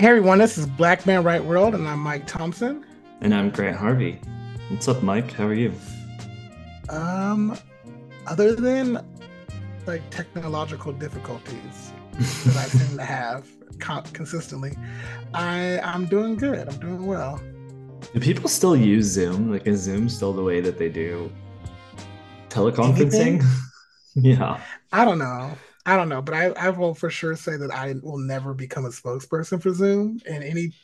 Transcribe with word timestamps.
Hey 0.00 0.06
everyone, 0.06 0.38
this 0.38 0.56
is 0.56 0.64
Black 0.64 1.06
Man 1.06 1.24
Right 1.24 1.42
World, 1.42 1.74
and 1.74 1.88
I'm 1.88 1.98
Myke 1.98 2.24
Thompson. 2.24 2.86
And 3.20 3.34
I'm 3.34 3.50
Grant 3.50 3.76
Harvey. 3.76 4.20
What's 4.68 4.86
up, 4.86 4.98
Myke? 4.98 5.32
How 5.32 5.44
are 5.44 5.54
you? 5.54 5.72
Um, 6.88 7.58
other 8.24 8.54
than 8.54 9.04
like 9.86 10.08
technological 10.10 10.92
difficulties 10.92 11.92
that 12.12 12.56
I 12.56 12.66
seem 12.66 12.96
to 12.96 13.02
have 13.02 13.48
consistently, 14.12 14.78
I 15.34 15.80
I'm 15.80 16.06
doing 16.06 16.36
good. 16.36 16.68
I'm 16.68 16.78
doing 16.78 17.04
well. 17.04 17.40
Do 18.14 18.20
people 18.20 18.48
still 18.48 18.76
use 18.76 19.06
Zoom? 19.06 19.50
Like, 19.50 19.66
is 19.66 19.80
Zoom 19.80 20.08
still 20.08 20.32
the 20.32 20.44
way 20.44 20.60
that 20.60 20.78
they 20.78 20.90
do 20.90 21.28
teleconferencing? 22.50 23.44
yeah. 24.14 24.60
I 24.92 25.04
don't 25.04 25.18
know. 25.18 25.58
I 25.88 25.96
don't 25.96 26.10
know, 26.10 26.20
but 26.20 26.34
I, 26.34 26.48
I 26.50 26.68
will 26.68 26.92
for 26.92 27.08
sure 27.08 27.34
say 27.34 27.56
that 27.56 27.70
I 27.70 27.94
will 28.02 28.18
never 28.18 28.52
become 28.52 28.84
a 28.84 28.90
spokesperson 28.90 29.62
for 29.62 29.72
Zoom 29.72 30.20
in 30.26 30.42
any 30.42 30.74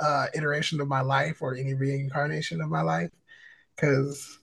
uh, 0.00 0.28
iteration 0.32 0.80
of 0.80 0.88
my 0.88 1.02
life 1.02 1.42
or 1.42 1.54
any 1.54 1.74
reincarnation 1.74 2.62
of 2.62 2.70
my 2.70 2.80
life 2.80 3.10
because 3.76 4.38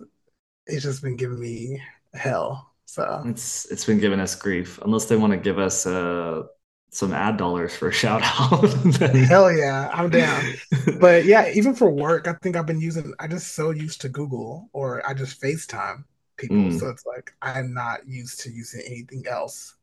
it's 0.68 0.84
just 0.84 1.02
been 1.02 1.16
giving 1.16 1.40
me 1.40 1.82
hell. 2.14 2.72
So 2.86 3.24
it's 3.26 3.66
it's 3.72 3.84
been 3.86 3.98
giving 3.98 4.20
us 4.20 4.36
grief. 4.36 4.78
Unless 4.84 5.06
they 5.06 5.16
want 5.16 5.34
to 5.34 5.38
give 5.38 5.58
us 5.58 5.88
uh, 5.88 6.44
some 6.92 7.14
ad 7.14 7.38
dollars 7.38 7.76
for 7.76 7.88
a 7.88 7.92
shout 7.92 8.22
out. 8.22 8.64
hell 9.28 9.52
yeah, 9.52 9.90
I'm 9.92 10.12
down. 10.12 10.54
but 11.00 11.26
yeah, 11.26 11.50
even 11.52 11.74
for 11.74 11.90
work, 11.90 12.28
I 12.28 12.34
think 12.44 12.56
I've 12.56 12.68
been 12.68 12.80
using. 12.80 13.12
I 13.20 13.26
just 13.26 13.56
so 13.56 13.72
used 13.72 14.02
to 14.02 14.10
Google 14.10 14.70
or 14.72 15.02
I 15.10 15.16
just 15.16 15.42
FaceTime 15.42 16.04
people, 16.38 16.58
mm. 16.58 16.80
so 16.80 16.90
it's 16.90 17.08
like 17.08 17.34
I'm 17.42 17.74
not 17.74 18.08
used 18.08 18.42
to 18.42 18.52
using 18.52 18.84
anything 18.86 19.24
else 19.28 19.78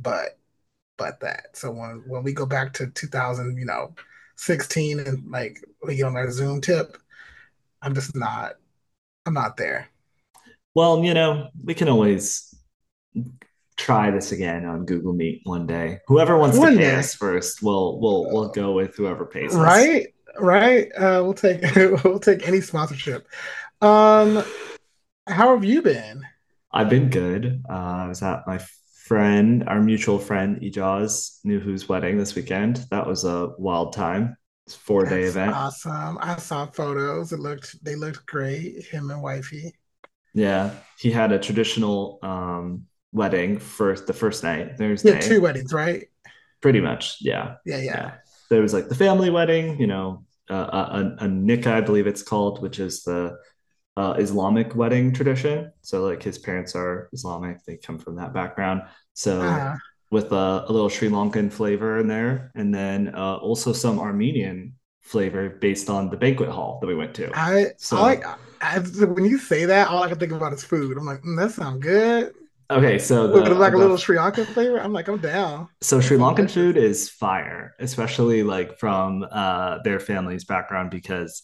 but 0.00 0.38
but 0.96 1.20
that. 1.20 1.56
So 1.56 1.70
when 1.70 2.02
when 2.06 2.22
we 2.22 2.32
go 2.32 2.46
back 2.46 2.72
to 2.74 2.86
2000, 2.88 3.56
you 3.56 3.64
know, 3.64 3.94
16 4.36 5.00
and 5.00 5.30
like 5.30 5.58
we 5.82 5.96
get 5.96 6.06
on 6.06 6.16
our 6.16 6.30
Zoom 6.30 6.60
tip, 6.60 6.96
I'm 7.82 7.94
just 7.94 8.16
not 8.16 8.54
I'm 9.26 9.34
not 9.34 9.56
there. 9.56 9.88
Well, 10.74 11.04
you 11.04 11.14
know, 11.14 11.48
we 11.62 11.74
can 11.74 11.88
always 11.88 12.54
try 13.76 14.10
this 14.10 14.32
again 14.32 14.64
on 14.64 14.84
Google 14.84 15.12
Meet 15.12 15.42
one 15.44 15.66
day. 15.66 16.00
Whoever 16.06 16.36
wants 16.38 16.58
one 16.58 16.72
to 16.72 16.78
pay 16.78 16.84
day. 16.84 16.96
us 16.96 17.14
first, 17.14 17.62
we'll 17.62 18.00
we'll 18.00 18.24
we'll 18.32 18.48
go 18.48 18.72
with 18.72 18.96
whoever 18.96 19.24
pays 19.24 19.54
right? 19.54 20.06
us. 20.06 20.06
Right, 20.36 20.88
uh, 20.96 21.20
we'll 21.22 21.34
take 21.34 21.62
we'll 22.04 22.18
take 22.18 22.46
any 22.48 22.60
sponsorship. 22.60 23.28
Um, 23.80 24.42
how 25.28 25.54
have 25.54 25.64
you 25.64 25.80
been? 25.80 26.22
I've 26.72 26.90
been 26.90 27.08
good. 27.08 27.62
Uh, 27.68 27.72
I 27.72 28.08
was 28.08 28.20
at 28.22 28.46
my 28.46 28.58
friend, 29.04 29.64
our 29.66 29.82
mutual 29.82 30.18
friend 30.18 30.60
Ijaz, 30.62 31.38
knew 31.44 31.60
whose 31.60 31.88
wedding 31.88 32.16
this 32.16 32.34
weekend. 32.34 32.86
That 32.90 33.06
was 33.06 33.24
a 33.24 33.50
wild 33.58 33.92
time. 33.92 34.36
It's 34.66 34.74
four 34.74 35.04
day 35.04 35.24
event. 35.24 35.52
Awesome. 35.52 36.18
I 36.20 36.36
saw 36.36 36.66
photos. 36.66 37.32
It 37.32 37.38
looked 37.38 37.84
they 37.84 37.96
looked 37.96 38.26
great. 38.26 38.84
Him 38.86 39.10
and 39.10 39.22
wifey. 39.22 39.74
Yeah, 40.32 40.70
he 40.98 41.10
had 41.10 41.32
a 41.32 41.38
traditional 41.38 42.18
um, 42.22 42.86
wedding 43.12 43.58
for 43.58 43.94
the 43.94 44.14
first 44.14 44.42
night. 44.42 44.78
There's 44.78 45.04
yeah, 45.04 45.20
two 45.20 45.40
weddings, 45.42 45.72
right? 45.72 46.08
Pretty 46.62 46.80
much, 46.80 47.18
yeah. 47.20 47.56
Yeah, 47.66 47.76
yeah. 47.76 47.82
yeah. 47.84 48.12
There 48.48 48.62
was 48.62 48.72
like 48.72 48.88
the 48.88 48.94
family 48.94 49.30
wedding, 49.30 49.78
you 49.78 49.86
know, 49.86 50.24
uh, 50.50 50.54
a, 50.54 50.78
a, 51.22 51.26
a 51.26 51.28
nikah, 51.28 51.66
I 51.68 51.80
believe 51.82 52.06
it's 52.06 52.22
called, 52.22 52.62
which 52.62 52.80
is 52.80 53.04
the 53.04 53.36
uh, 53.96 54.14
Islamic 54.18 54.74
wedding 54.74 55.12
tradition. 55.12 55.72
So 55.82 56.02
like 56.04 56.22
his 56.22 56.38
parents 56.38 56.74
are 56.74 57.08
Islamic; 57.12 57.64
they 57.64 57.76
come 57.76 57.98
from 57.98 58.16
that 58.16 58.32
background. 58.32 58.82
So 59.14 59.40
uh, 59.40 59.76
with 60.10 60.32
a, 60.32 60.64
a, 60.68 60.72
little 60.72 60.88
Sri 60.88 61.08
Lankan 61.08 61.52
flavor 61.52 61.98
in 61.98 62.08
there, 62.08 62.50
and 62.54 62.74
then 62.74 63.14
uh, 63.14 63.36
also 63.36 63.72
some 63.72 63.98
Armenian 63.98 64.74
flavor 65.00 65.50
based 65.50 65.90
on 65.90 66.10
the 66.10 66.16
banquet 66.16 66.48
hall 66.48 66.78
that 66.80 66.86
we 66.86 66.94
went 66.94 67.14
to. 67.14 67.30
I 67.34 67.72
so 67.76 67.98
I 67.98 68.00
like 68.00 68.24
I, 68.60 68.78
when 68.78 69.24
you 69.24 69.38
say 69.38 69.66
that, 69.66 69.88
all 69.88 70.02
I 70.02 70.08
can 70.08 70.18
think 70.18 70.32
about 70.32 70.52
is 70.52 70.64
food. 70.64 70.96
I'm 70.96 71.04
like, 71.04 71.22
mm, 71.22 71.36
that 71.38 71.52
sounds 71.52 71.82
good. 71.82 72.32
Okay, 72.70 72.98
so 72.98 73.28
the, 73.28 73.54
like 73.54 73.72
the, 73.72 73.78
a 73.78 73.80
little 73.80 73.98
Sri 73.98 74.16
Lankan 74.16 74.46
flavor. 74.46 74.78
I'm 74.78 74.92
like, 74.92 75.06
I'm 75.06 75.18
down. 75.18 75.68
So 75.82 76.00
Sri 76.00 76.16
Lankan 76.16 76.50
food 76.50 76.76
is 76.78 77.10
fire, 77.10 77.74
especially 77.78 78.42
like 78.42 78.78
from 78.78 79.24
uh, 79.30 79.78
their 79.84 80.00
family's 80.00 80.44
background 80.44 80.90
because 80.90 81.42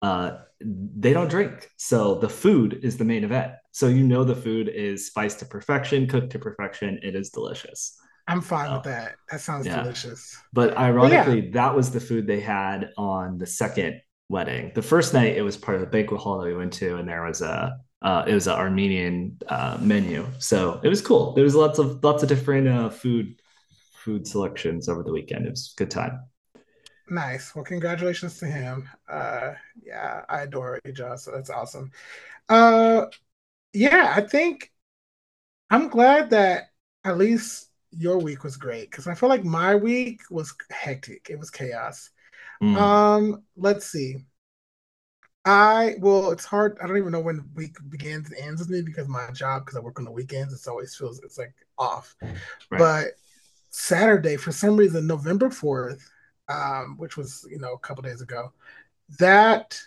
uh, 0.00 0.38
they 0.64 1.12
don't 1.12 1.28
drink. 1.28 1.70
So 1.76 2.16
the 2.16 2.28
food 2.28 2.80
is 2.82 2.96
the 2.96 3.04
main 3.04 3.24
event. 3.24 3.52
So 3.72 3.88
you 3.88 4.04
know 4.04 4.24
the 4.24 4.36
food 4.36 4.68
is 4.68 5.06
spiced 5.06 5.38
to 5.40 5.46
perfection, 5.46 6.06
cooked 6.06 6.30
to 6.32 6.38
perfection. 6.38 7.00
It 7.02 7.14
is 7.14 7.30
delicious. 7.30 7.98
I'm 8.28 8.40
fine 8.40 8.72
with 8.72 8.84
that. 8.84 9.16
That 9.30 9.40
sounds 9.40 9.66
yeah. 9.66 9.82
delicious. 9.82 10.36
But 10.52 10.76
ironically, 10.76 11.46
yeah. 11.46 11.50
that 11.54 11.74
was 11.74 11.90
the 11.90 12.00
food 12.00 12.26
they 12.26 12.40
had 12.40 12.90
on 12.96 13.38
the 13.38 13.46
second 13.46 14.00
wedding. 14.28 14.72
The 14.74 14.82
first 14.82 15.12
night, 15.12 15.36
it 15.36 15.42
was 15.42 15.56
part 15.56 15.76
of 15.76 15.80
the 15.80 15.88
banquet 15.88 16.20
hall 16.20 16.38
that 16.38 16.46
we 16.46 16.54
went 16.54 16.72
to, 16.74 16.96
and 16.96 17.08
there 17.08 17.24
was 17.24 17.42
a 17.42 17.76
uh, 18.02 18.24
it 18.26 18.34
was 18.34 18.46
an 18.48 18.54
Armenian 18.54 19.38
uh, 19.48 19.78
menu, 19.80 20.26
so 20.38 20.80
it 20.82 20.88
was 20.88 21.00
cool. 21.00 21.34
There 21.34 21.44
was 21.44 21.54
lots 21.54 21.78
of 21.78 22.02
lots 22.02 22.22
of 22.22 22.28
different 22.28 22.68
uh, 22.68 22.90
food 22.90 23.40
food 23.92 24.26
selections 24.26 24.88
over 24.88 25.02
the 25.02 25.12
weekend. 25.12 25.46
It 25.46 25.50
was 25.50 25.74
a 25.76 25.78
good 25.78 25.90
time. 25.90 26.20
Nice. 27.08 27.54
Well, 27.54 27.64
congratulations 27.64 28.38
to 28.38 28.46
him. 28.46 28.88
Uh, 29.08 29.54
yeah, 29.82 30.24
I 30.28 30.42
adore 30.42 30.80
Ija, 30.86 31.18
so 31.18 31.30
that's 31.32 31.50
awesome. 31.50 31.90
Uh, 32.48 33.06
yeah, 33.72 34.12
I 34.16 34.20
think 34.22 34.72
I'm 35.70 35.88
glad 35.88 36.30
that 36.30 36.70
at 37.04 37.18
least 37.18 37.70
your 37.90 38.18
week 38.18 38.44
was 38.44 38.56
great 38.56 38.90
because 38.90 39.06
I 39.06 39.14
feel 39.14 39.28
like 39.28 39.44
my 39.44 39.74
week 39.74 40.22
was 40.30 40.54
hectic. 40.70 41.28
It 41.30 41.38
was 41.38 41.50
chaos. 41.50 42.10
Mm. 42.62 42.76
Um, 42.76 43.42
let's 43.56 43.86
see. 43.86 44.18
I 45.44 45.96
well, 45.98 46.30
it's 46.30 46.44
hard. 46.44 46.78
I 46.80 46.86
don't 46.86 46.98
even 46.98 47.10
know 47.10 47.20
when 47.20 47.38
the 47.38 47.44
week 47.54 47.76
begins 47.88 48.30
and 48.30 48.38
ends 48.38 48.60
with 48.60 48.70
me 48.70 48.82
because 48.82 49.08
my 49.08 49.30
job, 49.32 49.64
because 49.64 49.76
I 49.76 49.80
work 49.80 49.98
on 49.98 50.04
the 50.04 50.12
weekends, 50.12 50.54
it's 50.54 50.68
always 50.68 50.94
feels 50.94 51.18
it's 51.20 51.38
like 51.38 51.54
off. 51.78 52.14
Right. 52.22 52.78
But 52.78 53.06
Saturday, 53.70 54.36
for 54.36 54.52
some 54.52 54.76
reason, 54.76 55.06
November 55.06 55.50
fourth, 55.50 56.08
um, 56.52 56.96
which 56.98 57.16
was 57.16 57.46
you 57.50 57.58
know 57.58 57.72
a 57.72 57.78
couple 57.78 58.02
days 58.02 58.20
ago. 58.20 58.52
That 59.18 59.80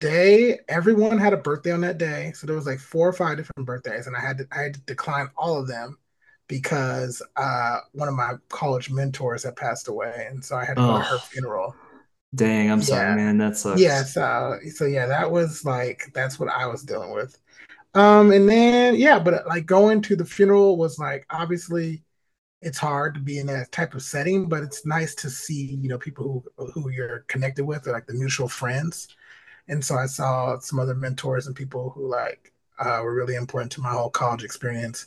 day, 0.00 0.60
everyone 0.68 1.18
had 1.18 1.32
a 1.32 1.38
birthday 1.38 1.72
on 1.72 1.80
that 1.82 1.98
day, 1.98 2.32
so 2.34 2.46
there 2.46 2.56
was 2.56 2.66
like 2.66 2.78
four 2.78 3.08
or 3.08 3.12
five 3.12 3.36
different 3.36 3.66
birthdays, 3.66 4.06
and 4.06 4.16
I 4.16 4.20
had 4.20 4.38
to 4.38 4.46
I 4.52 4.62
had 4.62 4.74
to 4.74 4.80
decline 4.80 5.28
all 5.36 5.58
of 5.58 5.68
them 5.68 5.98
because 6.48 7.22
uh, 7.36 7.78
one 7.92 8.08
of 8.08 8.14
my 8.14 8.34
college 8.48 8.90
mentors 8.90 9.44
had 9.44 9.56
passed 9.56 9.88
away, 9.88 10.26
and 10.30 10.44
so 10.44 10.56
I 10.56 10.64
had 10.64 10.76
to 10.76 10.82
oh. 10.82 10.86
go 10.86 10.98
to 10.98 11.04
her 11.04 11.18
funeral. 11.18 11.74
Dang, 12.34 12.70
I'm 12.70 12.80
yeah. 12.80 12.84
sorry, 12.84 13.16
man. 13.16 13.38
That 13.38 13.56
sucks. 13.56 13.80
Yeah, 13.80 14.02
so 14.02 14.58
so 14.74 14.84
yeah, 14.84 15.06
that 15.06 15.30
was 15.30 15.64
like 15.64 16.10
that's 16.12 16.38
what 16.38 16.48
I 16.48 16.66
was 16.66 16.82
dealing 16.82 17.12
with. 17.12 17.38
Um, 17.94 18.30
and 18.32 18.48
then 18.48 18.96
yeah, 18.96 19.18
but 19.18 19.46
like 19.46 19.64
going 19.64 20.02
to 20.02 20.16
the 20.16 20.24
funeral 20.24 20.76
was 20.76 20.98
like 20.98 21.24
obviously 21.30 22.02
it's 22.62 22.78
hard 22.78 23.14
to 23.14 23.20
be 23.20 23.38
in 23.38 23.46
that 23.46 23.70
type 23.72 23.94
of 23.94 24.02
setting, 24.02 24.48
but 24.48 24.62
it's 24.62 24.86
nice 24.86 25.14
to 25.16 25.30
see, 25.30 25.78
you 25.80 25.88
know, 25.88 25.98
people 25.98 26.44
who 26.56 26.70
who 26.72 26.90
you're 26.90 27.20
connected 27.28 27.64
with, 27.64 27.86
or 27.86 27.92
like 27.92 28.06
the 28.06 28.14
mutual 28.14 28.48
friends. 28.48 29.08
And 29.68 29.84
so 29.84 29.96
I 29.96 30.06
saw 30.06 30.58
some 30.58 30.78
other 30.78 30.94
mentors 30.94 31.46
and 31.46 31.56
people 31.56 31.90
who 31.90 32.08
like 32.08 32.52
uh, 32.78 33.00
were 33.02 33.14
really 33.14 33.34
important 33.34 33.72
to 33.72 33.80
my 33.80 33.90
whole 33.90 34.10
college 34.10 34.44
experience. 34.44 35.06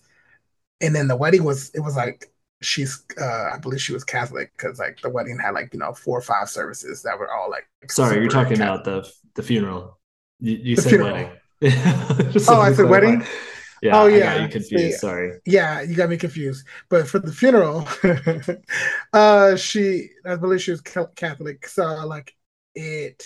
And 0.81 0.95
then 0.95 1.07
the 1.07 1.15
wedding 1.15 1.43
was 1.43 1.69
it 1.71 1.81
was 1.81 1.95
like 1.95 2.31
she's 2.61 3.03
uh, 3.19 3.51
I 3.53 3.57
believe 3.57 3.81
she 3.81 3.93
was 3.93 4.03
Catholic 4.03 4.51
because 4.57 4.79
like 4.79 4.99
the 5.01 5.09
wedding 5.09 5.39
had 5.39 5.51
like 5.51 5.73
you 5.73 5.79
know 5.79 5.93
four 5.93 6.17
or 6.17 6.21
five 6.21 6.49
services 6.49 7.01
that 7.03 7.17
were 7.17 7.31
all 7.31 7.49
like. 7.49 7.67
Sorry, 7.89 8.21
you're 8.21 8.29
talking 8.29 8.57
Catholic. 8.57 8.81
about 8.81 9.03
the 9.03 9.11
the 9.35 9.43
funeral. 9.43 9.99
You, 10.39 10.55
you 10.55 10.75
said 10.75 10.89
funeral. 10.89 11.13
wedding. 11.13 11.31
oh, 12.47 12.61
I 12.61 12.73
said 12.73 12.89
wedding. 12.89 13.25
Yeah. 13.81 14.01
Oh 14.01 14.07
yeah. 14.07 14.43
You 14.43 14.49
confused. 14.49 14.83
See, 14.83 14.91
Sorry. 14.99 15.39
Yeah, 15.45 15.81
you 15.81 15.95
got 15.95 16.09
me 16.09 16.17
confused. 16.17 16.65
But 16.89 17.07
for 17.07 17.19
the 17.19 17.31
funeral, 17.31 17.87
uh, 19.13 19.55
she 19.55 20.09
I 20.25 20.35
believe 20.35 20.61
she 20.61 20.71
was 20.71 20.81
Catholic, 20.81 21.67
so 21.67 22.05
like 22.05 22.35
it 22.75 23.25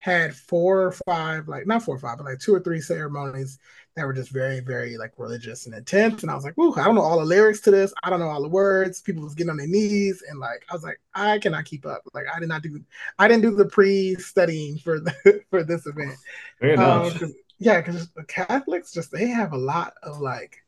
had 0.00 0.36
four 0.36 0.82
or 0.82 0.92
five, 1.06 1.48
like 1.48 1.66
not 1.66 1.82
four 1.82 1.96
or 1.96 1.98
five, 1.98 2.18
but 2.18 2.26
like 2.26 2.38
two 2.38 2.54
or 2.54 2.60
three 2.60 2.80
ceremonies 2.80 3.58
that 3.96 4.04
were 4.04 4.12
just 4.12 4.30
very, 4.30 4.60
very 4.60 4.98
like 4.98 5.12
religious 5.16 5.64
and 5.64 5.74
intense. 5.74 6.20
And 6.22 6.30
I 6.30 6.34
was 6.34 6.44
like, 6.44 6.58
"Ooh, 6.58 6.74
I 6.74 6.84
don't 6.84 6.94
know 6.94 7.00
all 7.00 7.18
the 7.18 7.24
lyrics 7.24 7.60
to 7.62 7.70
this. 7.70 7.94
I 8.02 8.10
don't 8.10 8.20
know 8.20 8.28
all 8.28 8.42
the 8.42 8.48
words." 8.48 9.00
People 9.00 9.22
was 9.22 9.34
getting 9.34 9.50
on 9.50 9.56
their 9.56 9.66
knees, 9.66 10.22
and 10.28 10.38
like 10.38 10.62
I 10.68 10.74
was 10.74 10.82
like, 10.82 11.00
I 11.14 11.38
cannot 11.38 11.64
keep 11.64 11.86
up. 11.86 12.02
Like 12.12 12.26
I 12.34 12.38
did 12.38 12.48
not 12.50 12.62
do, 12.62 12.78
I 13.18 13.28
didn't 13.28 13.42
do 13.42 13.54
the 13.54 13.64
pre-studying 13.64 14.78
for 14.78 15.00
the, 15.00 15.42
for 15.50 15.64
this 15.64 15.86
event. 15.86 16.16
Fair 16.60 16.74
enough. 16.74 17.22
Um, 17.22 17.34
yeah, 17.64 17.80
because 17.80 18.08
Catholics 18.28 18.92
just 18.92 19.10
they 19.10 19.26
have 19.28 19.52
a 19.52 19.58
lot 19.58 19.94
of 20.02 20.20
like 20.20 20.58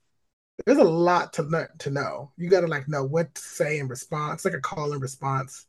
there's 0.65 0.79
a 0.79 0.85
lot 0.85 1.35
to 1.35 1.43
learn 1.43 1.69
to 1.81 1.91
know. 1.91 2.33
You 2.39 2.49
got 2.49 2.63
to 2.63 2.67
like 2.67 2.89
know 2.89 3.05
what 3.05 3.35
to 3.35 3.41
say 3.41 3.79
in 3.79 3.89
response, 3.89 4.45
like 4.45 4.55
a 4.55 4.61
call 4.61 4.93
and 4.93 5.03
response. 5.03 5.67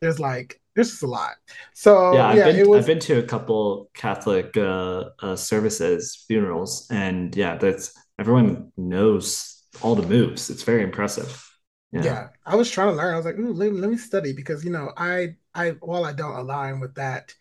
There's 0.00 0.18
like 0.18 0.58
there's 0.74 0.90
just 0.90 1.02
a 1.02 1.06
lot. 1.06 1.34
So 1.74 2.14
yeah, 2.14 2.28
I've, 2.28 2.36
yeah, 2.38 2.52
been, 2.52 2.68
was... 2.70 2.80
I've 2.80 2.86
been 2.86 2.98
to 3.00 3.18
a 3.18 3.22
couple 3.22 3.90
Catholic 3.92 4.56
uh, 4.56 5.10
uh, 5.20 5.36
services, 5.36 6.24
funerals, 6.26 6.86
and 6.90 7.36
yeah, 7.36 7.56
that's 7.56 7.92
everyone 8.18 8.72
knows 8.78 9.62
all 9.82 9.94
the 9.94 10.06
moves. 10.06 10.48
It's 10.48 10.62
very 10.62 10.82
impressive. 10.82 11.46
Yeah. 11.92 12.04
Yeah, 12.04 12.28
I 12.46 12.56
was 12.56 12.70
trying 12.70 12.88
to 12.88 12.96
learn. 12.96 13.12
I 13.12 13.16
was 13.16 13.26
like, 13.26 13.38
Ooh, 13.38 13.52
let, 13.52 13.74
let 13.74 13.90
me 13.90 13.98
study 13.98 14.32
because 14.32 14.64
you 14.64 14.70
know, 14.70 14.92
I 14.96 15.36
I 15.54 15.70
while 15.80 16.06
I 16.06 16.14
don't 16.14 16.38
align 16.38 16.80
with 16.80 16.94
that 16.94 17.34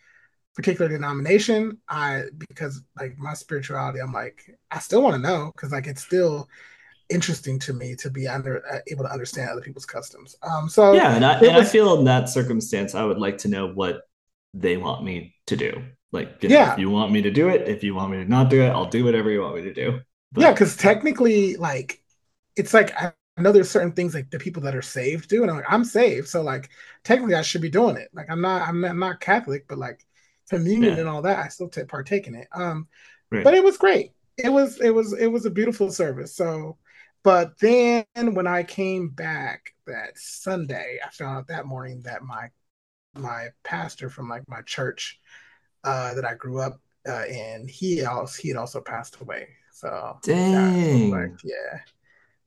particular 0.60 0.90
denomination, 0.90 1.80
I 1.90 2.26
because 2.50 2.82
like 3.00 3.18
my 3.18 3.34
spirituality, 3.34 4.00
I'm 4.00 4.14
like 4.14 4.44
I 4.72 4.80
still 4.80 5.02
want 5.04 5.16
to 5.16 5.22
know 5.22 5.52
because 5.56 5.72
like 5.72 5.88
it's 5.88 6.04
still 6.06 6.50
interesting 7.10 7.60
to 7.60 7.74
me 7.74 7.96
to 7.98 8.10
be 8.12 8.28
under 8.28 8.66
uh, 8.72 8.80
able 8.88 9.06
to 9.06 9.12
understand 9.14 9.50
other 9.50 9.62
people's 9.62 9.86
customs. 9.88 10.36
Um, 10.44 10.70
so 10.70 11.02
Yeah, 11.02 11.16
and 11.16 11.24
I 11.26 11.40
and 11.42 11.52
I 11.52 11.64
feel 11.64 11.98
in 12.00 12.06
that 12.06 12.30
circumstance, 12.30 12.96
I 12.96 13.04
would 13.04 13.20
like 13.20 13.40
to 13.40 13.48
know 13.48 13.68
what 13.68 14.02
they 14.54 14.78
want 14.78 15.04
me 15.04 15.36
to 15.48 15.56
do. 15.56 15.84
Like, 16.12 16.42
you 16.44 16.50
know, 16.50 16.64
if 16.64 16.72
yeah 16.72 16.78
you 16.78 16.90
want 16.90 17.12
me 17.12 17.22
to 17.22 17.32
do 17.32 17.50
it, 17.50 17.68
if 17.68 17.84
you 17.84 17.94
want 17.94 18.12
me 18.12 18.18
to 18.18 18.26
not 18.26 18.50
do 18.50 18.62
it, 18.64 18.70
I'll 18.70 18.90
do 18.90 19.06
whatever 19.06 19.30
you 19.30 19.42
want 19.42 19.58
me 19.58 19.62
to 19.64 19.74
do. 19.74 20.00
yeah 20.36 20.52
because 20.52 20.76
technically 20.76 21.56
like 21.58 22.02
it's 22.56 22.74
like 22.74 22.94
I 23.02 23.14
know 23.40 23.52
there's 23.52 23.72
certain 23.72 23.94
things 23.94 24.14
like 24.14 24.30
the 24.32 24.40
people 24.40 24.64
that 24.64 24.76
are 24.76 24.82
saved 24.82 25.30
do, 25.30 25.44
and 25.44 25.52
I'm 25.52 25.58
like 25.58 25.66
I'm 25.74 25.86
saved, 25.86 26.28
so 26.30 26.42
like 26.42 26.70
technically 27.04 27.36
I 27.36 27.42
should 27.42 27.62
be 27.62 27.70
doing 27.70 27.98
it. 27.98 28.10
Like 28.14 28.30
I'm 28.30 28.42
not 28.42 28.68
I'm 28.68 28.82
not, 28.82 28.92
I'm 28.92 29.00
not 29.00 29.22
Catholic, 29.22 29.68
but 29.68 29.78
like 29.80 30.06
communion 30.50 30.96
yeah, 30.96 31.00
and 31.00 31.10
all 31.10 31.22
that, 31.22 31.40
I 31.40 31.48
still 31.50 31.70
take 31.70 31.88
partake 31.88 32.28
in 32.28 32.36
it. 32.36 32.48
Um, 32.54 32.88
right. 33.32 33.44
but 33.44 33.54
it 33.54 33.64
was 33.64 33.78
great. 33.78 34.14
It 34.38 34.50
was 34.50 34.80
it 34.82 34.92
was 34.92 35.14
it 35.14 35.28
was 35.28 35.46
a 35.46 35.52
beautiful 35.52 35.92
service. 35.92 36.36
So, 36.36 36.78
but 37.24 37.60
then 37.60 38.06
when 38.16 38.48
I 38.48 38.64
came 38.64 39.10
back 39.10 39.74
that 39.86 40.18
Sunday, 40.18 41.00
I 41.06 41.10
found 41.12 41.38
out 41.38 41.48
that 41.48 41.66
morning 41.66 42.02
that 42.04 42.24
my 42.24 42.50
my 43.16 43.50
pastor 43.64 44.10
from 44.10 44.30
like 44.30 44.48
my 44.48 44.62
church 44.62 45.20
uh, 45.84 46.14
that 46.14 46.26
I 46.26 46.36
grew 46.36 46.60
up 46.60 46.80
uh, 47.08 47.26
in, 47.26 47.68
he 47.68 48.06
also 48.06 48.42
he 48.42 48.50
had 48.50 48.58
also 48.58 48.82
passed 48.82 49.20
away. 49.22 49.50
So 49.72 50.20
that 50.52 50.76
was 50.92 51.06
like, 51.10 51.32
Dang, 51.32 51.40
yeah, 51.44 51.80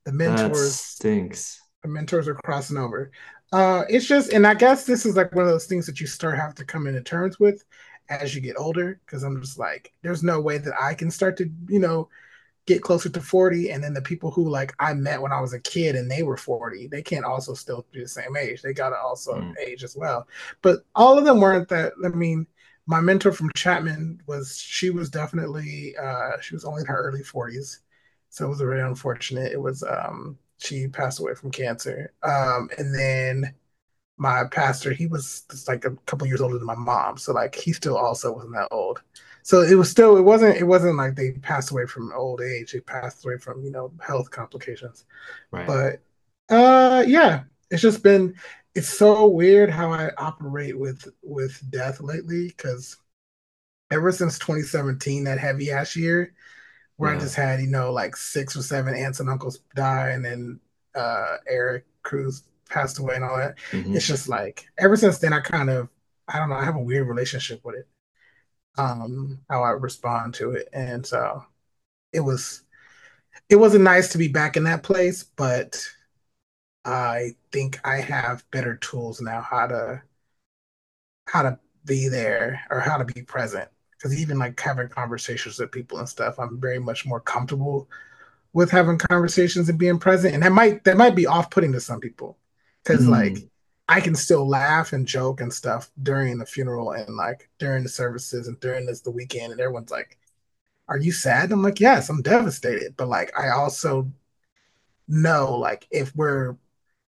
the 0.05 0.11
that 0.11 0.13
mentors 0.13 0.75
stinks. 0.75 1.61
the 1.83 1.89
mentors 1.89 2.27
are 2.27 2.35
crossing 2.35 2.77
over. 2.77 3.11
Uh, 3.51 3.83
it's 3.87 4.07
just, 4.07 4.33
and 4.33 4.47
I 4.47 4.55
guess 4.55 4.85
this 4.85 5.05
is 5.05 5.15
like 5.15 5.33
one 5.35 5.45
of 5.45 5.51
those 5.51 5.67
things 5.67 5.85
that 5.85 5.99
you 5.99 6.07
start 6.07 6.37
have 6.39 6.55
to 6.55 6.65
come 6.65 6.87
into 6.87 7.01
terms 7.03 7.39
with 7.39 7.63
as 8.21 8.35
you 8.35 8.41
get 8.41 8.57
older. 8.57 8.99
Because 9.05 9.23
I'm 9.23 9.39
just 9.41 9.59
like, 9.59 9.93
there's 10.01 10.23
no 10.23 10.39
way 10.41 10.57
that 10.57 10.73
I 10.79 10.93
can 10.93 11.11
start 11.11 11.37
to, 11.37 11.49
you 11.67 11.79
know, 11.79 12.09
get 12.65 12.81
closer 12.81 13.09
to 13.09 13.21
40 13.21 13.71
and 13.71 13.83
then 13.83 13.93
the 13.93 14.01
people 14.01 14.31
who 14.31 14.49
like 14.49 14.73
I 14.79 14.93
met 14.93 15.21
when 15.21 15.33
I 15.33 15.41
was 15.41 15.53
a 15.53 15.59
kid 15.59 15.95
and 15.95 16.09
they 16.09 16.23
were 16.23 16.37
40 16.37 16.87
they 16.87 17.01
can't 17.01 17.25
also 17.25 17.53
still 17.53 17.85
be 17.91 18.01
the 18.01 18.07
same 18.07 18.37
age. 18.37 18.61
They 18.61 18.73
gotta 18.73 18.97
also 18.97 19.41
Mm, 19.41 19.55
age 19.65 19.83
as 19.83 19.95
well. 19.97 20.27
But 20.61 20.85
all 20.95 21.17
of 21.17 21.25
them 21.25 21.41
weren't 21.41 21.67
that 21.69 21.93
I 22.03 22.09
mean 22.09 22.47
my 22.85 23.01
mentor 23.01 23.31
from 23.33 23.51
Chapman 23.55 24.21
was 24.27 24.57
she 24.57 24.89
was 24.89 25.09
definitely 25.09 25.95
uh 25.97 26.39
she 26.41 26.55
was 26.55 26.65
only 26.65 26.81
in 26.81 26.87
her 26.87 27.01
early 27.03 27.23
40s 27.23 27.79
so 28.29 28.45
it 28.45 28.49
was 28.49 28.59
very 28.59 28.81
unfortunate. 28.81 29.51
It 29.51 29.61
was 29.61 29.83
um 29.83 30.37
she 30.57 30.87
passed 30.87 31.19
away 31.19 31.35
from 31.35 31.51
cancer. 31.51 32.13
Um 32.23 32.69
and 32.77 32.93
then 32.95 33.53
my 34.17 34.43
pastor, 34.51 34.93
he 34.93 35.07
was 35.07 35.43
just 35.51 35.67
like 35.67 35.85
a 35.85 35.91
couple 36.05 36.27
years 36.27 36.41
older 36.41 36.57
than 36.57 36.67
my 36.67 36.75
mom, 36.75 37.17
so 37.17 37.33
like 37.33 37.55
he 37.55 37.73
still 37.73 37.97
also 37.97 38.33
wasn't 38.33 38.53
that 38.53 38.69
old. 38.71 39.01
So 39.43 39.61
it 39.61 39.75
was 39.75 39.89
still 39.89 40.17
it 40.17 40.21
wasn't 40.21 40.57
it 40.57 40.63
wasn't 40.65 40.97
like 40.97 41.15
they 41.15 41.31
passed 41.33 41.71
away 41.71 41.85
from 41.85 42.13
old 42.13 42.41
age. 42.41 42.71
They 42.71 42.79
passed 42.79 43.25
away 43.25 43.37
from 43.37 43.63
you 43.63 43.71
know 43.71 43.91
health 44.01 44.31
complications. 44.31 45.05
right. 45.51 45.67
But 45.67 46.01
uh 46.49 47.03
yeah, 47.07 47.43
it's 47.71 47.81
just 47.81 48.03
been 48.03 48.35
it's 48.75 48.89
so 48.89 49.27
weird 49.27 49.69
how 49.69 49.91
I 49.91 50.11
operate 50.17 50.77
with 50.79 51.07
with 51.23 51.61
death 51.71 52.01
lately 52.01 52.47
because 52.49 52.97
ever 53.91 54.11
since 54.11 54.39
2017, 54.39 55.23
that 55.25 55.39
heavy 55.39 55.71
ass 55.71 55.95
year, 55.95 56.33
where 56.97 57.11
I 57.13 57.17
just 57.19 57.35
had, 57.35 57.61
you 57.61 57.67
know, 57.67 57.91
like 57.91 58.15
six 58.15 58.55
or 58.57 58.63
seven 58.63 58.95
aunts 58.95 59.19
and 59.19 59.29
uncles 59.29 59.59
die, 59.75 60.09
and 60.11 60.23
then 60.25 60.59
uh, 60.95 61.37
Eric 61.47 61.85
Cruz 62.03 62.43
passed 62.69 62.99
away 62.99 63.15
and 63.15 63.23
all 63.23 63.37
that. 63.37 63.55
It's 63.93 64.05
hmm 64.05 64.07
just 64.07 64.29
like 64.29 64.65
ever 64.77 64.95
since 64.95 65.19
then, 65.19 65.33
I 65.33 65.39
kind 65.41 65.69
of, 65.69 65.89
I 66.27 66.39
don't 66.39 66.49
know, 66.49 66.55
I 66.55 66.65
have 66.65 66.75
a 66.75 66.79
weird 66.81 67.07
relationship 67.07 67.63
with 67.65 67.75
it, 67.75 67.87
um, 68.77 69.41
how 69.49 69.63
I 69.63 69.71
respond 69.71 70.35
to 70.35 70.51
it, 70.53 70.69
and 70.73 71.05
so 71.05 71.45
it 72.13 72.21
was, 72.21 72.63
it 73.49 73.57
wasn't 73.57 73.85
nice 73.85 74.09
to 74.13 74.17
be 74.19 74.27
back 74.29 74.57
in 74.57 74.65
that 74.65 74.83
place, 74.83 75.23
but 75.23 75.83
I 76.85 77.35
think 77.51 77.79
I 77.85 77.97
have 77.97 78.49
better 78.51 78.77
tools 78.77 79.19
now 79.21 79.41
how 79.41 79.67
to 79.67 80.01
how 81.27 81.41
to 81.43 81.59
be 81.85 82.07
there 82.07 82.61
or 82.69 82.79
how 82.79 82.97
to 82.97 83.05
be 83.05 83.21
present. 83.23 83.69
Because 83.91 84.19
even 84.19 84.37
like 84.39 84.59
having 84.59 84.89
conversations 84.89 85.59
with 85.59 85.71
people 85.71 85.97
and 85.99 86.09
stuff, 86.09 86.37
I'm 86.39 86.59
very 86.59 86.79
much 86.79 87.05
more 87.05 87.21
comfortable 87.21 87.89
with 88.53 88.71
having 88.71 88.97
conversations 88.97 89.69
and 89.69 89.79
being 89.79 89.99
present. 89.99 90.33
And 90.35 90.43
that 90.43 90.51
might 90.53 90.83
that 90.85 90.97
might 90.97 91.15
be 91.15 91.27
off 91.27 91.51
putting 91.51 91.73
to 91.73 91.81
some 91.81 91.99
people. 92.01 92.37
Cause 92.85 93.07
like 93.07 93.39
Mm, 93.39 93.49
I 93.89 94.01
can 94.01 94.15
still 94.15 94.47
laugh 94.47 94.93
and 94.93 95.07
joke 95.07 95.41
and 95.41 95.53
stuff 95.53 95.91
during 96.03 96.37
the 96.37 96.45
funeral 96.45 96.91
and 96.93 97.15
like 97.15 97.49
during 97.59 97.83
the 97.83 97.89
services 97.89 98.47
and 98.47 98.59
during 98.59 98.85
this 98.85 99.01
the 99.01 99.11
weekend 99.11 99.51
and 99.53 99.61
everyone's 99.61 99.91
like, 99.91 100.17
Are 100.89 100.97
you 100.99 101.11
sad? 101.13 101.51
I'm 101.51 101.63
like, 101.63 101.79
Yes, 101.81 102.09
I'm 102.09 102.21
devastated. 102.23 102.95
But 102.97 103.09
like 103.09 103.37
I 103.39 103.49
also 103.51 104.11
know 105.07 105.55
like 105.57 105.87
if 105.91 106.15
we're 106.15 106.55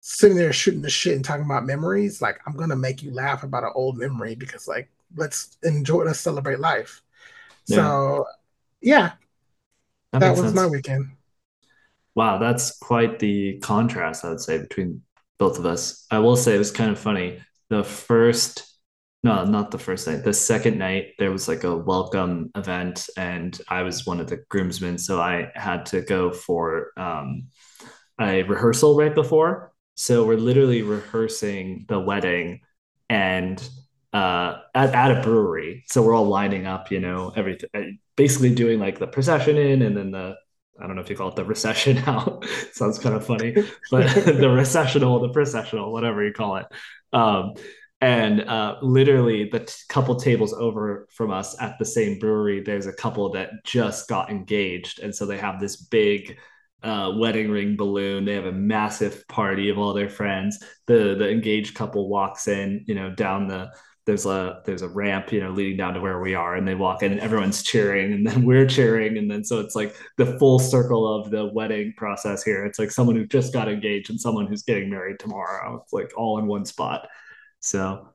sitting 0.00 0.36
there 0.36 0.52
shooting 0.52 0.82
the 0.82 0.90
shit 0.90 1.14
and 1.16 1.24
talking 1.24 1.44
about 1.44 1.64
memories, 1.66 2.22
like 2.22 2.40
I'm 2.46 2.56
gonna 2.56 2.76
make 2.76 3.02
you 3.02 3.12
laugh 3.12 3.42
about 3.44 3.64
an 3.64 3.72
old 3.74 3.98
memory 3.98 4.34
because 4.34 4.68
like 4.68 4.90
let's 5.16 5.58
enjoy 5.62 6.04
let's 6.04 6.20
celebrate 6.20 6.60
life. 6.60 7.02
yeah, 7.66 7.92
So 7.92 8.26
yeah, 8.82 9.12
that 10.12 10.20
that 10.20 10.36
was 10.36 10.54
my 10.54 10.66
weekend. 10.66 11.16
Wow, 12.14 12.38
that's 12.38 12.76
quite 12.78 13.18
the 13.18 13.58
contrast, 13.60 14.24
I 14.24 14.30
would 14.30 14.40
say, 14.40 14.58
between 14.58 15.02
both 15.42 15.58
of 15.58 15.66
us. 15.66 16.06
I 16.08 16.20
will 16.20 16.36
say 16.36 16.54
it 16.54 16.58
was 16.58 16.70
kind 16.70 16.92
of 16.92 17.00
funny. 17.00 17.40
The 17.68 17.82
first, 17.82 18.78
no, 19.24 19.44
not 19.44 19.72
the 19.72 19.78
first 19.86 20.06
night, 20.06 20.22
the 20.22 20.32
second 20.32 20.78
night, 20.78 21.14
there 21.18 21.32
was 21.32 21.48
like 21.48 21.64
a 21.64 21.76
welcome 21.76 22.52
event, 22.54 23.10
and 23.16 23.60
I 23.68 23.82
was 23.82 24.06
one 24.06 24.20
of 24.20 24.28
the 24.28 24.36
groomsmen. 24.48 24.98
So 24.98 25.20
I 25.20 25.50
had 25.56 25.86
to 25.86 26.02
go 26.02 26.30
for 26.30 26.92
um, 26.96 27.48
a 28.20 28.44
rehearsal 28.44 28.96
right 28.96 29.12
before. 29.12 29.72
So 29.96 30.24
we're 30.24 30.36
literally 30.36 30.82
rehearsing 30.82 31.86
the 31.88 31.98
wedding 31.98 32.60
and 33.10 33.58
uh, 34.12 34.58
at, 34.76 34.94
at 34.94 35.18
a 35.18 35.22
brewery. 35.22 35.82
So 35.88 36.02
we're 36.02 36.14
all 36.14 36.28
lining 36.28 36.68
up, 36.68 36.92
you 36.92 37.00
know, 37.00 37.32
everything, 37.34 37.98
basically 38.14 38.54
doing 38.54 38.78
like 38.78 39.00
the 39.00 39.08
procession 39.08 39.56
in 39.56 39.82
and 39.82 39.96
then 39.96 40.12
the 40.12 40.36
I 40.82 40.86
don't 40.86 40.96
know 40.96 41.02
if 41.02 41.08
you 41.08 41.16
call 41.16 41.28
it 41.28 41.36
the 41.36 41.44
recession 41.44 41.96
now. 42.06 42.40
Sounds 42.72 42.98
kind 42.98 43.14
of 43.14 43.24
funny, 43.24 43.54
but 43.90 44.12
the 44.24 44.50
recessional, 44.50 45.20
the 45.20 45.28
processional, 45.28 45.92
whatever 45.92 46.24
you 46.24 46.32
call 46.32 46.56
it. 46.56 46.66
Um, 47.12 47.54
and 48.00 48.40
uh, 48.40 48.78
literally, 48.82 49.48
the 49.48 49.60
t- 49.60 49.72
couple 49.88 50.16
tables 50.16 50.52
over 50.52 51.06
from 51.12 51.30
us 51.30 51.60
at 51.60 51.78
the 51.78 51.84
same 51.84 52.18
brewery, 52.18 52.60
there's 52.60 52.86
a 52.86 52.92
couple 52.92 53.30
that 53.32 53.50
just 53.64 54.08
got 54.08 54.28
engaged, 54.28 54.98
and 54.98 55.14
so 55.14 55.24
they 55.24 55.38
have 55.38 55.60
this 55.60 55.76
big 55.76 56.36
uh, 56.82 57.12
wedding 57.16 57.48
ring 57.48 57.76
balloon. 57.76 58.24
They 58.24 58.34
have 58.34 58.46
a 58.46 58.52
massive 58.52 59.26
party 59.28 59.68
of 59.68 59.78
all 59.78 59.94
their 59.94 60.08
friends. 60.08 60.58
The 60.88 61.14
the 61.16 61.30
engaged 61.30 61.76
couple 61.76 62.08
walks 62.08 62.48
in, 62.48 62.84
you 62.88 62.96
know, 62.96 63.14
down 63.14 63.46
the 63.46 63.70
there's 64.04 64.26
a 64.26 64.60
there's 64.64 64.82
a 64.82 64.88
ramp 64.88 65.32
you 65.32 65.40
know 65.40 65.50
leading 65.50 65.76
down 65.76 65.94
to 65.94 66.00
where 66.00 66.20
we 66.20 66.34
are 66.34 66.56
and 66.56 66.66
they 66.66 66.74
walk 66.74 67.02
in 67.02 67.12
and 67.12 67.20
everyone's 67.20 67.62
cheering 67.62 68.12
and 68.12 68.26
then 68.26 68.44
we're 68.46 68.66
cheering 68.66 69.16
and 69.16 69.30
then 69.30 69.44
so 69.44 69.60
it's 69.60 69.76
like 69.76 69.94
the 70.18 70.38
full 70.38 70.58
circle 70.58 71.06
of 71.06 71.30
the 71.30 71.46
wedding 71.46 71.92
process 71.96 72.42
here 72.42 72.64
it's 72.64 72.78
like 72.78 72.90
someone 72.90 73.14
who 73.14 73.26
just 73.26 73.52
got 73.52 73.68
engaged 73.68 74.10
and 74.10 74.20
someone 74.20 74.46
who's 74.46 74.62
getting 74.62 74.90
married 74.90 75.18
tomorrow 75.18 75.80
it's 75.82 75.92
like 75.92 76.10
all 76.16 76.38
in 76.38 76.46
one 76.46 76.64
spot 76.64 77.08
so 77.60 78.08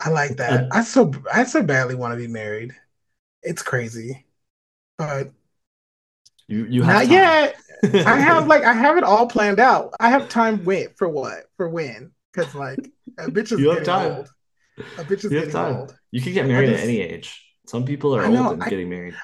I 0.00 0.10
like 0.10 0.36
that. 0.36 0.64
uh, 0.64 0.68
I 0.72 0.82
so 0.82 1.12
I 1.32 1.44
so 1.44 1.62
badly 1.62 1.94
want 1.94 2.12
to 2.12 2.18
be 2.18 2.26
married. 2.26 2.72
It's 3.42 3.62
crazy, 3.62 4.26
but 4.98 5.30
you 6.46 6.66
you 6.66 6.82
have 6.82 7.08
not 7.08 7.14
time 7.16 7.54
yet. 7.82 8.06
I 8.06 8.16
have 8.18 8.46
like 8.46 8.64
I 8.64 8.72
have 8.72 8.96
it 8.96 9.04
all 9.04 9.26
planned 9.26 9.60
out. 9.60 9.94
I 10.00 10.10
have 10.10 10.28
time 10.28 10.64
wait 10.64 10.98
for 10.98 11.08
what 11.08 11.44
for 11.56 11.68
when 11.68 12.12
because 12.32 12.54
like 12.54 12.90
a 13.18 13.28
bitch 13.28 13.52
is 13.52 13.60
you 13.60 13.70
have 13.70 13.84
time 13.84 14.12
old. 14.12 14.33
A 14.78 15.04
bitch 15.04 15.24
is 15.24 15.32
you 15.32 15.40
getting 15.40 15.56
old. 15.56 15.96
you 16.10 16.20
can 16.20 16.32
get 16.32 16.46
married 16.46 16.70
at 16.70 16.80
any 16.80 17.00
age 17.00 17.40
some 17.66 17.84
people 17.84 18.14
are 18.14 18.22
I 18.22 18.26
old 18.26 18.54
and 18.54 18.62
I 18.62 18.68
getting 18.68 18.88
married 18.88 19.14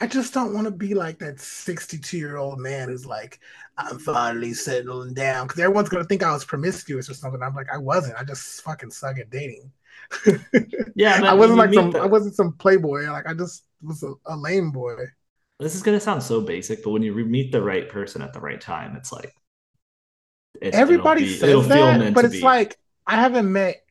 I 0.00 0.06
just 0.06 0.34
don't 0.34 0.52
want 0.52 0.66
to 0.66 0.70
be 0.70 0.92
like 0.92 1.18
that 1.20 1.40
62 1.40 2.18
year 2.18 2.36
old 2.36 2.58
man 2.58 2.88
who's 2.88 3.06
like, 3.06 3.38
I'm 3.78 3.98
finally 3.98 4.52
settling 4.52 5.14
down. 5.14 5.46
Because 5.46 5.60
everyone's 5.60 5.88
going 5.88 6.02
to 6.02 6.08
think 6.08 6.22
I 6.22 6.32
was 6.32 6.44
promiscuous 6.44 7.08
or 7.08 7.14
something. 7.14 7.40
I'm 7.42 7.54
like, 7.54 7.72
I 7.72 7.78
wasn't. 7.78 8.18
I 8.18 8.24
just 8.24 8.60
fucking 8.62 8.90
suck 8.90 9.18
at 9.18 9.30
dating. 9.30 9.70
yeah 10.96 11.20
I 11.22 11.32
wasn't 11.32 11.58
like 11.58 11.72
some, 11.72 11.94
I 11.96 12.06
wasn't 12.06 12.34
some 12.34 12.52
playboy. 12.54 13.04
Like, 13.10 13.26
I 13.26 13.34
just 13.34 13.64
was 13.82 14.02
a, 14.02 14.12
a 14.26 14.36
lame 14.36 14.72
boy. 14.72 14.96
this 15.60 15.74
is 15.74 15.82
going 15.82 15.96
to 15.96 16.04
sound 16.04 16.22
so 16.22 16.40
basic 16.40 16.82
but 16.82 16.90
when 16.90 17.02
you 17.02 17.14
meet 17.14 17.52
the 17.52 17.62
right 17.62 17.88
person 17.88 18.20
at 18.20 18.32
the 18.32 18.40
right 18.40 18.60
time 18.60 18.96
it's 18.96 19.12
like 19.12 19.32
it, 20.60 20.68
it'll 20.68 20.80
Everybody 20.80 21.24
be 21.24 21.34
it'll 21.34 21.62
says 21.62 21.72
feel 21.72 21.98
that, 21.98 22.14
but 22.14 22.24
it's 22.24 22.34
be 22.34 22.40
like, 22.40 22.76
I 23.06 23.16
haven't 23.16 23.50
met 23.50 23.83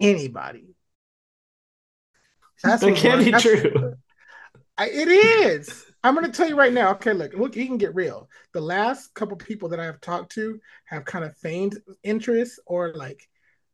anybody. 0.00 0.74
That's 2.62 2.82
that 2.82 2.96
can't 2.96 3.24
be 3.24 3.32
true 3.32 3.94
I, 4.78 4.88
it 4.90 5.08
is. 5.08 5.86
I'm 6.04 6.14
gonna 6.14 6.30
tell 6.30 6.48
you 6.48 6.56
right 6.56 6.72
now. 6.72 6.92
Okay, 6.92 7.12
look, 7.12 7.34
look, 7.34 7.56
you 7.56 7.66
can 7.66 7.78
get 7.78 7.96
real. 7.96 8.30
The 8.52 8.60
last 8.60 9.12
couple 9.12 9.36
people 9.36 9.68
that 9.70 9.80
I 9.80 9.84
have 9.84 10.00
talked 10.00 10.32
to 10.32 10.60
have 10.84 11.04
kind 11.04 11.24
of 11.24 11.36
feigned 11.36 11.80
interest 12.04 12.60
or 12.64 12.94
like 12.94 13.28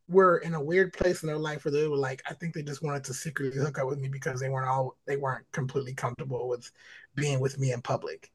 were 0.07 0.39
in 0.39 0.55
a 0.55 0.61
weird 0.61 0.93
place 0.93 1.21
in 1.21 1.27
their 1.27 1.37
life 1.37 1.63
where 1.63 1.71
they 1.71 1.87
were 1.87 1.95
like, 1.95 2.23
I 2.27 2.33
think 2.33 2.53
they 2.53 2.63
just 2.63 2.83
wanted 2.83 3.03
to 3.05 3.13
secretly 3.13 3.59
hook 3.61 3.77
up 3.77 3.87
with 3.87 3.99
me 3.99 4.09
because 4.09 4.39
they 4.39 4.49
weren't 4.49 4.67
all 4.67 4.97
they 5.05 5.17
weren't 5.17 5.45
completely 5.51 5.93
comfortable 5.93 6.47
with 6.47 6.69
being 7.13 7.39
with 7.39 7.59
me 7.59 7.71
in 7.71 7.81
public. 7.83 8.31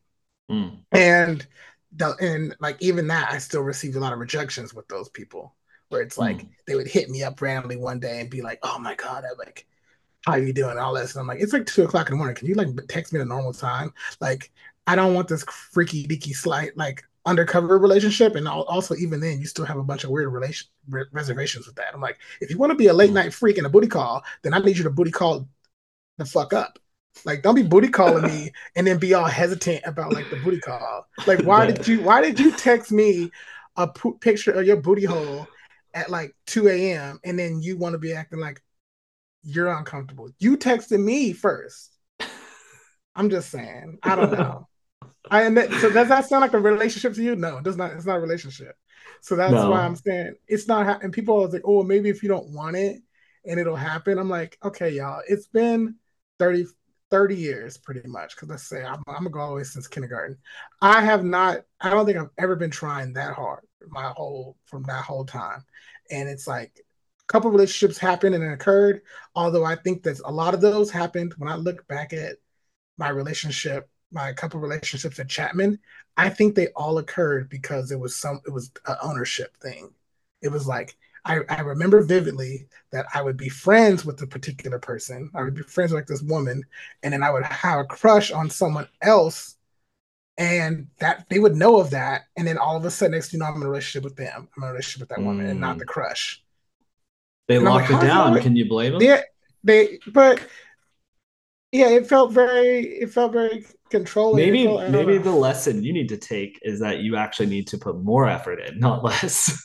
Mm. 0.48 0.78
And 0.92 1.44
the, 1.96 2.14
and 2.20 2.54
like 2.60 2.80
even 2.80 3.08
that, 3.08 3.32
I 3.32 3.38
still 3.38 3.62
received 3.62 3.96
a 3.96 4.00
lot 4.00 4.12
of 4.12 4.20
rejections 4.20 4.72
with 4.72 4.86
those 4.86 5.08
people 5.08 5.56
where 5.90 6.00
it's 6.00 6.18
like 6.18 6.38
mm. 6.38 6.48
they 6.66 6.74
would 6.74 6.88
hit 6.88 7.10
me 7.10 7.22
up 7.22 7.40
randomly 7.40 7.76
one 7.76 8.00
day 8.00 8.20
and 8.20 8.30
be 8.30 8.42
like, 8.42 8.58
"Oh 8.62 8.78
my 8.78 8.94
god, 8.94 9.24
I 9.24 9.34
like." 9.38 9.66
How 10.26 10.32
are 10.32 10.38
you 10.38 10.52
doing? 10.52 10.76
All 10.76 10.92
this, 10.92 11.14
and 11.14 11.20
I'm 11.20 11.26
like, 11.26 11.40
it's 11.40 11.54
like 11.54 11.64
two 11.64 11.82
o'clock 11.84 12.08
in 12.08 12.12
the 12.12 12.18
morning. 12.18 12.36
Can 12.36 12.46
you 12.46 12.54
like 12.54 12.68
text 12.88 13.10
me 13.10 13.20
at 13.20 13.24
a 13.24 13.28
normal 13.28 13.54
time? 13.54 13.90
Like, 14.20 14.52
I 14.86 14.94
don't 14.94 15.14
want 15.14 15.28
this 15.28 15.44
freaky 15.44 16.06
deaky 16.06 16.34
slight 16.34 16.76
like 16.76 17.04
undercover 17.26 17.78
relationship 17.78 18.34
and 18.34 18.48
also 18.48 18.94
even 18.96 19.20
then 19.20 19.38
you 19.38 19.46
still 19.46 19.64
have 19.64 19.76
a 19.76 19.84
bunch 19.84 20.04
of 20.04 20.10
weird 20.10 20.32
relation 20.32 20.66
re- 20.88 21.04
reservations 21.12 21.66
with 21.66 21.76
that 21.76 21.92
i'm 21.92 22.00
like 22.00 22.18
if 22.40 22.50
you 22.50 22.56
want 22.56 22.70
to 22.70 22.76
be 22.76 22.86
a 22.86 22.94
late 22.94 23.12
night 23.12 23.32
freak 23.32 23.58
and 23.58 23.66
a 23.66 23.70
booty 23.70 23.86
call 23.86 24.24
then 24.42 24.54
i 24.54 24.58
need 24.58 24.76
you 24.76 24.82
to 24.82 24.90
booty 24.90 25.10
call 25.10 25.46
the 26.16 26.24
fuck 26.24 26.54
up 26.54 26.78
like 27.26 27.42
don't 27.42 27.54
be 27.54 27.62
booty 27.62 27.88
calling 27.88 28.24
me 28.24 28.50
and 28.76 28.86
then 28.86 28.96
be 28.96 29.12
all 29.12 29.26
hesitant 29.26 29.82
about 29.84 30.14
like 30.14 30.30
the 30.30 30.36
booty 30.36 30.58
call 30.60 31.06
like 31.26 31.40
why 31.42 31.66
did 31.66 31.86
you 31.86 32.00
why 32.02 32.22
did 32.22 32.40
you 32.40 32.50
text 32.52 32.90
me 32.90 33.30
a 33.76 33.86
picture 34.20 34.52
of 34.52 34.66
your 34.66 34.76
booty 34.76 35.04
hole 35.04 35.46
at 35.94 36.10
like 36.10 36.34
2 36.46 36.68
a.m 36.68 37.18
and 37.24 37.38
then 37.38 37.60
you 37.62 37.76
want 37.76 37.92
to 37.92 37.98
be 37.98 38.12
acting 38.12 38.40
like 38.40 38.62
you're 39.42 39.72
uncomfortable 39.72 40.28
you 40.38 40.56
texted 40.56 41.02
me 41.02 41.32
first 41.32 41.96
i'm 43.16 43.30
just 43.30 43.50
saying 43.50 43.98
i 44.02 44.14
don't 44.14 44.32
know 44.32 44.66
I 45.30 45.42
admit, 45.42 45.72
so 45.74 45.90
does 45.90 46.08
that 46.08 46.28
sound 46.28 46.42
like 46.42 46.54
a 46.54 46.58
relationship 46.58 47.14
to 47.14 47.22
you? 47.22 47.36
No, 47.36 47.58
it 47.58 47.64
does 47.64 47.76
not. 47.76 47.92
It's 47.92 48.06
not 48.06 48.16
a 48.16 48.20
relationship. 48.20 48.76
So 49.20 49.36
that's 49.36 49.52
no. 49.52 49.70
why 49.70 49.82
I'm 49.82 49.96
saying 49.96 50.34
it's 50.48 50.66
not. 50.66 50.86
Ha- 50.86 50.98
and 51.02 51.12
people 51.12 51.42
are 51.42 51.48
like, 51.48 51.62
oh, 51.64 51.82
maybe 51.82 52.08
if 52.08 52.22
you 52.22 52.28
don't 52.28 52.50
want 52.52 52.76
it 52.76 53.00
and 53.44 53.60
it'll 53.60 53.76
happen. 53.76 54.18
I'm 54.18 54.28
like, 54.28 54.58
okay, 54.64 54.90
y'all, 54.90 55.22
it's 55.28 55.46
been 55.46 55.96
30, 56.38 56.66
30 57.10 57.36
years 57.36 57.78
pretty 57.78 58.06
much. 58.08 58.36
Cause 58.36 58.48
let's 58.48 58.68
say 58.68 58.82
I'm, 58.82 59.02
I'm 59.06 59.14
gonna 59.14 59.30
go 59.30 59.40
all 59.40 59.50
the 59.50 59.56
way 59.56 59.62
since 59.64 59.86
kindergarten. 59.86 60.36
I 60.80 61.00
have 61.02 61.24
not, 61.24 61.60
I 61.80 61.90
don't 61.90 62.06
think 62.06 62.18
I've 62.18 62.30
ever 62.38 62.56
been 62.56 62.70
trying 62.70 63.12
that 63.14 63.34
hard 63.34 63.64
my 63.88 64.12
whole, 64.16 64.56
from 64.64 64.82
that 64.84 65.04
whole 65.04 65.24
time. 65.24 65.64
And 66.10 66.28
it's 66.28 66.46
like, 66.46 66.72
a 67.20 67.32
couple 67.32 67.50
relationships 67.50 67.98
happened 67.98 68.34
and 68.34 68.44
occurred. 68.44 69.02
Although 69.34 69.64
I 69.64 69.76
think 69.76 70.02
that 70.02 70.20
a 70.24 70.32
lot 70.32 70.54
of 70.54 70.60
those 70.60 70.90
happened 70.90 71.34
when 71.38 71.50
I 71.50 71.56
look 71.56 71.86
back 71.86 72.12
at 72.12 72.36
my 72.98 73.08
relationship 73.08 73.88
my 74.12 74.32
couple 74.32 74.60
relationships 74.60 75.18
at 75.18 75.28
Chapman, 75.28 75.78
I 76.16 76.28
think 76.28 76.54
they 76.54 76.68
all 76.68 76.98
occurred 76.98 77.48
because 77.48 77.90
it 77.92 77.98
was 78.00 78.16
some 78.16 78.40
it 78.46 78.50
was 78.50 78.70
an 78.86 78.96
ownership 79.02 79.56
thing. 79.58 79.90
It 80.42 80.48
was 80.48 80.66
like 80.66 80.96
I, 81.24 81.40
I 81.48 81.60
remember 81.60 82.02
vividly 82.02 82.66
that 82.92 83.06
I 83.14 83.22
would 83.22 83.36
be 83.36 83.48
friends 83.48 84.04
with 84.04 84.20
a 84.22 84.26
particular 84.26 84.78
person. 84.78 85.30
I 85.34 85.42
would 85.42 85.54
be 85.54 85.62
friends 85.62 85.92
with 85.92 86.00
like 86.00 86.06
this 86.06 86.22
woman, 86.22 86.64
and 87.02 87.12
then 87.12 87.22
I 87.22 87.30
would 87.30 87.44
have 87.44 87.80
a 87.80 87.84
crush 87.84 88.30
on 88.32 88.50
someone 88.50 88.88
else, 89.02 89.56
and 90.40 90.86
that 91.00 91.26
they 91.28 91.38
would 91.38 91.54
know 91.54 91.78
of 91.78 91.90
that, 91.90 92.22
and 92.34 92.48
then 92.48 92.56
all 92.56 92.74
of 92.74 92.84
a 92.86 92.90
sudden, 92.90 93.12
next 93.12 93.30
you 93.34 93.38
know, 93.38 93.44
I'm 93.44 93.56
in 93.56 93.62
a 93.62 93.68
relationship 93.68 94.04
with 94.04 94.16
them. 94.16 94.48
I'm 94.56 94.62
in 94.62 94.68
a 94.70 94.72
relationship 94.72 95.00
with 95.00 95.08
that 95.10 95.18
mm. 95.18 95.26
woman, 95.26 95.46
and 95.46 95.60
not 95.60 95.78
the 95.78 95.84
mm. 95.84 95.88
crush. 95.88 96.42
They 97.46 97.56
and 97.56 97.66
locked 97.66 97.90
like, 97.90 98.02
it 98.02 98.06
down. 98.06 98.40
Can 98.40 98.56
you 98.56 98.66
blame 98.66 98.94
them? 98.94 99.02
Yeah, 99.02 99.20
they. 99.62 99.98
But 100.06 100.40
yeah, 101.72 101.90
it 101.90 102.06
felt 102.06 102.32
very. 102.32 102.86
It 102.86 103.12
felt 103.12 103.32
very 103.32 103.66
controlling. 103.90 104.42
Maybe 104.42 104.66
maybe 104.88 105.18
the 105.18 105.30
lesson 105.30 105.84
you 105.84 105.92
need 105.92 106.08
to 106.08 106.16
take 106.16 106.58
is 106.62 106.80
that 106.80 107.00
you 107.00 107.16
actually 107.16 107.50
need 107.50 107.66
to 107.68 107.78
put 107.78 108.02
more 108.02 108.26
effort 108.26 108.60
in, 108.60 108.80
not 108.80 109.04
less. 109.04 109.62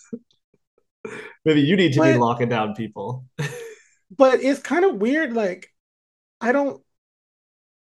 maybe 1.45 1.61
you 1.61 1.77
need 1.77 1.93
to 1.93 1.99
but, 1.99 2.11
be 2.11 2.17
locking 2.17 2.49
down 2.49 2.75
people. 2.75 3.25
but 4.11 4.41
it's 4.41 4.59
kind 4.59 4.83
of 4.83 4.95
weird. 4.95 5.31
Like, 5.31 5.71
I 6.41 6.51
don't. 6.51 6.83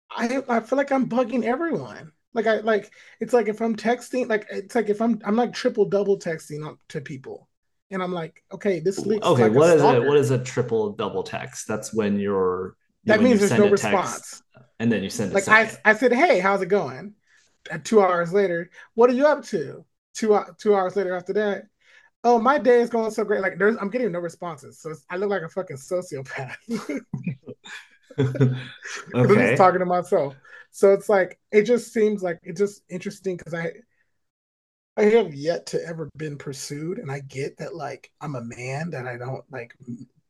I 0.08 0.40
I 0.48 0.60
feel 0.60 0.78
like 0.78 0.92
I'm 0.92 1.08
bugging 1.08 1.42
everyone. 1.42 2.12
Like 2.36 2.46
I 2.46 2.58
like 2.60 2.92
it's 3.20 3.32
like 3.32 3.48
if 3.48 3.60
I'm 3.60 3.74
texting, 3.74 4.28
like 4.28 4.46
it's 4.50 4.74
like 4.74 4.88
if 4.88 5.02
I'm 5.02 5.20
I'm 5.24 5.34
like 5.34 5.52
triple 5.52 5.86
double 5.86 6.18
texting 6.18 6.76
to 6.90 7.00
people, 7.00 7.48
and 7.90 8.02
I'm 8.02 8.12
like, 8.12 8.44
okay, 8.52 8.78
this 8.78 9.04
looks 9.04 9.26
okay. 9.26 9.44
Like 9.44 9.52
what 9.52 9.70
is 9.70 9.82
it? 9.82 10.06
What 10.06 10.16
is 10.16 10.30
a 10.30 10.38
triple 10.38 10.92
double 10.92 11.24
text? 11.24 11.66
That's 11.66 11.92
when 11.92 12.20
you're 12.20 12.76
that 13.06 13.22
means 13.22 13.40
there's 13.40 13.52
no 13.52 13.68
response 13.68 14.42
and 14.78 14.92
then 14.92 15.02
you 15.02 15.10
send 15.10 15.32
like 15.32 15.48
I, 15.48 15.70
I 15.84 15.94
said 15.94 16.12
hey 16.12 16.38
how's 16.40 16.62
it 16.62 16.66
going 16.66 17.14
and 17.70 17.84
two 17.84 18.00
hours 18.00 18.32
later 18.32 18.70
what 18.94 19.10
are 19.10 19.14
you 19.14 19.26
up 19.26 19.44
to 19.46 19.84
two 20.14 20.38
two 20.58 20.74
hours 20.74 20.96
later 20.96 21.14
after 21.14 21.32
that 21.34 21.64
oh 22.24 22.38
my 22.38 22.58
day 22.58 22.80
is 22.80 22.90
going 22.90 23.10
so 23.10 23.24
great 23.24 23.40
like 23.40 23.58
there's 23.58 23.76
i'm 23.80 23.90
getting 23.90 24.12
no 24.12 24.18
responses 24.18 24.80
so 24.80 24.92
i 25.10 25.16
look 25.16 25.30
like 25.30 25.42
a 25.42 25.48
fucking 25.48 25.76
sociopath 25.76 26.56
okay. 28.18 28.58
i'm 29.14 29.28
just 29.28 29.56
talking 29.56 29.80
to 29.80 29.86
myself 29.86 30.34
so 30.76 30.92
it's 30.92 31.08
like 31.08 31.38
it 31.52 31.62
just 31.62 31.90
seems 31.90 32.22
like 32.22 32.38
it's 32.42 32.60
just 32.60 32.82
interesting 32.90 33.38
because 33.38 33.54
i 33.54 33.72
I 34.98 35.04
have 35.04 35.34
yet 35.34 35.66
to 35.66 35.82
ever 35.86 36.08
been 36.16 36.36
pursued, 36.38 36.98
and 36.98 37.10
I 37.10 37.20
get 37.20 37.58
that 37.58 37.74
like 37.74 38.10
I'm 38.20 38.34
a 38.34 38.42
man 38.42 38.90
that 38.90 39.06
I 39.06 39.16
don't 39.18 39.44
like 39.50 39.74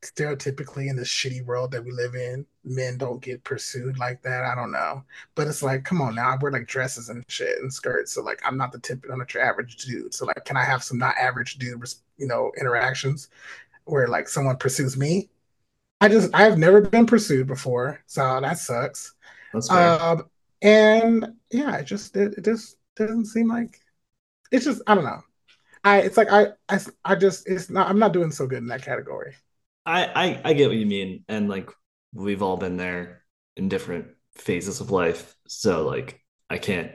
stereotypically 0.03 0.89
in 0.89 0.97
the 0.97 1.03
shitty 1.03 1.45
world 1.45 1.71
that 1.73 1.85
we 1.85 1.91
live 1.93 2.15
in, 2.15 2.47
men 2.65 2.97
don't 2.97 3.21
get 3.23 3.45
pursued 3.45 3.99
like 3.99 4.23
that. 4.23 4.45
I 4.45 4.55
don't 4.55 4.73
know, 4.73 5.03
but 5.35 5.49
it's 5.49 5.63
like, 5.63 5.85
come 5.85 6.01
on 6.01 6.15
now, 6.17 6.31
I 6.31 6.37
wear 6.41 6.53
like 6.53 6.67
dresses 6.67 7.09
and 7.09 7.25
shit 7.29 7.59
and 7.59 7.73
skirts, 7.73 8.13
so 8.13 8.23
like 8.23 8.41
I'm 8.45 8.57
not 8.57 8.71
the 8.73 8.79
typical, 8.81 9.13
I'm 9.13 9.19
not 9.19 9.35
your 9.35 9.43
average 9.45 9.77
dude. 9.79 10.15
So 10.15 10.27
like, 10.27 10.45
can 10.45 10.57
I 10.57 10.65
have 10.65 10.83
some 10.83 10.99
not 10.99 11.17
average 11.17 11.59
dude, 11.59 11.85
you 12.19 12.27
know, 12.29 12.53
interactions 12.59 13.31
where 13.85 14.07
like 14.09 14.29
someone 14.29 14.57
pursues 14.57 14.97
me? 14.97 15.29
I 16.01 16.09
just 16.09 16.33
I've 16.35 16.59
never 16.59 16.81
been 16.81 17.07
pursued 17.07 17.47
before, 17.49 18.01
so 18.07 18.41
that 18.41 18.59
sucks. 18.59 19.15
That's 19.53 19.69
fair. 19.69 20.03
Um, 20.03 20.25
and 20.67 21.27
yeah, 21.53 21.77
it 21.77 21.85
just 21.85 22.17
it, 22.17 22.35
it 22.37 22.45
just 22.45 22.77
doesn't 22.97 23.27
seem 23.27 23.49
like 23.49 23.81
it's 24.51 24.65
just 24.65 24.83
I 24.87 24.95
don't 24.97 25.05
know. 25.05 25.21
I 25.85 25.99
it's 26.01 26.17
like 26.17 26.31
I 26.31 26.49
I 26.69 26.81
I 27.05 27.15
just 27.15 27.49
it's 27.49 27.71
not 27.71 27.89
I'm 27.89 28.01
not 28.01 28.13
doing 28.13 28.33
so 28.33 28.47
good 28.47 28.59
in 28.59 28.67
that 28.67 28.83
category. 28.83 29.37
I, 29.87 30.07
I 30.07 30.41
I 30.45 30.53
get 30.55 30.69
what 30.69 30.77
you 30.77 30.87
mean, 30.87 31.25
and 31.29 31.49
like 31.49 31.71
we've 32.13 32.43
all 32.43 32.57
been 32.57 32.77
there 32.77 33.23
in 33.57 33.69
different 33.69 34.09
phases 34.35 34.81
of 34.81 34.91
life. 34.91 35.37
So 35.47 35.87
like 35.87 36.21
I 36.51 36.59
can't 36.59 36.91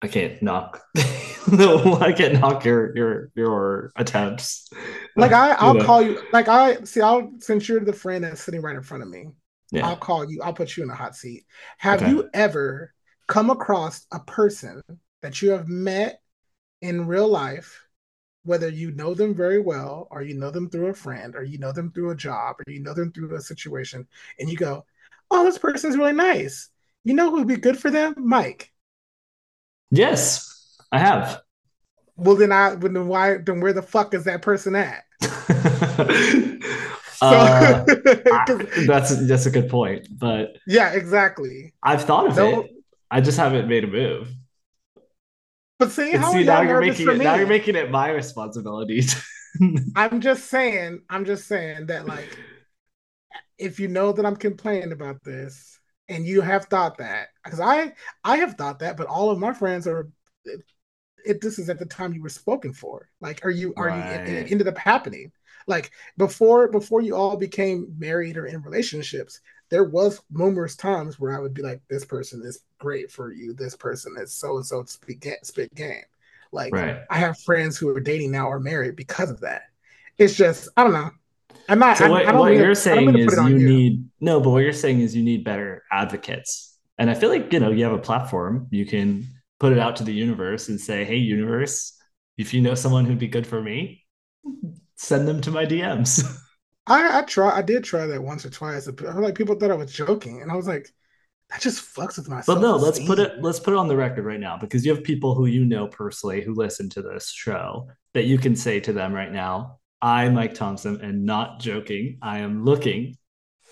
I 0.00 0.06
can't 0.06 0.40
knock 0.40 0.80
no 1.50 1.96
I 1.96 2.12
can't 2.12 2.40
knock 2.40 2.64
your 2.64 2.96
your 2.96 3.32
your 3.34 3.92
attempts. 3.96 4.70
Like 5.16 5.32
I 5.32 5.50
I'll 5.58 5.74
you 5.74 5.80
know? 5.80 5.84
call 5.84 6.02
you 6.02 6.20
like 6.32 6.46
I 6.46 6.84
see 6.84 7.00
I'll 7.00 7.32
since 7.40 7.68
you're 7.68 7.80
the 7.80 7.92
friend 7.92 8.22
that's 8.22 8.40
sitting 8.40 8.62
right 8.62 8.76
in 8.76 8.82
front 8.82 9.02
of 9.02 9.08
me. 9.08 9.30
Yeah. 9.70 9.86
I'll 9.86 9.96
call 9.96 10.30
you. 10.30 10.40
I'll 10.42 10.54
put 10.54 10.76
you 10.76 10.82
in 10.82 10.90
a 10.90 10.94
hot 10.94 11.14
seat. 11.14 11.44
Have 11.78 12.02
okay. 12.02 12.10
you 12.10 12.30
ever 12.32 12.94
come 13.26 13.50
across 13.50 14.06
a 14.12 14.20
person 14.20 14.82
that 15.22 15.42
you 15.42 15.50
have 15.50 15.68
met 15.68 16.20
in 16.80 17.06
real 17.06 17.28
life 17.28 17.82
whether 18.44 18.68
you 18.68 18.92
know 18.92 19.12
them 19.14 19.34
very 19.34 19.60
well 19.60 20.08
or 20.10 20.22
you 20.22 20.34
know 20.34 20.50
them 20.50 20.70
through 20.70 20.86
a 20.86 20.94
friend 20.94 21.36
or 21.36 21.42
you 21.42 21.58
know 21.58 21.72
them 21.72 21.90
through 21.92 22.10
a 22.10 22.16
job 22.16 22.56
or 22.58 22.72
you 22.72 22.80
know 22.80 22.94
them 22.94 23.12
through 23.12 23.34
a 23.34 23.40
situation 23.40 24.06
and 24.38 24.48
you 24.48 24.56
go 24.56 24.84
oh 25.30 25.44
this 25.44 25.58
person's 25.58 25.96
really 25.96 26.12
nice 26.12 26.70
you 27.04 27.14
know 27.14 27.30
who 27.30 27.36
would 27.36 27.48
be 27.48 27.56
good 27.56 27.78
for 27.78 27.90
them 27.90 28.14
myke 28.14 28.68
yes 29.90 30.78
i 30.92 30.98
have 30.98 31.42
well 32.16 32.36
then 32.36 32.52
i 32.52 32.74
then 32.74 33.06
why 33.06 33.36
then 33.36 33.60
where 33.60 33.72
the 33.72 33.82
fuck 33.82 34.14
is 34.14 34.24
that 34.24 34.40
person 34.40 34.74
at 34.74 35.04
uh, 37.22 37.84
that's 38.86 39.26
that's 39.26 39.46
a 39.46 39.50
good 39.50 39.68
point 39.68 40.06
but 40.18 40.56
yeah 40.66 40.92
exactly 40.92 41.72
i've 41.82 42.04
thought 42.04 42.26
of 42.26 42.36
no, 42.36 42.60
it 42.60 42.70
i 43.10 43.20
just 43.20 43.38
haven't 43.38 43.68
made 43.68 43.84
a 43.84 43.88
move 43.88 44.28
but 45.78 45.92
see, 45.92 46.12
how 46.12 46.32
see, 46.32 46.44
now 46.44 46.62
you're 46.62 46.80
making 46.80 47.08
it, 47.08 47.18
now 47.18 47.36
you're 47.36 47.46
making 47.46 47.76
it 47.76 47.90
my 47.90 48.10
responsibility. 48.10 49.02
I'm 49.96 50.20
just 50.20 50.46
saying, 50.46 51.02
I'm 51.08 51.24
just 51.24 51.46
saying 51.46 51.86
that 51.86 52.06
like 52.06 52.36
if 53.58 53.78
you 53.78 53.88
know 53.88 54.12
that 54.12 54.26
I'm 54.26 54.36
complaining 54.36 54.92
about 54.92 55.22
this 55.22 55.78
and 56.08 56.26
you 56.26 56.40
have 56.40 56.64
thought 56.64 56.98
that 56.98 57.28
because 57.44 57.60
I 57.60 57.92
I 58.24 58.38
have 58.38 58.54
thought 58.54 58.80
that, 58.80 58.96
but 58.96 59.06
all 59.06 59.30
of 59.30 59.38
my 59.38 59.52
friends 59.52 59.86
are 59.86 60.08
it, 60.44 60.60
it 61.24 61.40
this 61.40 61.60
is 61.60 61.70
at 61.70 61.78
the 61.78 61.86
time 61.86 62.12
you 62.12 62.22
were 62.22 62.28
spoken 62.28 62.72
for. 62.72 63.08
Like, 63.20 63.44
are 63.44 63.50
you 63.50 63.72
are 63.76 63.86
right. 63.86 64.26
you 64.26 64.34
it, 64.34 64.46
it 64.46 64.52
ended 64.52 64.66
up 64.66 64.78
happening? 64.78 65.30
Like 65.68 65.92
before 66.16 66.68
before 66.68 67.02
you 67.02 67.14
all 67.14 67.36
became 67.36 67.94
married 67.98 68.36
or 68.36 68.46
in 68.46 68.62
relationships, 68.62 69.40
there 69.70 69.84
was 69.84 70.20
numerous 70.30 70.76
times 70.76 71.20
where 71.20 71.36
I 71.36 71.40
would 71.40 71.54
be 71.54 71.62
like, 71.62 71.82
this 71.88 72.04
person 72.04 72.42
is 72.44 72.64
great 72.78 73.10
for 73.12 73.32
you. 73.32 73.52
This 73.54 73.76
person 73.76 74.16
is 74.20 74.32
so 74.34 74.56
and 74.56 74.66
so 74.66 74.84
spit 74.84 75.24
spit 75.46 75.74
game. 75.74 76.04
Like 76.52 76.72
right. 76.74 77.00
I 77.10 77.18
have 77.18 77.38
friends 77.40 77.76
who 77.78 77.88
are 77.90 78.00
dating 78.00 78.32
now 78.32 78.48
or 78.48 78.60
married 78.60 78.96
because 78.96 79.30
of 79.30 79.40
that. 79.40 79.62
It's 80.18 80.34
just 80.34 80.68
I 80.76 80.84
don't 80.84 80.94
know. 80.94 81.10
I'm 81.68 81.78
not. 81.78 81.98
So 81.98 82.08
what, 82.08 82.34
what 82.34 82.54
you're 82.54 82.74
saying 82.74 83.16
is 83.16 83.36
you, 83.36 83.46
you 83.48 83.58
need 83.58 84.08
no, 84.20 84.40
but 84.40 84.50
what 84.50 84.60
you're 84.60 84.72
saying 84.72 85.00
is 85.00 85.14
you 85.14 85.22
need 85.22 85.44
better 85.44 85.84
advocates 85.92 86.78
And 86.98 87.10
I 87.10 87.14
feel 87.14 87.28
like, 87.30 87.52
you 87.52 87.60
know, 87.60 87.70
you 87.70 87.84
have 87.84 87.92
a 87.92 87.98
platform, 87.98 88.66
you 88.70 88.86
can 88.86 89.26
put 89.60 89.72
it 89.72 89.78
out 89.78 89.96
to 89.96 90.04
the 90.04 90.12
universe 90.12 90.68
and 90.68 90.80
say, 90.80 91.04
hey, 91.04 91.16
universe, 91.16 91.96
if 92.36 92.54
you 92.54 92.60
know 92.60 92.74
someone 92.74 93.04
who'd 93.04 93.18
be 93.18 93.28
good 93.28 93.46
for 93.46 93.60
me, 93.62 94.04
send 94.98 95.26
them 95.26 95.40
to 95.42 95.50
my 95.50 95.64
DMs. 95.64 96.22
I, 96.86 97.18
I 97.18 97.22
try 97.22 97.56
I 97.56 97.62
did 97.62 97.84
try 97.84 98.06
that 98.06 98.22
once 98.22 98.44
or 98.44 98.50
twice. 98.50 98.88
Like 99.00 99.34
people 99.34 99.54
thought 99.54 99.70
I 99.70 99.74
was 99.74 99.92
joking, 99.92 100.42
and 100.42 100.50
I 100.50 100.56
was 100.56 100.66
like, 100.66 100.90
that 101.50 101.60
just 101.60 101.82
fucks 101.94 102.16
with 102.16 102.28
my. 102.28 102.42
But 102.46 102.60
no, 102.60 102.76
let's 102.76 103.04
put 103.04 103.18
it 103.18 103.42
let's 103.42 103.60
put 103.60 103.74
it 103.74 103.78
on 103.78 103.88
the 103.88 103.96
record 103.96 104.24
right 104.24 104.40
now 104.40 104.58
because 104.58 104.84
you 104.84 104.94
have 104.94 105.04
people 105.04 105.34
who 105.34 105.46
you 105.46 105.64
know 105.64 105.86
personally 105.86 106.42
who 106.42 106.54
listen 106.54 106.88
to 106.90 107.02
this 107.02 107.30
show 107.30 107.88
that 108.14 108.24
you 108.24 108.38
can 108.38 108.56
say 108.56 108.80
to 108.80 108.92
them 108.92 109.12
right 109.12 109.32
now, 109.32 109.78
I, 110.00 110.26
Myke 110.26 110.54
Thompson, 110.54 111.00
and 111.00 111.24
not 111.24 111.60
joking, 111.60 112.18
I 112.22 112.38
am 112.38 112.64
looking 112.64 113.16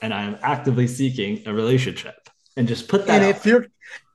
and 0.03 0.13
I 0.13 0.25
am 0.25 0.39
actively 0.43 0.87
seeking 0.87 1.43
a 1.47 1.55
relationship. 1.55 2.15
And 2.59 2.67
just 2.67 2.89
put 2.89 3.07
that. 3.07 3.23
And 3.23 3.37
if 3.37 3.45
you're 3.45 3.67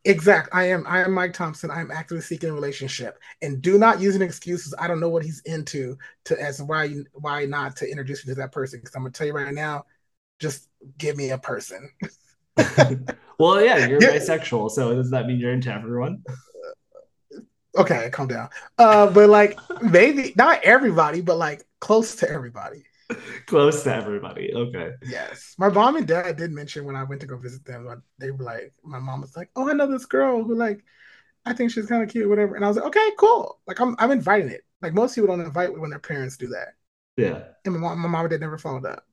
exact, 0.06 0.50
I 0.54 0.66
am 0.66 0.86
I 0.88 1.04
am 1.04 1.12
Myke 1.12 1.34
Thompson. 1.34 1.72
I 1.72 1.82
am 1.82 1.92
actively 1.92 2.22
seeking 2.22 2.50
a 2.50 2.54
relationship. 2.54 3.20
And 3.42 3.62
do 3.62 3.78
not 3.78 4.00
use 4.00 4.16
an 4.16 4.22
excuse 4.22 4.74
I 4.80 4.88
don't 4.88 5.00
know 5.00 5.10
what 5.10 5.24
he's 5.24 5.42
into 5.42 5.98
to 6.26 6.42
as 6.42 6.62
why 6.62 6.96
why 7.14 7.46
not 7.46 7.76
to 7.78 7.90
introduce 7.90 8.26
you 8.26 8.34
to 8.34 8.40
that 8.42 8.52
person. 8.52 8.80
Because 8.80 8.96
I'm 8.96 9.04
gonna 9.04 9.12
tell 9.12 9.28
you 9.28 9.34
right 9.34 9.54
now, 9.54 9.86
just 10.40 10.70
give 10.98 11.18
me 11.18 11.32
a 11.32 11.38
person. 11.38 11.90
well, 13.38 13.64
yeah, 13.64 13.88
you're 13.88 14.02
yeah. 14.02 14.18
bisexual, 14.18 14.72
so 14.72 14.94
does 14.96 15.12
that 15.12 15.28
mean 15.28 15.40
you're 15.40 15.54
into 15.54 15.74
everyone? 15.74 16.24
Okay, 17.78 18.10
calm 18.12 18.28
down. 18.28 18.50
Uh, 18.78 19.10
but 19.10 19.30
like 19.30 19.58
maybe 19.82 20.34
not 20.36 20.62
everybody, 20.64 21.22
but 21.22 21.38
like 21.38 21.66
close 21.80 22.16
to 22.16 22.30
everybody. 22.30 22.84
Close 23.48 23.84
to 23.84 23.96
everybody. 23.96 24.54
Okay. 24.54 24.92
Yes. 25.04 25.56
My 25.58 25.70
mom 25.70 25.96
and 25.96 26.08
dad 26.08 26.38
did 26.38 26.52
mention 26.52 26.86
when 26.86 26.96
I 26.96 27.04
went 27.04 27.22
to 27.22 27.28
go 27.28 27.38
visit 27.38 27.66
them, 27.66 28.04
they 28.18 28.32
were 28.32 28.44
like, 28.44 28.74
my 28.84 29.00
mom 29.00 29.22
was 29.22 29.36
like, 29.36 29.50
Oh, 29.56 29.70
I 29.70 29.74
know 29.74 29.88
this 29.88 30.06
girl 30.06 30.44
who 30.44 30.56
like 30.56 30.84
I 31.46 31.54
think 31.54 31.72
she's 31.72 31.88
kind 31.88 32.04
of 32.04 32.10
cute, 32.10 32.30
whatever. 32.30 32.56
And 32.56 32.64
I 32.64 32.68
was 32.68 32.78
like, 32.78 32.88
Okay, 32.88 33.10
cool. 33.18 33.60
Like 33.68 33.80
I'm 33.80 33.96
I'm 34.00 34.12
inviting 34.12 34.50
it. 34.50 34.62
Like 34.82 34.94
most 34.94 35.16
people 35.16 35.28
don't 35.28 35.46
invite 35.46 35.78
when 35.78 35.90
their 35.90 36.00
parents 36.00 36.38
do 36.38 36.48
that. 36.48 36.70
Yeah. 37.18 37.44
And 37.66 37.76
my 37.76 37.80
mom, 37.80 38.00
my 38.00 38.08
mom 38.08 38.22
and 38.26 38.32
dad 38.32 38.42
never 38.42 38.58
followed 38.58 38.86
up. 38.86 39.06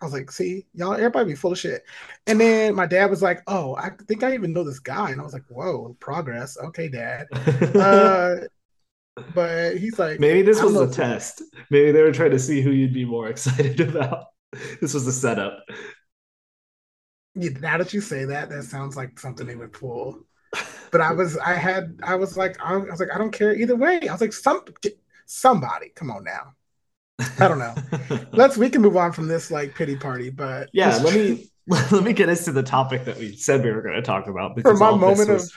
I 0.00 0.04
was 0.04 0.14
like, 0.14 0.30
see, 0.30 0.66
y'all, 0.74 0.92
everybody 0.92 1.30
be 1.30 1.34
full 1.34 1.52
of 1.52 1.58
shit. 1.58 1.82
And 2.28 2.40
then 2.40 2.74
my 2.76 2.86
dad 2.86 3.10
was 3.10 3.20
like, 3.20 3.42
oh, 3.48 3.74
I 3.74 3.90
think 4.06 4.22
I 4.22 4.32
even 4.32 4.52
know 4.52 4.62
this 4.62 4.78
guy. 4.78 5.10
And 5.10 5.20
I 5.20 5.24
was 5.24 5.32
like, 5.32 5.44
whoa, 5.48 5.96
progress. 5.98 6.56
Okay, 6.56 6.88
dad. 6.88 7.26
uh, 7.74 8.36
but 9.34 9.76
he's 9.76 9.98
like, 9.98 10.20
maybe 10.20 10.42
this 10.42 10.62
was 10.62 10.76
a 10.76 10.90
test. 10.90 11.42
Maybe 11.70 11.92
they 11.92 12.02
were 12.02 12.12
trying 12.12 12.30
to 12.32 12.38
see 12.38 12.60
who 12.60 12.70
you'd 12.70 12.94
be 12.94 13.04
more 13.04 13.28
excited 13.30 13.80
about. 13.80 14.26
This 14.80 14.94
was 14.94 15.06
a 15.06 15.12
setup. 15.12 15.64
Yeah, 17.34 17.50
now 17.60 17.78
that 17.78 17.92
you 17.92 18.00
say 18.00 18.24
that, 18.24 18.50
that 18.50 18.64
sounds 18.64 18.96
like 18.96 19.18
something 19.18 19.46
they 19.46 19.56
would 19.56 19.72
pull. 19.72 20.20
But 20.90 21.02
I 21.02 21.12
was, 21.12 21.36
I 21.36 21.52
had, 21.52 22.00
I 22.02 22.14
was 22.14 22.36
like, 22.36 22.56
I 22.64 22.76
was 22.76 22.98
like, 22.98 23.10
I 23.14 23.18
don't 23.18 23.30
care 23.30 23.54
either 23.54 23.76
way. 23.76 24.08
I 24.08 24.12
was 24.12 24.22
like, 24.22 24.32
some, 24.32 24.64
somebody, 25.26 25.90
come 25.94 26.10
on 26.10 26.24
now. 26.24 26.54
I 27.38 27.48
don't 27.48 27.58
know. 27.58 27.74
Let's 28.32 28.56
we 28.56 28.70
can 28.70 28.82
move 28.82 28.96
on 28.96 29.12
from 29.12 29.28
this 29.28 29.50
like 29.50 29.74
pity 29.74 29.96
party, 29.96 30.30
but 30.30 30.70
yeah, 30.72 30.96
let 30.98 31.14
me 31.14 31.50
let 31.66 32.04
me 32.04 32.12
get 32.12 32.28
us 32.28 32.44
to 32.44 32.52
the 32.52 32.62
topic 32.62 33.04
that 33.04 33.16
we 33.18 33.36
said 33.36 33.64
we 33.64 33.70
were 33.72 33.82
going 33.82 33.96
to 33.96 34.02
talk 34.02 34.26
about 34.26 34.54
because 34.56 34.78
for 34.78 34.92
my 34.92 34.96
moment 34.96 35.30
of 35.30 35.50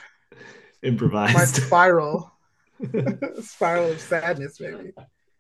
improvised 0.82 1.36
my 1.36 1.46
spiral 1.46 2.32
spiral 3.42 3.92
of 3.92 4.00
sadness, 4.00 4.60
maybe 4.60 4.92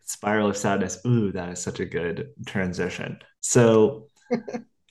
spiral 0.01 0.49
of 0.49 0.57
sadness. 0.57 0.99
Ooh, 1.05 1.31
that 1.31 1.49
is 1.49 1.61
such 1.61 1.79
a 1.79 1.85
good 1.85 2.29
transition. 2.45 3.19
So, 3.39 4.07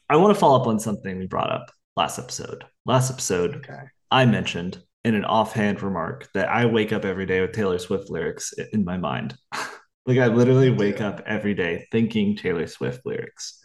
I 0.08 0.16
want 0.16 0.34
to 0.34 0.40
follow 0.40 0.60
up 0.60 0.66
on 0.66 0.80
something 0.80 1.18
we 1.18 1.26
brought 1.26 1.52
up 1.52 1.70
last 1.96 2.18
episode. 2.18 2.64
Last 2.86 3.10
episode, 3.10 3.56
okay. 3.56 3.82
I 4.10 4.26
mentioned 4.26 4.82
in 5.04 5.14
an 5.14 5.24
offhand 5.24 5.82
remark 5.82 6.28
that 6.34 6.48
I 6.48 6.66
wake 6.66 6.92
up 6.92 7.04
every 7.04 7.26
day 7.26 7.40
with 7.40 7.52
Taylor 7.52 7.78
Swift 7.78 8.10
lyrics 8.10 8.52
in 8.72 8.84
my 8.84 8.96
mind. 8.96 9.36
Like 10.06 10.18
I 10.18 10.26
literally 10.26 10.70
wake 10.70 11.00
up 11.00 11.22
every 11.26 11.54
day 11.54 11.86
thinking 11.92 12.34
Taylor 12.34 12.66
Swift 12.66 13.04
lyrics. 13.04 13.62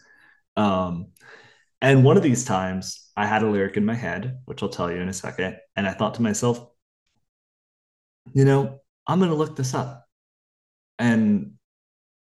Um, 0.54 1.08
and 1.80 2.04
one 2.04 2.16
of 2.16 2.22
these 2.22 2.44
times 2.44 3.10
I 3.16 3.26
had 3.26 3.42
a 3.42 3.48
lyric 3.48 3.76
in 3.76 3.84
my 3.84 3.94
head, 3.94 4.38
which 4.44 4.62
I'll 4.62 4.68
tell 4.68 4.90
you 4.90 5.00
in 5.00 5.08
a 5.08 5.14
second. 5.14 5.56
And 5.74 5.88
I 5.88 5.92
thought 5.92 6.14
to 6.14 6.22
myself, 6.22 6.64
you 8.32 8.44
know, 8.44 8.80
I'm 9.06 9.18
going 9.18 9.30
to 9.30 9.36
look 9.36 9.56
this 9.56 9.74
up 9.74 10.06
and 10.98 11.52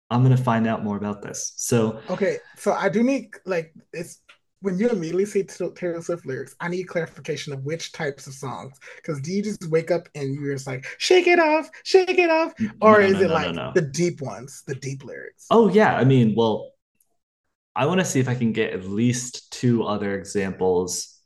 I'm 0.09 0.23
going 0.23 0.35
to 0.35 0.41
find 0.41 0.67
out 0.67 0.83
more 0.83 0.97
about 0.97 1.21
this. 1.21 1.53
So, 1.57 2.01
okay. 2.09 2.37
So 2.57 2.73
I 2.73 2.89
do 2.89 3.03
need, 3.03 3.31
like, 3.45 3.73
it's 3.91 4.21
when 4.61 4.79
you 4.79 4.89
immediately 4.89 5.25
say 5.25 5.43
Taylor 5.43 6.01
Swift 6.01 6.25
lyrics, 6.25 6.55
I 6.59 6.69
need 6.69 6.83
clarification 6.83 7.53
of 7.53 7.63
which 7.63 7.91
types 7.91 8.27
of 8.27 8.33
songs. 8.33 8.77
Because 8.95 9.21
do 9.21 9.31
you 9.31 9.43
just 9.43 9.69
wake 9.69 9.91
up 9.91 10.07
and 10.15 10.33
you're 10.33 10.53
just 10.53 10.67
like, 10.67 10.85
shake 10.97 11.27
it 11.27 11.39
off, 11.39 11.69
shake 11.83 12.17
it 12.17 12.29
off? 12.29 12.55
Mm, 12.57 12.71
or 12.81 12.99
no, 12.99 13.05
is 13.05 13.13
no, 13.13 13.21
it 13.21 13.27
no, 13.27 13.33
like 13.33 13.73
the 13.73 13.81
deep 13.81 14.21
ones, 14.21 14.63
the 14.65 14.75
deep 14.75 15.03
lyrics? 15.03 15.45
Oh, 15.51 15.69
yeah. 15.69 15.95
I 15.95 16.03
mean, 16.03 16.33
well, 16.35 16.71
I 17.75 17.87
want 17.87 17.99
to 17.99 18.05
see 18.05 18.19
if 18.19 18.29
I 18.29 18.35
can 18.35 18.53
get 18.53 18.73
at 18.73 18.85
least 18.85 19.51
two 19.51 19.83
other 19.83 20.15
examples 20.15 21.19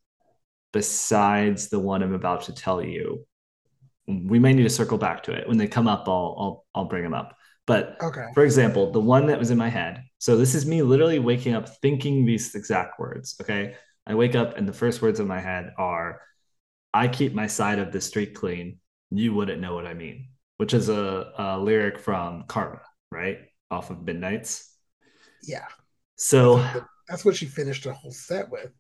besides 0.73 1.69
the 1.69 1.79
one 1.79 2.01
I'm 2.01 2.13
about 2.13 2.43
to 2.43 2.53
tell 2.53 2.83
you. 2.83 3.25
We 4.10 4.39
may 4.39 4.54
need 4.54 4.63
to 4.63 4.69
circle 4.69 4.98
back 4.98 5.24
to 5.24 5.32
it. 5.32 5.48
When 5.48 5.58
they 5.58 5.67
come 5.67 5.88
up, 5.88 6.08
I'll 6.08 6.36
I'll, 6.39 6.65
I'll 6.74 6.86
bring 6.86 7.04
them 7.04 7.13
up. 7.13 7.38
But 7.67 7.98
okay. 8.02 8.26
for 8.34 8.43
example, 8.43 8.91
the 8.91 9.00
one 9.00 9.28
that 9.28 9.38
was 9.38 9.52
in 9.52 9.58
my 9.58 9.69
head. 9.69 10.04
So 10.17 10.36
this 10.36 10.56
is 10.56 10.65
me 10.65 10.82
literally 10.82 11.19
waking 11.19 11.54
up 11.54 11.69
thinking 11.82 12.26
these 12.26 12.56
exact 12.56 13.00
words. 13.00 13.36
Okay. 13.39 13.76
I 14.08 14.15
wake 14.15 14.34
up 14.34 14.58
and 14.58 14.67
the 14.67 14.74
first 14.74 15.04
words 15.04 15.19
in 15.19 15.28
my 15.28 15.39
head 15.39 15.72
are, 15.78 16.19
I 16.95 17.08
keep 17.08 17.36
my 17.36 17.45
side 17.45 17.78
of 17.78 17.91
the 17.91 18.02
street 18.02 18.34
clean. 18.34 18.80
You 19.12 19.36
wouldn't 19.36 19.62
know 19.62 19.76
what 19.76 19.86
I 19.86 19.93
mean, 19.93 20.30
which 20.58 20.74
is 20.74 20.89
a, 20.89 21.32
a 21.38 21.60
lyric 21.60 22.00
from 22.00 22.45
Karma, 22.48 22.82
right? 23.12 23.38
Off 23.69 23.91
of 23.91 24.02
Midnights. 24.02 24.74
Yeah. 25.43 25.67
So 26.15 26.65
that's 27.08 27.24
what 27.24 27.36
she 27.36 27.45
finished 27.45 27.84
the 27.84 27.93
whole 27.93 28.12
set 28.12 28.50
with. 28.50 28.72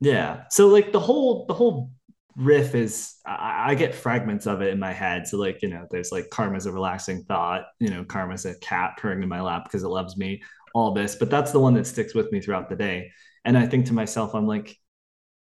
Yeah. 0.00 0.44
So 0.50 0.68
like 0.68 0.92
the 0.92 1.00
whole 1.00 1.46
the 1.46 1.54
whole 1.54 1.90
riff 2.36 2.74
is 2.74 3.16
I, 3.26 3.70
I, 3.70 3.74
get 3.74 3.94
fragments 3.94 4.46
of 4.46 4.60
it 4.60 4.68
in 4.68 4.78
my 4.78 4.92
head. 4.92 5.26
So 5.26 5.38
like, 5.38 5.62
you 5.62 5.68
know, 5.68 5.86
there's 5.90 6.12
like 6.12 6.28
karma's 6.30 6.66
a 6.66 6.72
relaxing 6.72 7.24
thought, 7.24 7.64
you 7.80 7.88
know, 7.88 8.04
karma's 8.04 8.44
a 8.44 8.58
cat 8.58 8.98
purring 8.98 9.22
in 9.22 9.28
my 9.28 9.40
lap 9.40 9.64
because 9.64 9.82
it 9.82 9.88
loves 9.88 10.16
me, 10.16 10.42
all 10.74 10.92
this, 10.92 11.16
but 11.16 11.30
that's 11.30 11.52
the 11.52 11.60
one 11.60 11.74
that 11.74 11.86
sticks 11.86 12.14
with 12.14 12.30
me 12.32 12.40
throughout 12.40 12.68
the 12.68 12.76
day. 12.76 13.10
And 13.44 13.56
I 13.56 13.66
think 13.66 13.86
to 13.86 13.94
myself, 13.94 14.34
I'm 14.34 14.46
like, 14.46 14.76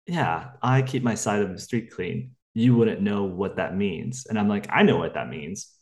yeah, 0.07 0.51
I 0.61 0.81
keep 0.81 1.03
my 1.03 1.15
side 1.15 1.41
of 1.41 1.51
the 1.51 1.59
street 1.59 1.91
clean. 1.91 2.31
You 2.53 2.75
wouldn't 2.75 3.01
know 3.01 3.23
what 3.23 3.57
that 3.57 3.75
means. 3.75 4.27
And 4.27 4.39
I'm 4.39 4.47
like, 4.47 4.67
I 4.69 4.83
know 4.83 4.97
what 4.97 5.15
that 5.15 5.27
means. 5.27 5.73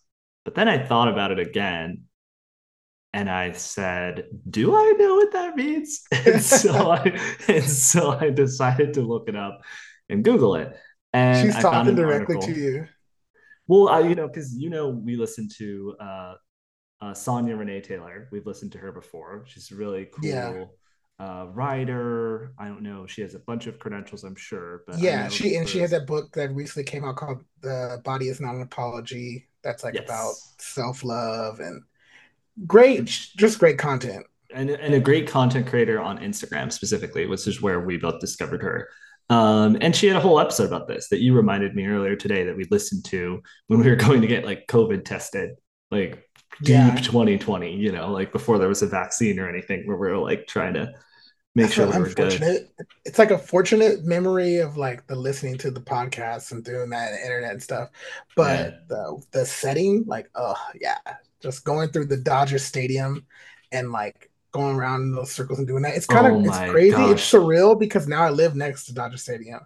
But 0.45 0.56
then 0.56 0.67
I 0.67 0.84
thought 0.84 1.10
about 1.10 1.32
it 1.32 1.39
again 1.39 2.06
and 3.13 3.30
I 3.30 3.52
said, 3.52 4.26
"Do 4.49 4.76
I 4.76 4.95
know 4.97 5.15
what 5.15 5.32
that 5.34 5.56
means?" 5.56 6.02
And 6.26 6.41
so 6.41 6.91
I 6.91 7.19
and 7.47 7.63
so 7.63 8.12
I 8.12 8.32
decided 8.32 8.95
to 8.95 9.02
look 9.02 9.30
it 9.30 9.36
up 9.36 9.62
and 10.10 10.23
Google 10.23 10.56
it. 10.56 10.76
And 11.13 11.47
she's 11.47 11.56
I 11.56 11.62
talking 11.62 11.95
directly 11.95 12.36
article. 12.36 12.54
to 12.54 12.60
you. 12.60 12.88
Well, 13.67 13.89
I, 13.89 14.02
you 14.02 14.15
know, 14.15 14.28
because 14.28 14.56
you 14.56 14.69
know, 14.69 14.89
we 14.89 15.15
listen 15.15 15.47
to 15.58 15.95
uh, 15.99 16.34
uh, 17.02 17.13
Sonya 17.13 17.56
Renee 17.56 17.82
Taylor. 17.82 18.28
We've 18.32 18.45
listened 18.45 18.71
to 18.73 18.78
her 18.80 18.91
before. 18.91 19.45
She's 19.47 19.71
really 19.71 20.10
cool. 20.13 20.30
Yeah. 20.30 20.65
Uh, 21.19 21.45
writer. 21.54 22.54
I 22.58 22.67
don't 22.67 22.82
know. 22.82 23.06
She 23.06 23.21
has 23.21 23.36
a 23.36 23.39
bunch 23.39 23.67
of 23.67 23.80
credentials, 23.80 24.23
I'm 24.23 24.36
sure. 24.36 24.84
But 24.88 24.99
yeah, 24.99 25.30
she 25.30 25.56
and 25.56 25.69
she 25.69 25.80
has 25.80 25.91
that 25.91 26.08
book 26.08 26.34
that 26.34 26.54
recently 26.54 26.84
came 26.84 27.06
out 27.06 27.15
called 27.15 27.43
"The 27.62 28.02
Body 28.04 28.30
Is 28.30 28.41
Not 28.41 28.56
an 28.56 28.62
Apology." 28.62 29.47
That's 29.63 29.84
like 29.84 29.93
yes. 29.93 30.06
about 30.06 30.34
self 30.58 31.04
love 31.04 31.60
and 31.60 31.84
great, 32.67 33.06
just 33.06 33.60
great 33.60 33.78
content. 33.78 34.26
And, 34.54 34.69
and 34.69 34.93
a 34.93 34.99
great 34.99 35.28
content 35.28 35.67
creator 35.67 35.99
on 35.99 36.19
Instagram 36.19 36.71
specifically, 36.71 37.26
which 37.26 37.47
is 37.47 37.62
where 37.62 37.80
we 37.80 37.97
both 37.97 38.19
discovered 38.19 38.62
her. 38.62 38.88
Um, 39.29 39.77
and 39.81 39.95
she 39.95 40.07
had 40.07 40.15
a 40.15 40.19
whole 40.19 40.39
episode 40.39 40.67
about 40.67 40.88
this 40.88 41.09
that 41.09 41.21
you 41.21 41.33
reminded 41.33 41.75
me 41.75 41.86
earlier 41.86 42.15
today 42.15 42.43
that 42.45 42.57
we 42.57 42.65
listened 42.69 43.05
to 43.05 43.41
when 43.67 43.79
we 43.79 43.89
were 43.89 43.95
going 44.07 44.21
to 44.21 44.27
get 44.27 44.45
like 44.45 44.67
COVID 44.67 45.05
tested, 45.05 45.51
like 45.91 46.27
deep 46.62 46.69
yeah. 46.69 46.95
2020, 46.95 47.75
you 47.75 47.91
know, 47.91 48.12
like 48.12 48.31
before 48.31 48.57
there 48.59 48.67
was 48.67 48.81
a 48.81 48.88
vaccine 48.88 49.39
or 49.39 49.49
anything, 49.49 49.88
where 49.88 49.97
we 49.97 50.09
were 50.09 50.17
like 50.17 50.47
trying 50.47 50.73
to 50.75 50.93
make 51.55 51.65
That's 51.65 51.73
sure 51.75 51.88
we 51.88 51.99
were 51.99 52.09
good. 52.09 52.67
It's 53.05 53.19
like 53.19 53.31
a 53.31 53.38
fortunate 53.38 54.03
memory 54.03 54.57
of 54.57 54.77
like 54.77 55.07
the 55.07 55.15
listening 55.15 55.57
to 55.59 55.71
the 55.71 55.81
podcast 55.81 56.51
and 56.51 56.63
doing 56.63 56.89
that 56.89 57.13
and 57.13 57.21
internet 57.21 57.51
and 57.51 57.63
stuff. 57.63 57.89
But 58.36 58.59
yeah. 58.59 58.77
the 58.89 59.23
the 59.31 59.45
setting, 59.45 60.03
like, 60.07 60.29
oh 60.36 60.62
yeah, 60.79 60.97
just 61.41 61.63
going 61.63 61.89
through 61.89 62.07
the 62.07 62.17
Dodger 62.17 62.59
Stadium 62.59 63.25
and 63.71 63.91
like 63.91 64.31
going 64.54 64.76
around 64.76 65.02
in 65.02 65.12
those 65.12 65.32
circles 65.32 65.60
and 65.60 65.68
doing 65.68 65.84
that. 65.84 65.96
It's 65.96 66.06
kind 66.06 66.28
of 66.28 66.34
oh 66.34 66.46
it's 66.46 66.72
crazy. 66.72 66.92
Gosh. 66.92 67.12
It's 67.12 67.32
surreal 67.32 67.78
because 67.78 68.08
now 68.08 68.22
I 68.22 68.30
live 68.30 68.56
next 68.56 68.86
to 68.86 68.94
Dodger 68.94 69.18
Stadium. 69.18 69.60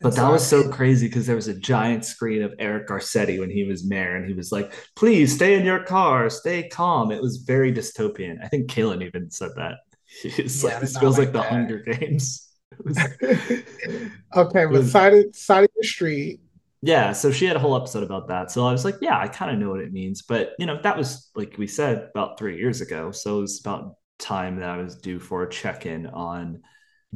But 0.00 0.10
that 0.10 0.16
so 0.16 0.32
was 0.32 0.46
so 0.46 0.68
crazy 0.68 1.06
because 1.06 1.26
there 1.26 1.36
was 1.36 1.48
a 1.48 1.54
giant 1.54 2.04
screen 2.04 2.42
of 2.42 2.52
Eric 2.58 2.88
Garcetti 2.88 3.38
when 3.38 3.48
he 3.48 3.64
was 3.64 3.86
mayor, 3.86 4.16
and 4.16 4.26
he 4.26 4.34
was 4.34 4.52
like, 4.52 4.72
"Please 4.96 5.34
stay 5.34 5.58
in 5.58 5.64
your 5.64 5.82
car, 5.82 6.28
stay 6.28 6.68
calm." 6.68 7.10
It 7.10 7.22
was 7.22 7.38
very 7.38 7.72
dystopian. 7.72 8.36
I 8.44 8.48
think 8.48 8.68
Kaylin 8.68 9.02
even 9.02 9.30
said 9.30 9.52
that. 9.56 9.78
It's 10.24 10.62
yeah, 10.62 10.70
like 10.70 10.80
this 10.80 10.96
feels 10.96 11.18
like, 11.18 11.32
like 11.32 11.32
the 11.32 11.42
Hunger 11.42 11.78
Games. 11.78 12.48
okay, 14.36 14.66
but 14.66 14.84
side 14.84 15.34
side 15.34 15.64
of 15.64 15.70
the 15.76 15.86
street. 15.86 16.40
Yeah, 16.82 17.12
so 17.12 17.32
she 17.32 17.46
had 17.46 17.56
a 17.56 17.58
whole 17.58 17.74
episode 17.74 18.02
about 18.02 18.28
that. 18.28 18.50
So 18.50 18.66
I 18.66 18.72
was 18.72 18.84
like, 18.84 18.96
yeah, 19.00 19.18
I 19.18 19.26
kind 19.26 19.50
of 19.50 19.58
know 19.58 19.70
what 19.70 19.80
it 19.80 19.90
means. 19.90 20.20
But 20.20 20.50
you 20.58 20.66
know, 20.66 20.78
that 20.82 20.98
was 20.98 21.30
like 21.34 21.54
we 21.56 21.66
said 21.66 22.10
about 22.10 22.38
three 22.38 22.58
years 22.58 22.82
ago. 22.82 23.10
So 23.10 23.38
it 23.38 23.40
was 23.40 23.60
about 23.60 23.96
time 24.18 24.56
that 24.56 24.68
I 24.70 24.76
was 24.78 24.96
due 24.96 25.18
for 25.18 25.42
a 25.42 25.50
check-in 25.50 26.06
on 26.06 26.62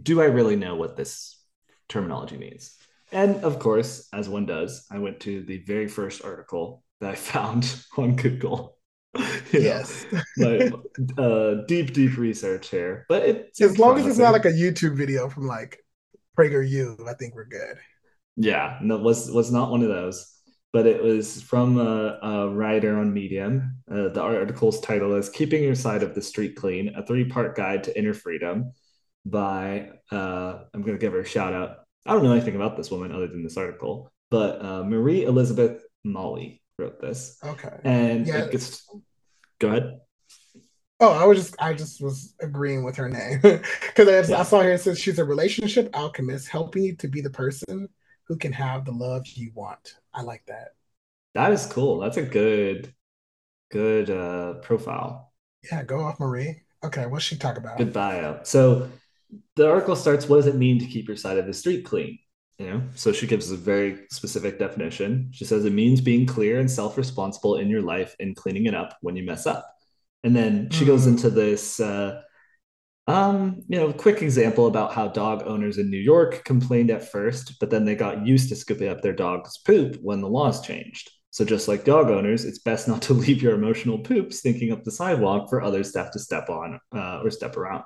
do 0.00 0.20
I 0.20 0.26
really 0.26 0.56
know 0.56 0.76
what 0.76 0.96
this 0.96 1.40
terminology 1.88 2.36
means? 2.36 2.76
And 3.10 3.36
of 3.42 3.58
course, 3.58 4.08
as 4.12 4.28
one 4.28 4.46
does, 4.46 4.86
I 4.90 4.98
went 4.98 5.20
to 5.20 5.42
the 5.42 5.58
very 5.64 5.88
first 5.88 6.24
article 6.24 6.84
that 7.00 7.10
I 7.10 7.14
found 7.14 7.82
on 7.96 8.16
Google. 8.16 8.76
You 9.50 9.60
yes, 9.60 10.04
my 10.36 10.70
uh, 11.16 11.64
deep, 11.66 11.94
deep 11.94 12.18
research 12.18 12.68
here. 12.68 13.06
But 13.08 13.22
it, 13.22 13.50
as 13.60 13.78
long 13.78 13.98
as 13.98 14.06
it's 14.06 14.18
not 14.18 14.34
like 14.34 14.44
a 14.44 14.52
YouTube 14.52 14.94
video 14.94 15.30
from 15.30 15.46
like 15.46 15.78
PragerU, 16.38 17.08
I 17.08 17.14
think 17.14 17.34
we're 17.34 17.46
good. 17.46 17.78
Yeah, 18.36 18.78
no, 18.82 18.98
was 18.98 19.30
was 19.30 19.50
not 19.50 19.70
one 19.70 19.82
of 19.82 19.88
those, 19.88 20.37
but 20.72 20.86
it 20.86 21.02
was 21.02 21.42
from 21.42 21.78
a, 21.78 22.18
a 22.22 22.48
writer 22.50 22.98
on 22.98 23.12
Medium. 23.12 23.76
Uh, 23.90 24.08
the 24.08 24.20
article's 24.20 24.80
title 24.80 25.14
is 25.14 25.28
"Keeping 25.28 25.62
Your 25.62 25.74
Side 25.74 26.02
of 26.02 26.14
the 26.14 26.22
Street 26.22 26.56
Clean: 26.56 26.94
A 26.94 27.04
Three-Part 27.04 27.56
Guide 27.56 27.84
to 27.84 27.98
Inner 27.98 28.14
Freedom." 28.14 28.72
By 29.24 29.90
uh, 30.10 30.60
I'm 30.72 30.82
going 30.82 30.96
to 30.96 31.00
give 31.00 31.12
her 31.12 31.20
a 31.20 31.26
shout 31.26 31.52
out. 31.52 31.78
I 32.06 32.12
don't 32.12 32.22
know 32.22 32.32
anything 32.32 32.56
about 32.56 32.76
this 32.76 32.90
woman 32.90 33.12
other 33.12 33.26
than 33.26 33.42
this 33.42 33.56
article, 33.56 34.10
but 34.30 34.64
uh, 34.64 34.84
Marie 34.84 35.24
Elizabeth 35.24 35.84
Mali 36.04 36.62
wrote 36.78 37.00
this. 37.00 37.38
Okay. 37.44 37.76
And 37.84 38.26
yeah. 38.26 38.44
it 38.44 38.52
gets 38.52 38.88
go 39.58 39.68
ahead. 39.68 40.00
Oh, 41.00 41.12
I 41.12 41.24
was 41.26 41.38
just 41.38 41.54
I 41.60 41.74
just 41.74 42.02
was 42.02 42.34
agreeing 42.40 42.84
with 42.84 42.96
her 42.96 43.08
name 43.08 43.40
because 43.42 44.08
I, 44.08 44.32
yeah. 44.32 44.40
I, 44.40 44.42
saw 44.42 44.62
here 44.62 44.72
it 44.72 44.80
says 44.80 44.98
she's 44.98 45.18
a 45.18 45.24
relationship 45.24 45.90
alchemist, 45.94 46.48
helping 46.48 46.84
you 46.84 46.96
to 46.96 47.08
be 47.08 47.20
the 47.20 47.30
person 47.30 47.88
who 48.28 48.36
can 48.36 48.52
have 48.52 48.84
the 48.84 48.92
love 48.92 49.26
you 49.26 49.50
want. 49.54 49.96
I 50.14 50.22
like 50.22 50.44
that. 50.46 50.74
That 51.34 51.52
is 51.52 51.66
cool. 51.66 51.98
That's 51.98 52.18
a 52.18 52.22
good, 52.22 52.94
good 53.70 54.10
uh, 54.10 54.54
profile. 54.54 55.32
Yeah, 55.70 55.82
go 55.82 56.00
off, 56.00 56.20
Marie. 56.20 56.62
Okay, 56.84 57.06
what's 57.06 57.24
she 57.24 57.36
talk 57.36 57.56
about? 57.56 57.78
Good 57.78 57.92
bio. 57.92 58.40
So 58.44 58.88
the 59.56 59.68
article 59.68 59.96
starts. 59.96 60.28
What 60.28 60.36
does 60.36 60.46
it 60.46 60.56
mean 60.56 60.78
to 60.78 60.86
keep 60.86 61.08
your 61.08 61.16
side 61.16 61.38
of 61.38 61.46
the 61.46 61.54
street 61.54 61.84
clean? 61.84 62.18
You 62.58 62.66
know, 62.66 62.82
so 62.94 63.12
she 63.12 63.28
gives 63.28 63.50
a 63.52 63.56
very 63.56 64.06
specific 64.10 64.58
definition. 64.58 65.30
She 65.32 65.44
says 65.44 65.64
it 65.64 65.72
means 65.72 66.00
being 66.00 66.26
clear 66.26 66.58
and 66.58 66.70
self-responsible 66.70 67.58
in 67.58 67.68
your 67.68 67.82
life 67.82 68.16
and 68.18 68.34
cleaning 68.34 68.66
it 68.66 68.74
up 68.74 68.96
when 69.00 69.14
you 69.14 69.24
mess 69.24 69.46
up. 69.46 69.64
And 70.24 70.34
then 70.34 70.68
she 70.70 70.82
mm. 70.82 70.88
goes 70.88 71.06
into 71.06 71.30
this, 71.30 71.78
uh, 71.78 72.20
um, 73.08 73.62
you 73.68 73.78
know, 73.78 73.90
quick 73.90 74.20
example 74.20 74.66
about 74.66 74.92
how 74.92 75.08
dog 75.08 75.42
owners 75.46 75.78
in 75.78 75.90
New 75.90 75.96
York 75.96 76.44
complained 76.44 76.90
at 76.90 77.10
first, 77.10 77.58
but 77.58 77.70
then 77.70 77.86
they 77.86 77.94
got 77.94 78.26
used 78.26 78.50
to 78.50 78.56
scooping 78.56 78.88
up 78.88 79.00
their 79.00 79.14
dog's 79.14 79.56
poop 79.58 79.96
when 80.02 80.20
the 80.20 80.28
laws 80.28 80.60
changed. 80.60 81.10
So 81.30 81.42
just 81.42 81.68
like 81.68 81.84
dog 81.84 82.10
owners, 82.10 82.44
it's 82.44 82.58
best 82.58 82.86
not 82.86 83.00
to 83.02 83.14
leave 83.14 83.42
your 83.42 83.54
emotional 83.54 83.98
poop 83.98 84.34
stinking 84.34 84.72
up 84.72 84.84
the 84.84 84.92
sidewalk 84.92 85.48
for 85.48 85.62
others 85.62 85.92
to 85.92 86.00
have 86.00 86.10
to 86.12 86.18
step 86.18 86.50
on 86.50 86.78
uh, 86.94 87.20
or 87.22 87.30
step 87.30 87.56
around. 87.56 87.84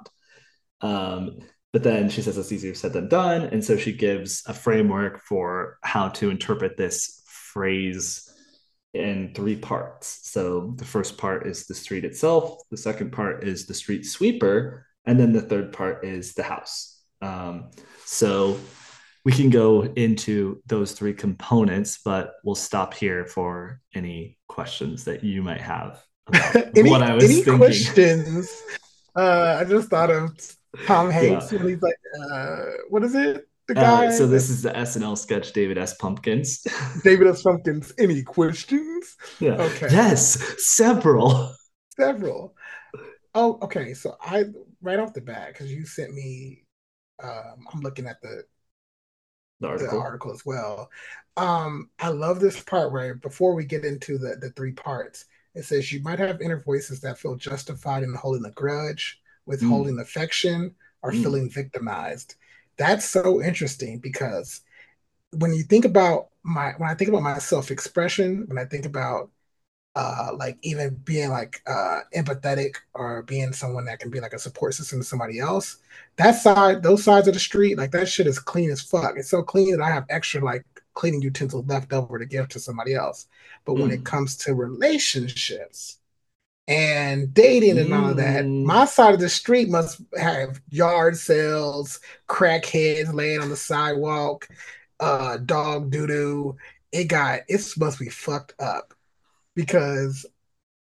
Um, 0.80 1.38
but 1.72 1.84
then 1.84 2.10
she 2.10 2.20
says 2.20 2.36
it's 2.36 2.50
easier 2.50 2.74
said 2.74 2.92
than 2.92 3.08
done. 3.08 3.42
And 3.42 3.64
so 3.64 3.76
she 3.76 3.92
gives 3.92 4.42
a 4.46 4.52
framework 4.52 5.20
for 5.20 5.78
how 5.82 6.08
to 6.08 6.30
interpret 6.30 6.76
this 6.76 7.22
phrase 7.26 8.28
in 8.92 9.32
three 9.34 9.56
parts. 9.56 10.18
So 10.24 10.74
the 10.76 10.84
first 10.84 11.16
part 11.16 11.46
is 11.46 11.66
the 11.66 11.74
street 11.74 12.04
itself, 12.04 12.60
the 12.70 12.76
second 12.76 13.12
part 13.12 13.44
is 13.44 13.66
the 13.66 13.74
street 13.74 14.04
sweeper, 14.04 14.86
and 15.04 15.18
then 15.18 15.32
the 15.32 15.42
third 15.42 15.72
part 15.72 16.04
is 16.04 16.34
the 16.34 16.42
house. 16.42 17.00
Um, 17.20 17.70
so 18.04 18.58
we 19.24 19.32
can 19.32 19.50
go 19.50 19.82
into 19.82 20.60
those 20.66 20.92
three 20.92 21.14
components, 21.14 22.00
but 22.04 22.34
we'll 22.44 22.54
stop 22.54 22.94
here 22.94 23.24
for 23.26 23.80
any 23.94 24.38
questions 24.48 25.04
that 25.04 25.22
you 25.22 25.42
might 25.42 25.60
have 25.60 26.02
about 26.26 26.56
any, 26.76 26.90
what 26.90 27.02
I 27.02 27.14
was 27.14 27.24
any 27.24 27.34
thinking. 27.34 27.58
questions? 27.58 28.50
Uh, 29.14 29.58
I 29.60 29.64
just 29.64 29.88
thought 29.88 30.10
of 30.10 30.30
Tom 30.86 31.10
Hanks 31.10 31.52
yeah. 31.52 31.58
when 31.58 31.68
he's 31.68 31.82
like, 31.82 31.96
uh, 32.30 32.64
what 32.88 33.04
is 33.04 33.14
it? 33.14 33.46
The 33.68 33.78
uh, 33.78 33.82
guy. 33.82 34.06
Uh, 34.06 34.12
so 34.12 34.26
this 34.26 34.50
is 34.50 34.62
the 34.62 34.70
SNL 34.70 35.16
sketch, 35.16 35.52
David 35.52 35.78
S. 35.78 35.94
Pumpkins. 35.94 36.66
David 37.04 37.28
S. 37.28 37.42
Pumpkins. 37.42 37.92
Any 37.98 38.22
questions? 38.22 39.16
Yeah. 39.38 39.52
Okay. 39.52 39.88
Yes, 39.90 40.42
several. 40.58 41.54
Several. 41.90 42.54
Oh, 43.34 43.58
okay. 43.62 43.94
So 43.94 44.16
I 44.20 44.44
right 44.82 44.98
off 44.98 45.14
the 45.14 45.20
bat 45.20 45.48
because 45.48 45.72
you 45.72 45.86
sent 45.86 46.12
me. 46.12 46.64
Um, 47.22 47.66
I'm 47.72 47.80
looking 47.80 48.06
at 48.06 48.20
the 48.20 48.44
the 49.60 49.68
article. 49.68 49.98
the 49.98 50.04
article 50.04 50.32
as 50.32 50.44
well. 50.44 50.90
Um, 51.36 51.90
I 52.00 52.08
love 52.08 52.40
this 52.40 52.60
part 52.60 52.92
where 52.92 53.14
before 53.14 53.54
we 53.54 53.64
get 53.64 53.84
into 53.84 54.18
the 54.18 54.36
the 54.36 54.50
three 54.50 54.72
parts, 54.72 55.26
it 55.54 55.64
says 55.64 55.92
you 55.92 56.02
might 56.02 56.18
have 56.18 56.40
inner 56.40 56.60
voices 56.60 57.00
that 57.00 57.18
feel 57.18 57.36
justified 57.36 58.02
in 58.02 58.14
holding 58.14 58.44
a 58.44 58.50
grudge 58.50 59.20
withholding 59.46 59.96
mm. 59.96 60.02
affection, 60.02 60.74
or 61.02 61.12
mm. 61.12 61.22
feeling 61.22 61.50
victimized. 61.50 62.36
That's 62.76 63.08
so 63.08 63.42
interesting 63.42 63.98
because 63.98 64.62
when 65.32 65.52
you 65.52 65.62
think 65.62 65.84
about 65.84 66.28
my 66.42 66.72
when 66.78 66.90
I 66.90 66.94
think 66.94 67.08
about 67.08 67.22
my 67.22 67.38
self-expression, 67.38 68.44
when 68.46 68.58
I 68.58 68.64
think 68.64 68.86
about 68.86 69.30
uh 69.94 70.30
like 70.38 70.56
even 70.62 70.94
being 71.04 71.28
like 71.28 71.60
uh 71.66 72.00
empathetic 72.16 72.76
or 72.94 73.22
being 73.22 73.52
someone 73.52 73.84
that 73.84 73.98
can 73.98 74.10
be 74.10 74.20
like 74.20 74.32
a 74.32 74.38
support 74.38 74.74
system 74.74 75.00
to 75.00 75.04
somebody 75.04 75.38
else, 75.38 75.78
that 76.16 76.32
side, 76.32 76.82
those 76.82 77.04
sides 77.04 77.28
of 77.28 77.34
the 77.34 77.40
street, 77.40 77.76
like 77.76 77.90
that 77.90 78.08
shit 78.08 78.26
is 78.26 78.38
clean 78.38 78.70
as 78.70 78.80
fuck. 78.80 79.14
It's 79.16 79.30
so 79.30 79.42
clean 79.42 79.76
that 79.76 79.84
I 79.84 79.90
have 79.90 80.06
extra 80.08 80.42
like 80.42 80.64
cleaning 80.94 81.22
utensils 81.22 81.66
left 81.66 81.92
over 81.92 82.18
to 82.18 82.26
give 82.26 82.48
to 82.48 82.60
somebody 82.60 82.94
else. 82.94 83.26
But 83.64 83.74
mm. 83.74 83.82
when 83.82 83.90
it 83.90 84.00
mm. 84.00 84.04
comes 84.04 84.36
to 84.38 84.54
relationships, 84.54 85.98
and 86.68 87.34
dating 87.34 87.78
and 87.78 87.92
all 87.92 88.10
of 88.10 88.16
that. 88.16 88.44
Mm. 88.44 88.64
My 88.64 88.84
side 88.84 89.14
of 89.14 89.20
the 89.20 89.28
street 89.28 89.68
must 89.68 90.00
have 90.16 90.60
yard 90.70 91.16
sales, 91.16 92.00
crackheads 92.28 93.12
laying 93.12 93.40
on 93.40 93.50
the 93.50 93.56
sidewalk, 93.56 94.48
uh, 95.00 95.38
dog 95.38 95.90
doo 95.90 96.06
doo. 96.06 96.56
It 96.92 97.04
got 97.04 97.40
it 97.48 97.66
must 97.78 97.98
be 97.98 98.08
fucked 98.08 98.54
up 98.60 98.94
because 99.54 100.26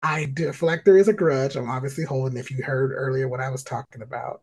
I 0.04 0.26
do 0.26 0.52
feel 0.54 0.67
like 0.67 0.84
there 0.86 0.97
is 0.97 1.08
a 1.08 1.13
grudge. 1.13 1.56
I'm 1.56 1.69
obviously 1.69 2.06
holding. 2.06 2.38
If 2.38 2.52
you 2.52 2.63
heard 2.63 2.91
earlier 2.93 3.28
what 3.28 3.39
I 3.39 3.50
was 3.50 3.63
talking 3.63 4.02
about, 4.02 4.41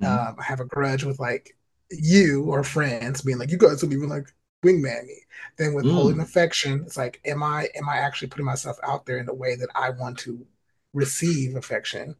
mm-hmm. 0.00 0.04
um, 0.04 0.36
I 0.38 0.44
have 0.44 0.60
a 0.60 0.64
grudge 0.64 1.04
with 1.04 1.18
like 1.18 1.56
you 1.90 2.44
or 2.44 2.64
friends 2.64 3.22
being 3.22 3.38
like, 3.38 3.50
you 3.50 3.58
guys 3.58 3.82
would 3.82 3.92
even 3.92 4.08
like 4.08 4.32
wingman 4.64 5.06
me. 5.06 5.16
Then 5.58 5.74
with 5.74 5.84
mm. 5.84 5.92
holding 5.92 6.20
affection, 6.20 6.82
it's 6.86 6.96
like, 6.96 7.20
am 7.24 7.42
I 7.42 7.68
am 7.74 7.88
I 7.88 7.96
actually 7.98 8.28
putting 8.28 8.46
myself 8.46 8.78
out 8.84 9.06
there 9.06 9.18
in 9.18 9.26
the 9.26 9.34
way 9.34 9.56
that 9.56 9.70
I 9.74 9.90
want 9.90 10.18
to 10.20 10.46
receive 10.92 11.56
affection. 11.56 12.16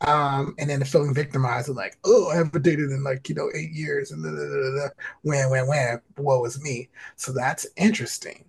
Um, 0.00 0.54
and 0.58 0.68
then 0.68 0.80
the 0.80 0.84
feeling 0.84 1.14
victimized 1.14 1.68
and 1.68 1.76
like, 1.76 1.96
oh, 2.04 2.30
I 2.30 2.36
haven't 2.36 2.62
dated 2.62 2.90
in 2.90 3.04
like, 3.04 3.28
you 3.28 3.34
know, 3.34 3.50
eight 3.54 3.70
years 3.72 4.10
and 4.10 4.22
da, 4.22 4.30
da, 4.30 4.36
da, 4.36 4.86
da, 4.86 4.94
when, 5.22 5.50
when, 5.50 5.66
when, 5.66 6.00
woe 6.18 6.44
is 6.44 6.62
me. 6.62 6.90
So 7.16 7.32
that's 7.32 7.66
interesting. 7.76 8.44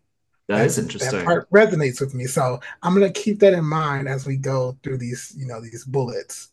That 0.47 0.59
that's, 0.59 0.77
interesting. 0.77 1.11
That 1.11 1.25
part 1.25 1.49
resonates 1.49 1.99
with 1.99 2.13
me. 2.13 2.25
So 2.25 2.59
I'm 2.83 2.93
gonna 2.93 3.11
keep 3.11 3.39
that 3.39 3.53
in 3.53 3.65
mind 3.65 4.07
as 4.07 4.25
we 4.25 4.37
go 4.37 4.77
through 4.83 4.99
these, 4.99 5.33
you 5.37 5.47
know, 5.47 5.59
these 5.59 5.83
bullets. 5.85 6.49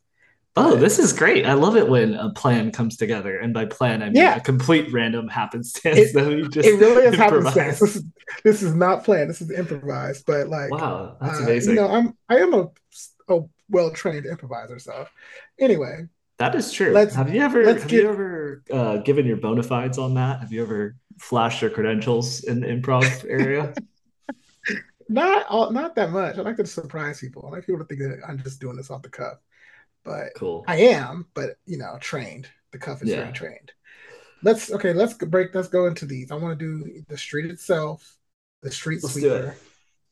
Oh, 0.54 0.76
this 0.76 0.98
is 0.98 1.14
great. 1.14 1.46
I 1.46 1.54
love 1.54 1.76
it 1.76 1.88
when 1.88 2.14
a 2.14 2.30
plan 2.30 2.72
comes 2.72 2.98
together. 2.98 3.38
And 3.38 3.54
by 3.54 3.64
plan, 3.64 4.02
I 4.02 4.06
mean 4.06 4.16
yeah. 4.16 4.36
a 4.36 4.40
complete 4.40 4.92
random 4.92 5.28
happenstance. 5.28 5.98
It, 5.98 6.16
it 6.16 6.78
really 6.78 7.04
is 7.04 7.16
happenstance. 7.16 7.80
This 7.80 7.96
is, 7.96 8.04
this 8.44 8.62
is 8.62 8.74
not 8.74 9.04
planned. 9.04 9.30
This 9.30 9.40
is 9.40 9.50
improvised. 9.50 10.26
But 10.26 10.48
like, 10.48 10.70
wow, 10.70 11.16
that's 11.20 11.40
uh, 11.40 11.44
amazing. 11.44 11.74
You 11.74 11.80
know, 11.80 11.88
I'm 11.88 12.16
I 12.28 12.36
am 12.38 12.52
a 12.54 12.70
a 13.28 13.40
well 13.70 13.90
trained 13.90 14.26
improviser. 14.26 14.78
So 14.78 15.06
anyway, 15.58 16.06
that 16.42 16.54
is 16.56 16.72
true. 16.72 16.92
Let's, 16.92 17.14
have 17.14 17.32
you 17.32 17.40
ever 17.40 17.64
have 17.64 17.86
get... 17.86 18.02
you 18.02 18.08
ever 18.08 18.62
uh, 18.72 18.96
given 18.98 19.26
your 19.26 19.36
bona 19.36 19.62
fides 19.62 19.96
on 19.96 20.14
that? 20.14 20.40
Have 20.40 20.52
you 20.52 20.62
ever 20.62 20.96
flashed 21.18 21.62
your 21.62 21.70
credentials 21.70 22.42
in 22.44 22.60
the 22.60 22.66
improv 22.66 23.24
area? 23.28 23.72
not 25.08 25.46
all, 25.46 25.70
not 25.70 25.94
that 25.94 26.10
much. 26.10 26.38
I 26.38 26.42
like 26.42 26.56
to 26.56 26.66
surprise 26.66 27.20
people. 27.20 27.46
I 27.46 27.50
like 27.50 27.66
people 27.66 27.78
to 27.78 27.84
think 27.84 28.00
that 28.00 28.20
I'm 28.28 28.42
just 28.42 28.60
doing 28.60 28.76
this 28.76 28.90
off 28.90 29.02
the 29.02 29.08
cuff. 29.08 29.38
But 30.04 30.34
cool. 30.34 30.64
I 30.66 30.76
am, 30.76 31.26
but 31.34 31.50
you 31.64 31.78
know, 31.78 31.96
trained. 32.00 32.48
The 32.72 32.78
cuff 32.78 33.02
is 33.02 33.10
yeah. 33.10 33.16
very 33.20 33.32
trained. 33.32 33.72
Let's 34.42 34.72
okay. 34.72 34.92
Let's 34.92 35.14
break. 35.14 35.54
Let's 35.54 35.68
go 35.68 35.86
into 35.86 36.06
these. 36.06 36.32
I 36.32 36.34
want 36.34 36.58
to 36.58 36.64
do 36.64 37.04
the 37.06 37.16
street 37.16 37.50
itself, 37.50 38.16
the 38.62 38.70
street 38.72 39.00
let's 39.04 39.14
sweeper, 39.14 39.56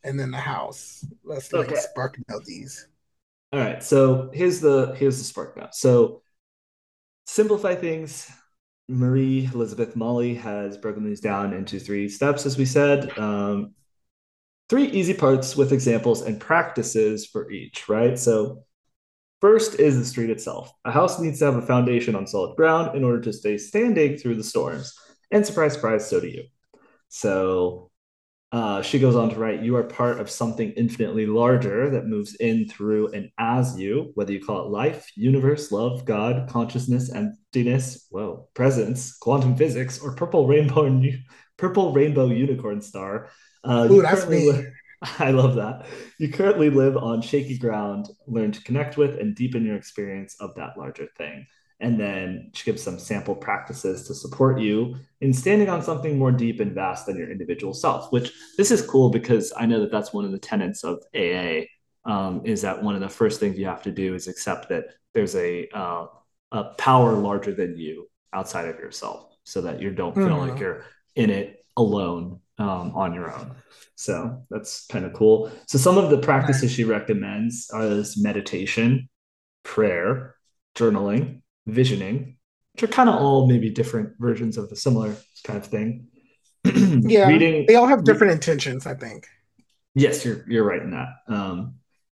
and 0.05 0.21
then 0.21 0.31
the 0.31 0.39
house. 0.39 1.05
Let's 1.25 1.53
okay. 1.53 1.75
like 1.75 1.81
spark 1.81 2.19
note 2.29 2.45
these. 2.45 2.87
All 3.53 3.61
right. 3.61 3.83
So 3.83 4.31
here's 4.33 4.61
the 4.61 4.95
here's 4.97 5.19
the 5.19 5.25
spark 5.25 5.57
note. 5.57 5.75
So 5.75 6.23
simplify 7.27 7.75
things. 7.75 8.31
Marie 8.89 9.49
Elizabeth 9.55 9.95
Mali 9.95 10.35
has 10.35 10.77
broken 10.77 11.05
these 11.05 11.21
down 11.21 11.53
into 11.53 11.79
three 11.79 12.09
steps, 12.09 12.45
as 12.45 12.59
we 12.59 12.65
said. 12.65 13.17
Um, 13.19 13.75
three 14.69 14.87
easy 14.87 15.15
parts 15.15 15.57
with 15.57 15.73
examples 15.73 16.23
and 16.23 16.41
practices 16.41 17.27
for 17.27 17.51
each, 17.51 17.89
right? 17.89 18.19
So 18.19 18.65
First 19.41 19.81
is 19.81 19.99
the 19.99 20.05
street 20.05 20.29
itself. 20.29 20.71
A 20.85 20.91
house 20.91 21.19
needs 21.19 21.39
to 21.39 21.47
have 21.47 21.57
a 21.57 21.63
foundation 21.63 22.15
on 22.15 22.27
solid 22.27 22.57
ground 22.57 22.95
in 22.95 23.05
order 23.05 23.21
to 23.23 23.33
stay 23.33 23.57
standing 23.57 24.19
through 24.19 24.35
the 24.35 24.45
storms. 24.45 24.95
And 25.31 25.47
surprise, 25.47 25.73
surprise, 25.75 26.09
so 26.09 26.21
do 26.21 26.29
you. 26.29 26.45
So 27.09 27.90
uh, 28.53 28.83
she 28.83 28.99
goes 28.99 29.15
on 29.15 29.31
to 29.31 29.37
write, 29.37 29.63
You 29.63 29.77
are 29.77 29.85
part 29.85 30.19
of 30.19 30.29
something 30.29 30.73
infinitely 30.73 31.27
larger 31.27 31.89
that 31.91 32.07
moves 32.07 32.35
in, 32.37 32.69
through, 32.69 33.09
and 33.13 33.31
as 33.39 33.79
you, 33.79 34.11
whether 34.15 34.33
you 34.33 34.45
call 34.45 34.65
it 34.65 34.71
life, 34.71 35.11
universe, 35.15 35.71
love, 35.71 36.05
God, 36.05 36.49
consciousness, 36.49 37.13
emptiness, 37.13 38.07
whoa, 38.11 38.49
presence, 38.55 39.17
quantum 39.17 39.57
physics, 39.57 40.01
or 40.01 40.17
purple 40.17 40.49
rainbow, 40.49 41.01
purple 41.59 41.93
rainbow 41.93 42.27
unicorn 42.27 42.81
star. 42.81 43.31
Uh, 43.63 43.87
Ooh, 43.91 44.03
that's 44.03 44.27
me. 44.27 44.67
I 45.19 45.31
love 45.31 45.55
that. 45.55 45.87
You 46.19 46.29
currently 46.31 46.71
live 46.71 46.97
on 46.97 47.23
shaky 47.23 47.57
ground, 47.57 48.09
learn 48.27 48.53
to 48.53 48.63
connect 48.65 48.97
with 48.97 49.19
and 49.19 49.35
deepen 49.35 49.65
your 49.65 49.77
experience 49.77 50.37
of 50.41 50.57
that 50.57 50.77
larger 50.77 51.09
thing. 51.17 51.47
And 51.81 51.99
then 51.99 52.51
she 52.53 52.65
gives 52.65 52.83
some 52.83 52.99
sample 52.99 53.35
practices 53.35 54.07
to 54.07 54.15
support 54.15 54.61
you 54.61 54.97
in 55.21 55.33
standing 55.33 55.69
on 55.69 55.83
something 55.83 56.19
more 56.19 56.31
deep 56.31 56.61
and 56.61 56.75
vast 56.75 57.07
than 57.07 57.17
your 57.17 57.31
individual 57.31 57.73
self, 57.73 58.13
which 58.13 58.33
this 58.59 58.71
is 58.71 58.83
cool 58.83 59.11
because 59.11 59.53
I 59.57 59.67
know 59.67 59.81
that 59.81 59.91
that's 59.91 60.13
one 60.13 60.25
of 60.25 60.33
the 60.33 60.39
tenets 60.39 60.85
of 60.85 61.03
AA 61.15 61.63
um, 62.05 62.43
is 62.45 62.63
that 62.63 62.83
one 62.83 62.95
of 62.95 63.01
the 63.01 63.09
first 63.09 63.41
things 63.41 63.59
you 63.59 63.67
have 63.67 63.83
to 63.83 63.91
do 63.93 64.15
is 64.15 64.29
accept 64.29 64.69
that 64.69 64.87
there's 65.15 65.35
a, 65.37 65.69
uh, 65.75 66.07
a 66.53 66.65
power 66.75 67.15
larger 67.15 67.53
than 67.53 67.77
you 67.77 68.09
outside 68.33 68.69
of 68.69 68.79
yourself 68.79 69.37
so 69.45 69.61
that 69.63 69.81
you 69.81 69.91
don't 69.91 70.15
feel 70.15 70.29
mm-hmm. 70.29 70.51
like 70.51 70.61
you're 70.61 70.85
in 71.17 71.31
it 71.31 71.65
alone 71.77 72.41
um, 72.59 72.93
on 72.95 73.15
your 73.15 73.33
own. 73.33 73.55
So 73.97 74.43
that's 74.51 74.87
kind 74.87 75.05
of 75.05 75.13
cool. 75.13 75.51
So 75.67 75.79
some 75.79 75.99
of 75.99 76.11
the 76.11 76.19
practices 76.19 76.71
she 76.71 76.85
recommends 76.85 77.71
are 77.73 77.89
this 77.89 78.19
meditation, 78.19 79.09
prayer, 79.63 80.37
journaling, 80.77 81.43
visioning, 81.67 82.37
which 82.75 82.83
are 82.83 82.93
kind 82.93 83.09
of 83.09 83.17
all 83.17 83.47
maybe 83.47 83.71
different 83.71 84.15
versions 84.19 84.57
of 84.57 84.69
the 84.69 84.77
similar 84.77 85.17
kind 85.45 85.59
of 85.59 85.67
thing. 85.67 86.09
yeah, 86.65 87.29
reading. 87.29 87.67
They 87.67 87.77
all 87.77 87.87
have 87.87 88.05
different 88.05 88.33
intentions, 88.33 88.87
I 88.87 88.95
think. 88.95 89.27
Yes, 89.95 90.25
you're 90.25 90.45
you're 90.49 90.65
right 90.65 90.83
in 90.83 90.91
that. 90.91 91.09
Um, 91.29 91.75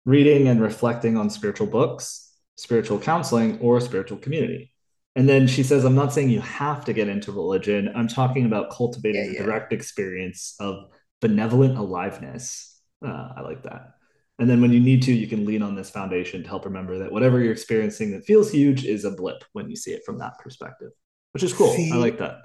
reading 0.06 0.48
and 0.48 0.62
reflecting 0.62 1.18
on 1.18 1.30
spiritual 1.30 1.68
books, 1.68 2.34
spiritual 2.58 3.00
counseling, 3.00 3.60
or 3.60 3.80
spiritual 3.80 4.18
community. 4.18 4.72
And 5.16 5.28
then 5.28 5.48
she 5.48 5.64
says, 5.64 5.84
I'm 5.84 5.96
not 5.96 6.14
saying 6.14 6.30
you 6.30 6.42
have 6.42 6.86
to 6.86 6.94
get 6.94 7.10
into 7.10 7.32
religion. 7.32 7.92
I'm 7.96 8.08
talking 8.08 8.46
about 8.46 8.72
cultivating 8.72 9.26
yeah, 9.26 9.32
yeah. 9.32 9.42
a 9.42 9.44
direct 9.44 9.74
experience 9.74 10.56
of 10.60 10.86
benevolent 11.20 11.78
aliveness. 11.78 12.80
Uh, 13.06 13.30
I 13.36 13.42
like 13.42 13.64
that. 13.64 13.96
And 14.42 14.50
then 14.50 14.60
when 14.60 14.74
you 14.74 14.80
need 14.80 15.04
to, 15.04 15.14
you 15.14 15.28
can 15.28 15.46
lean 15.46 15.62
on 15.62 15.76
this 15.76 15.92
foundation 15.92 16.42
to 16.42 16.50
help 16.50 16.66
remember 16.66 16.98
that 16.98 17.12
whatever 17.12 17.40
you're 17.40 17.52
experiencing 17.52 18.10
that 18.10 18.26
feels 18.26 18.52
huge 18.52 18.86
is 18.86 19.06
a 19.06 19.12
blip 19.12 19.44
when 19.54 19.70
you 19.70 19.76
see 19.76 19.92
it 19.92 20.04
from 20.04 20.18
that 20.18 20.40
perspective, 20.40 20.90
which 21.34 21.44
is 21.44 21.54
cool. 21.54 21.72
See, 21.76 21.92
I 21.92 21.98
like 21.98 22.18
that. 22.18 22.38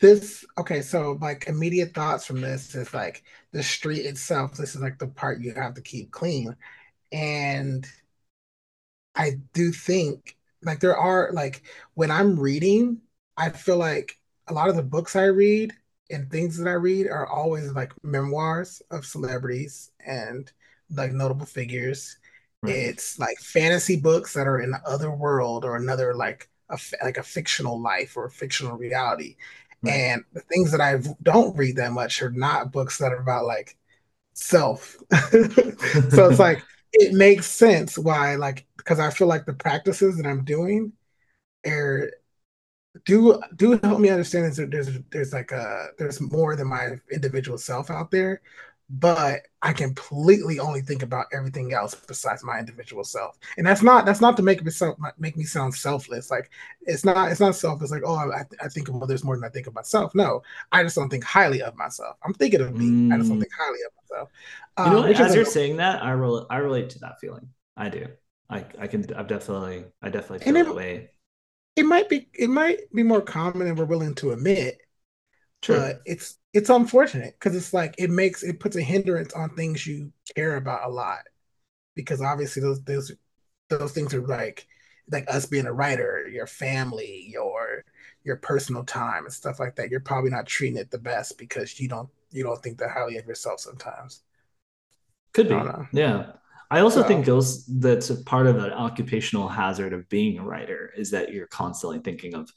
This, 0.00 0.44
okay, 0.58 0.82
so 0.82 1.16
like 1.20 1.46
immediate 1.46 1.94
thoughts 1.94 2.26
from 2.26 2.40
this 2.40 2.74
is 2.74 2.92
like 2.92 3.22
the 3.52 3.62
street 3.62 4.06
itself. 4.06 4.56
This 4.56 4.74
is 4.74 4.80
like 4.80 4.98
the 4.98 5.06
part 5.06 5.40
you 5.40 5.54
have 5.54 5.74
to 5.74 5.82
keep 5.82 6.10
clean. 6.10 6.56
And 7.12 7.86
I 9.14 9.38
do 9.54 9.70
think 9.70 10.36
like 10.64 10.80
there 10.80 10.96
are 10.96 11.30
like 11.32 11.62
when 11.94 12.10
I'm 12.10 12.40
reading, 12.40 13.02
I 13.36 13.50
feel 13.50 13.76
like 13.76 14.18
a 14.48 14.52
lot 14.52 14.68
of 14.68 14.74
the 14.74 14.82
books 14.82 15.14
I 15.14 15.26
read 15.26 15.74
and 16.10 16.28
things 16.28 16.58
that 16.58 16.66
I 16.66 16.72
read 16.72 17.06
are 17.06 17.28
always 17.28 17.70
like 17.70 17.92
memoirs 18.02 18.82
of 18.90 19.06
celebrities 19.06 19.92
and 20.04 20.50
like 20.90 21.12
notable 21.12 21.46
figures. 21.46 22.16
Right. 22.62 22.74
It's 22.74 23.18
like 23.18 23.38
fantasy 23.38 23.96
books 23.96 24.34
that 24.34 24.46
are 24.46 24.60
in 24.60 24.70
the 24.70 24.82
other 24.86 25.10
world 25.10 25.64
or 25.64 25.76
another 25.76 26.14
like 26.14 26.48
a 26.68 26.78
like 27.02 27.16
a 27.16 27.22
fictional 27.22 27.80
life 27.80 28.16
or 28.16 28.26
a 28.26 28.30
fictional 28.30 28.76
reality. 28.76 29.36
Right. 29.82 29.92
And 29.92 30.24
the 30.32 30.40
things 30.42 30.70
that 30.72 30.80
I 30.80 30.98
don't 31.22 31.56
read 31.56 31.76
that 31.76 31.92
much 31.92 32.22
are 32.22 32.30
not 32.30 32.72
books 32.72 32.98
that 32.98 33.12
are 33.12 33.20
about 33.20 33.46
like 33.46 33.76
self. 34.34 34.96
so 35.30 36.28
it's 36.30 36.38
like 36.38 36.62
it 36.92 37.14
makes 37.14 37.46
sense 37.46 37.96
why 37.98 38.34
like 38.36 38.66
because 38.76 39.00
I 39.00 39.10
feel 39.10 39.28
like 39.28 39.46
the 39.46 39.54
practices 39.54 40.16
that 40.16 40.26
I'm 40.26 40.44
doing 40.44 40.92
are 41.66 42.10
do 43.04 43.40
do 43.56 43.78
help 43.82 44.00
me 44.00 44.08
understand 44.08 44.52
that 44.52 44.70
there's 44.70 44.88
there's 45.10 45.32
like 45.32 45.52
a 45.52 45.88
there's 45.98 46.20
more 46.20 46.56
than 46.56 46.68
my 46.68 47.00
individual 47.12 47.56
self 47.58 47.90
out 47.90 48.10
there 48.10 48.42
but 48.90 49.42
I 49.62 49.72
completely 49.72 50.58
only 50.58 50.80
think 50.80 51.04
about 51.04 51.26
everything 51.32 51.72
else 51.72 51.94
besides 51.94 52.42
my 52.42 52.58
individual 52.58 53.04
self. 53.04 53.38
And 53.56 53.64
that's 53.64 53.82
not 53.82 54.04
that's 54.04 54.20
not 54.20 54.36
to 54.38 54.42
make 54.42 54.64
me 54.64 54.70
so, 54.72 54.96
make 55.16 55.36
me 55.36 55.44
sound 55.44 55.74
selfless. 55.74 56.28
Like 56.30 56.50
it's 56.82 57.04
not 57.04 57.30
it's 57.30 57.40
not 57.40 57.54
selfless. 57.54 57.92
Like 57.92 58.02
oh 58.04 58.16
I, 58.16 58.42
I 58.60 58.68
think 58.68 58.88
of 58.88 59.00
others 59.00 59.22
more 59.22 59.36
than 59.36 59.44
I 59.44 59.48
think 59.48 59.68
of 59.68 59.74
myself. 59.74 60.12
No, 60.14 60.42
I 60.72 60.82
just 60.82 60.96
don't 60.96 61.08
think 61.08 61.22
highly 61.22 61.62
of 61.62 61.76
myself. 61.76 62.16
I'm 62.24 62.34
thinking 62.34 62.60
of 62.60 62.74
me. 62.74 62.86
Mm. 62.86 63.14
I 63.14 63.18
just 63.18 63.28
don't 63.28 63.38
mm. 63.38 63.42
think 63.42 63.52
highly 63.56 63.78
of 63.86 63.92
myself. 64.02 64.30
You 64.78 64.84
know, 64.92 65.04
um, 65.04 65.28
as 65.28 65.34
you're 65.36 65.44
saying 65.44 65.76
that, 65.76 66.02
I 66.02 66.10
relate 66.10 66.46
I 66.50 66.56
relate 66.56 66.90
to 66.90 66.98
that 67.00 67.20
feeling. 67.20 67.48
I 67.76 67.90
do. 67.90 68.08
I 68.48 68.64
I 68.78 68.86
can 68.88 69.06
I've 69.14 69.28
definitely 69.28 69.84
I 70.02 70.08
definitely 70.08 70.40
feel 70.40 70.64
that 70.64 70.74
way. 70.74 71.10
It 71.76 71.84
might 71.84 72.08
be 72.08 72.28
it 72.34 72.50
might 72.50 72.92
be 72.92 73.04
more 73.04 73.22
common 73.22 73.68
than 73.68 73.76
we're 73.76 73.84
willing 73.84 74.16
to 74.16 74.32
admit. 74.32 74.80
True. 75.62 75.76
But 75.76 76.00
it's 76.04 76.38
it's 76.52 76.70
unfortunate 76.70 77.34
because 77.38 77.54
it's 77.54 77.72
like 77.72 77.94
it 77.98 78.10
makes 78.10 78.42
it 78.42 78.60
puts 78.60 78.76
a 78.76 78.82
hindrance 78.82 79.32
on 79.34 79.50
things 79.50 79.86
you 79.86 80.12
care 80.34 80.56
about 80.56 80.88
a 80.88 80.92
lot. 80.92 81.20
Because 81.94 82.22
obviously 82.22 82.62
those 82.62 82.82
those 82.84 83.12
those 83.68 83.92
things 83.92 84.14
are 84.14 84.26
like 84.26 84.66
like 85.10 85.24
us 85.28 85.46
being 85.46 85.66
a 85.66 85.72
writer, 85.72 86.28
your 86.28 86.46
family, 86.46 87.26
your 87.28 87.84
your 88.24 88.36
personal 88.36 88.84
time 88.84 89.24
and 89.24 89.32
stuff 89.32 89.60
like 89.60 89.76
that. 89.76 89.90
You're 89.90 90.00
probably 90.00 90.30
not 90.30 90.46
treating 90.46 90.78
it 90.78 90.90
the 90.90 90.98
best 90.98 91.38
because 91.38 91.78
you 91.80 91.88
don't 91.88 92.08
you 92.30 92.42
don't 92.42 92.62
think 92.62 92.78
that 92.78 92.90
highly 92.90 93.16
of 93.16 93.26
yourself 93.26 93.60
sometimes. 93.60 94.22
Could 95.32 95.48
be. 95.48 95.60
Yeah. 95.92 96.32
I 96.72 96.80
also 96.80 97.02
so. 97.02 97.08
think 97.08 97.26
those 97.26 97.66
that's 97.66 98.10
a 98.10 98.16
part 98.16 98.46
of 98.46 98.56
an 98.58 98.72
occupational 98.72 99.48
hazard 99.48 99.92
of 99.92 100.08
being 100.08 100.38
a 100.38 100.44
writer 100.44 100.92
is 100.96 101.10
that 101.10 101.32
you're 101.32 101.48
constantly 101.48 101.98
thinking 101.98 102.34
of 102.34 102.50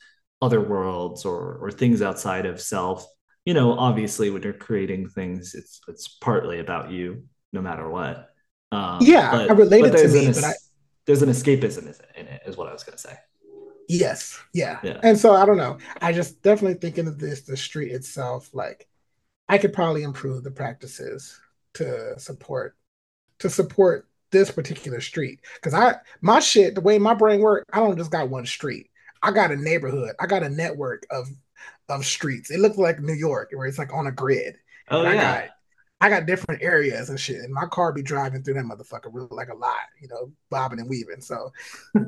other 0.44 0.62
worlds 0.62 1.26
or 1.26 1.58
or 1.62 1.72
things 1.72 2.02
outside 2.02 2.46
of 2.46 2.62
self. 2.62 3.06
You 3.46 3.54
know, 3.54 3.74
obviously 3.74 4.30
when 4.30 4.44
you're 4.44 4.54
creating 4.54 5.10
things, 5.10 5.56
it's 5.56 5.82
it's 5.88 6.08
partly 6.08 6.60
about 6.60 6.92
you, 6.92 7.24
no 7.52 7.62
matter 7.62 7.90
what. 7.90 8.30
Um, 8.72 9.00
yeah, 9.02 9.32
but, 9.32 9.50
I 9.50 9.54
related 9.54 9.98
to 9.98 10.08
me, 10.08 10.26
an, 10.28 10.34
but 10.34 10.44
I, 10.44 10.54
there's 11.06 11.22
an 11.22 11.30
escapism 11.30 11.84
in 12.16 12.28
it, 12.28 12.42
is 12.46 12.58
what 12.58 12.68
I 12.68 12.74
was 12.74 12.84
gonna 12.84 12.98
say. 12.98 13.16
Yes, 13.90 14.40
yeah. 14.54 14.80
yeah. 14.84 15.00
And 15.04 15.18
so 15.18 15.34
I 15.34 15.46
don't 15.46 15.58
know. 15.58 15.78
I 16.02 16.14
just 16.14 16.42
definitely 16.42 16.80
thinking 16.80 17.08
of 17.08 17.20
this, 17.20 17.42
the 17.42 17.58
street 17.58 17.92
itself, 17.92 18.50
like 18.54 18.88
I 19.50 19.58
could 19.58 19.74
probably 19.74 20.04
improve 20.04 20.44
the 20.44 20.52
practices 20.52 21.40
to 21.76 22.18
support 22.20 22.78
to 23.40 23.50
support 23.50 24.08
this 24.32 24.52
particular 24.52 25.02
street. 25.02 25.42
Cause 25.62 25.74
I 25.74 25.96
my 26.22 26.40
shit, 26.40 26.76
the 26.76 26.82
way 26.82 26.98
my 26.98 27.14
brain 27.14 27.42
work, 27.42 27.66
I 27.72 27.80
don't 27.80 27.98
just 27.98 28.12
got 28.12 28.30
one 28.30 28.46
street. 28.46 28.90
I 29.24 29.32
got 29.32 29.52
a 29.52 29.56
neighborhood. 29.56 30.16
I 30.20 30.28
got 30.28 30.44
a 30.44 30.50
network 30.50 31.06
of 31.10 31.30
of 31.90 32.06
streets. 32.06 32.52
It 32.52 32.60
looks 32.60 32.78
like 32.78 33.00
New 33.00 33.14
York, 33.14 33.52
where 33.54 33.68
it's 33.68 33.80
like 33.80 33.94
on 33.94 34.08
a 34.08 34.12
grid. 34.12 34.58
Oh 34.90 35.06
and 35.06 35.16
yeah. 35.16 35.32
I 35.32 35.42
got, 35.42 35.50
I 36.02 36.10
got 36.10 36.28
different 36.28 36.62
areas 36.62 37.10
and 37.10 37.20
shit, 37.20 37.38
and 37.38 37.54
my 37.54 37.66
car 37.66 37.94
be 37.94 38.04
driving 38.04 38.44
through 38.44 38.56
that 38.56 38.66
motherfucker 38.66 39.10
really 39.14 39.30
like 39.32 39.48
a 39.48 39.56
lot, 39.56 39.80
you 40.02 40.10
know, 40.10 40.32
bobbing 40.50 40.80
and 40.80 40.90
weaving. 40.90 41.22
So 41.22 41.52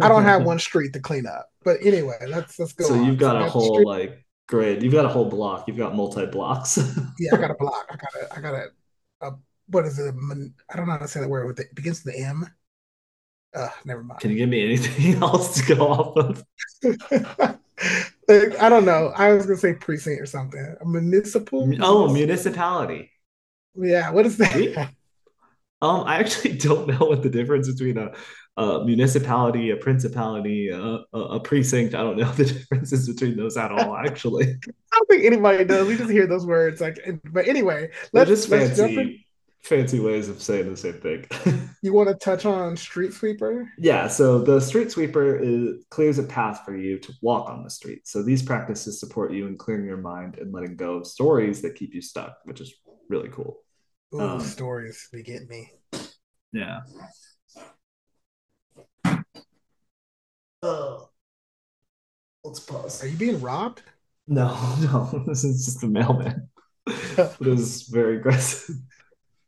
I 0.01 0.09
don't 0.09 0.23
have 0.23 0.43
one 0.45 0.59
street 0.59 0.91
to 0.93 0.99
clean 0.99 1.25
up. 1.25 1.49
But 1.63 1.77
anyway, 1.81 2.17
let's 2.27 2.59
let's 2.59 2.73
go. 2.73 2.85
So 2.85 2.93
on. 2.95 3.05
you've 3.05 3.17
got 3.17 3.39
so 3.41 3.45
a 3.45 3.49
whole 3.49 3.75
street. 3.75 3.87
like 3.87 4.25
grid. 4.47 4.83
You've 4.83 4.93
got 4.93 5.05
a 5.05 5.09
whole 5.09 5.29
block. 5.29 5.67
You've 5.67 5.77
got 5.77 5.95
multi 5.95 6.25
blocks. 6.25 6.77
yeah, 7.19 7.33
I 7.33 7.37
got 7.37 7.51
a 7.51 7.55
block. 7.55 7.87
I 7.89 7.95
got 7.95 8.13
a 8.21 8.37
I 8.37 8.41
got 8.41 8.53
a, 8.53 9.27
a 9.27 9.31
what 9.67 9.85
is 9.85 9.97
it? 9.97 10.13
I 10.69 10.75
don't 10.75 10.85
know 10.85 10.91
how 10.91 10.97
to 10.97 11.07
say 11.07 11.21
that 11.21 11.29
word. 11.29 11.57
It 11.57 11.73
begins 11.73 12.03
with 12.03 12.13
the 12.13 12.21
M. 12.21 12.45
Uh, 13.55 13.69
never 13.85 14.03
mind. 14.03 14.19
Can 14.19 14.31
you 14.31 14.37
give 14.37 14.49
me 14.49 14.63
anything 14.63 15.15
else 15.23 15.55
to 15.59 15.75
go 15.75 15.87
off 15.87 16.17
of? 16.17 16.45
I 18.27 18.69
don't 18.69 18.85
know. 18.85 19.13
I 19.15 19.33
was 19.33 19.45
gonna 19.45 19.57
say 19.57 19.73
precinct 19.73 20.21
or 20.21 20.25
something. 20.25 20.75
A 20.81 20.85
municipal. 20.85 21.71
Oh, 21.81 22.11
municipality. 22.11 23.11
Yeah. 23.75 24.11
What 24.11 24.25
is 24.25 24.37
that? 24.37 24.89
Um, 25.81 26.03
I 26.05 26.17
actually 26.17 26.57
don't 26.57 26.87
know 26.87 27.05
what 27.05 27.23
the 27.23 27.29
difference 27.29 27.71
between 27.71 27.97
a, 27.97 28.11
a 28.57 28.83
municipality, 28.83 29.71
a 29.71 29.77
principality, 29.77 30.69
a, 30.69 30.79
a, 30.79 31.19
a, 31.19 31.39
precinct. 31.39 31.93
I 31.93 32.01
don't 32.01 32.17
know 32.17 32.31
the 32.31 32.45
differences 32.45 33.07
between 33.07 33.37
those 33.37 33.57
at 33.57 33.71
all. 33.71 33.95
Actually, 33.95 34.45
I 34.45 34.97
don't 34.97 35.09
think 35.09 35.25
anybody 35.25 35.63
does. 35.65 35.87
We 35.87 35.97
just 35.97 36.09
hear 36.09 36.27
those 36.27 36.45
words. 36.45 36.81
Like, 36.81 36.97
but 37.31 37.47
anyway, 37.47 37.91
let's 38.13 38.29
just 38.29 38.49
fancy 38.49 39.24
fancy 39.65 39.99
ways 39.99 40.29
of 40.29 40.41
saying 40.41 40.69
the 40.69 40.77
same 40.77 40.99
thing. 41.01 41.25
you 41.81 41.91
want 41.91 42.07
to 42.07 42.15
touch 42.15 42.45
on 42.45 42.77
street 42.77 43.13
sweeper? 43.13 43.67
Yeah, 43.77 44.07
so 44.07 44.39
the 44.39 44.59
street 44.59 44.91
sweeper 44.91 45.37
is, 45.37 45.85
clears 45.89 46.19
a 46.19 46.23
path 46.23 46.61
for 46.63 46.75
you 46.75 46.99
to 46.99 47.13
walk 47.21 47.49
on 47.49 47.63
the 47.63 47.69
street. 47.69 48.07
So 48.07 48.21
these 48.21 48.43
practices 48.43 48.99
support 48.99 49.33
you 49.33 49.47
in 49.47 49.57
clearing 49.57 49.85
your 49.85 49.97
mind 49.97 50.37
and 50.37 50.53
letting 50.53 50.75
go 50.75 50.95
of 50.95 51.07
stories 51.07 51.61
that 51.63 51.75
keep 51.75 51.93
you 51.93 52.01
stuck, 52.01 52.37
which 52.43 52.61
is 52.61 52.73
really 53.09 53.29
cool. 53.29 53.57
Ooh, 54.13 54.21
um, 54.21 54.39
stories, 54.39 55.09
they 55.11 55.23
get 55.23 55.49
me. 55.49 55.71
Yeah. 56.53 56.81
Uh, 60.61 60.97
let's 62.43 62.59
pause. 62.59 63.03
Are 63.03 63.07
you 63.07 63.17
being 63.17 63.41
robbed? 63.41 63.81
No, 64.27 64.47
no. 64.81 65.23
This 65.27 65.43
is 65.43 65.65
just 65.65 65.83
a 65.83 65.87
mailman. 65.87 66.49
it 66.87 67.39
was 67.39 67.83
very 67.83 68.17
aggressive. 68.17 68.75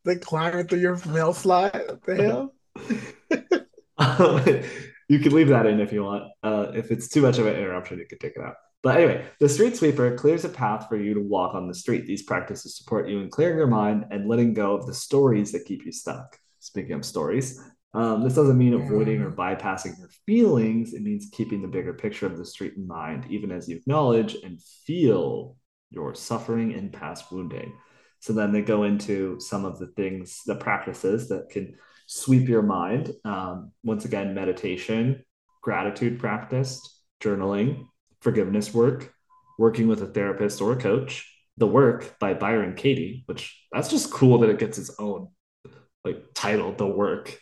They 0.07 0.15
climbing 0.15 0.67
through 0.67 0.79
your 0.79 0.97
mail 1.05 1.33
slide. 1.33 1.73
What 1.73 2.03
the 2.05 2.15
hell? 2.15 2.53
you 5.09 5.19
can 5.19 5.33
leave 5.33 5.49
that 5.49 5.65
in 5.65 5.81
if 5.81 5.91
you 5.91 6.03
want. 6.03 6.31
Uh, 6.41 6.71
if 6.73 6.91
it's 6.91 7.09
too 7.09 7.21
much 7.21 7.37
of 7.39 7.45
an 7.45 7.55
interruption, 7.55 7.99
you 7.99 8.05
can 8.05 8.17
take 8.19 8.37
it 8.37 8.41
out. 8.41 8.55
But 8.83 8.97
anyway, 8.97 9.25
the 9.41 9.49
street 9.49 9.75
sweeper 9.75 10.15
clears 10.15 10.45
a 10.45 10.49
path 10.49 10.87
for 10.87 10.95
you 10.95 11.13
to 11.13 11.19
walk 11.19 11.55
on 11.55 11.67
the 11.67 11.73
street. 11.73 12.05
These 12.05 12.23
practices 12.23 12.77
support 12.77 13.09
you 13.09 13.19
in 13.19 13.29
clearing 13.29 13.57
your 13.57 13.67
mind 13.67 14.05
and 14.09 14.29
letting 14.29 14.53
go 14.53 14.75
of 14.75 14.87
the 14.87 14.93
stories 14.93 15.51
that 15.51 15.65
keep 15.65 15.85
you 15.85 15.91
stuck. 15.91 16.37
Speaking 16.59 16.93
of 16.93 17.03
stories, 17.03 17.61
um, 17.93 18.23
this 18.23 18.35
doesn't 18.35 18.57
mean 18.57 18.75
avoiding 18.75 19.21
or 19.21 19.31
bypassing 19.31 19.97
your 19.99 20.09
feelings. 20.25 20.93
It 20.93 21.01
means 21.01 21.29
keeping 21.33 21.61
the 21.61 21.67
bigger 21.67 21.93
picture 21.93 22.27
of 22.27 22.37
the 22.37 22.45
street 22.45 22.75
in 22.77 22.87
mind, 22.87 23.25
even 23.29 23.51
as 23.51 23.67
you 23.67 23.75
acknowledge 23.75 24.35
and 24.35 24.61
feel 24.85 25.57
your 25.89 26.13
suffering 26.15 26.73
and 26.73 26.93
past 26.93 27.31
wounding. 27.31 27.73
So 28.19 28.33
then 28.33 28.51
they 28.51 28.61
go 28.61 28.83
into 28.83 29.39
some 29.39 29.65
of 29.65 29.79
the 29.79 29.87
things, 29.87 30.41
the 30.45 30.55
practices 30.55 31.29
that 31.29 31.49
can 31.49 31.75
sweep 32.07 32.47
your 32.47 32.63
mind. 32.63 33.13
Um, 33.23 33.71
once 33.83 34.05
again, 34.05 34.33
meditation, 34.33 35.23
gratitude 35.61 36.19
practice, 36.19 37.03
journaling, 37.21 37.87
forgiveness 38.21 38.73
work, 38.73 39.13
working 39.59 39.87
with 39.87 40.01
a 40.01 40.07
therapist 40.07 40.61
or 40.61 40.73
a 40.73 40.77
coach, 40.77 41.31
The 41.57 41.67
Work 41.67 42.19
by 42.19 42.33
Byron 42.33 42.75
Katie, 42.75 43.23
which 43.25 43.59
that's 43.71 43.89
just 43.89 44.11
cool 44.11 44.39
that 44.39 44.49
it 44.49 44.59
gets 44.59 44.77
its 44.77 44.91
own 44.99 45.29
like 46.03 46.23
title, 46.33 46.73
The 46.73 46.87
Work, 46.87 47.37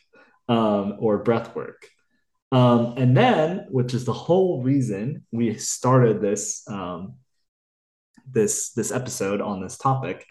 um, 0.47 0.97
or 0.99 1.19
breath 1.19 1.55
work. 1.55 1.87
Um, 2.51 2.93
and 2.97 3.17
then, 3.17 3.65
which 3.69 3.93
is 3.93 4.05
the 4.05 4.13
whole 4.13 4.63
reason 4.63 5.25
we 5.31 5.57
started 5.57 6.21
this 6.21 6.63
um, 6.69 7.15
this 8.29 8.71
this 8.71 8.91
episode 8.91 9.41
on 9.41 9.61
this 9.61 9.77
topic, 9.77 10.25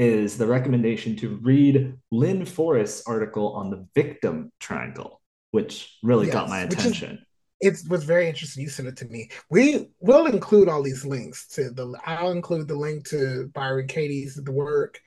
is 0.00 0.38
the 0.38 0.46
recommendation 0.46 1.14
to 1.14 1.36
read 1.42 1.94
Lynne 2.10 2.46
Forrest's 2.46 3.06
article 3.06 3.52
on 3.52 3.68
the 3.68 3.86
victim 3.94 4.50
triangle, 4.58 5.20
which 5.50 5.98
really 6.02 6.24
yes, 6.24 6.32
got 6.32 6.48
my 6.48 6.60
attention. 6.60 7.22
It 7.60 7.76
was 7.86 8.04
very 8.04 8.26
interesting. 8.26 8.62
You 8.62 8.70
sent 8.70 8.88
it 8.88 8.96
to 8.96 9.04
me. 9.08 9.28
We 9.50 9.90
will 10.00 10.24
include 10.24 10.70
all 10.70 10.82
these 10.82 11.04
links 11.04 11.46
to 11.48 11.68
the. 11.68 11.94
I'll 12.06 12.30
include 12.30 12.66
the 12.66 12.76
link 12.76 13.06
to 13.08 13.50
Byron 13.52 13.88
Katie's 13.88 14.36
the 14.36 14.50
work, 14.50 14.98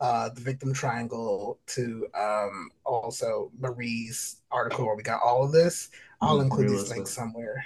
uh, 0.00 0.30
the 0.30 0.40
victim 0.40 0.74
triangle, 0.74 1.60
to 1.68 2.08
um, 2.18 2.70
also 2.84 3.52
Marie's 3.56 4.42
article 4.50 4.84
where 4.84 4.96
we 4.96 5.04
got 5.04 5.22
all 5.22 5.44
of 5.44 5.52
this. 5.52 5.90
I'll 6.20 6.38
mm-hmm. 6.38 6.46
include 6.46 6.70
these 6.70 6.90
links 6.90 7.12
somewhere. 7.12 7.64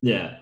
Yeah. 0.00 0.36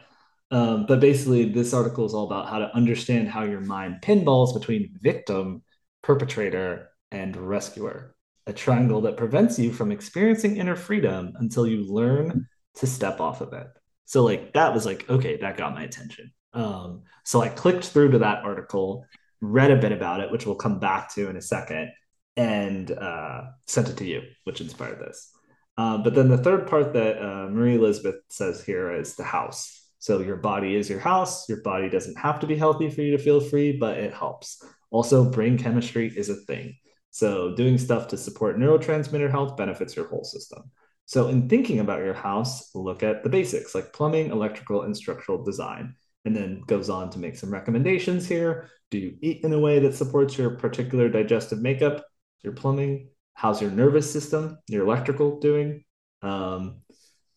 Um, 0.51 0.85
but 0.85 1.01
basically, 1.01 1.46
this 1.46 1.72
article 1.72 2.05
is 2.05 2.12
all 2.12 2.27
about 2.27 2.51
how 2.51 2.59
to 2.59 2.77
understand 2.77 3.31
how 3.31 3.44
your 3.44 3.62
mind 3.62 4.01
pinballs 4.03 4.53
between 4.53 4.90
victim 5.01 5.62
perpetrator, 6.02 6.90
and 7.11 7.37
rescuer, 7.37 8.14
a 8.46 8.52
triangle 8.52 9.00
that 9.02 9.16
prevents 9.16 9.58
you 9.58 9.72
from 9.72 9.92
experiencing 9.92 10.56
inner 10.56 10.76
freedom 10.76 11.32
until 11.37 11.66
you 11.66 11.84
learn 11.92 12.46
to 12.76 12.87
step 12.87 13.20
off 13.20 13.40
of 13.40 13.52
it. 13.52 13.66
So, 14.04 14.24
like, 14.24 14.52
that 14.54 14.72
was 14.72 14.87
like, 14.87 15.08
okay, 15.08 15.37
that 15.38 15.56
got 15.56 15.74
my 15.74 15.82
attention. 15.82 16.32
Um, 16.52 17.02
so 17.24 17.42
I 17.42 17.48
clicked 17.48 17.84
through 17.84 18.12
to 18.12 18.18
that 18.20 18.44
article, 18.44 19.04
read 19.40 19.70
a 19.70 19.76
bit 19.76 19.92
about 19.92 20.20
it, 20.20 20.30
which 20.30 20.46
we'll 20.46 20.56
come 20.56 20.78
back 20.78 21.14
to 21.14 21.28
in 21.28 21.37
a 21.37 21.42
second, 21.42 21.92
and 22.37 22.90
uh, 22.90 23.42
sent 23.66 23.88
it 23.88 23.96
to 23.98 24.06
you, 24.06 24.22
which 24.44 24.61
inspired 24.61 24.98
this. 24.98 25.30
Uh, 25.76 25.98
but 25.98 26.14
then 26.14 26.28
the 26.28 26.38
third 26.38 26.66
part 26.66 26.92
that 26.94 27.18
uh, 27.22 27.48
Marie 27.50 27.76
Elizabeth 27.76 28.16
says 28.28 28.64
here 28.64 28.92
is 28.92 29.14
the 29.14 29.24
house. 29.24 29.87
So 29.98 30.20
your 30.20 30.37
body 30.37 30.76
is 30.76 30.88
your 30.88 31.00
house. 31.00 31.48
Your 31.48 31.61
body 31.62 31.88
doesn't 31.88 32.18
have 32.18 32.40
to 32.40 32.46
be 32.46 32.56
healthy 32.56 32.88
for 32.90 33.02
you 33.02 33.16
to 33.16 33.22
feel 33.22 33.40
free, 33.40 33.72
but 33.72 33.98
it 33.98 34.14
helps. 34.14 34.64
Also, 34.90 35.24
brain 35.24 35.59
chemistry 35.59 36.12
is 36.16 36.29
a 36.29 36.35
thing. 36.35 36.77
So, 37.11 37.55
doing 37.55 37.79
stuff 37.79 38.09
to 38.09 38.16
support 38.16 38.59
neurotransmitter 38.59 39.31
health 39.31 39.57
benefits 39.57 39.96
your 39.96 40.09
whole 40.09 40.24
system. 40.24 40.70
So, 41.07 41.29
in 41.29 41.48
thinking 41.48 41.81
about 41.81 42.01
your 42.01 42.14
house, 42.14 42.74
look 42.74 43.03
at 43.03 43.22
the 43.22 43.31
basics 43.31 43.74
like 43.74 43.92
plumbing, 43.92 44.31
electrical, 44.31 44.83
and 44.83 44.96
structural 44.96 45.42
design. 45.42 45.94
And 46.24 46.37
then 46.37 46.62
goes 46.66 46.90
on 46.90 47.11
to 47.11 47.18
make 47.18 47.37
some 47.37 47.51
recommendations 47.51 48.29
here. 48.29 48.68
Do 48.90 48.98
you 48.98 49.16
eat 49.22 49.44
in 49.44 49.53
a 49.53 49.59
way 49.59 49.79
that 49.79 49.94
supports 49.94 50.37
your 50.37 50.51
particular 50.51 51.09
digestive 51.09 51.61
makeup, 51.61 52.05
your 52.42 52.53
plumbing? 52.53 53.09
How's 53.35 53.62
your 53.62 53.70
nervous 53.70 54.11
system, 54.11 54.59
your 54.68 54.85
electrical 54.85 55.38
doing? 55.38 55.85
Um, 56.22 56.83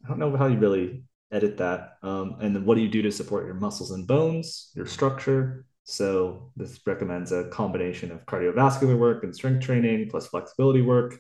I 0.04 0.10
don't 0.10 0.20
know 0.20 0.36
how 0.36 0.48
you 0.48 0.58
really 0.58 1.04
edit 1.32 1.58
that. 1.58 1.98
Um, 2.04 2.38
and 2.42 2.56
then 2.56 2.66
what 2.66 2.76
do 2.76 2.82
you 2.82 2.90
do 2.90 3.04
to 3.04 3.12
support 3.12 3.46
your 3.46 3.54
muscles 3.56 3.92
and 3.92 4.08
bones, 4.08 4.72
your 4.76 4.86
structure, 4.86 5.66
so 5.84 6.52
this 6.56 6.80
recommends 6.86 7.32
a 7.32 7.50
combination 7.50 8.12
of 8.12 8.26
cardiovascular 8.26 8.98
work 8.98 9.24
and 9.24 9.36
strength 9.36 9.63
training 9.63 10.10
plus 10.10 10.28
flexibility 10.28 10.82
work. 10.82 11.20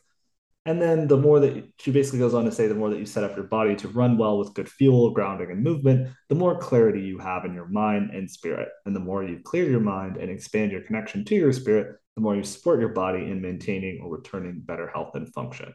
And 0.67 0.79
then 0.79 1.07
the 1.07 1.17
more 1.17 1.39
that 1.39 1.67
she 1.79 1.91
basically 1.91 2.19
goes 2.19 2.35
on 2.35 2.45
to 2.45 2.51
say, 2.51 2.67
the 2.67 2.75
more 2.75 2.91
that 2.91 2.99
you 2.99 3.05
set 3.07 3.23
up 3.23 3.35
your 3.35 3.47
body 3.47 3.75
to 3.77 3.87
run 3.87 4.15
well 4.15 4.37
with 4.37 4.53
good 4.53 4.69
fuel, 4.69 5.09
grounding, 5.09 5.49
and 5.49 5.63
movement, 5.63 6.09
the 6.29 6.35
more 6.35 6.59
clarity 6.59 7.01
you 7.01 7.17
have 7.17 7.45
in 7.45 7.55
your 7.55 7.67
mind 7.67 8.11
and 8.11 8.29
spirit. 8.29 8.69
And 8.85 8.95
the 8.95 8.99
more 8.99 9.23
you 9.23 9.39
clear 9.43 9.67
your 9.67 9.79
mind 9.79 10.17
and 10.17 10.29
expand 10.29 10.71
your 10.71 10.81
connection 10.81 11.25
to 11.25 11.35
your 11.35 11.51
spirit, 11.51 11.97
the 12.15 12.21
more 12.21 12.35
you 12.35 12.43
support 12.43 12.79
your 12.79 12.89
body 12.89 13.31
in 13.31 13.41
maintaining 13.41 14.01
or 14.01 14.15
returning 14.15 14.61
better 14.61 14.87
health 14.87 15.15
and 15.15 15.33
function. 15.33 15.73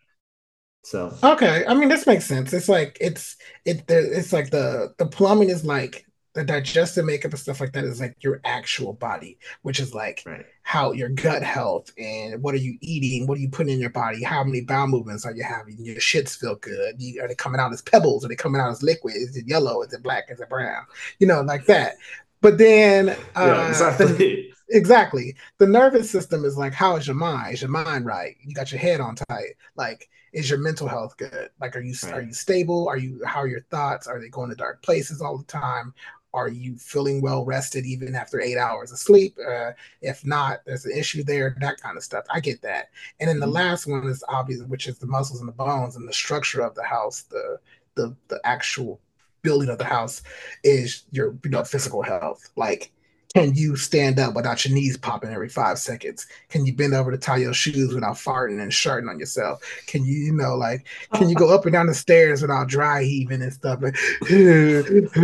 So 0.85 1.13
okay, 1.21 1.65
I 1.67 1.75
mean 1.75 1.89
this 1.89 2.07
makes 2.07 2.27
sense. 2.27 2.53
It's 2.53 2.69
like 2.69 2.97
it's 3.01 3.37
it 3.65 3.83
it's 3.89 4.33
like 4.33 4.51
the 4.51 4.95
the 4.99 5.07
plumbing 5.07 5.51
is 5.51 5.65
like 5.65 6.06
the 6.37 6.45
digestive 6.45 7.07
makeup 7.07 7.31
and 7.31 7.41
stuff 7.41 7.63
like 7.63 7.73
that 7.73 7.85
is 7.85 7.99
like 7.99 8.15
your 8.21 8.43
actual 8.45 8.93
body, 8.93 9.39
which 9.63 9.81
is 9.81 9.95
like 9.95 10.23
right. 10.27 10.45
how 10.63 10.93
your 10.93 11.09
gut 11.09 11.43
health 11.43 11.91
and 11.97 12.43
what 12.43 12.55
are 12.55 12.59
you 12.59 12.77
eating, 12.83 13.27
what 13.27 13.39
are 13.39 13.41
you 13.41 13.49
putting 13.49 13.73
in 13.73 13.81
your 13.81 13.89
body, 13.89 14.23
how 14.23 14.45
many 14.45 14.61
bowel 14.61 14.87
movements 14.87 15.25
are 15.25 15.35
you 15.35 15.43
having, 15.43 15.79
your 15.79 15.97
shits 15.97 16.39
feel 16.39 16.57
good, 16.57 16.95
are 17.23 17.27
they 17.27 17.35
coming 17.35 17.59
out 17.59 17.73
as 17.73 17.81
pebbles, 17.81 18.23
are 18.23 18.29
they 18.29 18.37
coming 18.37 18.61
out 18.61 18.71
as 18.71 18.83
liquid, 18.83 19.17
is 19.17 19.35
it 19.35 19.49
yellow, 19.49 19.83
is 19.83 19.95
it 19.95 20.03
black, 20.03 20.25
is 20.29 20.39
it 20.39 20.51
brown, 20.51 20.85
you 21.21 21.27
know, 21.27 21.41
like 21.41 21.65
that. 21.65 21.95
But 22.43 22.59
then, 22.59 23.09
uh, 23.09 23.15
yeah, 23.35 23.69
exactly. 23.69 24.07
The, 24.13 24.53
exactly, 24.69 25.37
the 25.57 25.67
nervous 25.67 26.11
system 26.11 26.45
is 26.45 26.59
like, 26.59 26.75
how 26.75 26.97
is 26.97 27.07
your 27.07 27.17
mind? 27.17 27.55
Is 27.55 27.63
your 27.63 27.71
mind 27.71 28.05
right? 28.05 28.37
You 28.45 28.55
got 28.55 28.71
your 28.71 28.81
head 28.81 29.01
on 29.01 29.17
tight, 29.17 29.55
like 29.75 30.11
is 30.33 30.51
your 30.51 30.59
mental 30.59 30.87
health 30.87 31.17
good 31.17 31.49
like 31.61 31.75
are 31.77 31.81
you 31.81 31.95
right. 32.05 32.13
are 32.13 32.21
you 32.21 32.33
stable 32.33 32.87
are 32.89 32.99
you 32.99 33.23
how 33.25 33.41
are 33.41 33.47
your 33.47 33.63
thoughts 33.71 34.07
are 34.07 34.21
they 34.21 34.29
going 34.29 34.51
to 34.51 34.57
dark 34.57 34.83
places 34.83 35.23
all 35.23 35.39
the 35.39 35.45
time 35.45 35.95
are 36.37 36.51
you 36.51 36.77
feeling 36.77 37.23
well 37.23 37.45
rested 37.45 37.87
even 37.87 38.15
after 38.15 38.41
eight 38.41 38.59
hours 38.59 38.93
of 38.93 38.99
sleep? 38.99 39.37
Uh, 39.45 39.73
if 40.03 40.25
not, 40.25 40.61
there's 40.67 40.85
an 40.85 40.97
issue 40.97 41.25
there, 41.25 41.57
that 41.61 41.81
kind 41.81 41.97
of 41.97 42.05
stuff. 42.05 42.27
I 42.31 42.41
get 42.41 42.61
that. 42.63 42.91
And 43.19 43.29
then 43.29 43.41
the 43.41 43.47
mm-hmm. 43.47 43.55
last 43.55 43.87
one 43.87 44.07
is 44.07 44.23
obvious, 44.29 44.63
which 44.63 44.87
is 44.87 44.99
the 44.99 45.07
muscles 45.07 45.41
and 45.41 45.49
the 45.49 45.53
bones 45.53 45.97
and 45.97 46.07
the 46.07 46.13
structure 46.13 46.61
of 46.61 46.75
the 46.75 46.85
house, 46.85 47.23
the 47.23 47.59
the 47.95 48.15
the 48.29 48.39
actual 48.45 49.01
building 49.41 49.71
of 49.71 49.79
the 49.79 49.85
house 49.85 50.23
is 50.63 51.05
your 51.11 51.35
you 51.43 51.51
know 51.51 51.65
physical 51.65 52.03
health. 52.03 52.51
Like 52.55 52.93
can 53.37 53.55
you 53.55 53.77
stand 53.77 54.19
up 54.19 54.35
without 54.35 54.65
your 54.65 54.75
knees 54.75 54.97
popping 54.97 55.31
every 55.31 55.51
five 55.51 55.79
seconds? 55.79 56.27
Can 56.49 56.65
you 56.65 56.73
bend 56.73 56.95
over 56.95 57.11
to 57.11 57.19
tie 57.19 57.37
your 57.37 57.53
shoes 57.53 57.93
without 57.93 58.17
farting 58.17 58.63
and 58.63 58.73
sharting 58.73 59.11
on 59.11 59.19
yourself? 59.19 59.63
Can 59.87 60.07
you, 60.07 60.17
you 60.17 60.33
know, 60.33 60.55
like, 60.55 60.87
can 61.13 61.29
you 61.29 61.35
oh. 61.37 61.41
go 61.41 61.55
up 61.55 61.67
and 61.67 61.73
down 61.75 61.87
the 61.87 61.95
stairs 61.95 62.41
without 62.41 62.69
dry 62.69 63.03
heaving 63.03 63.43
and 63.43 63.53
stuff? 63.53 63.83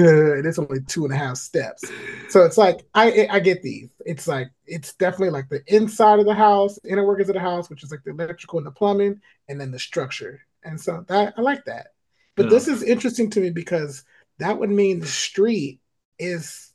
And 0.03 0.47
it's 0.47 0.59
only 0.59 0.81
two 0.83 1.05
and 1.05 1.15
a 1.15 1.17
half 1.17 1.37
steps. 1.37 1.85
So 2.29 2.45
it's 2.45 2.59
like, 2.59 2.85
I 2.95 3.27
I 3.31 3.41
get 3.41 3.63
these. 3.63 3.89
It's 4.05 4.27
like, 4.29 4.51
it's 4.67 4.95
definitely 4.95 5.31
like 5.31 5.49
the 5.49 5.63
inside 5.67 6.19
of 6.19 6.27
the 6.27 6.35
house, 6.35 6.79
inner 6.85 7.07
workings 7.07 7.29
of 7.29 7.35
the 7.35 7.41
house, 7.41 7.71
which 7.71 7.83
is 7.83 7.91
like 7.91 8.03
the 8.05 8.11
electrical 8.11 8.59
and 8.59 8.67
the 8.67 8.73
plumbing, 8.73 9.21
and 9.49 9.61
then 9.61 9.71
the 9.71 9.79
structure. 9.79 10.41
And 10.65 10.79
so 10.79 11.05
that 11.09 11.35
I 11.37 11.41
like 11.41 11.65
that. 11.65 11.89
But 12.35 12.45
yeah. 12.45 12.51
this 12.51 12.69
is 12.69 12.83
interesting 12.83 13.31
to 13.31 13.41
me 13.41 13.51
because 13.51 14.05
that 14.39 14.59
would 14.59 14.71
mean 14.71 15.01
the 15.01 15.07
street 15.07 15.81
is 16.19 16.72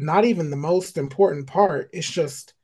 not 0.00 0.24
even 0.24 0.50
the 0.50 0.56
most 0.56 0.98
important 0.98 1.46
part. 1.46 1.90
It's 1.92 2.10
just 2.10 2.54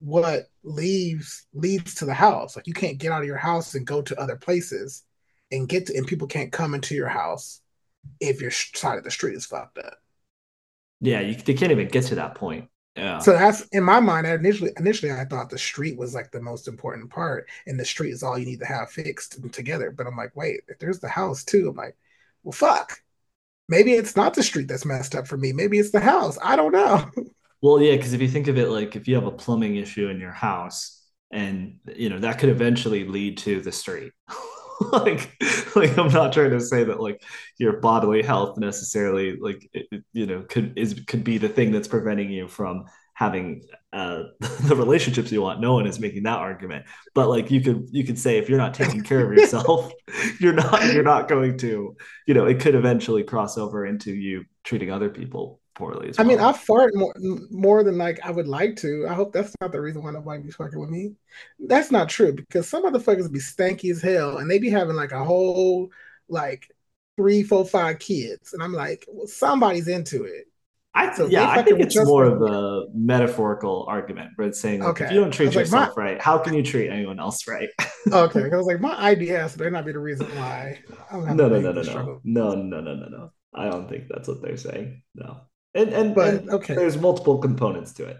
what 0.00 0.44
leaves 0.62 1.46
leads 1.52 1.96
to 1.96 2.04
the 2.04 2.14
house. 2.14 2.56
Like 2.56 2.66
you 2.66 2.74
can't 2.74 2.98
get 2.98 3.12
out 3.12 3.22
of 3.22 3.26
your 3.26 3.36
house 3.36 3.74
and 3.74 3.86
go 3.86 4.02
to 4.02 4.20
other 4.20 4.36
places 4.36 5.04
and 5.50 5.68
get 5.68 5.86
to, 5.86 5.96
and 5.96 6.06
people 6.06 6.28
can't 6.28 6.52
come 6.52 6.74
into 6.74 6.94
your 6.94 7.08
house 7.08 7.60
if 8.20 8.40
your 8.40 8.50
side 8.50 8.98
of 8.98 9.04
the 9.04 9.10
street 9.10 9.34
is 9.34 9.46
fucked 9.46 9.78
up. 9.78 9.94
Yeah, 11.00 11.20
you, 11.20 11.34
they 11.34 11.54
can't 11.54 11.72
even 11.72 11.88
get 11.88 12.04
to 12.06 12.16
that 12.16 12.34
point. 12.34 12.68
Yeah. 12.96 13.18
So 13.18 13.32
that's 13.32 13.62
in 13.68 13.84
my 13.84 14.00
mind. 14.00 14.26
Initially, 14.26 14.72
initially, 14.76 15.12
I 15.12 15.24
thought 15.24 15.50
the 15.50 15.58
street 15.58 15.96
was 15.96 16.14
like 16.14 16.32
the 16.32 16.40
most 16.40 16.66
important 16.66 17.10
part, 17.10 17.48
and 17.66 17.78
the 17.78 17.84
street 17.84 18.10
is 18.10 18.22
all 18.22 18.36
you 18.36 18.46
need 18.46 18.58
to 18.60 18.66
have 18.66 18.90
fixed 18.90 19.40
together. 19.52 19.92
But 19.92 20.06
I'm 20.06 20.16
like, 20.16 20.34
wait, 20.34 20.62
if 20.66 20.78
there's 20.78 20.98
the 20.98 21.08
house 21.08 21.44
too, 21.44 21.68
I'm 21.68 21.76
like, 21.76 21.96
well, 22.42 22.52
fuck. 22.52 23.00
Maybe 23.68 23.92
it's 23.92 24.16
not 24.16 24.34
the 24.34 24.42
street 24.42 24.68
that's 24.68 24.84
messed 24.84 25.14
up 25.14 25.26
for 25.26 25.36
me. 25.36 25.52
Maybe 25.52 25.78
it's 25.78 25.90
the 25.90 26.00
house. 26.00 26.38
I 26.42 26.56
don't 26.56 26.72
know. 26.72 27.10
Well, 27.60 27.82
yeah, 27.82 27.96
because 27.96 28.12
if 28.12 28.20
you 28.20 28.28
think 28.28 28.46
of 28.46 28.56
it 28.56 28.68
like 28.68 28.94
if 28.94 29.08
you 29.08 29.16
have 29.16 29.26
a 29.26 29.32
plumbing 29.32 29.74
issue 29.74 30.08
in 30.10 30.20
your 30.20 30.30
house, 30.30 30.98
and 31.32 31.78
you 31.94 32.08
know 32.08 32.18
that 32.20 32.38
could 32.38 32.48
eventually 32.50 33.04
lead 33.04 33.38
to 33.38 33.60
the 33.60 33.72
street. 33.72 34.12
like 34.92 35.36
like 35.74 35.98
i'm 35.98 36.12
not 36.12 36.32
trying 36.32 36.50
to 36.50 36.60
say 36.60 36.84
that 36.84 37.00
like 37.00 37.20
your 37.58 37.80
bodily 37.80 38.22
health 38.22 38.56
necessarily 38.58 39.36
like 39.36 39.68
it, 39.72 40.04
you 40.12 40.24
know 40.24 40.44
could 40.48 40.78
is 40.78 41.02
could 41.08 41.24
be 41.24 41.36
the 41.36 41.48
thing 41.48 41.72
that's 41.72 41.88
preventing 41.88 42.30
you 42.30 42.46
from 42.46 42.84
having 43.18 43.62
uh, 43.92 44.22
the 44.40 44.76
relationships 44.76 45.32
you 45.32 45.42
want. 45.42 45.60
No 45.60 45.74
one 45.74 45.88
is 45.88 45.98
making 45.98 46.22
that 46.22 46.38
argument, 46.38 46.86
but 47.14 47.28
like 47.28 47.50
you 47.50 47.60
could 47.60 47.88
you 47.90 48.04
could 48.04 48.18
say 48.18 48.38
if 48.38 48.48
you're 48.48 48.58
not 48.58 48.74
taking 48.74 49.02
care 49.02 49.26
of 49.26 49.36
yourself, 49.36 49.92
you're 50.40 50.52
not 50.52 50.94
you're 50.94 51.02
not 51.02 51.26
going 51.26 51.58
to 51.58 51.96
you 52.26 52.34
know 52.34 52.46
it 52.46 52.60
could 52.60 52.76
eventually 52.76 53.24
cross 53.24 53.58
over 53.58 53.84
into 53.84 54.14
you 54.14 54.44
treating 54.62 54.92
other 54.92 55.10
people 55.10 55.60
poorly. 55.74 56.12
I 56.16 56.22
mean, 56.22 56.38
I 56.38 56.52
fart 56.52 56.94
more 56.94 57.12
more 57.50 57.82
than 57.82 57.98
like 57.98 58.20
I 58.24 58.30
would 58.30 58.46
like 58.46 58.76
to. 58.76 59.08
I 59.08 59.14
hope 59.14 59.32
that's 59.32 59.52
not 59.60 59.72
the 59.72 59.80
reason 59.80 60.04
why 60.04 60.12
nobody 60.12 60.44
be 60.44 60.52
fucking 60.52 60.78
with 60.78 60.90
me. 60.90 61.14
That's 61.58 61.90
not 61.90 62.08
true 62.08 62.32
because 62.32 62.68
some 62.68 62.84
motherfuckers 62.84 63.32
be 63.32 63.40
stanky 63.40 63.90
as 63.90 64.00
hell 64.00 64.38
and 64.38 64.48
they 64.48 64.60
be 64.60 64.70
having 64.70 64.94
like 64.94 65.12
a 65.12 65.24
whole 65.24 65.90
like 66.28 66.70
three, 67.16 67.42
four, 67.42 67.66
five 67.66 67.98
kids, 67.98 68.52
and 68.52 68.62
I'm 68.62 68.72
like, 68.72 69.04
well, 69.08 69.26
somebody's 69.26 69.88
into 69.88 70.22
it. 70.22 70.44
I 70.94 71.14
so 71.14 71.26
yeah, 71.26 71.48
I 71.48 71.62
think 71.62 71.80
it's 71.80 71.96
more 71.96 72.24
of 72.24 72.42
a 72.42 72.86
metaphorical 72.94 73.84
argument, 73.88 74.30
but 74.36 74.46
it's 74.46 74.60
saying, 74.60 74.80
like, 74.80 74.88
okay. 74.90 75.04
if 75.04 75.12
you 75.12 75.20
don't 75.20 75.30
treat 75.30 75.54
yourself 75.54 75.88
like, 75.88 75.96
my... 75.96 76.02
right, 76.02 76.22
how 76.22 76.38
can 76.38 76.54
you 76.54 76.62
treat 76.62 76.88
anyone 76.90 77.20
else 77.20 77.46
right? 77.46 77.68
okay, 78.12 78.50
I 78.50 78.56
was 78.56 78.66
like, 78.66 78.80
my 78.80 79.14
IBS 79.14 79.56
better 79.56 79.70
not 79.70 79.84
be 79.84 79.92
the 79.92 79.98
reason 79.98 80.26
why. 80.36 80.80
No, 81.12 81.20
no, 81.34 81.48
no, 81.48 81.72
no, 81.72 81.82
no, 81.82 82.20
no, 82.24 82.54
no, 82.54 82.80
no, 82.80 82.94
no, 82.94 83.08
no. 83.08 83.30
I 83.54 83.70
don't 83.70 83.88
think 83.88 84.04
that's 84.08 84.28
what 84.28 84.42
they're 84.42 84.56
saying. 84.56 85.02
No, 85.14 85.40
and 85.74 85.92
and, 85.92 86.14
but, 86.14 86.34
and 86.34 86.50
okay, 86.50 86.74
there's 86.74 86.96
multiple 86.96 87.38
components 87.38 87.92
to 87.94 88.06
it. 88.06 88.16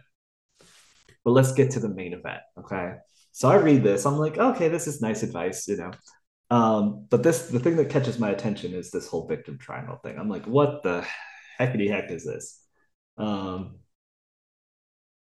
But 1.25 1.33
let's 1.33 1.53
get 1.53 1.73
to 1.73 1.81
the 1.81 1.89
main 1.89 2.13
event, 2.13 2.41
okay? 2.59 2.95
So 3.33 3.49
I 3.49 3.57
read 3.57 3.83
this, 3.83 4.07
I'm 4.07 4.19
like, 4.19 4.39
okay, 4.39 4.69
this 4.69 4.87
is 4.87 5.01
nice 5.01 5.23
advice, 5.23 5.67
you 5.69 5.77
know. 5.77 5.91
Um, 6.51 7.07
but 7.11 7.23
this 7.23 7.49
the 7.49 7.61
thing 7.61 7.77
that 7.77 7.91
catches 7.91 8.19
my 8.19 8.31
attention 8.31 8.73
is 8.73 8.91
this 8.91 9.07
whole 9.07 9.27
victim 9.27 9.59
triangle 9.59 9.97
thing. 10.03 10.19
I'm 10.19 10.29
like, 10.29 10.47
what 10.47 10.83
the 10.83 11.07
heckity 11.59 11.91
heck 11.91 12.11
is 12.11 12.25
this? 12.25 12.61
Um, 13.17 13.77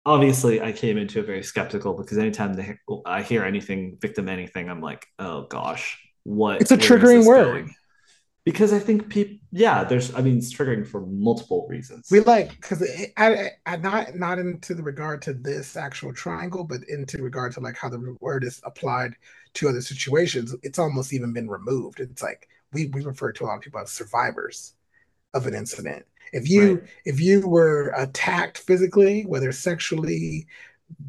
obviously, 0.05 0.61
I 0.61 0.71
came 0.71 0.97
into 0.97 1.19
it 1.19 1.25
very 1.25 1.43
skeptical 1.43 1.93
because 1.93 2.17
anytime 2.17 2.53
they, 2.53 2.77
I 3.05 3.21
hear 3.21 3.43
anything 3.43 3.97
victim 4.01 4.27
anything, 4.29 4.69
I'm 4.69 4.81
like, 4.81 5.05
oh 5.19 5.47
gosh, 5.47 5.99
what? 6.23 6.61
It's 6.61 6.71
a 6.71 6.77
triggering 6.77 7.25
word. 7.25 7.65
Going? 7.65 7.75
Because 8.45 8.73
I 8.73 8.79
think 8.79 9.07
people, 9.07 9.37
yeah, 9.51 9.85
there's, 9.85 10.13
I 10.13 10.21
mean, 10.21 10.37
it's 10.37 10.53
triggering 10.53 10.85
for 10.85 11.05
multiple 11.05 11.65
reasons. 11.69 12.09
We 12.11 12.19
like 12.19 12.49
because 12.49 12.85
I, 13.15 13.51
I, 13.65 13.77
not 13.77 14.15
not 14.15 14.37
into 14.37 14.73
the 14.73 14.83
regard 14.83 15.21
to 15.21 15.33
this 15.33 15.77
actual 15.77 16.13
triangle, 16.13 16.65
but 16.65 16.81
into 16.89 17.23
regard 17.23 17.53
to 17.53 17.61
like 17.61 17.77
how 17.77 17.87
the 17.87 18.17
word 18.19 18.43
is 18.43 18.59
applied 18.65 19.15
to 19.53 19.69
other 19.69 19.79
situations. 19.79 20.53
It's 20.61 20.77
almost 20.77 21.13
even 21.13 21.31
been 21.31 21.49
removed. 21.49 22.01
It's 22.01 22.21
like 22.21 22.49
we 22.73 22.87
we 22.87 23.01
refer 23.05 23.31
to 23.31 23.43
a 23.43 23.45
lot 23.45 23.55
of 23.55 23.61
people 23.61 23.79
as 23.79 23.91
survivors 23.91 24.73
of 25.33 25.47
an 25.47 25.53
incident 25.53 26.05
if 26.31 26.49
you 26.49 26.75
right. 26.75 26.83
if 27.05 27.19
you 27.19 27.47
were 27.47 27.93
attacked 27.95 28.57
physically, 28.57 29.23
whether 29.23 29.51
sexually, 29.51 30.47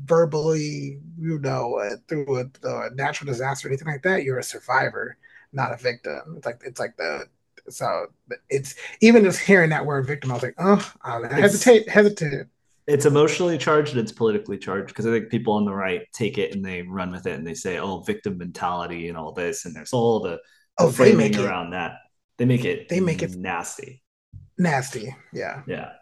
verbally, 0.04 0.98
you 1.18 1.38
know, 1.38 1.78
uh, 1.78 1.96
through 2.08 2.50
a, 2.64 2.90
natural 2.94 3.26
disaster 3.26 3.68
or 3.68 3.70
anything 3.70 3.88
like 3.88 4.02
that, 4.02 4.24
you're 4.24 4.38
a 4.38 4.42
survivor, 4.42 5.16
not 5.52 5.72
a 5.72 5.76
victim. 5.76 6.34
It's 6.36 6.46
like 6.46 6.60
it's 6.64 6.80
like 6.80 6.96
the 6.96 7.26
so 7.70 8.06
it's 8.50 8.74
even 9.00 9.24
just 9.24 9.40
hearing 9.40 9.70
that 9.70 9.86
word 9.86 10.06
victim, 10.06 10.30
I 10.30 10.34
was 10.34 10.42
like, 10.42 10.54
oh, 10.58 10.92
I 11.02 11.26
hesitate, 11.28 11.88
hesitate. 11.88 12.46
It's 12.86 13.06
emotionally 13.06 13.56
charged 13.56 13.92
and 13.92 14.00
it's 14.00 14.12
politically 14.12 14.58
charged 14.58 14.88
because 14.88 15.06
I 15.06 15.10
think 15.10 15.30
people 15.30 15.54
on 15.54 15.64
the 15.64 15.72
right 15.72 16.02
take 16.12 16.36
it 16.36 16.54
and 16.54 16.62
they 16.62 16.82
run 16.82 17.10
with 17.10 17.26
it 17.26 17.38
and 17.38 17.46
they 17.46 17.54
say, 17.54 17.78
oh, 17.78 18.00
victim 18.00 18.36
mentality 18.36 19.08
and 19.08 19.16
all 19.16 19.32
this, 19.32 19.64
and 19.64 19.74
there's 19.74 19.94
all 19.94 20.20
the, 20.20 20.38
the 20.76 20.84
oh, 20.84 20.90
framing 20.90 21.38
around 21.38 21.68
it, 21.68 21.70
that. 21.70 21.92
They 22.36 22.44
make 22.44 22.64
it 22.64 22.88
they 22.88 22.98
make 22.98 23.22
it 23.22 23.36
nasty 23.36 24.02
nasty. 24.58 25.14
Yeah. 25.32 25.62
Yeah. 25.66 25.92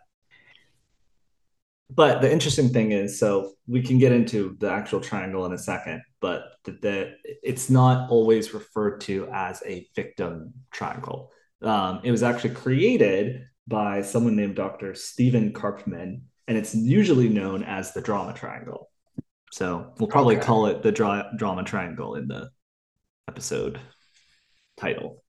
But 1.95 2.23
the 2.23 2.33
interesting 2.33 2.71
thing 2.71 2.93
is, 2.93 3.19
so 3.19 3.53
we 3.67 3.83
can 3.83 3.99
get 3.99 4.13
into 4.13 4.57
the 4.59 4.71
actual 4.71 5.01
triangle 5.01 5.45
in 5.45 5.53
a 5.53 5.59
second, 5.59 6.03
but 6.21 6.55
the, 6.65 6.73
the 6.73 7.15
it's 7.43 7.69
not 7.69 8.11
always 8.11 8.55
referred 8.55 9.03
to 9.03 9.29
as 9.33 9.63
a 9.67 9.87
victim 9.95 10.55
triangle. 10.71 11.33
Um, 11.61 12.01
it 12.03 12.11
was 12.11 12.23
actually 12.23 12.55
created 12.55 13.45
by 13.69 14.03
someone 14.03 14.37
named 14.37 14.57
Dr. 14.57 14.95
Stephen 14.95 15.53
Karpman, 15.53 16.23
and 16.49 16.57
it's 16.57 16.75
usually 16.75 17.29
known 17.29 17.63
as 17.63 17.93
the 17.93 18.01
drama 18.01 18.33
triangle. 18.33 18.89
So 19.53 19.93
we'll 19.99 20.09
probably 20.09 20.37
okay. 20.37 20.47
call 20.47 20.67
it 20.67 20.83
the 20.83 20.93
dra- 20.93 21.31
drama 21.37 21.63
triangle 21.63 22.15
in 22.15 22.27
the 22.27 22.51
episode 23.29 23.79
title. 24.79 25.22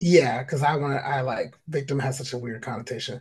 Yeah, 0.00 0.42
because 0.42 0.62
I 0.62 0.76
want 0.76 0.94
to. 0.94 1.06
I 1.06 1.22
like 1.22 1.54
victim 1.68 1.98
has 1.98 2.18
such 2.18 2.32
a 2.32 2.38
weird 2.38 2.62
connotation. 2.62 3.20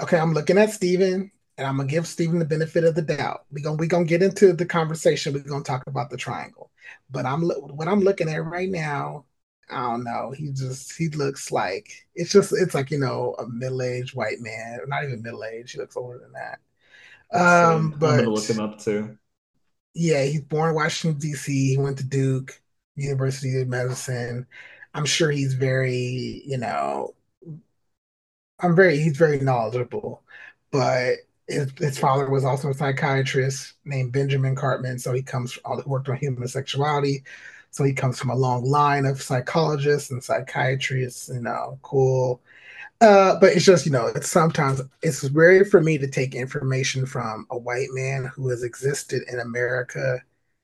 Okay, 0.00 0.18
I'm 0.18 0.32
looking 0.32 0.58
at 0.58 0.70
Stephen 0.70 1.30
and 1.58 1.66
I'm 1.66 1.76
gonna 1.76 1.88
give 1.88 2.06
Stephen 2.06 2.38
the 2.38 2.44
benefit 2.44 2.84
of 2.84 2.94
the 2.94 3.02
doubt. 3.02 3.44
We 3.50 3.60
gonna 3.62 3.76
we 3.76 3.86
gonna 3.86 4.04
get 4.04 4.22
into 4.22 4.52
the 4.52 4.66
conversation. 4.66 5.34
We're 5.34 5.40
gonna 5.40 5.64
talk 5.64 5.82
about 5.86 6.10
the 6.10 6.16
triangle. 6.16 6.70
But 7.10 7.26
I'm 7.26 7.42
what 7.42 7.88
I'm 7.88 8.00
looking 8.00 8.28
at 8.28 8.44
right 8.44 8.68
now. 8.70 9.26
I 9.70 9.82
don't 9.82 10.04
know. 10.04 10.32
He 10.32 10.50
just 10.52 10.96
he 10.96 11.08
looks 11.10 11.52
like 11.52 11.90
it's 12.14 12.32
just 12.32 12.52
it's 12.52 12.74
like 12.74 12.90
you 12.90 12.98
know 12.98 13.34
a 13.38 13.46
middle 13.48 13.82
aged 13.82 14.14
white 14.14 14.40
man. 14.40 14.80
Not 14.86 15.04
even 15.04 15.22
middle 15.22 15.44
aged. 15.44 15.72
He 15.72 15.78
looks 15.78 15.96
older 15.96 16.18
than 16.18 16.32
that. 16.32 16.60
Um, 17.34 17.94
but 17.98 18.10
I'm 18.10 18.16
gonna 18.16 18.30
look 18.30 18.44
him 18.48 18.60
up 18.60 18.78
too. 18.78 19.18
Yeah, 19.94 20.24
he's 20.24 20.42
born 20.42 20.70
in 20.70 20.74
Washington 20.74 21.20
D.C. 21.20 21.70
He 21.70 21.78
went 21.78 21.98
to 21.98 22.04
Duke 22.04 22.60
University 22.96 23.60
of 23.60 23.68
Medicine. 23.68 24.46
I'm 24.94 25.04
sure 25.06 25.30
he's 25.30 25.54
very, 25.54 26.42
you 26.46 26.58
know, 26.58 27.14
I'm 28.60 28.76
very, 28.76 28.98
he's 28.98 29.16
very 29.16 29.40
knowledgeable, 29.40 30.22
but 30.70 31.16
his, 31.48 31.72
his 31.78 31.98
father 31.98 32.30
was 32.30 32.44
also 32.44 32.70
a 32.70 32.74
psychiatrist 32.74 33.74
named 33.84 34.12
Benjamin 34.12 34.54
Karpman. 34.54 35.00
So 35.00 35.12
he 35.12 35.22
comes, 35.22 35.58
all 35.64 35.82
worked 35.86 36.08
on 36.08 36.16
human 36.16 36.46
sexuality. 36.48 37.24
So 37.70 37.84
he 37.84 37.92
comes 37.92 38.18
from 38.18 38.30
a 38.30 38.36
long 38.36 38.64
line 38.64 39.06
of 39.06 39.22
psychologists 39.22 40.10
and 40.10 40.22
psychiatrists, 40.22 41.28
you 41.28 41.40
know, 41.40 41.78
cool. 41.82 42.40
Uh, 43.00 43.38
but 43.40 43.52
it's 43.54 43.64
just, 43.64 43.86
you 43.86 43.92
know, 43.92 44.06
it's 44.08 44.30
sometimes 44.30 44.80
it's 45.02 45.24
rare 45.30 45.64
for 45.64 45.82
me 45.82 45.98
to 45.98 46.08
take 46.08 46.34
information 46.34 47.06
from 47.06 47.46
a 47.50 47.58
white 47.58 47.88
man 47.92 48.26
who 48.26 48.48
has 48.48 48.62
existed 48.62 49.22
in 49.32 49.40
America 49.40 50.20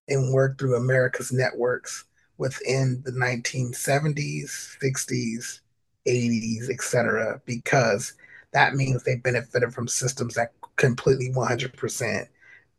and 0.09 0.33
worked 0.33 0.61
through 0.61 0.77
America's 0.77 1.33
networks 1.33 2.05
within 2.39 3.03
the 3.05 3.13
1970s, 3.13 4.77
60s, 4.83 5.61
80s, 6.07 6.71
etc., 6.71 7.41
because 7.45 8.15
that 8.53 8.75
means 8.75 9.03
they 9.03 9.17
benefited 9.17 9.75
from 9.75 9.89
systems 9.89 10.35
that 10.35 10.53
completely 10.77 11.31
100% 11.31 12.29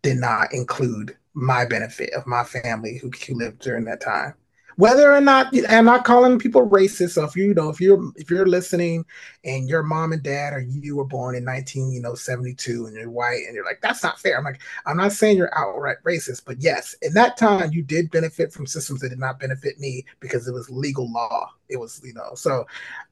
did 0.01 0.18
not 0.18 0.51
include 0.53 1.16
my 1.34 1.66
benefit 1.66 2.12
of 2.14 2.26
my 2.26 2.43
family 2.43 2.97
who, 2.97 3.12
who 3.28 3.36
lived 3.36 3.60
during 3.60 3.86
that 3.86 4.01
time 4.01 4.34
whether 4.80 5.13
or 5.13 5.19
not 5.19 5.53
I'm 5.67 5.84
not 5.84 6.05
calling 6.05 6.39
people 6.39 6.69
racist. 6.69 7.11
So 7.11 7.25
if 7.25 7.36
you, 7.36 7.47
you 7.47 7.53
know 7.53 7.67
if 7.67 7.82
you're 7.82 8.01
if 8.15 8.30
you're 8.30 8.47
listening 8.47 9.03
and 9.43 9.67
your 9.67 9.84
mom 9.84 10.13
and 10.13 10.23
dad 10.23 10.53
or 10.53 10.61
you 10.61 10.95
were 10.95 11.03
born 11.03 11.36
in 11.36 11.43
19 11.43 11.91
you 11.91 12.01
know 12.01 12.15
72 12.15 12.86
and 12.86 12.95
you're 12.95 13.09
white 13.09 13.41
and 13.45 13.55
you're 13.55 13.65
like 13.65 13.82
that's 13.82 14.01
not 14.01 14.21
fair. 14.21 14.38
I'm 14.38 14.45
like 14.45 14.61
I'm 14.86 14.95
not 14.95 15.11
saying 15.11 15.36
you're 15.36 15.53
outright 15.53 15.97
racist, 16.05 16.43
but 16.45 16.61
yes, 16.61 16.95
in 17.01 17.13
that 17.15 17.36
time 17.36 17.73
you 17.73 17.84
did 17.84 18.09
benefit 18.09 18.53
from 18.53 18.65
systems 18.65 19.01
that 19.01 19.09
did 19.09 19.19
not 19.19 19.38
benefit 19.38 19.80
me 19.80 20.05
because 20.21 20.47
it 20.47 20.53
was 20.53 20.69
legal 20.69 21.11
law. 21.11 21.51
It 21.67 21.77
was 21.77 21.99
you 22.01 22.13
know 22.13 22.32
so. 22.36 22.65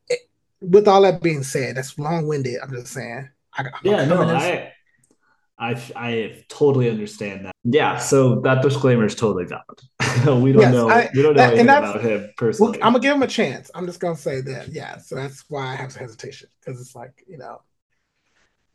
It, 0.08 0.20
with 0.62 0.88
all 0.88 1.02
that 1.02 1.22
being 1.22 1.44
said, 1.44 1.76
that's 1.76 2.00
long 2.00 2.28
winded. 2.28 2.60
I'm 2.64 2.72
just 2.72 2.94
saying. 2.94 3.30
I, 3.54 3.66
yeah, 3.84 4.06
no, 4.06 4.22
I 4.24 4.72
I 5.60 5.84
I 5.96 6.46
totally 6.48 6.90
understand 6.90 7.46
that. 7.46 7.52
Yeah, 7.66 7.98
so 7.98 8.40
that 8.42 8.62
disclaimer 8.62 9.06
is 9.06 9.16
totally 9.16 9.46
valid. 9.46 9.82
we 10.26 10.52
don't 10.52 10.62
yes, 10.62 10.74
know 10.74 10.90
I, 10.90 11.10
we 11.14 11.22
don't 11.22 11.34
know 11.34 11.42
that, 11.42 11.54
anything 11.54 11.70
about 11.70 12.02
him 12.02 12.30
personally. 12.38 12.82
I'm 12.82 12.94
gonna 12.94 13.00
give 13.00 13.16
him 13.16 13.24
a 13.24 13.28
chance. 13.28 13.70
I'm 13.74 13.86
just 13.86 14.00
gonna 14.00 14.16
say 14.16 14.42
that. 14.42 14.70
Yeah, 14.70 14.98
so 14.98 15.16
that's 15.16 15.46
why 15.50 15.74
I 15.74 15.76
have 15.76 15.96
hesitation 15.96 16.50
because 16.60 16.80
it's 16.82 16.96
like 16.96 17.24
you 17.28 17.38
know. 17.38 17.62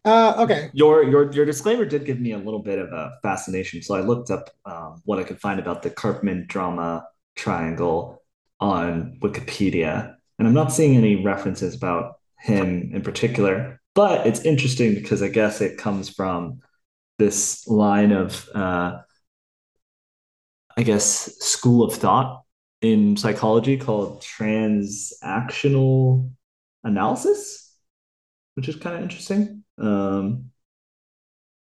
Uh, 0.05 0.35
okay. 0.39 0.71
Your 0.73 1.05
your 1.05 1.33
your 1.33 1.45
disclaimer 1.45 1.85
did 1.85 2.05
give 2.05 2.21
me 2.21 2.33
a 2.33 2.39
little 2.39 2.61
bit 2.61 2.79
of 2.79 2.93
a 2.93 3.13
fascination, 3.23 3.83
so 3.83 3.95
I 3.95 4.01
looked 4.01 4.31
up 4.31 4.51
um, 4.65 5.01
what 5.05 5.19
I 5.19 5.25
could 5.25 5.41
find 5.41 5.61
about 5.61 5.83
the 5.83 5.91
Karpman 5.91 6.49
drama 6.49 7.07
triangle 7.37 8.23
on 8.61 9.19
Wikipedia, 9.23 10.15
and 10.39 10.49
I'm 10.49 10.55
not 10.55 10.73
seeing 10.73 10.97
any 10.97 11.23
references 11.23 11.75
about 11.75 12.17
him 12.39 12.91
in 12.93 13.03
particular. 13.03 13.81
But 13.95 14.27
it's 14.27 14.41
interesting 14.41 14.95
because 14.95 15.23
I 15.23 15.29
guess 15.29 15.61
it 15.61 15.79
comes 15.79 16.09
from 16.09 16.61
this 17.19 17.67
line 17.69 18.11
of 18.11 18.49
uh, 18.55 18.99
I 20.77 20.83
guess 20.83 21.37
school 21.39 21.85
of 21.85 21.95
thought 21.95 22.43
in 22.81 23.17
psychology 23.17 23.77
called 23.77 24.23
transactional 24.23 26.31
analysis, 26.85 27.77
which 28.55 28.69
is 28.69 28.77
kind 28.77 28.97
of 28.97 29.03
interesting. 29.03 29.65
Um, 29.79 30.47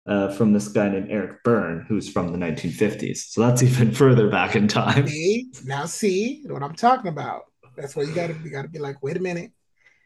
uh, 0.06 0.30
from 0.30 0.52
this 0.52 0.68
guy 0.68 0.88
named 0.88 1.10
Eric 1.10 1.42
Berne, 1.44 1.84
who's 1.86 2.10
from 2.10 2.32
the 2.32 2.38
1950s. 2.38 3.28
So 3.28 3.42
that's 3.42 3.62
even 3.62 3.92
further 3.92 4.28
back 4.28 4.56
in 4.56 4.66
time. 4.66 5.06
See, 5.06 5.50
now 5.64 5.86
see 5.86 6.42
what 6.46 6.62
I'm 6.62 6.74
talking 6.74 7.08
about. 7.08 7.42
That's 7.76 7.94
why 7.94 8.02
you 8.02 8.14
gotta 8.14 8.34
you 8.42 8.50
gotta 8.50 8.68
be 8.68 8.78
like, 8.78 9.02
wait 9.02 9.16
a 9.16 9.20
minute. 9.20 9.52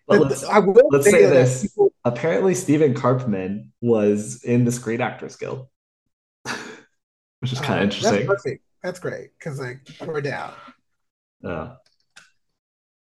But 0.06 0.20
let's, 0.20 0.44
I 0.44 0.58
will 0.58 0.88
let's 0.90 1.06
say, 1.06 1.12
say 1.12 1.26
this. 1.26 1.62
People... 1.62 1.92
Apparently, 2.04 2.54
Stephen 2.54 2.92
Karpman 2.92 3.70
was 3.80 4.44
in 4.44 4.66
the 4.66 4.72
Screen 4.72 5.00
Actors 5.00 5.36
Guild, 5.36 5.66
which 7.40 7.52
is 7.52 7.60
kind 7.60 7.74
of 7.74 7.80
uh, 7.80 7.84
interesting. 7.84 8.26
That's 8.26 8.26
perfect. 8.26 8.62
That's 8.84 9.00
great 9.00 9.30
because 9.36 9.58
like 9.58 9.80
we're 10.06 10.20
down. 10.20 10.52
Yeah. 11.40 11.74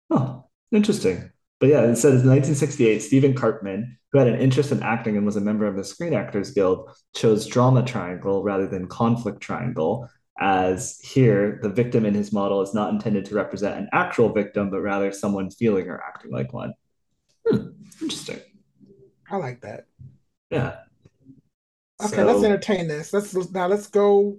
Oh, 0.09 0.45
interesting. 0.71 1.31
But 1.59 1.69
yeah, 1.69 1.81
it 1.81 1.97
says 1.97 2.23
1968, 2.23 2.99
Stephen 2.99 3.33
Karpman, 3.33 3.83
who 4.11 4.19
had 4.19 4.27
an 4.27 4.39
interest 4.39 4.71
in 4.71 4.81
acting 4.81 5.17
and 5.17 5.25
was 5.25 5.35
a 5.35 5.41
member 5.41 5.65
of 5.67 5.75
the 5.75 5.83
Screen 5.83 6.13
Actors 6.13 6.51
Guild, 6.51 6.89
chose 7.15 7.45
drama 7.45 7.83
triangle 7.83 8.43
rather 8.43 8.67
than 8.67 8.87
conflict 8.87 9.41
triangle, 9.41 10.09
as 10.39 10.99
here, 10.99 11.59
the 11.63 11.69
victim 11.69 12.05
in 12.05 12.13
his 12.13 12.31
model 12.31 12.61
is 12.61 12.73
not 12.73 12.93
intended 12.93 13.25
to 13.25 13.35
represent 13.35 13.77
an 13.77 13.89
actual 13.91 14.29
victim, 14.29 14.69
but 14.69 14.81
rather 14.81 15.11
someone 15.11 15.49
feeling 15.49 15.89
or 15.89 16.01
acting 16.01 16.31
like 16.31 16.53
one. 16.53 16.73
Hmm, 17.47 17.69
interesting. 18.01 18.39
I 19.29 19.37
like 19.37 19.61
that. 19.61 19.85
Yeah. 20.51 20.77
Okay, 22.03 22.17
so, 22.17 22.25
let's 22.25 22.43
entertain 22.43 22.87
this. 22.87 23.11
Let's 23.11 23.33
now 23.51 23.67
let's 23.67 23.87
go 23.87 24.37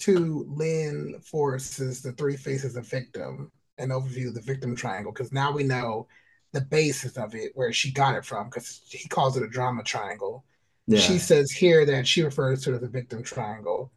to 0.00 0.46
Lynne 0.48 1.20
Forrest's 1.20 2.02
The 2.02 2.12
Three 2.12 2.36
Faces 2.36 2.76
of 2.76 2.86
Victim, 2.86 3.50
an 3.78 3.90
overview 3.90 4.28
of 4.28 4.34
the 4.34 4.40
victim 4.40 4.76
triangle, 4.76 5.12
because 5.12 5.32
now 5.32 5.52
we 5.52 5.62
know 5.62 6.06
the 6.52 6.60
basis 6.60 7.16
of 7.16 7.34
it, 7.34 7.52
where 7.54 7.72
she 7.72 7.92
got 7.92 8.14
it 8.14 8.24
from, 8.24 8.46
because 8.46 8.80
he 8.88 9.08
calls 9.08 9.36
it 9.36 9.42
a 9.42 9.48
drama 9.48 9.82
triangle. 9.82 10.44
Yeah. 10.86 11.00
She 11.00 11.18
says 11.18 11.50
here 11.50 11.84
that 11.84 12.06
she 12.06 12.22
refers 12.22 12.62
to 12.62 12.72
it 12.72 12.76
as 12.76 12.80
the 12.80 12.88
victim 12.88 13.22
triangle 13.22 13.92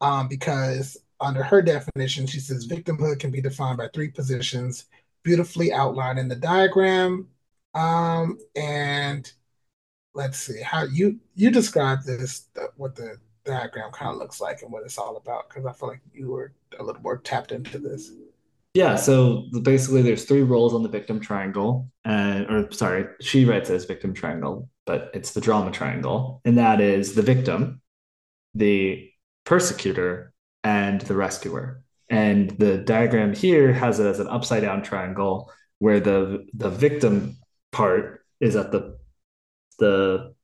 um, 0.00 0.28
because 0.28 0.96
under 1.20 1.42
her 1.42 1.62
definition, 1.62 2.26
she 2.26 2.40
says 2.40 2.68
victimhood 2.68 3.18
can 3.18 3.30
be 3.30 3.40
defined 3.40 3.78
by 3.78 3.88
three 3.88 4.08
positions 4.08 4.84
beautifully 5.24 5.72
outlined 5.72 6.18
in 6.18 6.28
the 6.28 6.36
diagram. 6.36 7.28
Um, 7.74 8.38
and 8.56 9.30
let's 10.14 10.38
see 10.38 10.60
how 10.62 10.84
you 10.84 11.18
you 11.34 11.50
describe 11.50 12.04
this, 12.04 12.48
the, 12.54 12.70
what 12.76 12.94
the 12.94 13.16
diagram 13.48 13.90
kind 13.92 14.10
of 14.10 14.18
looks 14.18 14.40
like 14.40 14.62
and 14.62 14.72
what 14.72 14.84
it's 14.84 14.98
all 14.98 15.16
about, 15.16 15.48
because 15.48 15.66
I 15.66 15.72
feel 15.72 15.88
like 15.88 16.00
you 16.12 16.30
were 16.30 16.52
a 16.78 16.82
little 16.82 17.02
more 17.02 17.18
tapped 17.18 17.52
into 17.52 17.78
this. 17.78 18.12
Yeah, 18.74 18.96
so 18.96 19.46
basically, 19.62 20.02
there's 20.02 20.24
three 20.24 20.42
roles 20.42 20.74
on 20.74 20.82
the 20.82 20.88
victim 20.88 21.20
triangle, 21.20 21.90
and 22.04 22.46
or 22.48 22.70
sorry, 22.70 23.06
she 23.20 23.44
writes 23.44 23.70
it 23.70 23.74
as 23.74 23.84
victim 23.86 24.14
triangle, 24.14 24.68
but 24.86 25.10
it's 25.14 25.32
the 25.32 25.40
drama 25.40 25.70
triangle, 25.70 26.40
and 26.44 26.58
that 26.58 26.80
is 26.80 27.14
the 27.14 27.22
victim, 27.22 27.80
the 28.54 29.10
persecutor, 29.44 30.32
and 30.62 31.00
the 31.02 31.16
rescuer. 31.16 31.82
And 32.10 32.50
the 32.50 32.78
diagram 32.78 33.34
here 33.34 33.72
has 33.72 34.00
it 34.00 34.06
as 34.06 34.20
an 34.20 34.28
upside 34.28 34.62
down 34.62 34.82
triangle 34.82 35.50
where 35.78 36.00
the 36.00 36.46
the 36.54 36.70
victim 36.70 37.36
part 37.72 38.24
is 38.40 38.54
at 38.56 38.70
the 38.72 38.98
the 39.78 40.34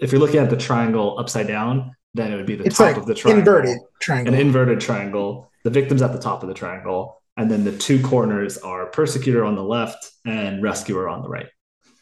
if 0.00 0.10
you're 0.10 0.20
looking 0.20 0.40
at 0.40 0.50
the 0.50 0.56
triangle 0.56 1.18
upside 1.18 1.46
down, 1.46 1.94
then 2.14 2.32
it 2.32 2.36
would 2.36 2.46
be 2.46 2.56
the 2.56 2.64
it's 2.64 2.78
top 2.78 2.88
like 2.88 2.96
of 2.96 3.06
the 3.06 3.14
triangle. 3.14 3.40
Inverted 3.40 3.78
triangle. 4.00 4.34
An 4.34 4.40
inverted 4.40 4.80
triangle. 4.80 5.50
The 5.64 5.70
victim's 5.70 6.02
at 6.02 6.12
the 6.12 6.18
top 6.18 6.42
of 6.42 6.48
the 6.48 6.54
triangle 6.54 7.20
and 7.40 7.50
then 7.50 7.64
the 7.64 7.76
two 7.76 8.02
corners 8.02 8.58
are 8.58 8.86
persecutor 8.86 9.44
on 9.44 9.54
the 9.54 9.62
left 9.62 10.12
and 10.26 10.62
rescuer 10.62 11.08
on 11.08 11.22
the 11.22 11.28
right. 11.28 11.48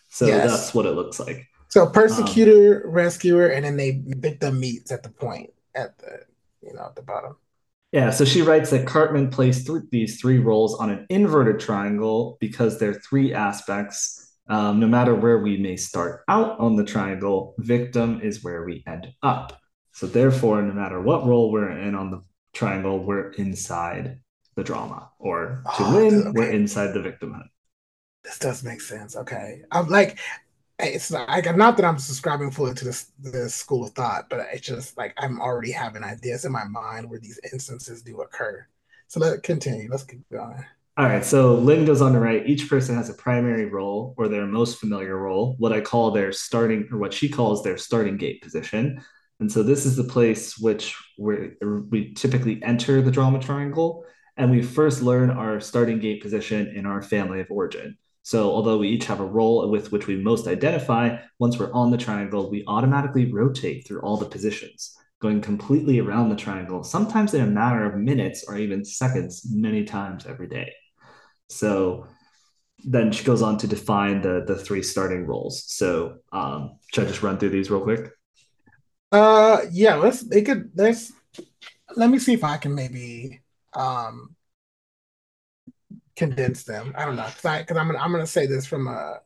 So 0.09 0.27
yes. 0.27 0.51
that's 0.51 0.75
what 0.75 0.85
it 0.85 0.93
looks 0.93 1.21
like. 1.21 1.47
So 1.69 1.87
persecutor, 1.87 2.85
um, 2.87 2.93
rescuer, 2.93 3.49
and 3.49 3.65
then 3.65 3.77
they 3.77 4.03
victim 4.05 4.59
meets 4.59 4.91
at 4.91 5.05
the 5.05 5.11
point 5.11 5.51
at 5.77 5.97
the 5.99 6.23
you 6.63 6.75
know 6.75 6.87
at 6.87 6.97
the 6.97 7.03
bottom. 7.03 7.37
Yeah, 7.93 8.11
so 8.11 8.25
she 8.25 8.43
writes 8.43 8.71
that 8.71 8.87
Karpman 8.87 9.31
placed 9.31 9.67
th- 9.67 9.83
these 9.91 10.21
three 10.21 10.39
roles 10.39 10.75
on 10.75 10.91
an 10.91 11.07
inverted 11.09 11.61
triangle 11.61 12.37
because 12.41 12.79
they're 12.79 12.95
three 12.95 13.33
aspects. 13.33 14.35
Um, 14.51 14.81
no 14.81 14.87
matter 14.87 15.15
where 15.15 15.39
we 15.39 15.59
may 15.59 15.77
start 15.77 16.23
out 16.27 16.59
on 16.59 16.75
the 16.75 16.85
triangle, 16.85 17.55
victim 17.59 18.21
is 18.23 18.43
where 18.43 18.65
we 18.65 18.83
end 18.87 19.13
up. 19.23 19.61
So 19.99 20.07
therefore, 20.07 20.63
no 20.63 20.73
matter 20.73 21.01
what 21.01 21.27
role 21.27 21.51
we're 21.51 21.73
in 21.73 21.97
on 21.97 22.13
the 22.13 22.23
triangle, 22.53 23.03
we're 23.03 23.31
inside 23.31 24.21
the 24.55 24.63
drama, 24.63 25.11
or 25.19 25.65
to 25.77 25.83
oh, 25.83 25.97
win, 25.97 26.21
okay. 26.21 26.31
we're 26.33 26.51
inside 26.53 26.93
the 26.93 27.01
victimhood. 27.01 27.49
This 28.23 28.39
does 28.39 28.63
make 28.63 28.81
sense. 28.81 29.17
Okay, 29.17 29.63
I'm 29.73 29.89
like, 29.89 30.21
it's 30.79 31.11
like 31.11 31.57
not 31.57 31.77
that 31.77 31.85
I'm 31.85 31.99
subscribing 31.99 32.53
fully 32.53 32.75
to 32.75 32.85
this 32.85 33.11
this 33.19 33.57
school 33.57 33.87
of 33.87 33.91
thought, 33.91 34.31
but 34.31 34.47
it's 34.53 34.65
just 34.65 34.97
like 34.97 35.15
I'm 35.19 35.41
already 35.41 35.73
having 35.73 36.05
ideas 36.05 36.45
in 36.45 36.53
my 36.53 36.63
mind 36.63 37.11
where 37.11 37.19
these 37.19 37.41
instances 37.53 38.01
do 38.01 38.21
occur. 38.21 38.69
So 39.09 39.19
let's 39.19 39.41
continue. 39.41 39.89
Let's 39.91 40.05
keep 40.05 40.21
going. 40.31 40.65
All 40.97 41.07
right. 41.07 41.25
So 41.25 41.57
Lynne 41.57 41.85
goes 41.85 42.03
on 42.03 42.13
to 42.13 42.21
write 42.21 42.47
each 42.47 42.69
person 42.69 42.95
has 42.95 43.11
a 43.11 43.15
primary 43.15 43.65
role 43.67 44.15
or 44.17 44.29
their 44.29 44.47
most 44.47 44.79
familiar 44.79 45.17
role, 45.17 45.57
what 45.59 45.73
I 45.73 45.81
call 45.81 46.13
their 46.13 46.31
starting 46.31 46.89
or 46.93 46.99
what 46.99 47.13
she 47.13 47.29
calls 47.29 47.65
their 47.65 47.79
starting 47.79 48.17
gate 48.17 48.43
position. 48.43 49.03
And 49.41 49.51
so 49.51 49.63
this 49.63 49.87
is 49.87 49.97
the 49.97 50.05
place 50.05 50.59
which 50.59 50.97
where 51.17 51.53
we 51.91 52.13
typically 52.15 52.63
enter 52.63 53.03
the 53.03 53.11
drama 53.11 53.39
triangle 53.39 54.05
and 54.37 54.51
we 54.51 54.63
first 54.63 55.03
learn 55.03 55.31
our 55.31 55.61
starting 55.61 55.99
gate 55.99 56.23
position 56.23 56.69
in 56.69 56.87
our 56.87 57.03
family 57.03 57.41
of 57.41 57.51
origin. 57.51 57.99
So, 58.23 58.51
although 58.51 58.79
we 58.79 58.89
each 58.89 59.07
have 59.07 59.21
a 59.21 59.25
role 59.25 59.69
with 59.71 59.91
which 59.91 60.07
we 60.07 60.17
most 60.17 60.47
identify, 60.47 61.17
once 61.39 61.59
we're 61.59 61.73
on 61.73 61.91
the 61.91 61.97
triangle, 61.97 62.51
we 62.51 62.63
automatically 62.67 63.33
rotate 63.33 63.87
through 63.87 64.01
all 64.03 64.17
the 64.17 64.27
positions, 64.27 64.95
going 65.21 65.41
completely 65.41 65.99
around 65.99 66.29
the 66.29 66.37
triangle, 66.37 66.85
sometimes 66.85 67.33
in 67.33 67.41
a 67.41 67.47
matter 67.47 67.85
of 67.85 67.99
minutes 67.99 68.45
or 68.47 68.59
even 68.59 68.85
seconds, 68.85 69.47
many 69.51 69.85
times 69.85 70.27
every 70.27 70.47
day. 70.47 70.73
So, 71.49 72.07
then 72.85 73.13
she 73.13 73.25
goes 73.25 73.41
on 73.41 73.57
to 73.59 73.67
define 73.67 74.21
the 74.21 74.45
the 74.47 74.57
three 74.57 74.83
starting 74.83 75.27
roles. 75.27 75.65
So, 75.67 76.19
um, 76.31 76.79
should 76.93 77.05
I 77.05 77.09
just 77.09 77.23
run 77.23 77.39
through 77.39 77.51
these 77.51 77.71
real 77.71 77.81
quick? 77.81 78.13
Uh, 79.11 79.63
yeah. 79.71 79.97
Let's. 79.97 80.23
They 80.23 80.43
could. 80.43 80.71
Let's. 80.75 81.13
Let 81.97 82.11
me 82.11 82.19
see 82.19 82.35
if 82.35 82.45
I 82.45 82.59
can 82.59 82.75
maybe 82.75 83.41
um, 83.73 84.37
condense 86.17 86.65
them. 86.65 86.93
I 86.97 87.05
don't 87.05 87.17
know 87.17 87.27
because 87.27 87.77
I'm 87.77 87.87
gonna 87.87 87.99
I'm 87.99 88.13
gonna 88.13 88.27
say 88.27 88.47
this 88.47 88.67
from 88.67 88.89
a 88.89 89.21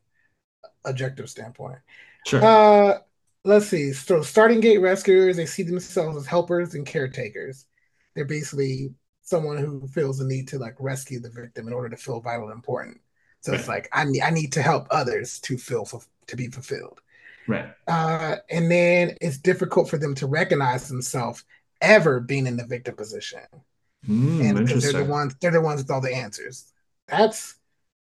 objective 0.85 1.29
standpoint. 1.29 1.79
Sure. 2.27 2.45
Uh, 2.45 2.99
let's 3.45 3.67
see. 3.67 3.93
So 3.93 4.23
starting 4.23 4.61
gate 4.61 4.79
rescuers, 4.79 5.37
they 5.37 5.47
see 5.47 5.63
themselves 5.63 6.17
as 6.17 6.27
helpers 6.27 6.75
and 6.75 6.87
caretakers. 6.87 7.67
They're 8.15 8.25
basically 8.25 8.95
someone 9.23 9.57
who 9.57 9.87
feels 9.89 10.19
the 10.19 10.25
need 10.25 10.49
to 10.49 10.59
like 10.59 10.77
rescue 10.79 11.21
the 11.21 11.31
victim 11.31 11.67
in 11.67 11.73
order 11.73 11.89
to 11.89 11.97
feel 11.97 12.21
vital 12.21 12.45
and 12.45 12.55
important. 12.55 13.01
So 13.41 13.53
right. 13.53 13.59
it's 13.59 13.69
like 13.69 13.89
I 13.93 14.05
need 14.05 14.23
I 14.23 14.31
need 14.31 14.53
to 14.53 14.63
help 14.63 14.87
others 14.91 15.41
to 15.41 15.57
feel 15.57 15.89
to 16.27 16.37
be 16.37 16.49
fulfilled. 16.49 17.01
Right. 17.49 17.67
Uh, 17.89 18.37
and 18.51 18.71
then 18.71 19.17
it's 19.21 19.39
difficult 19.39 19.91
for 19.91 19.99
them 19.99 20.15
to 20.17 20.27
recognize 20.27 20.89
themselves 20.89 21.45
ever 21.81 22.21
being 22.21 22.47
in 22.47 22.57
the 22.57 22.67
victim 22.67 22.97
position. 22.97 23.41
Mm, 24.09 24.41
and 24.41 24.69
they're 24.69 24.93
the 24.93 25.05
ones 25.05 25.35
they're 25.41 25.53
the 25.53 25.61
ones 25.61 25.83
with 25.83 25.91
all 25.91 26.01
the 26.01 26.15
answers. 26.15 26.73
That's 27.07 27.57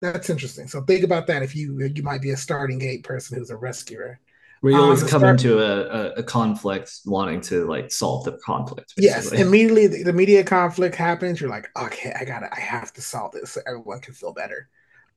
that's 0.01 0.31
interesting. 0.31 0.67
So 0.67 0.83
think 0.83 1.05
about 1.05 1.27
that 1.27 1.43
if 1.43 1.55
you 1.55 1.79
you 1.95 2.03
might 2.03 2.23
be 2.23 2.31
a 2.31 2.37
starting 2.37 2.79
gate 2.79 3.05
person 3.05 3.39
who's 3.39 3.51
a 3.51 3.57
rescuer. 3.57 4.19
Where 4.61 4.73
you 4.73 4.79
um, 4.79 4.85
always 4.85 5.03
come 5.03 5.21
start, 5.21 5.43
into 5.43 5.59
a, 5.59 6.13
a, 6.13 6.23
conflict 6.23 7.01
wanting 7.05 7.41
to 7.43 7.67
like 7.67 7.91
solve 7.91 8.25
the 8.25 8.39
conflict. 8.45 8.95
Basically. 8.97 9.39
Yes, 9.39 9.45
immediately 9.45 9.89
the, 9.89 10.05
the 10.05 10.11
immediate 10.11 10.47
conflict 10.47 10.95
happens. 10.95 11.41
You're 11.41 11.51
like, 11.51 11.69
okay, 11.77 12.15
I 12.19 12.25
gotta, 12.25 12.49
I 12.55 12.61
have 12.61 12.93
to 12.93 13.03
solve 13.03 13.33
this 13.33 13.51
so 13.51 13.61
everyone 13.67 13.99
can 13.99 14.15
feel 14.15 14.33
better. 14.33 14.69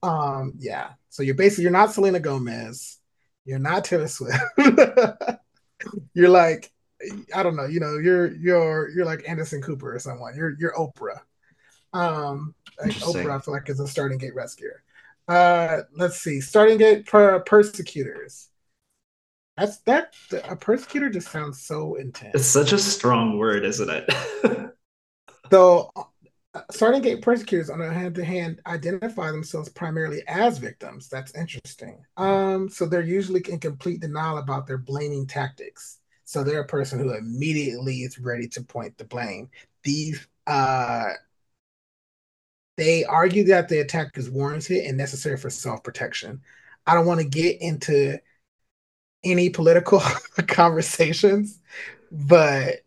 Um, 0.02 0.54
yeah. 0.58 0.94
So 1.10 1.22
you're 1.22 1.36
basically 1.36 1.62
you're 1.64 1.72
not 1.72 1.94
Selena 1.94 2.20
Gomez, 2.20 2.98
you're 3.46 3.60
not 3.60 3.86
Taylor 3.86 4.08
Swift. 4.08 4.40
you're 6.14 6.30
like, 6.30 6.72
I 7.34 7.44
don't 7.44 7.56
know, 7.56 7.66
you 7.66 7.80
know, 7.80 7.98
you're 7.98 8.34
you're 8.36 8.90
you're 8.90 9.06
like 9.06 9.28
Anderson 9.28 9.62
Cooper 9.62 9.96
or 9.96 10.00
someone. 10.00 10.36
You're 10.36 10.56
you're 10.60 10.74
Oprah. 10.74 11.22
Um, 11.94 12.56
like 12.80 12.92
Oprah, 12.94 13.38
I 13.38 13.40
feel 13.40 13.54
like 13.54 13.70
is 13.70 13.80
a 13.80 13.88
starting 13.88 14.18
gate 14.18 14.36
rescuer. 14.36 14.84
Uh, 15.28 15.82
let's 15.96 16.18
see, 16.18 16.42
starting 16.42 16.78
gate 16.78 17.06
per- 17.06 17.40
persecutors. 17.42 18.50
That's 19.58 19.78
that 19.80 20.14
a 20.44 20.56
persecutor 20.56 21.10
just 21.10 21.32
sounds 21.32 21.62
so 21.62 21.96
intense. 21.96 22.36
It's 22.36 22.46
such 22.46 22.74
a 22.74 22.78
strong 22.78 23.38
word, 23.38 23.64
isn't 23.64 23.90
it? 23.90 24.74
so, 25.52 25.92
starting 26.72 27.02
gate 27.02 27.22
persecutors, 27.22 27.70
on 27.70 27.80
the 27.80 27.92
hand 27.92 28.16
to 28.16 28.24
hand, 28.24 28.62
identify 28.68 29.32
themselves 29.32 29.70
primarily 29.70 30.24
as 30.28 30.58
victims. 30.58 31.08
That's 31.10 31.34
interesting. 31.36 32.04
Um, 32.18 32.70
so 32.70 32.86
they're 32.86 33.02
usually 33.02 33.44
in 33.50 33.60
complete 33.60 34.02
denial 34.02 34.38
about 34.38 34.68
their 34.68 34.78
blaming 34.78 35.28
tactics. 35.28 36.00
So 36.24 36.44
they're 36.44 36.62
a 36.62 36.68
person 36.68 37.00
who 37.00 37.14
immediately 37.14 37.98
is 37.98 38.20
ready 38.20 38.48
to 38.50 38.64
point 38.64 38.98
the 38.98 39.06
blame. 39.06 39.50
These 39.84 40.28
uh, 40.48 41.10
they 42.78 43.06
argue 43.06 43.46
that 43.46 43.70
the 43.70 43.80
attack 43.80 44.18
is 44.18 44.30
warranted 44.30 44.86
and 44.86 44.98
necessary 44.98 45.38
for 45.38 45.50
self-protection. 45.50 46.42
I 46.86 46.94
don't 46.94 47.06
want 47.06 47.22
to 47.22 47.28
get 47.28 47.62
into 47.62 48.20
any 49.24 49.50
political 49.50 50.00
conversations, 50.48 51.60
but 52.12 52.82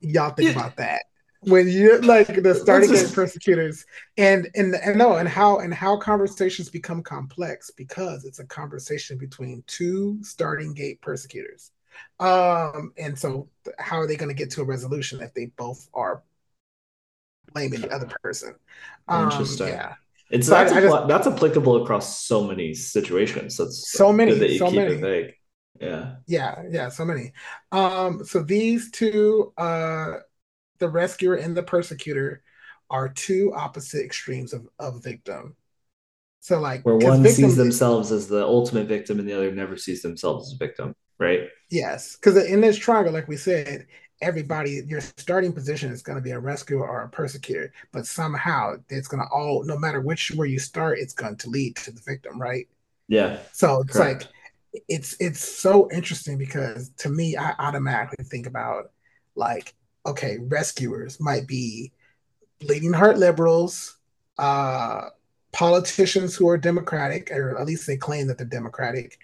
y'all 0.00 0.30
think 0.30 0.54
yeah. 0.54 0.60
about 0.60 0.76
that 0.76 1.02
when 1.40 1.68
you 1.68 1.98
like 2.02 2.42
the 2.42 2.54
starting 2.62 2.90
gate 2.92 3.12
persecutors 3.12 3.86
and 4.16 4.48
and 4.54 4.74
and 4.74 4.98
no 4.98 5.16
and 5.16 5.28
how 5.28 5.58
and 5.58 5.72
how 5.72 5.96
conversations 5.96 6.68
become 6.68 7.02
complex 7.02 7.70
because 7.70 8.24
it's 8.24 8.38
a 8.38 8.46
conversation 8.46 9.16
between 9.16 9.62
two 9.66 10.18
starting 10.22 10.74
gate 10.74 11.00
persecutors. 11.00 11.70
Um 12.18 12.92
and 12.98 13.18
so 13.18 13.48
how 13.78 13.96
are 13.96 14.06
they 14.06 14.16
going 14.16 14.28
to 14.28 14.34
get 14.34 14.50
to 14.52 14.62
a 14.62 14.64
resolution 14.64 15.20
if 15.20 15.32
they 15.34 15.46
both 15.56 15.88
are 15.94 16.22
blaming 17.52 17.80
the 17.80 17.90
other 17.90 18.08
person? 18.22 18.54
Um, 19.08 19.30
interesting. 19.30 19.68
yeah. 19.68 19.94
It's 20.30 20.46
so 20.46 20.52
that's, 20.52 20.72
I, 20.72 20.78
I 20.78 20.80
just, 20.82 21.08
that's 21.08 21.26
applicable 21.26 21.82
across 21.82 22.20
so 22.20 22.44
many 22.46 22.72
situations. 22.74 23.56
That's 23.56 23.90
so 23.90 24.12
many 24.12 24.34
that 24.34 24.50
you 24.50 24.58
so 24.58 24.66
keep 24.66 24.76
many. 24.76 24.94
it 24.94 25.00
vague. 25.00 25.34
Yeah. 25.80 26.16
Yeah 26.26 26.62
yeah 26.70 26.88
so 26.90 27.06
many. 27.06 27.32
Um 27.72 28.24
so 28.24 28.42
these 28.42 28.90
two 28.90 29.52
uh 29.56 30.18
the 30.80 30.88
rescuer 30.88 31.36
and 31.36 31.56
the 31.56 31.62
persecutor 31.62 32.42
are 32.90 33.08
two 33.08 33.52
opposite 33.54 34.04
extremes 34.04 34.52
of, 34.52 34.66
of 34.78 35.02
victim. 35.02 35.54
So 36.40 36.58
like 36.58 36.84
where 36.84 36.96
one 36.96 37.24
sees 37.28 37.56
themselves 37.56 38.10
as 38.10 38.26
the 38.26 38.42
ultimate 38.42 38.88
victim 38.88 39.18
and 39.18 39.28
the 39.28 39.34
other 39.34 39.52
never 39.52 39.76
sees 39.76 40.02
themselves 40.02 40.48
as 40.48 40.54
a 40.54 40.58
victim, 40.58 40.96
right? 41.18 41.48
Yes. 41.70 42.16
Because 42.16 42.36
in 42.46 42.60
this 42.60 42.78
triangle, 42.78 43.12
like 43.12 43.28
we 43.28 43.36
said, 43.36 43.86
everybody 44.22 44.82
your 44.86 45.00
starting 45.00 45.52
position 45.52 45.90
is 45.90 46.02
going 46.02 46.16
to 46.16 46.22
be 46.22 46.32
a 46.32 46.38
rescuer 46.38 46.86
or 46.86 47.02
a 47.02 47.08
persecutor, 47.08 47.72
but 47.92 48.06
somehow 48.06 48.74
it's 48.88 49.08
going 49.08 49.22
to 49.22 49.28
all 49.32 49.62
no 49.64 49.78
matter 49.78 50.00
which 50.00 50.32
where 50.32 50.46
you 50.46 50.58
start, 50.58 50.98
it's 50.98 51.14
going 51.14 51.36
to 51.36 51.50
lead 51.50 51.76
to 51.76 51.92
the 51.92 52.00
victim, 52.00 52.40
right? 52.40 52.66
Yeah. 53.08 53.38
So 53.52 53.82
it's 53.82 53.92
correct. 53.92 54.24
like 54.24 54.82
it's 54.88 55.16
it's 55.20 55.40
so 55.40 55.90
interesting 55.90 56.38
because 56.38 56.90
to 56.98 57.08
me, 57.08 57.36
I 57.36 57.54
automatically 57.58 58.24
think 58.24 58.46
about 58.46 58.92
like 59.34 59.74
okay, 60.06 60.38
rescuers 60.38 61.20
might 61.20 61.46
be 61.46 61.92
bleeding 62.60 62.92
heart 62.92 63.18
liberals, 63.18 63.96
uh, 64.38 65.08
politicians 65.52 66.36
who 66.36 66.48
are 66.48 66.58
democratic, 66.58 67.30
or 67.30 67.58
at 67.58 67.66
least 67.66 67.86
they 67.86 67.96
claim 67.96 68.26
that 68.26 68.38
they're 68.38 68.46
democratic. 68.46 69.18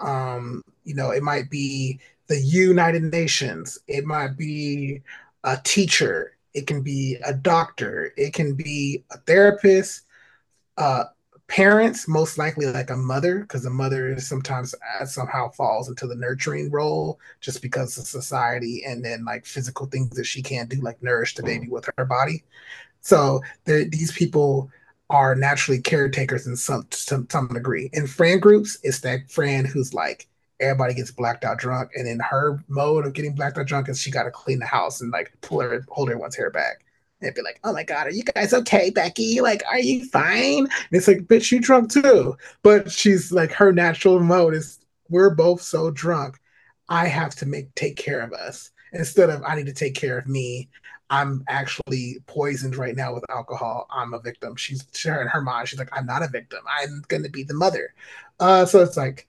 Um, 0.00 0.62
you 0.84 0.94
know, 0.94 1.10
it 1.10 1.22
might 1.22 1.50
be 1.50 2.00
the 2.28 2.38
United 2.38 3.02
Nations, 3.02 3.78
it 3.88 4.04
might 4.04 4.36
be 4.36 5.02
a 5.44 5.58
teacher, 5.64 6.36
it 6.54 6.66
can 6.66 6.82
be 6.82 7.16
a 7.24 7.32
doctor, 7.32 8.12
it 8.16 8.32
can 8.32 8.54
be 8.54 9.04
a 9.10 9.18
therapist, 9.18 10.02
uh, 10.76 11.04
parents 11.48 12.06
most 12.08 12.38
likely 12.38 12.66
like 12.66 12.90
a 12.90 12.96
mother 12.96 13.40
because 13.40 13.64
a 13.64 13.70
mother 13.70 14.18
sometimes 14.20 14.74
uh, 15.00 15.04
somehow 15.06 15.50
falls 15.50 15.88
into 15.88 16.06
the 16.06 16.14
nurturing 16.14 16.70
role 16.70 17.18
just 17.40 17.62
because 17.62 17.96
of 17.98 18.06
society 18.06 18.84
and 18.86 19.04
then 19.04 19.24
like 19.24 19.46
physical 19.46 19.86
things 19.86 20.10
that 20.10 20.24
she 20.26 20.42
can't 20.42 20.68
do 20.68 20.80
like 20.82 21.02
nourish 21.02 21.34
the 21.34 21.42
baby 21.42 21.68
with 21.68 21.88
her 21.96 22.04
body. 22.04 22.44
So 23.02 23.42
these 23.66 24.12
people 24.12 24.70
are 25.10 25.34
naturally 25.34 25.80
caretakers 25.80 26.46
in 26.46 26.56
some, 26.56 26.86
some 26.92 27.28
some 27.30 27.48
degree. 27.48 27.90
In 27.94 28.06
friend 28.06 28.42
groups 28.42 28.78
it's 28.82 29.00
that 29.00 29.30
friend 29.30 29.66
who's 29.66 29.94
like 29.94 30.28
everybody 30.60 30.94
gets 30.94 31.10
blacked 31.12 31.44
out 31.44 31.58
drunk 31.58 31.90
and 31.96 32.08
in 32.08 32.20
her 32.20 32.62
mode 32.68 33.06
of 33.06 33.14
getting 33.14 33.34
blacked 33.34 33.58
out 33.58 33.66
drunk 33.66 33.88
is 33.88 34.00
she 34.00 34.10
got 34.10 34.24
to 34.24 34.30
clean 34.30 34.58
the 34.58 34.66
house 34.66 35.00
and 35.00 35.12
like 35.12 35.32
pull 35.42 35.60
her 35.60 35.84
hold 35.88 36.10
everyone's 36.10 36.36
hair 36.36 36.50
back 36.50 36.84
and 37.20 37.34
be 37.34 37.42
like, 37.42 37.60
"Oh 37.64 37.72
my 37.72 37.82
god, 37.84 38.06
are 38.06 38.10
you 38.10 38.22
guys 38.24 38.54
okay, 38.54 38.90
Becky? 38.90 39.40
Like, 39.40 39.62
are 39.70 39.78
you 39.78 40.04
fine?" 40.06 40.64
And 40.64 40.92
it's 40.92 41.08
like, 41.08 41.26
"Bitch, 41.26 41.50
you 41.52 41.60
drunk 41.60 41.90
too." 41.92 42.36
But 42.62 42.90
she's 42.90 43.32
like, 43.32 43.52
her 43.52 43.72
natural 43.72 44.20
mode 44.20 44.54
is, 44.54 44.78
"We're 45.08 45.34
both 45.34 45.62
so 45.62 45.90
drunk, 45.90 46.38
I 46.88 47.06
have 47.08 47.34
to 47.36 47.46
make 47.46 47.74
take 47.74 47.96
care 47.96 48.20
of 48.20 48.32
us 48.32 48.70
instead 48.92 49.30
of 49.30 49.42
I 49.46 49.56
need 49.56 49.66
to 49.66 49.72
take 49.72 49.94
care 49.94 50.18
of 50.18 50.26
me." 50.28 50.68
I'm 51.10 51.42
actually 51.48 52.18
poisoned 52.26 52.76
right 52.76 52.94
now 52.94 53.14
with 53.14 53.24
alcohol. 53.30 53.86
I'm 53.90 54.12
a 54.12 54.20
victim. 54.20 54.56
She's 54.56 54.84
her 55.04 55.22
in 55.22 55.28
her 55.28 55.40
mind. 55.40 55.68
She's 55.68 55.78
like, 55.78 55.88
I'm 55.96 56.04
not 56.04 56.22
a 56.22 56.28
victim. 56.28 56.60
I'm 56.68 57.02
going 57.08 57.22
to 57.22 57.30
be 57.30 57.44
the 57.44 57.54
mother. 57.54 57.94
Uh, 58.38 58.66
so 58.66 58.82
it's 58.82 58.96
like, 58.96 59.26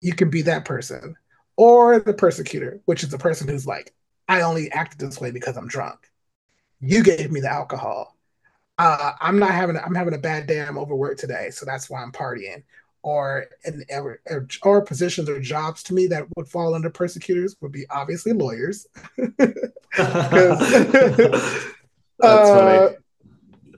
you 0.00 0.14
can 0.14 0.30
be 0.30 0.42
that 0.42 0.64
person, 0.64 1.16
or 1.56 1.98
the 2.00 2.14
persecutor, 2.14 2.80
which 2.84 3.02
is 3.02 3.10
the 3.10 3.18
person 3.18 3.48
who's 3.48 3.66
like, 3.66 3.94
I 4.28 4.42
only 4.42 4.70
acted 4.70 5.00
this 5.00 5.20
way 5.20 5.32
because 5.32 5.56
I'm 5.56 5.66
drunk 5.66 6.11
you 6.82 7.02
gave 7.02 7.30
me 7.30 7.40
the 7.40 7.50
alcohol. 7.50 8.16
Uh, 8.76 9.12
I'm 9.20 9.38
not 9.38 9.52
having. 9.52 9.78
I'm 9.78 9.94
having 9.94 10.14
a 10.14 10.18
bad 10.18 10.46
day. 10.46 10.60
I'm 10.60 10.76
overworked 10.76 11.20
today, 11.20 11.50
so 11.50 11.64
that's 11.64 11.88
why 11.88 12.02
I'm 12.02 12.12
partying. 12.12 12.64
Or, 13.04 13.46
in, 13.64 13.84
or 13.90 14.20
or 14.62 14.82
positions 14.82 15.28
or 15.28 15.40
jobs 15.40 15.82
to 15.84 15.94
me 15.94 16.06
that 16.08 16.24
would 16.36 16.46
fall 16.46 16.74
under 16.74 16.88
persecutors 16.88 17.56
would 17.60 17.72
be 17.72 17.84
obviously 17.90 18.32
lawyers. 18.32 18.86
that's 19.26 19.70
uh, 22.22 22.54
funny. 22.54 22.96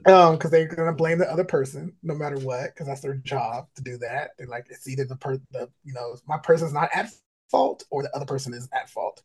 Um, 0.07 0.35
because 0.35 0.51
they're 0.51 0.67
gonna 0.67 0.93
blame 0.93 1.17
the 1.17 1.31
other 1.31 1.43
person 1.43 1.93
no 2.03 2.13
matter 2.13 2.37
what, 2.37 2.73
because 2.73 2.85
that's 2.85 3.01
their 3.01 3.15
job 3.15 3.67
to 3.75 3.81
do 3.81 3.97
that. 3.97 4.31
They're 4.37 4.47
like, 4.47 4.67
it's 4.69 4.87
either 4.87 5.05
the 5.05 5.15
per 5.15 5.39
the 5.51 5.69
you 5.83 5.93
know 5.93 6.15
my 6.27 6.37
person's 6.37 6.73
not 6.73 6.89
at 6.93 7.09
fault 7.49 7.83
or 7.89 8.03
the 8.03 8.15
other 8.15 8.25
person 8.25 8.53
is 8.53 8.67
at 8.73 8.89
fault. 8.89 9.21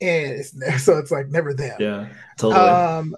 And 0.00 0.32
it's 0.32 0.52
so 0.84 0.98
it's 0.98 1.10
like 1.10 1.28
never 1.28 1.54
them. 1.54 1.76
Yeah, 1.78 2.08
totally. 2.36 2.60
Um, 2.60 3.16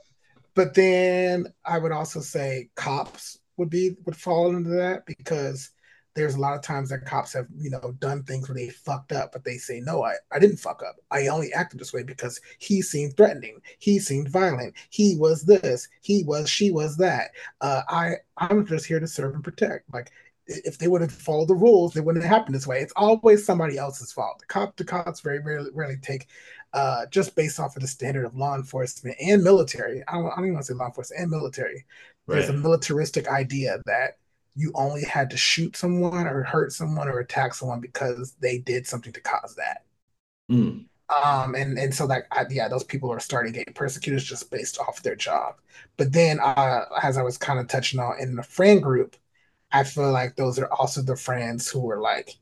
but 0.54 0.74
then 0.74 1.52
I 1.64 1.78
would 1.78 1.92
also 1.92 2.20
say 2.20 2.70
cops 2.74 3.38
would 3.56 3.70
be 3.70 3.96
would 4.04 4.16
fall 4.16 4.54
into 4.54 4.70
that 4.70 5.06
because 5.06 5.70
there's 6.14 6.36
a 6.36 6.40
lot 6.40 6.54
of 6.54 6.62
times 6.62 6.90
that 6.90 7.04
cops 7.04 7.32
have 7.32 7.46
you 7.56 7.70
know 7.70 7.94
done 7.98 8.22
things 8.22 8.48
where 8.48 8.54
they 8.54 8.68
fucked 8.68 9.12
up 9.12 9.32
but 9.32 9.44
they 9.44 9.56
say 9.56 9.80
no 9.80 10.04
i, 10.04 10.14
I 10.32 10.38
didn't 10.38 10.58
fuck 10.58 10.82
up. 10.82 10.96
I 11.10 11.26
only 11.28 11.52
acted 11.52 11.80
this 11.80 11.92
way 11.92 12.02
because 12.02 12.40
he 12.58 12.82
seemed 12.82 13.16
threatening. 13.16 13.60
He 13.78 13.98
seemed 13.98 14.28
violent. 14.28 14.74
He 14.90 15.16
was 15.16 15.42
this. 15.42 15.88
He 16.00 16.24
was 16.24 16.48
she 16.48 16.70
was 16.70 16.96
that. 16.98 17.30
Uh, 17.60 17.82
i 17.88 18.14
i'm 18.38 18.66
just 18.66 18.86
here 18.86 19.00
to 19.00 19.06
serve 19.08 19.34
and 19.34 19.44
protect. 19.44 19.92
Like 19.92 20.10
if 20.46 20.78
they 20.78 20.88
would 20.88 21.00
have 21.00 21.12
followed 21.12 21.48
the 21.48 21.54
rules, 21.54 21.96
it 21.96 22.04
wouldn't 22.04 22.24
have 22.24 22.32
happened 22.32 22.54
this 22.54 22.66
way. 22.66 22.80
It's 22.80 22.92
always 22.96 23.44
somebody 23.44 23.78
else's 23.78 24.12
fault. 24.12 24.40
The 24.40 24.46
cop, 24.46 24.76
the 24.76 24.84
cops 24.84 25.20
very 25.20 25.38
rarely, 25.38 25.70
rarely 25.72 25.96
take 26.02 26.28
uh, 26.72 27.06
just 27.06 27.34
based 27.34 27.58
off 27.60 27.76
of 27.76 27.82
the 27.82 27.88
standard 27.88 28.24
of 28.24 28.36
law 28.36 28.54
enforcement 28.54 29.16
and 29.20 29.42
military. 29.42 30.02
I 30.08 30.14
don't, 30.14 30.26
I 30.26 30.36
don't 30.36 30.44
even 30.44 30.54
want 30.54 30.66
to 30.66 30.72
say 30.72 30.78
law 30.78 30.86
enforcement 30.86 31.22
and 31.22 31.30
military. 31.30 31.84
Right. 32.26 32.36
There's 32.36 32.50
a 32.50 32.54
militaristic 32.54 33.28
idea 33.28 33.80
that 33.86 34.18
you 34.56 34.72
only 34.74 35.04
had 35.04 35.30
to 35.30 35.36
shoot 35.36 35.76
someone 35.76 36.26
or 36.26 36.42
hurt 36.42 36.72
someone 36.72 37.08
or 37.08 37.18
attack 37.18 37.54
someone 37.54 37.80
because 37.80 38.34
they 38.40 38.58
did 38.58 38.86
something 38.86 39.12
to 39.12 39.20
cause 39.20 39.54
that. 39.56 39.84
Mm. 40.50 40.86
Um, 41.24 41.54
and 41.54 41.78
and 41.78 41.94
so 41.94 42.06
that 42.06 42.26
yeah, 42.50 42.68
those 42.68 42.84
people 42.84 43.10
are 43.10 43.20
starting 43.20 43.52
getting 43.52 43.74
persecutors 43.74 44.24
just 44.24 44.50
based 44.50 44.78
off 44.80 45.02
their 45.02 45.16
job. 45.16 45.56
But 45.96 46.12
then, 46.12 46.40
uh, 46.40 46.86
as 47.02 47.18
I 47.18 47.22
was 47.22 47.36
kind 47.36 47.58
of 47.58 47.68
touching 47.68 48.00
on 48.00 48.18
in 48.18 48.36
the 48.36 48.42
friend 48.42 48.82
group, 48.82 49.16
I 49.74 49.84
feel 49.84 50.12
like 50.12 50.36
those 50.36 50.58
are 50.58 50.72
also 50.72 51.02
the 51.02 51.16
friends 51.16 51.68
who 51.70 51.90
are 51.90 52.00
like, 52.00 52.36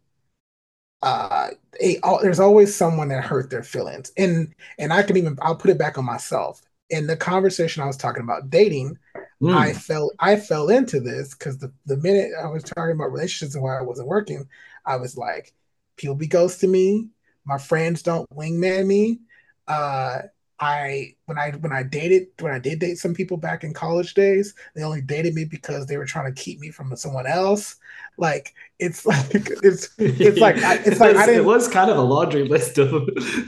uh 1.02 1.50
they, 1.80 1.98
there's 2.22 2.40
always 2.40 2.74
someone 2.74 3.08
that 3.08 3.24
hurt 3.24 3.50
their 3.50 3.62
feelings. 3.64 4.12
And 4.16 4.54
and 4.78 4.92
i 4.92 5.02
can 5.02 5.16
even 5.16 5.38
i'll 5.42 5.56
put 5.56 5.70
it 5.70 5.78
back 5.78 5.98
on 5.98 6.04
myself. 6.04 6.62
In 6.90 7.06
the 7.06 7.16
conversation 7.16 7.82
i 7.82 7.86
was 7.86 7.96
talking 7.96 8.22
about 8.22 8.50
dating 8.50 8.98
mm. 9.42 9.54
i 9.56 9.72
fell 9.72 10.10
i 10.20 10.36
fell 10.36 10.68
into 10.70 11.00
this 11.00 11.34
because 11.34 11.58
the, 11.58 11.72
the 11.86 11.96
minute 11.98 12.32
i 12.42 12.46
was 12.48 12.62
talking 12.64 12.92
about 12.92 13.12
relationships 13.12 13.54
and 13.54 13.64
why 13.64 13.78
i 13.78 13.82
wasn't 13.82 14.08
working 14.08 14.46
i 14.86 14.96
was 14.96 15.16
like 15.16 15.54
people 15.96 16.14
be 16.14 16.28
ghosting 16.28 16.70
me. 16.70 17.08
My 17.44 17.58
friends 17.58 18.02
don't 18.02 18.28
wingman 18.30 18.86
me. 18.86 19.20
Uh 19.68 20.22
I 20.62 21.16
when 21.26 21.38
I 21.38 21.50
when 21.50 21.72
I 21.72 21.82
dated 21.82 22.28
when 22.38 22.52
I 22.52 22.60
did 22.60 22.78
date 22.78 22.96
some 22.96 23.14
people 23.14 23.36
back 23.36 23.64
in 23.64 23.74
college 23.74 24.14
days, 24.14 24.54
they 24.76 24.84
only 24.84 25.00
dated 25.00 25.34
me 25.34 25.44
because 25.44 25.86
they 25.86 25.96
were 25.96 26.06
trying 26.06 26.32
to 26.32 26.40
keep 26.40 26.60
me 26.60 26.70
from 26.70 26.94
someone 26.94 27.26
else. 27.26 27.74
Like 28.16 28.54
it's 28.78 29.04
like 29.06 29.26
it's 29.34 29.90
it's 29.98 30.38
like 30.38 30.54
it's 30.86 31.00
like 31.00 31.16
I 31.16 31.26
didn't, 31.26 31.40
it 31.40 31.44
was 31.44 31.66
kind 31.66 31.90
of 31.90 31.96
a 31.96 32.02
laundry 32.02 32.46
list 32.46 32.78
of 32.78 32.92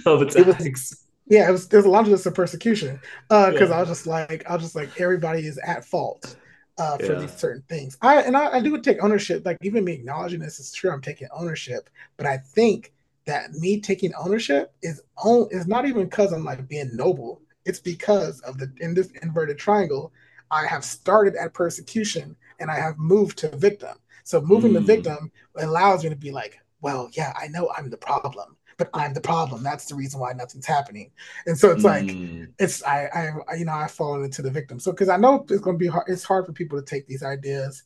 of 0.06 0.22
attacks. 0.22 0.36
It 0.36 0.46
was, 0.46 1.04
yeah, 1.26 1.48
it 1.48 1.52
was 1.52 1.68
there's 1.68 1.84
a 1.84 1.88
laundry 1.88 2.10
list 2.10 2.26
of 2.26 2.34
persecution. 2.34 2.98
Uh, 3.30 3.52
because 3.52 3.70
yeah. 3.70 3.76
I 3.76 3.80
was 3.80 3.90
just 3.90 4.08
like 4.08 4.44
I 4.50 4.54
was 4.54 4.64
just 4.64 4.74
like 4.74 5.00
everybody 5.00 5.46
is 5.46 5.56
at 5.58 5.84
fault 5.84 6.34
uh 6.78 6.96
for 6.96 7.12
yeah. 7.12 7.20
these 7.20 7.36
certain 7.36 7.62
things. 7.68 7.96
I 8.02 8.22
and 8.22 8.36
I, 8.36 8.56
I 8.56 8.60
do 8.60 8.76
take 8.80 9.04
ownership. 9.04 9.46
Like 9.46 9.58
even 9.62 9.84
me 9.84 9.92
acknowledging 9.92 10.40
this 10.40 10.58
is 10.58 10.72
true. 10.72 10.90
I'm 10.90 11.00
taking 11.00 11.28
ownership, 11.32 11.90
but 12.16 12.26
I 12.26 12.38
think 12.38 12.92
that 13.26 13.52
me 13.52 13.80
taking 13.80 14.12
ownership 14.14 14.74
is 14.82 15.02
on 15.16 15.48
is 15.50 15.66
not 15.66 15.86
even 15.86 16.04
because 16.04 16.32
I'm 16.32 16.44
like 16.44 16.66
being 16.68 16.94
noble. 16.94 17.40
It's 17.64 17.80
because 17.80 18.40
of 18.40 18.58
the 18.58 18.72
in 18.80 18.94
this 18.94 19.10
inverted 19.22 19.58
triangle, 19.58 20.12
I 20.50 20.66
have 20.66 20.84
started 20.84 21.34
at 21.36 21.54
persecution 21.54 22.36
and 22.60 22.70
I 22.70 22.76
have 22.76 22.98
moved 22.98 23.38
to 23.38 23.56
victim. 23.56 23.96
So 24.24 24.40
moving 24.40 24.72
mm. 24.72 24.74
to 24.74 24.80
victim 24.80 25.30
allows 25.56 26.04
me 26.04 26.10
to 26.10 26.16
be 26.16 26.30
like, 26.30 26.58
well, 26.80 27.08
yeah, 27.12 27.32
I 27.40 27.48
know 27.48 27.70
I'm 27.76 27.90
the 27.90 27.96
problem, 27.96 28.56
but 28.76 28.90
I'm 28.92 29.14
the 29.14 29.20
problem. 29.20 29.62
That's 29.62 29.86
the 29.86 29.94
reason 29.94 30.20
why 30.20 30.32
nothing's 30.32 30.66
happening. 30.66 31.10
And 31.46 31.58
so 31.58 31.70
it's 31.70 31.82
mm. 31.82 31.86
like 31.86 32.50
it's 32.58 32.82
I, 32.84 33.32
I 33.48 33.54
you 33.54 33.64
know 33.64 33.72
I 33.72 33.88
fall 33.88 34.22
into 34.22 34.42
the 34.42 34.50
victim. 34.50 34.78
So 34.78 34.92
because 34.92 35.08
I 35.08 35.16
know 35.16 35.46
it's 35.48 35.62
going 35.62 35.76
to 35.76 35.82
be 35.82 35.88
hard. 35.88 36.04
It's 36.08 36.24
hard 36.24 36.46
for 36.46 36.52
people 36.52 36.78
to 36.78 36.84
take 36.84 37.06
these 37.06 37.22
ideas 37.22 37.84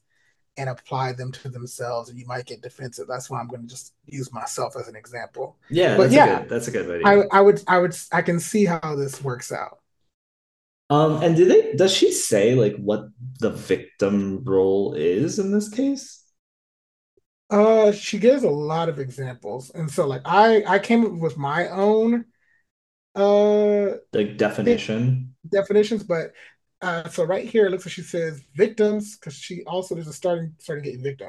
and 0.59 0.69
apply 0.69 1.13
them 1.13 1.33
to 1.33 1.49
themselves, 1.49 2.11
and 2.11 2.19
you 2.19 2.27
might 2.27 2.47
get 2.47 2.63
defensive. 2.63 3.07
That's 3.09 3.31
why 3.31 3.41
I'm 3.41 3.49
going 3.49 3.63
to 3.63 3.69
just 3.69 3.95
use 4.07 4.33
myself 4.33 4.75
as 4.79 4.89
an 4.89 4.97
example. 4.97 5.57
Yeah, 5.71 5.97
but 5.97 6.05
that's 6.05 6.15
yeah, 6.15 6.37
a 6.37 6.41
good, 6.41 6.49
that's 6.49 6.69
a 6.69 6.71
good 6.71 6.91
idea. 6.91 7.29
I, 7.33 7.39
I 7.39 7.41
would, 7.41 7.63
I 7.67 7.79
would, 7.79 7.97
I 8.13 8.23
can 8.23 8.41
see 8.41 8.65
how 8.65 8.95
this 8.97 9.23
works 9.23 9.53
out. 9.53 9.79
Um, 10.91 11.23
and 11.23 11.37
do 11.37 11.45
they? 11.45 11.75
Does 11.75 11.93
she 11.93 12.13
say 12.13 12.55
like 12.55 12.77
what 12.77 13.09
the 13.41 13.51
victim 13.51 14.43
role 14.45 14.95
is 14.95 15.39
in 15.39 15.53
this 15.53 15.69
case? 15.69 16.25
Uh, 17.51 17.93
she 17.93 18.19
gives 18.19 18.43
a 18.43 18.51
lot 18.51 18.89
of 18.91 18.99
examples, 18.99 19.71
and 19.71 19.91
so 19.91 20.07
like 20.07 20.21
I, 20.27 20.63
I 20.67 20.79
came 20.79 21.05
up 21.05 21.13
with 21.13 21.37
my 21.39 21.69
own 21.69 22.27
uh 23.15 23.97
like 24.13 24.37
definition 24.37 25.35
definitions, 25.49 26.03
but 26.05 26.33
uh, 26.81 27.09
so 27.09 27.25
right 27.25 27.49
here, 27.49 27.67
it 27.67 27.71
looks 27.71 27.87
like 27.87 27.93
she 27.93 28.03
says 28.03 28.43
victims 28.55 29.17
because 29.17 29.35
she 29.35 29.63
also 29.65 29.95
there's 29.95 30.07
a 30.07 30.13
starting 30.13 30.55
starting 30.59 30.85
gate 30.85 31.01
victim. 31.01 31.29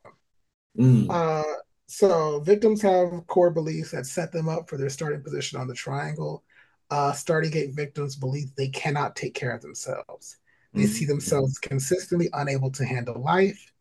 Mm. 0.78 1.08
Uh, 1.10 1.44
so 1.88 2.40
victims 2.42 2.82
have 2.82 3.26
core 3.26 3.50
beliefs 3.50 3.92
that 3.92 4.06
set 4.06 4.32
them 4.32 4.48
up 4.48 4.70
for 4.70 4.78
their 4.78 4.90
starting 4.90 5.24
position 5.24 5.60
on 5.60 5.68
the 5.68 5.74
triangle. 5.74 6.44
Uh, 6.92 7.14
starting 7.14 7.52
gate 7.52 7.72
victims 7.74 8.16
believe 8.16 8.54
they 8.56 8.70
cannot 8.70 9.16
take 9.16 9.34
care 9.34 9.52
of 9.52 9.62
themselves. 9.62 10.38
They 10.74 10.84
mm. 10.84 10.88
see 10.88 11.06
themselves 11.06 11.58
consistently 11.58 12.30
unable 12.34 12.70
to 12.72 12.86
handle 12.86 13.20
life. 13.20 13.72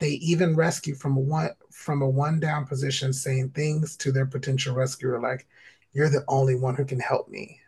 They 0.00 0.12
even 0.12 0.56
rescue 0.56 0.94
from 0.94 1.16
a 1.18 1.20
one 1.20 1.50
from 1.70 2.00
a 2.00 2.08
one 2.08 2.40
down 2.40 2.66
position, 2.66 3.12
saying 3.12 3.50
things 3.50 3.96
to 3.98 4.12
their 4.12 4.26
potential 4.26 4.74
rescuer 4.74 5.20
like, 5.20 5.46
"You're 5.92 6.08
the 6.08 6.24
only 6.26 6.54
one 6.54 6.74
who 6.74 6.86
can 6.86 7.00
help 7.00 7.28
me." 7.28 7.60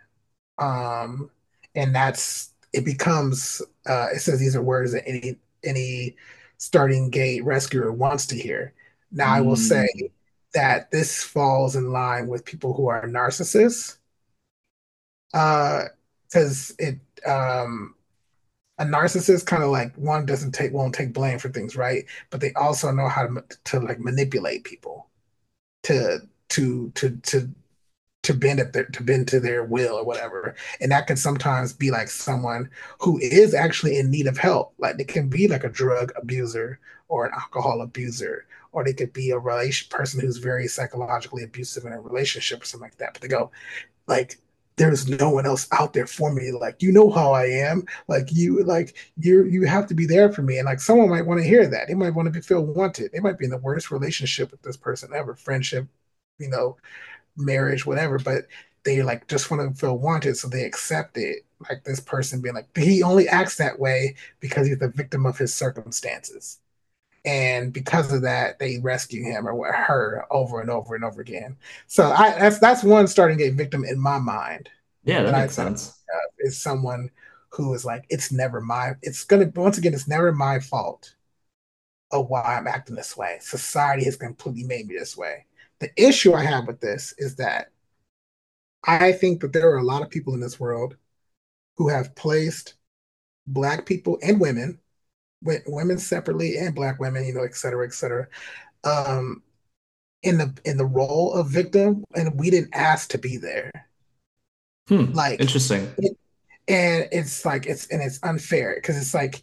Um, 0.58 1.30
and 1.74 1.94
that's 1.94 2.53
it 2.74 2.84
becomes 2.84 3.62
uh, 3.86 4.08
it 4.14 4.20
says 4.20 4.40
these 4.40 4.56
are 4.56 4.62
words 4.62 4.92
that 4.92 5.06
any 5.06 5.36
any 5.62 6.16
starting 6.58 7.10
gate 7.10 7.44
rescuer 7.44 7.92
wants 7.92 8.26
to 8.26 8.36
hear. 8.36 8.72
Now 9.12 9.28
mm. 9.28 9.36
I 9.36 9.40
will 9.40 9.56
say 9.56 9.88
mm. 9.96 10.10
that 10.54 10.90
this 10.90 11.22
falls 11.22 11.76
in 11.76 11.92
line 11.92 12.26
with 12.26 12.44
people 12.44 12.74
who 12.74 12.88
are 12.88 13.06
narcissists, 13.06 13.98
because 15.32 16.74
uh, 16.80 16.86
it 16.86 16.98
um, 17.26 17.94
a 18.78 18.84
narcissist 18.84 19.46
kind 19.46 19.62
of 19.62 19.70
like 19.70 19.94
one 19.94 20.26
doesn't 20.26 20.52
take 20.52 20.72
won't 20.72 20.94
take 20.94 21.12
blame 21.12 21.38
for 21.38 21.48
things, 21.48 21.76
right? 21.76 22.04
But 22.30 22.40
they 22.40 22.52
also 22.54 22.90
know 22.90 23.08
how 23.08 23.26
to 23.26 23.44
to 23.64 23.80
like 23.80 24.00
manipulate 24.00 24.64
people 24.64 25.08
to 25.84 26.20
to 26.50 26.90
to 26.96 27.16
to 27.16 27.48
to 28.24 28.34
bend 28.34 28.60
at 28.60 28.72
their, 28.72 28.86
to 28.86 29.02
bend 29.02 29.28
to 29.28 29.40
their 29.40 29.64
will 29.64 29.94
or 29.94 30.04
whatever. 30.04 30.54
And 30.80 30.90
that 30.92 31.06
can 31.06 31.16
sometimes 31.16 31.72
be 31.72 31.90
like 31.90 32.08
someone 32.08 32.70
who 33.00 33.18
is 33.18 33.54
actually 33.54 33.98
in 33.98 34.10
need 34.10 34.26
of 34.26 34.38
help. 34.38 34.74
Like 34.78 34.96
they 34.96 35.04
can 35.04 35.28
be 35.28 35.48
like 35.48 35.64
a 35.64 35.68
drug 35.68 36.12
abuser 36.16 36.80
or 37.08 37.26
an 37.26 37.32
alcohol 37.34 37.82
abuser, 37.82 38.46
or 38.72 38.84
they 38.84 38.92
could 38.94 39.12
be 39.12 39.30
a 39.30 39.38
relation 39.38 39.88
person 39.90 40.20
who's 40.20 40.38
very 40.38 40.66
psychologically 40.66 41.44
abusive 41.44 41.84
in 41.84 41.92
a 41.92 42.00
relationship 42.00 42.62
or 42.62 42.64
something 42.64 42.86
like 42.86 42.98
that. 42.98 43.12
But 43.14 43.22
they 43.22 43.28
go, 43.28 43.50
like, 44.06 44.40
there's 44.76 45.08
no 45.08 45.30
one 45.30 45.46
else 45.46 45.68
out 45.72 45.92
there 45.92 46.06
for 46.06 46.32
me. 46.32 46.50
Like, 46.50 46.82
you 46.82 46.90
know 46.92 47.10
how 47.10 47.32
I 47.32 47.46
am. 47.46 47.84
Like 48.08 48.32
you, 48.32 48.64
like 48.64 48.96
you, 49.16 49.44
you 49.44 49.66
have 49.66 49.86
to 49.88 49.94
be 49.94 50.06
there 50.06 50.32
for 50.32 50.42
me. 50.42 50.58
And 50.58 50.66
like 50.66 50.80
someone 50.80 51.10
might 51.10 51.26
want 51.26 51.40
to 51.40 51.46
hear 51.46 51.66
that. 51.68 51.86
They 51.86 51.94
might 51.94 52.14
want 52.14 52.32
to 52.32 52.42
feel 52.42 52.62
wanted. 52.64 53.12
They 53.12 53.20
might 53.20 53.38
be 53.38 53.44
in 53.44 53.52
the 53.52 53.58
worst 53.58 53.90
relationship 53.92 54.50
with 54.50 54.62
this 54.62 54.76
person 54.76 55.10
ever, 55.14 55.34
friendship, 55.36 55.86
you 56.38 56.48
know, 56.48 56.76
marriage, 57.36 57.86
whatever, 57.86 58.18
but 58.18 58.46
they 58.84 59.02
like 59.02 59.26
just 59.28 59.50
want 59.50 59.74
to 59.74 59.80
feel 59.80 59.98
wanted, 59.98 60.36
so 60.36 60.48
they 60.48 60.64
accept 60.64 61.16
it. 61.16 61.44
Like 61.70 61.84
this 61.84 62.00
person 62.00 62.42
being 62.42 62.54
like, 62.54 62.68
he 62.76 63.02
only 63.02 63.28
acts 63.28 63.56
that 63.56 63.78
way 63.78 64.16
because 64.40 64.66
he's 64.66 64.78
the 64.78 64.88
victim 64.88 65.24
of 65.26 65.38
his 65.38 65.54
circumstances. 65.54 66.60
And 67.24 67.72
because 67.72 68.12
of 68.12 68.22
that, 68.22 68.58
they 68.58 68.78
rescue 68.80 69.24
him 69.24 69.48
or 69.48 69.72
her 69.72 70.26
over 70.30 70.60
and 70.60 70.68
over 70.68 70.94
and 70.94 71.04
over 71.04 71.22
again. 71.22 71.56
So 71.86 72.10
I, 72.10 72.38
that's 72.38 72.58
that's 72.58 72.84
one 72.84 73.06
starting 73.06 73.38
gate 73.38 73.54
victim 73.54 73.84
in 73.84 73.98
my 73.98 74.18
mind. 74.18 74.68
Yeah, 75.04 75.22
that 75.22 75.32
makes 75.32 75.58
I, 75.58 75.64
sense. 75.64 76.02
Is 76.40 76.60
someone 76.60 77.10
who 77.50 77.72
is 77.72 77.84
like, 77.84 78.04
it's 78.10 78.30
never 78.30 78.60
my, 78.60 78.92
it's 79.02 79.24
gonna 79.24 79.50
once 79.54 79.78
again, 79.78 79.94
it's 79.94 80.08
never 80.08 80.32
my 80.32 80.58
fault 80.60 81.14
of 82.10 82.28
why 82.28 82.42
I'm 82.42 82.66
acting 82.66 82.96
this 82.96 83.16
way. 83.16 83.38
Society 83.40 84.04
has 84.04 84.16
completely 84.16 84.64
made 84.64 84.86
me 84.86 84.96
this 84.98 85.16
way. 85.16 85.46
The 85.84 86.02
issue 86.02 86.32
I 86.32 86.44
have 86.44 86.66
with 86.66 86.80
this 86.80 87.12
is 87.18 87.36
that 87.36 87.70
I 88.84 89.12
think 89.12 89.42
that 89.42 89.52
there 89.52 89.70
are 89.70 89.76
a 89.76 89.84
lot 89.84 90.00
of 90.00 90.08
people 90.08 90.32
in 90.32 90.40
this 90.40 90.58
world 90.58 90.96
who 91.76 91.88
have 91.88 92.14
placed 92.14 92.72
black 93.46 93.84
people 93.84 94.18
and 94.22 94.40
women, 94.40 94.78
women 95.42 95.98
separately 95.98 96.56
and 96.56 96.74
black 96.74 96.98
women, 97.00 97.26
you 97.26 97.34
know, 97.34 97.44
et 97.44 97.54
cetera, 97.54 97.86
et 97.86 97.92
cetera, 97.92 98.26
um, 98.84 99.42
in 100.22 100.38
the 100.38 100.54
in 100.64 100.78
the 100.78 100.86
role 100.86 101.34
of 101.34 101.50
victim, 101.50 102.02
and 102.16 102.40
we 102.40 102.48
didn't 102.48 102.74
ask 102.74 103.10
to 103.10 103.18
be 103.18 103.36
there. 103.36 103.70
Hmm, 104.88 105.12
like 105.12 105.38
interesting. 105.38 105.92
It, 105.98 106.16
and 106.66 107.08
it's 107.12 107.44
like 107.44 107.66
it's 107.66 107.88
and 107.88 108.00
it's 108.00 108.20
unfair 108.22 108.76
because 108.76 108.96
it's 108.96 109.12
like 109.12 109.42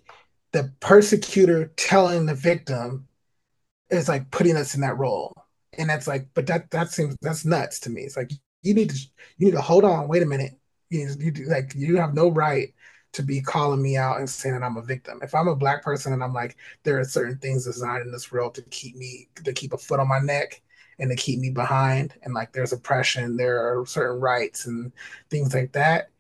the 0.54 0.74
persecutor 0.80 1.68
telling 1.76 2.26
the 2.26 2.34
victim 2.34 3.08
is 3.92 4.10
like 4.10 4.32
putting 4.32 4.58
us 4.58 4.74
in 4.74 4.82
that 4.82 4.98
role 4.98 5.36
and 5.78 5.90
that's 5.90 6.08
like, 6.08 6.28
but 6.34 6.48
that 6.48 6.70
that 6.72 6.90
seems 6.92 7.16
that's 7.22 7.46
nuts 7.46 7.80
to 7.82 7.90
me. 7.90 8.02
It's 8.02 8.18
like 8.18 8.32
you 8.62 8.74
need 8.74 8.90
to 8.92 8.98
you 9.38 9.48
need 9.48 9.54
to 9.54 9.62
hold 9.62 9.84
on, 9.86 10.08
wait 10.08 10.24
a 10.24 10.26
minute. 10.26 10.54
You, 10.90 11.10
you 11.20 11.32
like 11.48 11.74
you 11.76 11.98
have 11.98 12.14
no 12.14 12.30
right 12.30 12.74
to 13.14 13.24
be 13.24 13.42
calling 13.42 13.82
me 13.82 13.98
out 13.98 14.20
and 14.20 14.30
saying 14.30 14.56
that 14.56 14.64
I'm 14.64 14.78
a 14.78 14.82
victim. 14.82 15.20
If 15.24 15.36
I'm 15.36 15.48
a 15.48 15.56
black 15.56 15.84
person 15.84 16.14
and 16.14 16.24
I'm 16.24 16.34
like, 16.34 16.58
there 16.84 17.00
are 17.00 17.04
certain 17.04 17.38
things 17.40 17.66
designed 17.66 18.04
in 18.06 18.12
this 18.12 18.32
world 18.32 18.56
to 18.56 18.62
keep 18.64 18.96
me 18.96 19.30
to 19.44 19.54
keep 19.54 19.74
a 19.74 19.78
foot 19.78 20.00
on 20.00 20.08
my 20.08 20.20
neck 20.20 20.62
and 21.00 21.10
to 21.10 21.16
keep 21.16 21.40
me 21.40 21.50
behind, 21.50 22.14
and 22.24 22.34
like 22.34 22.54
there's 22.54 22.74
oppression, 22.74 23.38
there 23.38 23.58
are 23.60 23.86
certain 23.86 24.20
rights 24.22 24.66
and 24.68 24.92
things 25.30 25.54
like 25.54 25.72
that. 25.74 26.11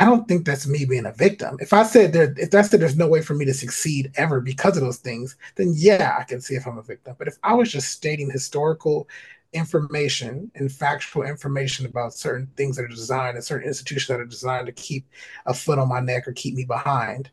I 0.00 0.06
don't 0.06 0.26
think 0.26 0.46
that's 0.46 0.66
me 0.66 0.84
being 0.86 1.06
a 1.06 1.12
victim. 1.12 1.58
If 1.60 1.72
I 1.74 1.82
said 1.84 2.12
there, 2.12 2.34
if 2.38 2.54
I 2.54 2.62
said 2.62 2.80
there's 2.80 2.96
no 2.96 3.06
way 3.08 3.22
for 3.22 3.34
me 3.34 3.44
to 3.44 3.54
succeed 3.54 4.12
ever 4.16 4.40
because 4.40 4.76
of 4.76 4.82
those 4.82 4.96
things, 4.98 5.36
then 5.56 5.74
yeah, 5.76 6.16
I 6.18 6.24
can 6.24 6.40
see 6.40 6.54
if 6.56 6.66
I'm 6.66 6.78
a 6.78 6.82
victim. 6.82 7.16
But 7.18 7.28
if 7.28 7.38
I 7.44 7.54
was 7.54 7.70
just 7.70 7.90
stating 7.90 8.30
historical 8.30 9.08
information 9.52 10.50
and 10.56 10.72
factual 10.72 11.24
information 11.24 11.86
about 11.86 12.14
certain 12.14 12.48
things 12.56 12.76
that 12.76 12.84
are 12.84 12.88
designed 12.88 13.36
and 13.36 13.44
certain 13.44 13.68
institutions 13.68 14.08
that 14.08 14.20
are 14.20 14.26
designed 14.26 14.66
to 14.66 14.72
keep 14.72 15.06
a 15.46 15.54
foot 15.54 15.78
on 15.78 15.88
my 15.88 16.00
neck 16.00 16.26
or 16.28 16.32
keep 16.32 16.54
me 16.54 16.64
behind, 16.64 17.30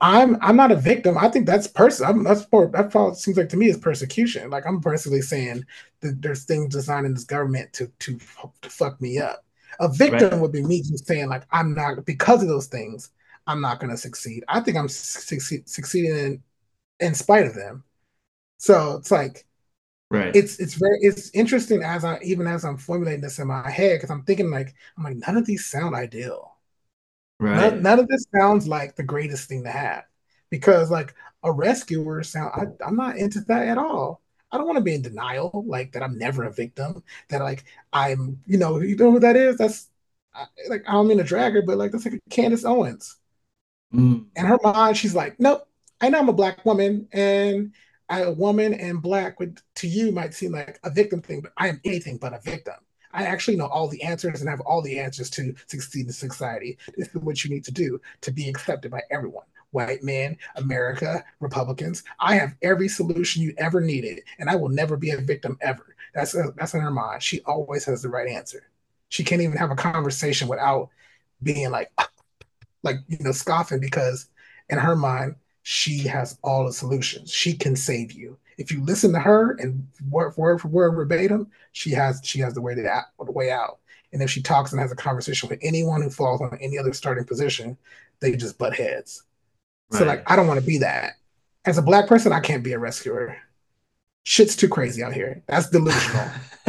I'm 0.00 0.36
I'm 0.42 0.56
not 0.56 0.70
a 0.72 0.76
victim. 0.76 1.18
I 1.18 1.28
think 1.28 1.46
that's 1.46 1.66
person. 1.66 2.22
that's 2.22 2.44
for 2.44 2.68
that 2.68 2.92
falls, 2.92 3.22
seems 3.22 3.36
like 3.36 3.48
to 3.50 3.56
me 3.56 3.68
is 3.68 3.76
persecution. 3.78 4.50
Like 4.50 4.64
I'm 4.66 4.80
personally 4.80 5.22
saying 5.22 5.64
that 6.00 6.22
there's 6.22 6.44
things 6.44 6.72
designed 6.74 7.06
in 7.06 7.14
this 7.14 7.24
government 7.24 7.72
to 7.74 7.88
to 8.00 8.18
to 8.62 8.70
fuck 8.70 9.00
me 9.00 9.18
up. 9.18 9.44
A 9.80 9.88
victim 9.88 10.30
right. 10.30 10.40
would 10.40 10.52
be 10.52 10.62
me 10.62 10.82
just 10.82 11.06
saying 11.06 11.28
like 11.28 11.44
I'm 11.50 11.74
not 11.74 12.04
because 12.04 12.42
of 12.42 12.48
those 12.48 12.66
things. 12.66 13.10
I'm 13.46 13.60
not 13.60 13.80
going 13.80 13.90
to 13.90 13.96
succeed. 13.96 14.44
I 14.48 14.60
think 14.60 14.76
I'm 14.76 14.88
succeed, 14.88 15.68
succeeding 15.68 16.16
in 16.16 16.42
in 17.00 17.14
spite 17.14 17.46
of 17.46 17.54
them. 17.54 17.84
So 18.58 18.96
it's 18.96 19.10
like, 19.10 19.46
right? 20.10 20.34
It's 20.34 20.58
it's 20.58 20.74
very 20.74 20.98
it's 21.00 21.30
interesting 21.30 21.82
as 21.82 22.04
I 22.04 22.18
even 22.22 22.46
as 22.46 22.64
I'm 22.64 22.76
formulating 22.76 23.22
this 23.22 23.38
in 23.38 23.48
my 23.48 23.70
head 23.70 23.96
because 23.96 24.10
I'm 24.10 24.24
thinking 24.24 24.50
like 24.50 24.74
I'm 24.96 25.04
like 25.04 25.16
none 25.16 25.36
of 25.36 25.46
these 25.46 25.66
sound 25.66 25.94
ideal. 25.94 26.56
Right. 27.40 27.56
None, 27.56 27.82
none, 27.82 27.98
of 28.00 28.08
this 28.08 28.26
sounds 28.36 28.66
like 28.66 28.96
the 28.96 29.04
greatest 29.04 29.48
thing 29.48 29.62
to 29.62 29.70
have 29.70 30.04
because 30.50 30.90
like 30.90 31.14
a 31.44 31.52
rescuer 31.52 32.24
sound 32.24 32.50
I, 32.52 32.84
I'm 32.84 32.96
not 32.96 33.16
into 33.16 33.40
that 33.42 33.68
at 33.68 33.78
all. 33.78 34.20
I 34.50 34.56
don't 34.56 34.66
want 34.66 34.78
to 34.78 34.84
be 34.84 34.94
in 34.94 35.02
denial, 35.02 35.64
like 35.66 35.92
that 35.92 36.02
I'm 36.02 36.18
never 36.18 36.44
a 36.44 36.52
victim. 36.52 37.02
That 37.28 37.42
like 37.42 37.64
I'm, 37.92 38.40
you 38.46 38.58
know, 38.58 38.80
you 38.80 38.96
know 38.96 39.10
who 39.10 39.20
that 39.20 39.36
is? 39.36 39.58
That's 39.58 39.88
like 40.68 40.84
I 40.88 40.92
don't 40.92 41.08
mean 41.08 41.18
to 41.18 41.24
drag 41.24 41.54
her, 41.54 41.62
but 41.62 41.78
like 41.78 41.92
that's 41.92 42.04
like 42.04 42.20
Candace 42.30 42.64
Owens. 42.64 43.16
Mm. 43.92 44.26
In 44.36 44.44
her 44.44 44.58
mind, 44.62 44.96
she's 44.96 45.14
like, 45.14 45.38
nope. 45.38 45.66
I 46.00 46.10
know 46.10 46.20
I'm 46.20 46.28
a 46.28 46.32
black 46.32 46.64
woman, 46.64 47.08
and 47.12 47.72
I, 48.08 48.20
a 48.20 48.32
woman 48.32 48.72
and 48.74 49.02
black 49.02 49.40
would 49.40 49.60
to 49.76 49.88
you 49.88 50.12
might 50.12 50.34
seem 50.34 50.52
like 50.52 50.78
a 50.84 50.90
victim 50.90 51.20
thing, 51.20 51.40
but 51.40 51.52
I 51.56 51.68
am 51.68 51.80
anything 51.84 52.18
but 52.18 52.32
a 52.32 52.40
victim. 52.40 52.74
I 53.12 53.24
actually 53.24 53.56
know 53.56 53.66
all 53.66 53.88
the 53.88 54.02
answers 54.02 54.40
and 54.40 54.50
have 54.50 54.60
all 54.60 54.82
the 54.82 54.98
answers 54.98 55.30
to 55.30 55.54
succeed 55.66 56.06
in 56.06 56.12
society. 56.12 56.78
This 56.96 57.08
is 57.08 57.14
what 57.16 57.42
you 57.42 57.50
need 57.50 57.64
to 57.64 57.72
do 57.72 58.00
to 58.20 58.30
be 58.30 58.48
accepted 58.48 58.90
by 58.90 59.00
everyone 59.10 59.46
white 59.70 60.02
men, 60.02 60.36
America, 60.56 61.24
Republicans. 61.40 62.02
I 62.20 62.36
have 62.36 62.54
every 62.62 62.88
solution 62.88 63.42
you 63.42 63.54
ever 63.58 63.80
needed, 63.80 64.22
and 64.38 64.48
I 64.48 64.56
will 64.56 64.68
never 64.68 64.96
be 64.96 65.10
a 65.10 65.18
victim 65.18 65.58
ever. 65.60 65.94
That's 66.14 66.34
a, 66.34 66.52
that's 66.56 66.74
in 66.74 66.80
her 66.80 66.90
mind. 66.90 67.22
She 67.22 67.40
always 67.42 67.84
has 67.84 68.02
the 68.02 68.08
right 68.08 68.28
answer. 68.28 68.68
She 69.08 69.24
can't 69.24 69.42
even 69.42 69.56
have 69.56 69.70
a 69.70 69.76
conversation 69.76 70.48
without 70.48 70.90
being 71.42 71.70
like, 71.70 71.90
like 72.82 72.96
you 73.08 73.18
know, 73.20 73.32
scoffing 73.32 73.80
because 73.80 74.28
in 74.68 74.78
her 74.78 74.96
mind 74.96 75.36
she 75.62 75.98
has 75.98 76.38
all 76.42 76.64
the 76.64 76.72
solutions. 76.72 77.30
She 77.30 77.52
can 77.54 77.76
save 77.76 78.12
you 78.12 78.38
if 78.56 78.72
you 78.72 78.82
listen 78.82 79.12
to 79.12 79.20
her 79.20 79.52
and 79.60 79.86
word 80.10 80.34
for 80.34 80.40
word 80.40 80.60
for 80.60 80.68
word 80.68 80.92
verbatim. 80.92 81.50
She 81.72 81.90
has 81.90 82.20
she 82.24 82.40
has 82.40 82.54
the 82.54 82.62
way 82.62 82.74
to 82.74 82.82
the 82.82 83.32
way 83.32 83.50
out. 83.50 83.78
And 84.12 84.22
if 84.22 84.30
she 84.30 84.42
talks 84.42 84.72
and 84.72 84.80
has 84.80 84.92
a 84.92 84.96
conversation 84.96 85.48
with 85.48 85.58
anyone 85.62 86.00
who 86.00 86.10
falls 86.10 86.40
on 86.40 86.56
any 86.60 86.78
other 86.78 86.94
starting 86.94 87.24
position, 87.24 87.76
they 88.20 88.34
just 88.34 88.58
butt 88.58 88.74
heads. 88.74 89.24
So 89.90 90.04
like 90.04 90.30
I 90.30 90.36
don't 90.36 90.46
want 90.46 90.60
to 90.60 90.66
be 90.66 90.78
that. 90.78 91.14
as 91.64 91.78
a 91.78 91.82
black 91.82 92.06
person, 92.06 92.32
I 92.32 92.40
can't 92.40 92.62
be 92.62 92.72
a 92.72 92.78
rescuer. 92.78 93.36
Shit's 94.24 94.56
too 94.56 94.68
crazy 94.68 95.02
out 95.02 95.14
here. 95.14 95.42
That's 95.46 95.70
delusional. 95.70 96.28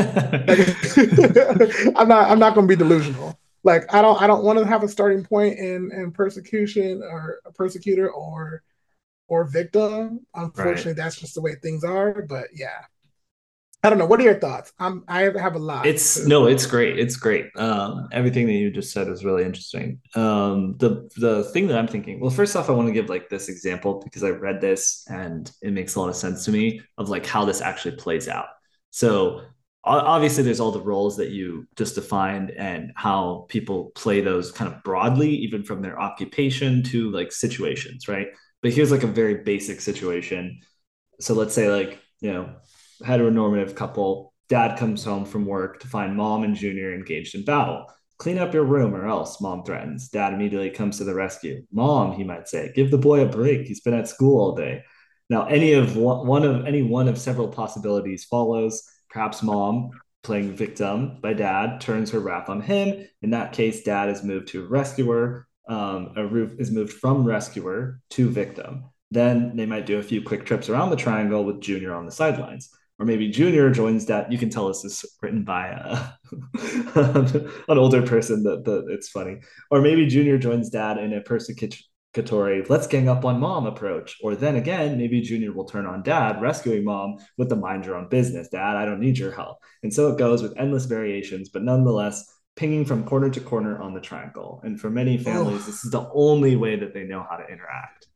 I'm 1.97 2.07
not. 2.07 2.32
I'm 2.32 2.39
not 2.39 2.55
going 2.55 2.67
to 2.67 2.76
be 2.76 2.78
delusional. 2.78 3.38
Like 3.63 3.93
I 3.93 4.01
don't. 4.01 4.22
I 4.22 4.28
don't 4.28 4.43
want 4.43 4.59
to 4.59 4.65
have 4.65 4.84
a 4.84 4.88
starting 4.88 5.26
point 5.26 5.59
in 5.59 5.91
in 5.91 6.11
persecution 6.11 7.03
or 7.03 7.39
a 7.45 7.51
persecutor 7.51 8.09
or 8.09 8.63
or 9.28 9.43
victim. 9.43 10.26
Unfortunately, 10.34 10.91
right. 10.91 10.97
that's 10.97 11.20
just 11.20 11.36
the 11.36 11.41
way 11.41 11.55
things 11.55 11.84
are. 11.84 12.22
But 12.22 12.47
yeah, 12.55 12.86
I 13.82 13.89
don't 13.89 13.97
know. 13.97 14.05
What 14.05 14.19
are 14.19 14.23
your 14.23 14.39
thoughts? 14.39 14.73
I'm 14.77 15.05
I 15.07 15.21
have 15.21 15.55
a 15.55 15.59
lot. 15.59 15.86
It's 15.86 16.25
no, 16.25 16.47
it's 16.47 16.65
great. 16.65 16.99
It's 16.99 17.15
great. 17.15 17.45
Um, 17.55 18.09
everything 18.11 18.45
that 18.47 18.53
you 18.53 18.71
just 18.71 18.91
said 18.91 19.07
is 19.07 19.23
really 19.23 19.45
interesting. 19.45 20.01
Um, 20.15 20.75
the 20.77 21.09
the 21.15 21.45
thing 21.45 21.67
that 21.67 21.77
I'm 21.77 21.88
thinking. 21.88 22.19
Well, 22.19 22.30
first 22.30 22.57
off, 22.57 22.69
I 22.69 22.73
want 22.73 22.89
to 22.89 22.93
give 22.93 23.07
like 23.07 23.30
this 23.30 23.47
example 23.47 24.01
because 24.03 24.23
I 24.23 24.32
read 24.32 24.59
this 24.59 25.05
and 25.09 25.49
it 25.61 25.71
makes 25.71 25.95
a 25.95 26.01
lot 26.01 26.09
of 26.09 26.17
sense 26.17 26.43
to 26.45 26.51
me 26.51 26.82
of 26.97 27.07
like 27.07 27.25
how 27.25 27.45
this 27.45 27.61
actually 27.61 27.95
plays 27.95 28.27
out. 28.27 28.47
So 28.91 29.43
obviously, 29.86 30.43
there's 30.43 30.59
all 30.59 30.71
the 30.71 30.82
roles 30.82 31.15
that 31.15 31.30
you 31.30 31.65
just 31.77 31.95
defined 31.95 32.51
and 32.51 32.91
how 32.95 33.45
people 33.47 33.91
play 33.95 34.19
those 34.19 34.51
kind 34.51 34.73
of 34.73 34.84
broadly, 34.84 35.30
even 35.30 35.63
from 35.63 35.82
their 35.82 36.01
occupation 36.01 36.84
to 36.84 37.11
like 37.11 37.32
situations, 37.32 38.09
right? 38.09 38.27
But 38.61 38.73
here's 38.73 38.91
like 38.91 39.03
a 39.03 39.07
very 39.07 39.36
basic 39.36 39.80
situation. 39.80 40.59
So 41.21 41.34
let's 41.34 41.53
say 41.53 41.71
like 41.71 42.01
you 42.19 42.34
know 42.34 42.55
heteronormative 43.06 43.76
couple. 43.76 44.34
Dad 44.50 44.78
comes 44.78 45.04
home 45.04 45.26
from 45.26 45.45
work 45.45 45.80
to 45.80 45.88
find 45.88 46.16
mom 46.16 46.43
and 46.43 46.56
Junior 46.56 46.93
engaged 46.93 47.36
in 47.36 47.45
battle. 47.45 47.86
Clean 48.18 48.38
up 48.38 48.54
your 48.54 48.66
room 48.66 48.93
or 48.93 49.08
else, 49.08 49.39
mom 49.39 49.64
threatens. 49.64 50.10
Dad 50.10 50.34
immediately 50.34 50.70
comes 50.70 50.97
to 50.97 51.04
the 51.04 51.14
rescue. 51.14 51.64
Mom, 51.72 52.14
he 52.14 52.24
might 52.24 52.50
say, 52.50 52.72
give 52.76 52.91
the 52.91 52.97
boy 52.97 53.22
a 53.22 53.26
break. 53.26 53.66
He's 53.66 53.80
been 53.80 53.93
at 53.93 54.10
school 54.10 54.41
all 54.41 54.56
day. 54.56 54.84
Now, 55.30 55.45
any 55.45 55.74
of 55.74 55.95
one, 55.95 56.43
of 56.43 56.66
any 56.66 56.82
one 56.82 57.08
of 57.08 57.18
several 57.18 57.47
possibilities 57.47 58.26
follows. 58.26 58.84
Perhaps 59.10 59.43
mom, 59.43 59.91
playing 60.24 60.56
victim 60.56 61.20
by 61.22 61.34
dad, 61.34 61.80
turns 61.80 62.12
her 62.12 62.20
wrath 62.20 62.50
on 62.50 62.62
him. 62.62 63.08
In 63.22 63.30
that 63.30 63.54
case, 63.54 63.84
dad 63.84 64.10
is 64.10 64.24
moved 64.24 64.50
to 64.50 64.68
rescuer. 64.68 65.47
Um, 65.70 66.14
a 66.18 66.26
roof 66.26 66.60
is 66.60 66.72
moved 66.72 66.93
from 66.93 67.24
rescuer 67.24 68.02
to 68.12 68.30
victim. 68.30 68.86
Then 69.12 69.56
they 69.56 69.68
might 69.68 69.86
do 69.86 70.00
a 70.00 70.04
few 70.04 70.22
quick 70.24 70.45
trips 70.45 70.68
around 70.68 70.89
the 70.89 70.95
triangle 70.95 71.45
with 71.45 71.62
Junior 71.62 71.93
on 71.93 72.06
the 72.06 72.12
sidelines 72.12 72.70
or 73.00 73.06
maybe 73.06 73.30
Junior 73.30 73.70
joins 73.70 74.06
that. 74.08 74.32
You 74.32 74.38
can 74.38 74.50
tell 74.50 74.68
this 74.68 74.84
is 74.84 75.06
written 75.22 75.43
by 75.43 75.70
uh, 75.70 76.10
an 77.70 77.78
older 77.78 78.02
person. 78.02 78.43
That, 78.43 78.66
that 78.66 78.86
it's 78.89 79.10
funny. 79.10 79.39
Or 79.72 79.82
maybe 79.82 80.06
Junior 80.06 80.38
joins 80.38 80.70
Dad 80.70 80.97
in 80.97 81.14
a 81.14 81.22
persecutory 81.22 82.70
"let's 82.70 82.88
gang 82.88 83.08
up 83.08 83.24
on 83.24 83.39
Mom" 83.39 83.66
approach. 83.66 84.18
Or 84.22 84.36
then 84.36 84.58
again, 84.58 84.97
maybe 84.97 85.22
Junior 85.22 85.54
will 85.54 85.66
turn 85.66 85.86
on 85.86 86.04
Dad, 86.04 86.41
rescuing 86.41 86.84
Mom 86.84 87.18
with 87.38 87.50
the 87.50 87.56
"mind 87.56 87.86
your 87.86 87.95
own 87.95 88.10
business, 88.10 88.50
Dad. 88.50 88.76
I 88.76 88.86
don't 88.86 89.00
need 89.00 89.18
your 89.18 89.32
help." 89.32 89.58
And 89.82 89.93
so 89.93 90.12
it 90.12 90.18
goes 90.18 90.43
with 90.43 90.58
endless 90.58 90.86
variations, 90.86 91.50
but 91.50 91.64
nonetheless 91.64 92.26
pinging 92.60 92.84
from 92.84 93.06
corner 93.06 93.30
to 93.30 93.39
corner 93.39 93.82
on 93.82 93.93
the 93.93 94.02
triangle. 94.02 94.60
And 94.66 94.80
for 94.80 94.89
many 94.89 95.18
families, 95.18 95.62
oh. 95.64 95.66
this 95.66 95.86
is 95.86 95.91
the 95.91 96.10
only 96.14 96.58
way 96.58 96.76
that 96.76 96.93
they 96.93 97.06
know 97.06 97.26
how 97.30 97.38
to 97.38 97.47
interact. 97.47 98.08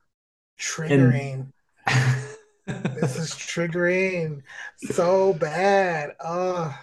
Triggering. 0.59 1.47
And, 1.87 2.25
this 2.65 3.17
is 3.17 3.31
triggering 3.31 4.41
so 4.77 5.33
bad. 5.33 6.11
Uh 6.23 6.73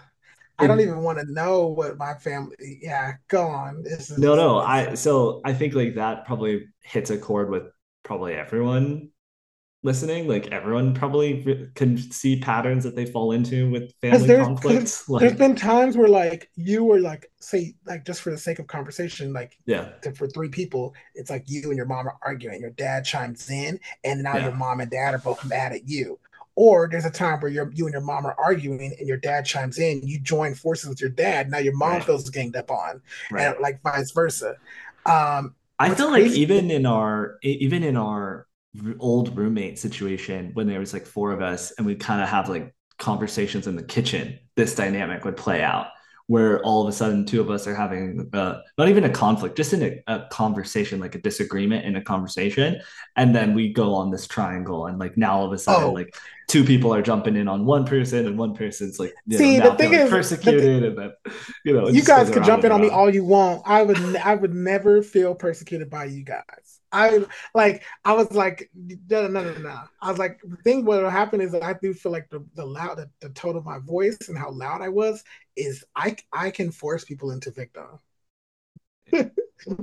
I 0.58 0.66
don't 0.66 0.80
even 0.80 1.02
want 1.02 1.18
to 1.18 1.32
know 1.32 1.68
what 1.68 1.96
my 1.96 2.14
family. 2.14 2.80
Yeah, 2.82 3.14
go 3.28 3.46
on. 3.46 3.82
This 3.82 4.10
is, 4.10 4.18
no, 4.18 4.34
no. 4.34 4.58
I 4.58 4.94
so 4.94 5.40
I 5.44 5.54
think 5.54 5.74
like 5.74 5.94
that 5.94 6.26
probably 6.26 6.66
hits 6.82 7.08
a 7.10 7.16
chord 7.16 7.50
with 7.50 7.64
probably 8.02 8.34
everyone 8.34 9.10
listening, 9.82 10.28
like 10.28 10.48
everyone 10.48 10.94
probably 10.94 11.70
can 11.74 11.96
see 11.96 12.38
patterns 12.38 12.84
that 12.84 12.94
they 12.94 13.06
fall 13.06 13.32
into 13.32 13.70
with 13.70 13.92
family 14.00 14.26
there's, 14.26 14.46
conflicts. 14.46 15.08
Like, 15.08 15.20
there's 15.20 15.38
been 15.38 15.54
times 15.54 15.96
where 15.96 16.08
like 16.08 16.50
you 16.56 16.84
were 16.84 17.00
like, 17.00 17.30
say, 17.40 17.74
like 17.86 18.04
just 18.04 18.20
for 18.20 18.30
the 18.30 18.38
sake 18.38 18.58
of 18.58 18.66
conversation, 18.66 19.32
like 19.32 19.58
yeah, 19.66 19.90
to, 20.02 20.12
for 20.12 20.28
three 20.28 20.48
people, 20.48 20.94
it's 21.14 21.30
like 21.30 21.44
you 21.46 21.68
and 21.68 21.76
your 21.76 21.86
mom 21.86 22.06
are 22.06 22.16
arguing. 22.22 22.60
Your 22.60 22.70
dad 22.70 23.04
chimes 23.04 23.48
in, 23.50 23.80
and 24.04 24.22
now 24.22 24.36
yeah. 24.36 24.44
your 24.44 24.54
mom 24.54 24.80
and 24.80 24.90
dad 24.90 25.14
are 25.14 25.18
both 25.18 25.44
mad 25.44 25.72
at 25.72 25.88
you. 25.88 26.18
Or 26.56 26.88
there's 26.90 27.06
a 27.06 27.10
time 27.10 27.40
where 27.40 27.50
you 27.50 27.70
you 27.72 27.86
and 27.86 27.92
your 27.92 28.02
mom 28.02 28.26
are 28.26 28.36
arguing 28.38 28.94
and 28.98 29.08
your 29.08 29.16
dad 29.16 29.46
chimes 29.46 29.78
in. 29.78 30.02
You 30.06 30.20
join 30.20 30.54
forces 30.54 30.90
with 30.90 31.00
your 31.00 31.10
dad. 31.10 31.50
Now 31.50 31.58
your 31.58 31.76
mom 31.76 31.92
right. 31.92 32.04
feels 32.04 32.28
ganged 32.28 32.56
up 32.56 32.70
on, 32.70 33.00
right. 33.30 33.46
and 33.46 33.56
like 33.60 33.80
vice 33.82 34.10
versa. 34.10 34.56
Um, 35.06 35.54
I 35.78 35.94
feel 35.94 36.10
like 36.10 36.26
even 36.26 36.70
in 36.70 36.84
our 36.84 37.38
even 37.42 37.82
in 37.82 37.96
our 37.96 38.46
old 38.98 39.36
roommate 39.36 39.78
situation 39.78 40.50
when 40.54 40.66
there 40.66 40.80
was 40.80 40.92
like 40.92 41.06
four 41.06 41.32
of 41.32 41.42
us 41.42 41.72
and 41.72 41.86
we 41.86 41.94
kind 41.94 42.22
of 42.22 42.28
have 42.28 42.48
like 42.48 42.72
conversations 42.98 43.66
in 43.66 43.74
the 43.74 43.82
kitchen 43.82 44.38
this 44.56 44.74
dynamic 44.74 45.24
would 45.24 45.36
play 45.36 45.62
out 45.62 45.88
where 46.30 46.62
all 46.62 46.80
of 46.80 46.88
a 46.88 46.92
sudden 46.92 47.26
two 47.26 47.40
of 47.40 47.50
us 47.50 47.66
are 47.66 47.74
having 47.74 48.30
uh, 48.34 48.60
not 48.78 48.88
even 48.88 49.02
a 49.02 49.10
conflict 49.10 49.56
just 49.56 49.72
in 49.72 49.82
a, 49.82 50.00
a, 50.06 50.28
conversation 50.30 51.00
like 51.00 51.16
a 51.16 51.18
disagreement 51.18 51.84
in 51.84 51.96
a 51.96 52.00
conversation. 52.00 52.80
And 53.16 53.34
then 53.34 53.52
we 53.52 53.72
go 53.72 53.96
on 53.96 54.12
this 54.12 54.28
triangle 54.28 54.86
and 54.86 54.96
like 54.96 55.16
now 55.16 55.40
all 55.40 55.46
of 55.46 55.52
a 55.52 55.58
sudden 55.58 55.88
oh. 55.88 55.92
like 55.92 56.14
two 56.46 56.62
people 56.62 56.94
are 56.94 57.02
jumping 57.02 57.34
in 57.34 57.48
on 57.48 57.66
one 57.66 57.84
person 57.84 58.28
and 58.28 58.38
one 58.38 58.54
person's 58.54 59.00
like 59.00 59.12
See, 59.28 59.58
know, 59.58 59.70
the 59.70 59.76
thing 59.76 59.92
is, 59.92 60.08
persecuted 60.08 60.82
the, 60.82 60.86
and 60.86 60.98
then 60.98 61.12
you 61.64 61.72
know 61.72 61.88
you 61.88 62.04
guys 62.04 62.30
could 62.30 62.44
jump 62.44 62.62
in 62.62 62.70
on 62.70 62.80
me 62.80 62.90
all 62.90 63.12
you 63.12 63.24
want. 63.24 63.62
I 63.66 63.82
would 63.82 63.98
i 64.16 64.32
would 64.32 64.54
never 64.54 65.02
feel 65.02 65.34
persecuted 65.34 65.90
by 65.90 66.04
you 66.04 66.22
guys 66.22 66.79
I 66.92 67.24
like 67.54 67.84
I 68.04 68.12
was 68.14 68.32
like 68.32 68.70
no 68.74 69.28
no 69.28 69.42
no 69.42 69.54
no. 69.54 69.80
I 70.00 70.10
was 70.10 70.18
like 70.18 70.40
the 70.42 70.56
thing 70.56 70.84
what 70.84 71.02
will 71.02 71.10
happen 71.10 71.40
is 71.40 71.52
that 71.52 71.62
I 71.62 71.74
do 71.74 71.94
feel 71.94 72.12
like 72.12 72.28
the 72.30 72.44
the 72.54 72.64
loud 72.64 72.98
the, 72.98 73.10
the 73.20 73.30
tone 73.30 73.56
of 73.56 73.64
my 73.64 73.78
voice 73.78 74.18
and 74.28 74.36
how 74.36 74.50
loud 74.50 74.82
I 74.82 74.88
was 74.88 75.22
is 75.56 75.84
I 75.94 76.16
I 76.32 76.50
can 76.50 76.72
force 76.72 77.04
people 77.04 77.30
into 77.30 77.50
victim. 77.50 77.86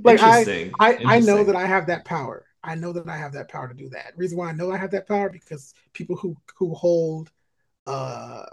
like 0.03 0.19
I 0.21 0.45
I, 0.79 0.99
I 1.05 1.19
know 1.19 1.43
that 1.43 1.55
I 1.55 1.65
have 1.65 1.87
that 1.87 2.05
power. 2.05 2.45
I 2.63 2.75
know 2.75 2.91
that 2.93 3.07
I 3.07 3.17
have 3.17 3.33
that 3.33 3.49
power 3.49 3.67
to 3.67 3.73
do 3.73 3.89
that. 3.89 4.13
Reason 4.17 4.37
why 4.37 4.49
I 4.49 4.53
know 4.53 4.71
I 4.71 4.77
have 4.77 4.91
that 4.91 5.07
power 5.07 5.29
because 5.29 5.73
people 5.93 6.15
who 6.17 6.35
who 6.57 6.73
hold 6.73 7.31
uh 7.85 8.45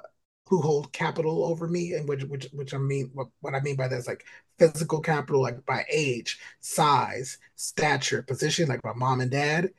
who 0.47 0.61
hold 0.61 0.93
capital 0.93 1.45
over 1.45 1.67
me 1.67 1.95
and 1.95 2.09
which 2.09 2.25
which 2.25 2.49
which 2.53 2.75
I 2.75 2.79
mean 2.79 3.11
what, 3.15 3.29
what 3.41 3.55
I 3.55 3.61
mean 3.61 3.77
by 3.77 3.89
that 3.89 3.97
is 3.97 4.07
like 4.07 4.25
physical 4.59 5.01
capital 5.01 5.43
like 5.43 5.65
by 5.67 5.85
age, 5.91 6.39
size, 6.61 7.39
stature, 7.57 8.23
position 8.23 8.69
like 8.69 8.85
my 8.85 8.93
mom 8.95 9.21
and 9.21 9.31
dad. 9.31 9.71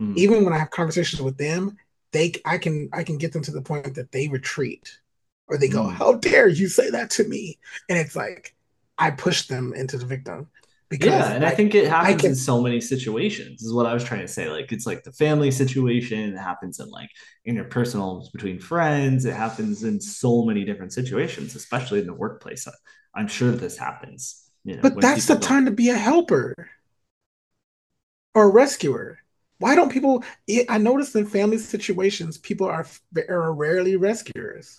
Mm. 0.00 0.16
Even 0.16 0.44
when 0.44 0.52
I 0.52 0.58
have 0.58 0.70
conversations 0.70 1.22
with 1.22 1.38
them, 1.38 1.76
they 2.12 2.32
I 2.44 2.58
can 2.58 2.88
I 2.92 3.04
can 3.04 3.18
get 3.18 3.32
them 3.32 3.42
to 3.42 3.50
the 3.50 3.62
point 3.62 3.94
that 3.94 4.12
they 4.12 4.28
retreat 4.28 4.98
or 5.48 5.56
they 5.56 5.68
go, 5.68 5.84
mm. 5.84 5.92
"How 5.92 6.14
dare 6.14 6.48
you 6.48 6.68
say 6.68 6.90
that 6.90 7.10
to 7.10 7.24
me?" 7.24 7.58
And 7.88 7.98
it's 7.98 8.16
like 8.16 8.54
I 8.98 9.10
push 9.10 9.46
them 9.46 9.72
into 9.74 9.96
the 9.96 10.06
victim 10.06 10.48
yeah, 11.00 11.32
and 11.32 11.44
I, 11.44 11.48
I 11.48 11.54
think 11.54 11.74
it 11.74 11.88
happens 11.88 12.20
can, 12.20 12.30
in 12.30 12.36
so 12.36 12.60
many 12.60 12.80
situations. 12.80 13.62
Is 13.62 13.72
what 13.72 13.86
I 13.86 13.94
was 13.94 14.04
trying 14.04 14.20
to 14.20 14.28
say. 14.28 14.48
Like 14.48 14.72
it's 14.72 14.86
like 14.86 15.04
the 15.04 15.12
family 15.12 15.50
situation. 15.50 16.34
It 16.34 16.38
happens 16.38 16.80
in 16.80 16.88
like 16.90 17.10
interpersonal 17.48 18.30
between 18.32 18.58
friends. 18.58 19.24
It 19.24 19.34
happens 19.34 19.84
in 19.84 20.00
so 20.00 20.44
many 20.44 20.64
different 20.64 20.92
situations, 20.92 21.54
especially 21.54 22.00
in 22.00 22.06
the 22.06 22.14
workplace. 22.14 22.66
I'm 23.14 23.28
sure 23.28 23.52
this 23.52 23.76
happens. 23.76 24.50
You 24.64 24.76
know, 24.76 24.82
but 24.82 25.00
that's 25.00 25.26
the 25.26 25.38
time 25.38 25.64
to 25.64 25.70
be 25.70 25.88
a 25.88 25.96
helper 25.96 26.54
or 28.34 28.44
a 28.44 28.48
rescuer. 28.48 29.18
Why 29.58 29.74
don't 29.74 29.90
people? 29.90 30.24
I 30.68 30.78
notice 30.78 31.14
in 31.14 31.26
family 31.26 31.58
situations, 31.58 32.38
people 32.38 32.66
are, 32.66 32.86
are 33.28 33.52
rarely 33.52 33.96
rescuers. 33.96 34.78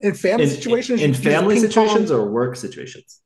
In 0.00 0.14
family 0.14 0.44
in, 0.44 0.50
situations, 0.50 1.00
in, 1.00 1.10
in 1.10 1.14
family 1.14 1.58
situations 1.58 2.10
or 2.10 2.26
work 2.26 2.56
situations 2.56 3.20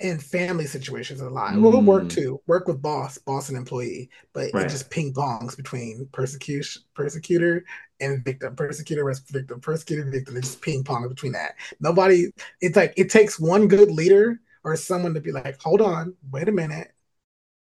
in 0.00 0.18
family 0.18 0.66
situations 0.66 1.20
a 1.20 1.28
lot. 1.28 1.54
Mm. 1.54 1.62
We'll 1.62 1.82
work 1.82 2.08
too, 2.08 2.40
work 2.46 2.66
with 2.66 2.82
boss, 2.82 3.18
boss 3.18 3.48
and 3.48 3.56
employee, 3.56 4.10
but 4.32 4.50
right. 4.52 4.66
it 4.66 4.68
just 4.68 4.90
ping 4.90 5.12
pongs 5.12 5.56
between 5.56 6.08
persecution, 6.12 6.82
persecutor 6.94 7.64
and 8.00 8.24
victim, 8.24 8.56
persecutor, 8.56 9.12
victim, 9.30 9.60
persecutor, 9.60 10.10
victim. 10.10 10.36
It 10.36 10.42
just 10.42 10.60
ping 10.60 10.82
pong 10.84 11.08
between 11.08 11.32
that. 11.32 11.54
Nobody. 11.80 12.32
It's 12.60 12.76
like 12.76 12.94
it 12.96 13.10
takes 13.10 13.38
one 13.38 13.68
good 13.68 13.90
leader 13.90 14.40
or 14.64 14.76
someone 14.76 15.14
to 15.14 15.20
be 15.20 15.32
like, 15.32 15.60
hold 15.60 15.80
on, 15.80 16.14
wait 16.30 16.48
a 16.48 16.52
minute. 16.52 16.92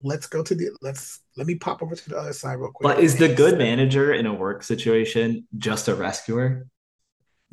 Let's 0.03 0.27
go 0.27 0.43
to 0.43 0.55
the 0.55 0.71
let's 0.83 1.21
let 1.37 1.47
me 1.47 1.55
pop 1.55 1.83
over 1.83 1.95
to 1.95 2.11
the 2.11 2.19
other 2.19 2.33
side 2.33 2.55
real 2.55 2.73
quick. 2.73 2.95
But 2.95 3.03
is 3.03 3.17
the 3.17 3.33
good 3.33 3.57
manager 3.57 4.13
in 4.13 4.27
a 4.27 4.35
work 4.35 4.63
situation 4.63 5.47
just 5.57 5.89
a 5.89 5.95
rescuer? 5.95 6.67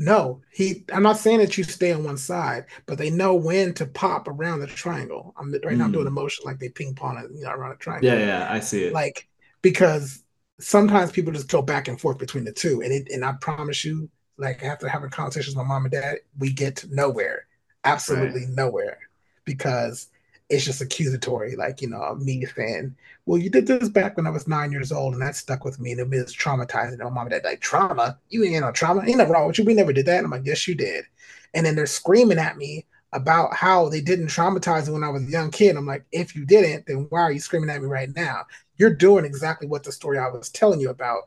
No, 0.02 0.42
he. 0.52 0.84
I'm 0.92 1.04
not 1.04 1.18
saying 1.18 1.38
that 1.42 1.60
you 1.60 1.64
stay 1.64 1.94
on 1.94 2.04
one 2.04 2.18
side, 2.18 2.66
but 2.88 2.98
they 2.98 3.12
know 3.12 3.36
when 3.36 3.72
to 3.76 3.86
pop 3.86 4.28
around 4.28 4.60
the 4.60 4.66
triangle. 4.66 5.32
I'm 5.38 5.52
right 5.52 5.78
now. 5.78 5.86
I'm 5.86 5.92
doing 5.92 6.08
a 6.08 6.10
hmm. 6.10 6.16
motion 6.16 6.44
like 6.44 6.58
they 6.58 6.70
ping 6.70 6.96
pong 6.96 7.20
it, 7.20 7.30
you 7.32 7.44
know, 7.44 7.52
around 7.52 7.74
a 7.74 7.76
triangle. 7.76 8.10
Yeah, 8.10 8.18
yeah, 8.18 8.48
I 8.50 8.62
see 8.62 8.86
it. 8.86 8.94
Like 8.94 9.28
because 9.62 10.24
sometimes 10.60 11.12
people 11.12 11.32
just 11.32 11.50
go 11.50 11.62
back 11.62 11.88
and 11.88 12.02
forth 12.02 12.18
between 12.18 12.46
the 12.46 12.52
two, 12.52 12.82
and 12.82 12.92
it, 12.92 13.12
and 13.12 13.24
I 13.24 13.34
promise 13.34 13.86
you, 13.86 14.10
like 14.38 14.64
after 14.64 14.88
having 14.88 15.12
conversations 15.12 15.56
with 15.56 15.68
my 15.68 15.72
mom 15.72 15.86
and 15.86 15.92
dad, 15.92 16.18
we 16.40 16.52
get 16.52 16.84
nowhere, 16.90 17.46
absolutely 17.84 18.46
right. 18.46 18.56
nowhere, 18.56 18.98
because 19.46 20.10
it's 20.52 20.66
just 20.66 20.82
accusatory, 20.82 21.56
like 21.56 21.82
you 21.82 21.90
know, 21.90 22.16
me 22.16 22.46
saying, 22.46 22.96
"Well, 23.26 23.40
you 23.40 23.50
did 23.50 23.68
this 23.68 23.90
back 23.90 24.18
when 24.18 24.28
I 24.28 24.32
was 24.32 24.48
nine 24.48 24.72
years 24.72 24.92
old, 24.92 25.14
and 25.14 25.22
that 25.22 25.36
stuck 25.36 25.66
with 25.66 25.80
me, 25.80 25.92
and 25.94 26.00
it 26.02 26.10
was 26.10 26.36
traumatizing." 26.36 27.00
My 27.00 27.10
mom 27.10 27.28
and 27.28 27.32
dad 27.32 27.44
like 27.46 27.62
trauma. 27.62 28.20
You 28.30 28.44
ain't 28.44 28.62
no 28.62 28.72
trauma. 28.72 29.04
Ain't 29.06 29.18
nothing 29.18 29.34
wrong 29.34 29.48
with 29.48 29.58
you. 29.58 29.66
We 29.66 29.74
never 29.74 29.94
did 29.94 30.06
that. 30.08 30.18
And 30.18 30.26
I'm 30.26 30.32
like, 30.32 30.46
yes, 30.46 30.68
you 30.68 30.76
did. 30.76 31.06
And 31.54 31.66
then 31.66 31.76
they're 31.76 31.86
screaming 31.86 32.38
at 32.40 32.58
me 32.58 32.86
about 33.14 33.54
how 33.54 33.90
they 33.90 34.02
didn't 34.02 34.28
traumatize 34.28 34.88
me 34.88 34.94
when 34.94 35.04
I 35.04 35.10
was 35.10 35.24
a 35.24 35.32
young 35.32 35.52
kid. 35.52 35.76
I'm 35.76 35.86
like, 35.86 36.06
if 36.12 36.36
you 36.36 36.46
didn't, 36.46 36.86
then 36.88 37.08
why 37.10 37.22
are 37.22 37.32
you 37.32 37.40
screaming 37.40 37.70
at 37.70 37.82
me 37.82 37.88
right 37.88 38.10
now? 38.16 38.46
You're 38.78 38.94
doing 38.96 39.26
exactly 39.26 39.68
what 39.68 39.84
the 39.84 39.92
story 39.92 40.18
I 40.18 40.30
was 40.30 40.50
telling 40.50 40.80
you 40.80 40.90
about 40.90 41.24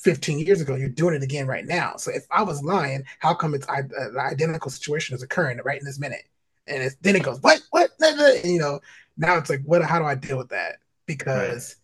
15 0.00 0.38
years 0.38 0.60
ago. 0.60 0.74
You're 0.76 0.88
doing 0.88 1.14
it 1.14 1.22
again 1.22 1.46
right 1.46 1.66
now. 1.66 1.96
So 1.96 2.10
if 2.12 2.26
I 2.30 2.42
was 2.42 2.62
lying, 2.62 3.04
how 3.18 3.34
come 3.34 3.54
it's 3.54 3.68
uh, 3.68 3.82
the 3.88 4.20
identical 4.20 4.70
situation 4.70 5.14
is 5.14 5.22
occurring 5.22 5.60
right 5.64 5.78
in 5.78 5.84
this 5.86 5.98
minute? 6.00 6.24
And 6.66 6.90
then 7.00 7.16
it 7.16 7.22
goes, 7.22 7.40
what, 7.40 7.60
what, 7.70 7.90
and, 8.00 8.44
you 8.44 8.58
know, 8.58 8.80
now 9.16 9.36
it's 9.36 9.50
like, 9.50 9.62
what, 9.64 9.82
how 9.82 9.98
do 9.98 10.04
I 10.04 10.14
deal 10.14 10.38
with 10.38 10.50
that? 10.50 10.76
Because 11.06 11.76
right. 11.76 11.82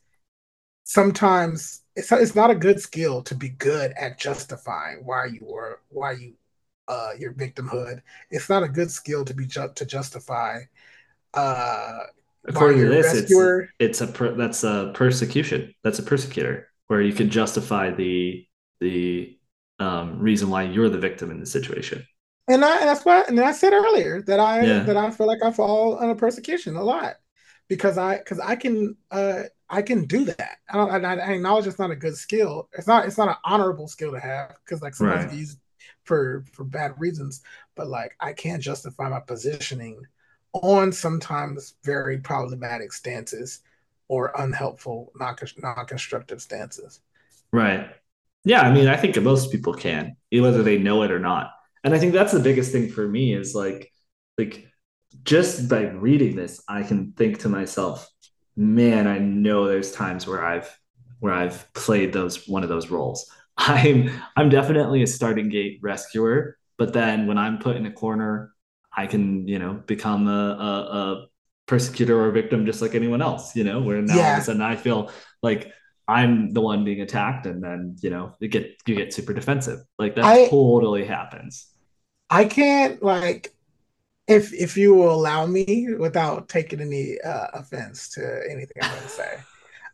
sometimes 0.84 1.82
it's 1.98 2.12
it's 2.12 2.34
not 2.34 2.50
a 2.50 2.54
good 2.54 2.80
skill 2.80 3.22
to 3.22 3.34
be 3.34 3.48
good 3.50 3.92
at 3.92 4.18
justifying 4.18 5.04
why 5.04 5.26
you 5.26 5.40
were 5.42 5.80
why 5.88 6.12
you 6.12 6.34
uh 6.86 7.10
your 7.18 7.32
victimhood. 7.32 8.00
It's 8.30 8.48
not 8.48 8.62
a 8.62 8.68
good 8.68 8.90
skill 8.90 9.24
to 9.24 9.34
be 9.34 9.46
ju- 9.46 9.72
to 9.74 9.84
justify 9.84 10.60
uh 11.34 11.98
according 12.46 12.78
to 12.78 12.88
this 12.88 13.12
rescuer. 13.12 13.68
it's 13.78 14.00
it's 14.00 14.00
a 14.00 14.06
per, 14.06 14.34
that's 14.34 14.64
a 14.64 14.92
persecution 14.94 15.74
that's 15.82 15.98
a 15.98 16.02
persecutor 16.02 16.68
where 16.86 17.02
you 17.02 17.12
can 17.12 17.28
justify 17.28 17.90
the 17.90 18.46
the 18.80 19.36
um, 19.80 20.18
reason 20.18 20.50
why 20.50 20.62
you're 20.62 20.88
the 20.88 20.98
victim 20.98 21.30
in 21.30 21.40
the 21.40 21.46
situation 21.46 22.04
and 22.48 22.64
I 22.64 22.78
and 22.78 22.88
that's 22.88 23.04
what 23.04 23.28
and 23.28 23.38
I 23.40 23.52
said 23.52 23.72
earlier 23.72 24.22
that 24.22 24.40
I 24.40 24.64
yeah. 24.64 24.78
that 24.80 24.96
I 24.96 25.10
feel 25.10 25.26
like 25.26 25.42
I 25.42 25.52
fall 25.52 25.98
under 25.98 26.14
persecution 26.14 26.76
a 26.76 26.82
lot 26.82 27.16
because 27.68 27.98
I 27.98 28.18
because 28.18 28.40
I 28.40 28.56
can 28.56 28.96
uh 29.10 29.44
I 29.68 29.82
can 29.82 30.06
do 30.06 30.24
that. 30.24 30.58
I 30.70 30.76
don't 30.76 31.04
I, 31.04 31.14
I, 31.16 31.32
acknowledge 31.32 31.66
it's 31.66 31.78
not 31.78 31.90
a 31.90 31.96
good 31.96 32.16
skill. 32.16 32.68
It's 32.72 32.86
not 32.86 33.06
it's 33.06 33.18
not 33.18 33.28
an 33.28 33.36
honorable 33.44 33.86
skill 33.86 34.12
to 34.12 34.20
have 34.20 34.56
because 34.64 34.82
like 34.82 34.94
sometimes 34.94 35.26
right. 35.26 35.34
use 35.34 35.56
for 36.04 36.44
for 36.52 36.64
bad 36.64 36.98
reasons. 36.98 37.42
But 37.74 37.88
like 37.88 38.16
I 38.18 38.32
can't 38.32 38.62
justify 38.62 39.08
my 39.08 39.20
positioning 39.20 40.02
on 40.54 40.90
sometimes 40.90 41.74
very 41.84 42.18
problematic 42.18 42.92
stances 42.92 43.60
or 44.08 44.32
unhelpful, 44.38 45.12
non 45.16 45.36
constructive 45.86 46.40
stances. 46.40 47.00
Right. 47.52 47.90
Yeah, 48.44 48.62
I 48.62 48.72
mean, 48.72 48.88
I 48.88 48.96
think 48.96 49.20
most 49.20 49.52
people 49.52 49.74
can, 49.74 50.16
whether 50.32 50.62
they 50.62 50.78
know 50.78 51.02
it 51.02 51.10
or 51.10 51.18
not 51.18 51.50
and 51.84 51.94
i 51.94 51.98
think 51.98 52.12
that's 52.12 52.32
the 52.32 52.40
biggest 52.40 52.72
thing 52.72 52.88
for 52.88 53.06
me 53.06 53.34
is 53.34 53.54
like 53.54 53.92
like 54.36 54.66
just 55.24 55.68
by 55.68 55.82
reading 55.82 56.36
this 56.36 56.62
i 56.68 56.82
can 56.82 57.12
think 57.12 57.38
to 57.38 57.48
myself 57.48 58.08
man 58.56 59.06
i 59.06 59.18
know 59.18 59.66
there's 59.66 59.92
times 59.92 60.26
where 60.26 60.44
i've 60.44 60.78
where 61.20 61.32
i've 61.32 61.72
played 61.74 62.12
those 62.12 62.46
one 62.48 62.62
of 62.62 62.68
those 62.68 62.90
roles 62.90 63.30
i'm 63.56 64.10
i'm 64.36 64.48
definitely 64.48 65.02
a 65.02 65.06
starting 65.06 65.48
gate 65.48 65.78
rescuer 65.82 66.56
but 66.76 66.92
then 66.92 67.26
when 67.26 67.38
i'm 67.38 67.58
put 67.58 67.76
in 67.76 67.86
a 67.86 67.92
corner 67.92 68.52
i 68.96 69.06
can 69.06 69.46
you 69.46 69.58
know 69.58 69.74
become 69.86 70.28
a, 70.28 70.30
a, 70.30 70.98
a 70.98 71.26
persecutor 71.66 72.18
or 72.18 72.30
victim 72.30 72.64
just 72.64 72.80
like 72.80 72.94
anyone 72.94 73.20
else 73.20 73.54
you 73.54 73.64
know 73.64 73.80
where 73.80 74.00
now 74.00 74.16
yeah. 74.16 74.26
all 74.26 74.32
of 74.34 74.38
a 74.38 74.44
sudden 74.44 74.62
i 74.62 74.74
feel 74.74 75.10
like 75.42 75.72
I'm 76.08 76.54
the 76.54 76.62
one 76.62 76.84
being 76.84 77.02
attacked, 77.02 77.44
and 77.44 77.62
then 77.62 77.96
you 78.00 78.08
know 78.08 78.34
you 78.40 78.48
get 78.48 78.76
you 78.86 78.94
get 78.94 79.12
super 79.12 79.34
defensive. 79.34 79.80
Like 79.98 80.16
that 80.16 80.24
I, 80.24 80.48
totally 80.48 81.04
happens. 81.04 81.68
I 82.30 82.46
can't 82.46 83.02
like 83.02 83.54
if 84.26 84.52
if 84.54 84.76
you 84.76 84.94
will 84.94 85.12
allow 85.12 85.46
me 85.46 85.88
without 85.98 86.48
taking 86.48 86.80
any 86.80 87.20
uh, 87.20 87.48
offense 87.52 88.08
to 88.10 88.42
anything 88.50 88.76
I'm 88.82 88.90
going 88.90 89.02
to 89.02 89.08
say. 89.08 89.38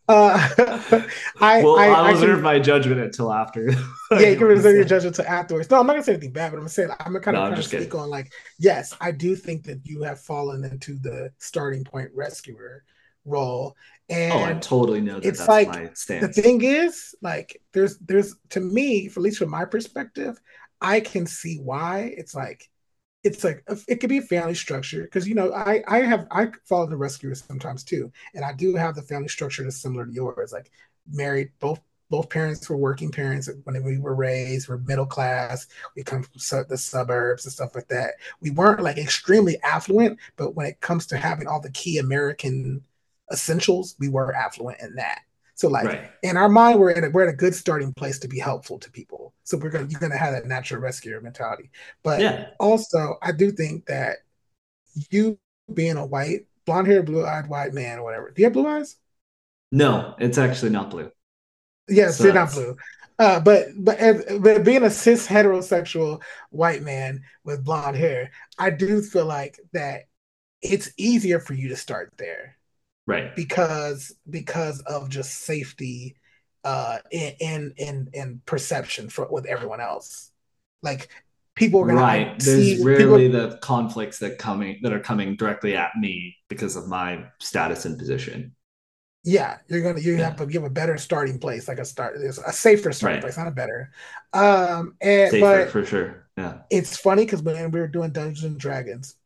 Uh, 0.07 0.37
I, 1.41 1.63
well, 1.63 1.79
I, 1.79 1.87
I'll 1.87 2.13
reserve 2.13 2.43
my 2.43 2.59
judgment 2.59 3.01
until 3.01 3.33
after. 3.33 3.71
yeah, 4.11 4.19
you 4.19 4.37
can 4.37 4.49
reserve 4.49 4.75
your 4.75 4.85
judgment 4.85 5.17
until 5.19 5.33
afterwards. 5.33 5.71
No, 5.71 5.81
I'm 5.81 5.87
not 5.87 5.95
gonna 5.95 6.05
say 6.05 6.13
anything 6.13 6.33
bad, 6.33 6.51
but 6.51 6.57
I'm 6.57 6.65
gonna 6.65 6.69
say 6.69 6.85
I'm 7.01 7.15
gonna 7.15 7.21
kind 7.21 7.39
of, 7.39 7.59
of 7.59 7.65
speak 7.65 7.81
kidding. 7.81 7.99
on 7.99 8.11
like, 8.11 8.31
yes, 8.59 8.95
I 9.01 9.13
do 9.13 9.35
think 9.35 9.65
that 9.65 9.81
you 9.85 10.03
have 10.03 10.21
fallen 10.21 10.63
into 10.65 10.99
the 10.99 11.31
starting 11.39 11.85
point 11.85 12.11
rescuer 12.15 12.85
role, 13.25 13.77
and 14.09 14.33
oh, 14.33 14.45
I 14.45 14.55
totally 14.55 15.01
know 15.01 15.21
that 15.21 15.29
it's 15.29 15.49
like 15.49 15.73
the 16.21 16.29
thing 16.29 16.63
is 16.63 17.15
like 17.23 17.61
there's 17.73 17.99
there's 17.99 18.35
to 18.51 18.61
me, 18.61 19.07
at 19.07 19.17
least 19.17 19.39
from 19.39 19.51
my 19.51 19.65
perspective, 19.65 20.41
I 20.81 21.01
can 21.01 21.27
see 21.27 21.59
why 21.59 22.15
it's 22.17 22.35
like 22.35 22.69
it's 23.23 23.43
like 23.43 23.65
uh, 23.69 23.77
it 23.89 23.97
could 23.97 24.11
be 24.11 24.19
a 24.19 24.23
family 24.23 24.55
structure 24.55 25.03
because 25.03 25.27
you 25.27 25.35
know 25.35 25.53
I 25.53 25.83
I 25.89 25.99
have 26.01 26.27
I 26.31 26.49
follow 26.65 26.87
the 26.87 26.97
rescuers 26.97 27.43
sometimes 27.43 27.83
too, 27.85 28.13
and 28.35 28.45
I 28.45 28.53
do 28.53 28.77
have 28.77 28.95
the 28.95 29.03
family 29.03 29.29
structure 29.29 29.63
that's 29.65 29.81
similar 29.81 30.07
to 30.07 30.13
yours. 30.13 30.53
Like 30.53 30.71
married, 31.11 31.51
both 31.59 31.81
both 32.11 32.29
parents 32.29 32.69
were 32.69 32.77
working 32.77 33.11
parents 33.11 33.49
when 33.65 33.83
we 33.83 33.99
were 33.99 34.15
raised. 34.15 34.69
We're 34.69 34.79
middle 34.79 35.07
class. 35.07 35.67
We 35.97 36.03
come 36.05 36.23
from 36.23 36.67
the 36.69 36.77
suburbs 36.79 37.47
and 37.47 37.53
stuff 37.53 37.75
like 37.75 37.89
that. 37.89 38.15
We 38.41 38.51
weren't 38.51 38.83
like 38.83 38.99
extremely 38.99 39.59
affluent, 39.63 40.19
but 40.37 40.55
when 40.55 40.67
it 40.67 40.81
comes 40.81 41.07
to 41.09 41.17
having 41.17 41.47
all 41.47 41.61
the 41.61 41.71
key 41.73 41.99
American 41.99 42.83
essentials, 43.33 43.97
we 43.99 44.09
were 44.09 44.35
affluent 44.35 44.81
in 44.81 44.95
that. 44.97 45.21
So 45.57 45.69
like 45.69 45.85
right. 45.85 46.11
in 46.23 46.37
our 46.37 46.49
mind, 46.49 46.81
we're 46.81 46.91
in 46.91 47.05
a, 47.05 47.11
we're 47.11 47.25
in 47.25 47.35
a 47.35 47.37
good 47.37 47.55
starting 47.55 47.93
place 47.95 48.19
to 48.21 48.29
be 48.29 48.39
helpful 48.39 48.79
to 48.81 48.91
people. 48.91 49.35
So 49.45 49.57
we're 49.57 49.71
gonna 49.71 49.87
you're 49.89 50.01
gonna 50.01 50.17
have 50.17 50.33
that 50.33 50.47
natural 50.47 50.81
rescuer 50.81 51.21
mentality. 51.21 51.71
But 52.03 52.21
yeah. 52.21 52.49
also, 52.59 53.17
I 53.23 53.33
do 53.33 53.53
think 53.53 53.87
that 53.87 54.19
you 55.11 55.39
being 55.73 55.97
a 55.97 56.05
white, 56.05 56.47
blonde 56.67 56.89
hair, 56.89 57.03
blue 57.03 57.25
eyed 57.25 57.49
white 57.49 57.73
man 57.73 57.99
or 57.99 58.03
whatever. 58.03 58.31
Do 58.31 58.43
you 58.43 58.47
have 58.47 58.53
blue 58.53 58.67
eyes? 58.67 58.97
No, 59.71 60.15
it's 60.19 60.39
actually 60.39 60.71
not 60.71 60.91
blue. 60.91 61.11
Yes, 61.89 62.19
so 62.19 62.25
they're 62.25 62.35
not 62.35 62.53
blue. 62.53 62.77
Uh, 63.17 63.39
but 63.39 63.69
but 63.77 63.99
but 64.41 64.65
being 64.65 64.83
a 64.83 64.91
cis 64.91 65.25
heterosexual 65.25 66.21
white 66.51 66.83
man 66.83 67.23
with 67.45 67.65
blonde 67.65 67.97
hair, 67.97 68.33
I 68.59 68.71
do 68.71 69.01
feel 69.03 69.27
like 69.27 69.61
that 69.73 70.07
it's 70.63 70.91
easier 70.97 71.39
for 71.39 71.55
you 71.55 71.69
to 71.69 71.77
start 71.77 72.13
there 72.17 72.57
right. 73.07 73.35
Because 73.37 74.15
because 74.29 74.81
of 74.81 75.09
just 75.09 75.35
safety 75.35 76.17
uh 76.65 76.99
in 77.11 77.75
in 77.77 78.09
in, 78.13 78.41
perception 78.47 79.09
for 79.09 79.29
with 79.31 79.47
everyone 79.47 79.81
else. 79.81 80.31
Like 80.83 81.09
people 81.55 81.81
are 81.81 81.87
gonna 81.87 82.01
right. 82.01 82.39
there's 82.39 82.83
rarely 82.83 83.29
people... 83.29 83.51
the 83.51 83.57
conflicts 83.59 84.19
that 84.19 84.39
coming 84.39 84.81
that 84.83 84.93
are 84.93 85.01
coming 85.01 85.37
directly 85.37 85.77
at 85.77 85.91
me 85.97 86.37
because 86.49 86.77
of 86.77 86.89
my 86.89 87.25
status 87.41 87.85
and 87.85 87.99
position. 87.99 88.55
Yeah 89.25 89.59
you're 89.69 89.83
gonna 89.83 90.01
you 90.01 90.17
yeah. 90.17 90.25
have 90.25 90.37
to 90.37 90.47
give 90.47 90.65
a 90.65 90.71
better 90.71 90.99
starting 90.99 91.39
place 91.39 91.69
like 91.69 91.79
a 91.79 91.85
start 91.85 92.17
a 92.17 92.53
safer 92.53 92.93
starting 92.93 93.17
right. 93.17 93.23
place 93.23 93.37
not 93.37 93.47
a 93.47 93.53
better. 93.53 93.93
Um 94.33 94.97
and 95.01 95.31
safer 95.31 95.65
but 95.65 95.71
for 95.71 95.85
sure. 95.85 96.27
Yeah. 96.37 96.59
it's 96.69 96.97
funny 96.97 97.25
because 97.25 97.43
when 97.43 97.71
we 97.71 97.81
were 97.81 97.87
doing 97.87 98.11
dungeons 98.11 98.45
and 98.45 98.59
dragons 98.59 99.17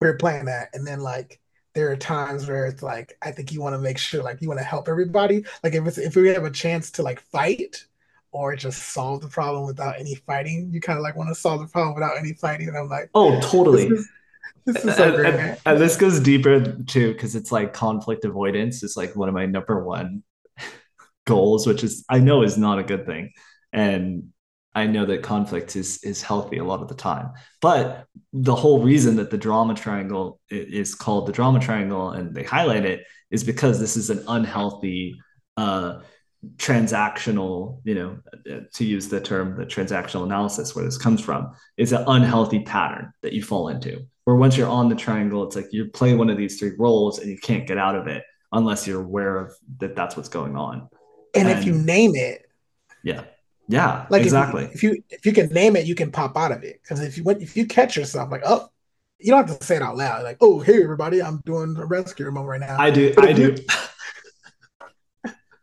we 0.00 0.08
were 0.08 0.18
playing 0.18 0.46
that 0.46 0.68
and 0.74 0.86
then 0.86 1.00
like 1.00 1.40
there 1.76 1.92
are 1.92 1.96
times 1.96 2.48
where 2.48 2.64
it's 2.64 2.82
like 2.82 3.18
I 3.20 3.30
think 3.30 3.52
you 3.52 3.60
want 3.60 3.74
to 3.74 3.78
make 3.78 3.98
sure 3.98 4.22
like 4.22 4.40
you 4.40 4.48
want 4.48 4.58
to 4.58 4.64
help 4.64 4.88
everybody. 4.88 5.44
Like 5.62 5.74
if 5.74 5.86
it's 5.86 5.98
if 5.98 6.16
we 6.16 6.28
have 6.28 6.44
a 6.44 6.50
chance 6.50 6.90
to 6.92 7.02
like 7.02 7.20
fight 7.20 7.84
or 8.32 8.56
just 8.56 8.82
solve 8.82 9.20
the 9.20 9.28
problem 9.28 9.66
without 9.66 10.00
any 10.00 10.14
fighting, 10.14 10.70
you 10.72 10.80
kind 10.80 10.98
of 10.98 11.02
like 11.02 11.16
want 11.16 11.28
to 11.28 11.34
solve 11.34 11.60
the 11.60 11.66
problem 11.66 11.94
without 11.94 12.16
any 12.16 12.32
fighting. 12.32 12.68
And 12.68 12.78
I'm 12.78 12.88
like, 12.88 13.10
oh, 13.14 13.38
totally. 13.40 13.90
This 13.90 14.00
is, 14.00 14.08
this 14.64 14.84
is 14.86 14.96
so 14.96 15.14
great. 15.14 15.34
And, 15.34 15.58
and 15.66 15.78
this 15.78 15.98
goes 15.98 16.18
deeper 16.18 16.72
too 16.84 17.12
because 17.12 17.36
it's 17.36 17.52
like 17.52 17.74
conflict 17.74 18.24
avoidance 18.24 18.82
is 18.82 18.96
like 18.96 19.14
one 19.14 19.28
of 19.28 19.34
my 19.34 19.44
number 19.44 19.84
one 19.84 20.22
goals, 21.26 21.66
which 21.66 21.84
is 21.84 22.06
I 22.08 22.20
know 22.20 22.42
is 22.42 22.56
not 22.56 22.78
a 22.78 22.84
good 22.84 23.04
thing. 23.04 23.32
And 23.70 24.32
I 24.76 24.86
know 24.86 25.06
that 25.06 25.22
conflict 25.22 25.74
is 25.74 26.04
is 26.04 26.22
healthy 26.22 26.58
a 26.58 26.64
lot 26.64 26.82
of 26.82 26.88
the 26.88 26.94
time. 26.94 27.32
But 27.62 28.06
the 28.34 28.54
whole 28.54 28.82
reason 28.82 29.16
that 29.16 29.30
the 29.30 29.38
drama 29.38 29.74
triangle 29.74 30.38
is 30.50 30.94
called 30.94 31.26
the 31.26 31.32
drama 31.32 31.60
triangle 31.60 32.10
and 32.10 32.34
they 32.34 32.42
highlight 32.42 32.84
it 32.84 33.04
is 33.30 33.42
because 33.42 33.80
this 33.80 33.96
is 33.96 34.10
an 34.10 34.22
unhealthy 34.28 35.18
uh, 35.56 36.00
transactional, 36.56 37.80
you 37.84 37.94
know, 37.94 38.18
to 38.74 38.84
use 38.84 39.08
the 39.08 39.18
term 39.18 39.56
the 39.56 39.64
transactional 39.64 40.24
analysis 40.24 40.76
where 40.76 40.84
this 40.84 40.98
comes 40.98 41.22
from, 41.22 41.54
is 41.78 41.92
an 41.92 42.04
unhealthy 42.06 42.60
pattern 42.60 43.10
that 43.22 43.32
you 43.32 43.42
fall 43.42 43.68
into. 43.68 44.06
Where 44.24 44.36
once 44.36 44.58
you're 44.58 44.68
on 44.68 44.90
the 44.90 44.94
triangle, 44.94 45.42
it's 45.44 45.56
like 45.56 45.72
you 45.72 45.86
play 45.86 46.14
one 46.14 46.28
of 46.28 46.36
these 46.36 46.58
three 46.58 46.72
roles 46.78 47.18
and 47.18 47.30
you 47.30 47.38
can't 47.38 47.66
get 47.66 47.78
out 47.78 47.96
of 47.96 48.08
it 48.08 48.24
unless 48.52 48.86
you're 48.86 49.02
aware 49.02 49.38
of 49.38 49.54
that 49.78 49.96
that's 49.96 50.18
what's 50.18 50.28
going 50.28 50.54
on. 50.54 50.90
And, 51.34 51.48
and 51.48 51.58
if 51.58 51.64
you 51.64 51.72
name 51.72 52.14
it, 52.14 52.42
yeah 53.02 53.24
yeah, 53.68 54.06
like 54.10 54.22
exactly. 54.22 54.64
If 54.72 54.82
you, 54.82 54.90
if 54.90 54.96
you, 54.98 55.04
if 55.10 55.26
you 55.26 55.32
can 55.32 55.48
name 55.48 55.76
it, 55.76 55.86
you 55.86 55.94
can 55.94 56.10
pop 56.10 56.36
out 56.36 56.52
of 56.52 56.62
it. 56.62 56.80
Because 56.82 57.00
if 57.00 57.16
you 57.16 57.28
if 57.30 57.56
you 57.56 57.66
catch 57.66 57.96
yourself 57.96 58.30
like, 58.30 58.42
oh, 58.44 58.68
you 59.18 59.30
don't 59.30 59.46
have 59.46 59.58
to 59.58 59.64
say 59.64 59.76
it 59.76 59.82
out 59.82 59.96
loud. 59.96 60.22
Like, 60.24 60.38
oh, 60.40 60.60
hey 60.60 60.82
everybody, 60.82 61.22
I'm 61.22 61.42
doing 61.44 61.76
a 61.76 61.86
rescue 61.86 62.30
mode 62.30 62.46
right 62.46 62.60
now. 62.60 62.78
I 62.78 62.90
do, 62.90 63.14
I 63.18 63.32
do. 63.32 63.56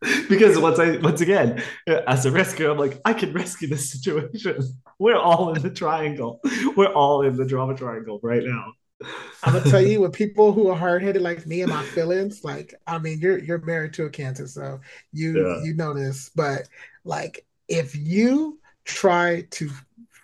because 0.30 0.60
once 0.60 0.80
I 0.80 0.98
once 0.98 1.22
again, 1.22 1.62
as 1.88 2.26
a 2.26 2.32
rescuer, 2.32 2.72
I'm 2.72 2.78
like, 2.78 3.00
I 3.06 3.14
can 3.14 3.32
rescue 3.34 3.68
this 3.68 3.92
situation. 3.92 4.62
We're 5.00 5.18
all 5.18 5.54
in 5.54 5.62
the 5.62 5.70
triangle. 5.70 6.40
We're 6.76 6.94
all 6.94 7.24
in 7.24 7.36
the 7.36 7.46
drama 7.46 7.76
triangle 7.76 8.20
right 8.24 8.44
now. 8.44 8.74
I'm 9.44 9.54
gonna 9.54 9.70
tell 9.70 9.82
you, 9.82 10.00
with 10.02 10.14
people 10.14 10.54
who 10.54 10.70
are 10.70 10.76
hard 10.76 11.04
headed 11.04 11.22
like 11.22 11.46
me 11.46 11.62
and 11.62 11.70
my 11.70 11.84
feelings, 11.84 12.44
like 12.44 12.74
I 12.88 13.00
mean, 13.00 13.20
you're 13.20 13.38
you're 13.38 13.60
married 13.60 13.94
to 13.94 14.06
a 14.06 14.10
cancer, 14.10 14.48
so 14.48 14.80
you 15.12 15.46
yeah. 15.46 15.64
you 15.64 15.74
know 15.74 15.94
this. 15.94 16.32
But 16.36 16.70
like, 17.04 17.46
if 17.68 17.96
you 17.96 18.60
try 18.86 19.46
to 19.52 19.70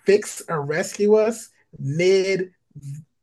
fix 0.04 0.42
or 0.48 0.62
rescue 0.62 1.14
us 1.14 1.50
mid 1.78 2.50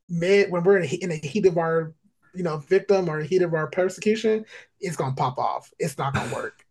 mid 0.09 0.51
when 0.51 0.63
we're 0.63 0.77
in, 0.77 0.89
in 1.01 1.09
the 1.09 1.15
heat 1.15 1.45
of 1.45 1.57
our 1.57 1.93
you 2.33 2.43
know 2.43 2.57
victim 2.57 3.09
or 3.09 3.19
heat 3.21 3.41
of 3.41 3.53
our 3.53 3.67
persecution, 3.67 4.45
it's 4.79 4.95
gonna 4.95 5.15
pop 5.15 5.37
off. 5.37 5.71
It's 5.79 5.97
not 5.97 6.13
gonna 6.13 6.33
work. 6.33 6.63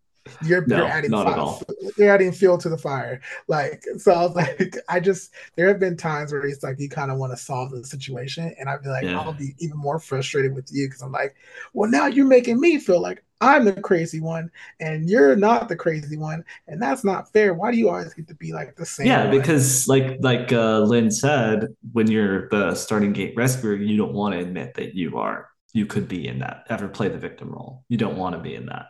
You're, 0.44 0.66
no, 0.66 0.78
you're 0.78 0.86
adding 0.86 1.10
not 1.10 1.24
fire, 1.24 1.32
at 1.34 1.38
all. 1.38 1.62
You're 1.96 2.10
adding 2.10 2.32
fuel 2.32 2.58
to 2.58 2.68
the 2.68 2.78
fire. 2.78 3.20
Like 3.48 3.84
so, 3.98 4.12
I 4.12 4.26
was 4.26 4.34
like, 4.34 4.76
I 4.88 5.00
just 5.00 5.32
there 5.56 5.68
have 5.68 5.80
been 5.80 5.96
times 5.96 6.32
where 6.32 6.44
it's 6.46 6.62
like 6.62 6.78
you 6.78 6.88
kind 6.88 7.10
of 7.10 7.18
want 7.18 7.32
to 7.32 7.36
solve 7.36 7.70
the 7.70 7.84
situation, 7.84 8.54
and 8.58 8.68
I'd 8.68 8.82
be 8.82 8.88
like, 8.88 9.04
yeah. 9.04 9.20
I'll 9.20 9.32
be 9.32 9.54
even 9.58 9.76
more 9.76 9.98
frustrated 9.98 10.54
with 10.54 10.68
you 10.72 10.86
because 10.86 11.02
I'm 11.02 11.12
like, 11.12 11.34
well, 11.72 11.90
now 11.90 12.06
you're 12.06 12.26
making 12.26 12.60
me 12.60 12.78
feel 12.78 13.00
like 13.00 13.24
I'm 13.40 13.64
the 13.64 13.80
crazy 13.80 14.20
one, 14.20 14.50
and 14.80 15.08
you're 15.08 15.36
not 15.36 15.68
the 15.68 15.76
crazy 15.76 16.16
one, 16.16 16.44
and 16.68 16.80
that's 16.80 17.04
not 17.04 17.32
fair. 17.32 17.54
Why 17.54 17.70
do 17.70 17.76
you 17.76 17.88
always 17.88 18.14
get 18.14 18.28
to 18.28 18.34
be 18.34 18.52
like 18.52 18.76
the 18.76 18.86
same? 18.86 19.06
Yeah, 19.06 19.28
one? 19.28 19.38
because 19.38 19.86
like 19.88 20.16
like 20.20 20.52
uh, 20.52 20.80
Lynne 20.80 21.10
said, 21.10 21.68
when 21.92 22.10
you're 22.10 22.48
the 22.48 22.74
starting 22.74 23.12
gate 23.12 23.34
rescuer, 23.36 23.74
you 23.74 23.96
don't 23.96 24.14
want 24.14 24.34
to 24.34 24.40
admit 24.40 24.74
that 24.74 24.94
you 24.94 25.18
are 25.18 25.50
you 25.72 25.84
could 25.84 26.08
be 26.08 26.26
in 26.26 26.38
that 26.38 26.66
ever 26.70 26.88
play 26.88 27.08
the 27.08 27.18
victim 27.18 27.50
role. 27.50 27.84
You 27.88 27.98
don't 27.98 28.16
want 28.16 28.34
to 28.34 28.40
be 28.40 28.54
in 28.54 28.66
that 28.66 28.86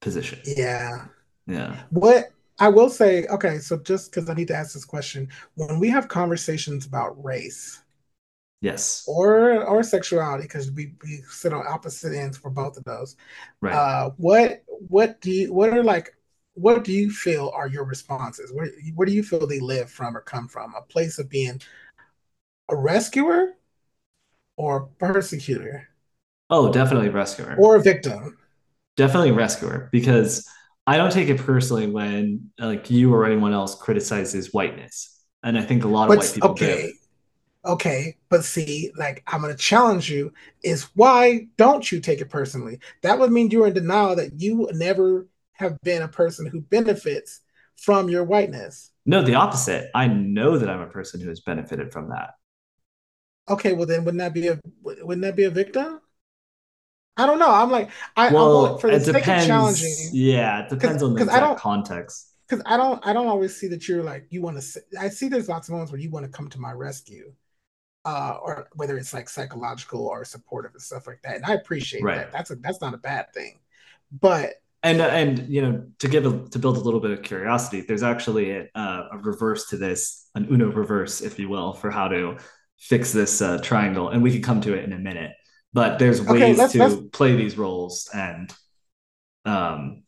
position. 0.00 0.38
Yeah. 0.44 1.06
Yeah. 1.46 1.76
What 1.90 2.26
I 2.60 2.68
will 2.68 2.90
say, 2.90 3.26
okay, 3.26 3.58
so 3.58 3.78
just 3.78 4.10
because 4.10 4.28
I 4.28 4.34
need 4.34 4.48
to 4.48 4.54
ask 4.54 4.74
this 4.74 4.84
question, 4.84 5.28
when 5.54 5.78
we 5.78 5.88
have 5.90 6.08
conversations 6.08 6.86
about 6.86 7.22
race, 7.24 7.82
yes, 8.60 9.04
or 9.06 9.64
or 9.64 9.82
sexuality, 9.82 10.44
because 10.44 10.70
we, 10.72 10.94
we 11.02 11.22
sit 11.28 11.52
on 11.52 11.66
opposite 11.66 12.14
ends 12.14 12.36
for 12.36 12.50
both 12.50 12.76
of 12.76 12.84
those. 12.84 13.16
Right. 13.60 13.74
Uh, 13.74 14.10
what 14.16 14.62
what 14.66 15.20
do 15.20 15.30
you 15.30 15.52
what 15.52 15.72
are 15.72 15.82
like 15.82 16.14
what 16.54 16.82
do 16.84 16.92
you 16.92 17.10
feel 17.10 17.52
are 17.54 17.68
your 17.68 17.84
responses? 17.84 18.52
Where 18.52 18.68
where 18.94 19.06
do 19.06 19.12
you 19.12 19.22
feel 19.22 19.46
they 19.46 19.60
live 19.60 19.90
from 19.90 20.16
or 20.16 20.20
come 20.20 20.48
from? 20.48 20.74
A 20.74 20.82
place 20.82 21.18
of 21.18 21.28
being 21.28 21.60
a 22.68 22.76
rescuer 22.76 23.54
or 24.56 24.88
persecutor? 24.98 25.88
Oh, 26.50 26.72
definitely 26.72 27.10
rescuer. 27.10 27.56
Or 27.58 27.76
a 27.76 27.82
victim 27.82 28.38
definitely 28.98 29.30
rescuer 29.30 29.88
because 29.92 30.46
I 30.86 30.98
don't 30.98 31.12
take 31.12 31.28
it 31.28 31.38
personally 31.38 31.86
when 31.86 32.50
like 32.58 32.90
you 32.90 33.14
or 33.14 33.24
anyone 33.24 33.54
else 33.54 33.74
criticizes 33.76 34.52
whiteness. 34.52 35.14
And 35.42 35.56
I 35.56 35.62
think 35.62 35.84
a 35.84 35.88
lot 35.88 36.04
of 36.04 36.08
but, 36.08 36.18
white 36.18 36.34
people 36.34 36.50
okay. 36.50 36.88
do. 36.88 36.92
Okay, 37.68 38.16
but 38.30 38.44
see, 38.44 38.90
like 38.96 39.22
I'm 39.26 39.42
gonna 39.42 39.54
challenge 39.54 40.10
you 40.10 40.32
is 40.64 40.84
why 40.94 41.48
don't 41.58 41.92
you 41.92 42.00
take 42.00 42.22
it 42.22 42.30
personally? 42.30 42.80
That 43.02 43.18
would 43.18 43.30
mean 43.30 43.50
you're 43.50 43.66
in 43.66 43.74
denial 43.74 44.16
that 44.16 44.40
you 44.40 44.68
never 44.72 45.28
have 45.52 45.78
been 45.82 46.02
a 46.02 46.08
person 46.08 46.46
who 46.46 46.62
benefits 46.62 47.40
from 47.76 48.08
your 48.08 48.24
whiteness. 48.24 48.90
No, 49.04 49.22
the 49.22 49.34
opposite. 49.34 49.90
I 49.94 50.08
know 50.08 50.56
that 50.56 50.70
I'm 50.70 50.80
a 50.80 50.86
person 50.86 51.20
who 51.20 51.28
has 51.28 51.40
benefited 51.40 51.92
from 51.92 52.08
that. 52.08 52.30
Okay, 53.50 53.74
well 53.74 53.86
then 53.86 54.04
wouldn't 54.04 54.20
that 54.20 54.32
be 54.32 54.48
a 54.48 54.58
wouldn't 54.82 55.22
that 55.22 55.36
be 55.36 55.44
a 55.44 55.50
victim? 55.50 56.00
I 57.18 57.26
don't 57.26 57.40
know. 57.40 57.50
I'm 57.50 57.70
like, 57.70 57.90
I, 58.16 58.32
well, 58.32 58.74
I'm, 58.74 58.78
for 58.78 58.90
the 58.90 59.00
sake 59.00 59.26
of 59.26 59.46
challenging. 59.46 60.10
Yeah, 60.12 60.62
it 60.62 60.68
depends 60.70 61.02
on 61.02 61.14
the 61.14 61.22
exact 61.22 61.36
I 61.36 61.46
don't, 61.46 61.58
context. 61.58 62.28
Because 62.48 62.64
I 62.64 62.76
don't, 62.76 63.04
I 63.04 63.12
don't 63.12 63.26
always 63.26 63.56
see 63.56 63.66
that 63.68 63.88
you're 63.88 64.04
like 64.04 64.26
you 64.30 64.40
want 64.40 64.60
to. 64.60 64.82
I 64.98 65.08
see 65.08 65.28
there's 65.28 65.48
lots 65.48 65.68
of 65.68 65.72
moments 65.72 65.92
where 65.92 66.00
you 66.00 66.10
want 66.10 66.24
to 66.24 66.32
come 66.32 66.48
to 66.50 66.60
my 66.60 66.72
rescue, 66.72 67.32
uh, 68.08 68.38
or 68.42 68.68
whether 68.74 68.96
it's 68.96 69.12
like 69.12 69.28
psychological 69.28 70.06
or 70.06 70.24
supportive 70.24 70.72
and 70.72 70.82
stuff 70.82 71.06
like 71.06 71.20
that. 71.22 71.36
And 71.36 71.44
I 71.44 71.54
appreciate 71.54 72.02
right. 72.02 72.16
that. 72.16 72.32
That's 72.32 72.50
a 72.50 72.56
that's 72.56 72.80
not 72.80 72.94
a 72.94 72.98
bad 72.98 73.32
thing, 73.34 73.58
but 74.20 74.54
and 74.82 75.00
and 75.00 75.48
you 75.48 75.62
know 75.62 75.86
to 75.98 76.08
give 76.08 76.24
a, 76.26 76.48
to 76.48 76.58
build 76.58 76.76
a 76.76 76.80
little 76.80 77.00
bit 77.00 77.10
of 77.10 77.22
curiosity, 77.22 77.82
there's 77.82 78.02
actually 78.02 78.50
a, 78.52 78.68
a 78.74 79.18
reverse 79.20 79.68
to 79.70 79.76
this, 79.76 80.28
an 80.34 80.46
Uno 80.50 80.72
reverse, 80.72 81.20
if 81.20 81.38
you 81.38 81.48
will, 81.48 81.72
for 81.72 81.90
how 81.90 82.08
to 82.08 82.38
fix 82.78 83.12
this 83.12 83.42
uh, 83.42 83.58
triangle, 83.58 84.08
and 84.08 84.22
we 84.22 84.30
can 84.30 84.42
come 84.42 84.60
to 84.62 84.74
it 84.74 84.84
in 84.84 84.92
a 84.92 84.98
minute 84.98 85.32
but 85.72 85.98
there's 85.98 86.20
ways 86.20 86.42
okay, 86.42 86.54
let's, 86.54 86.72
to 86.72 86.78
let's... 86.78 86.96
play 87.12 87.36
these 87.36 87.58
roles 87.58 88.08
and 88.14 88.52
um 89.44 90.02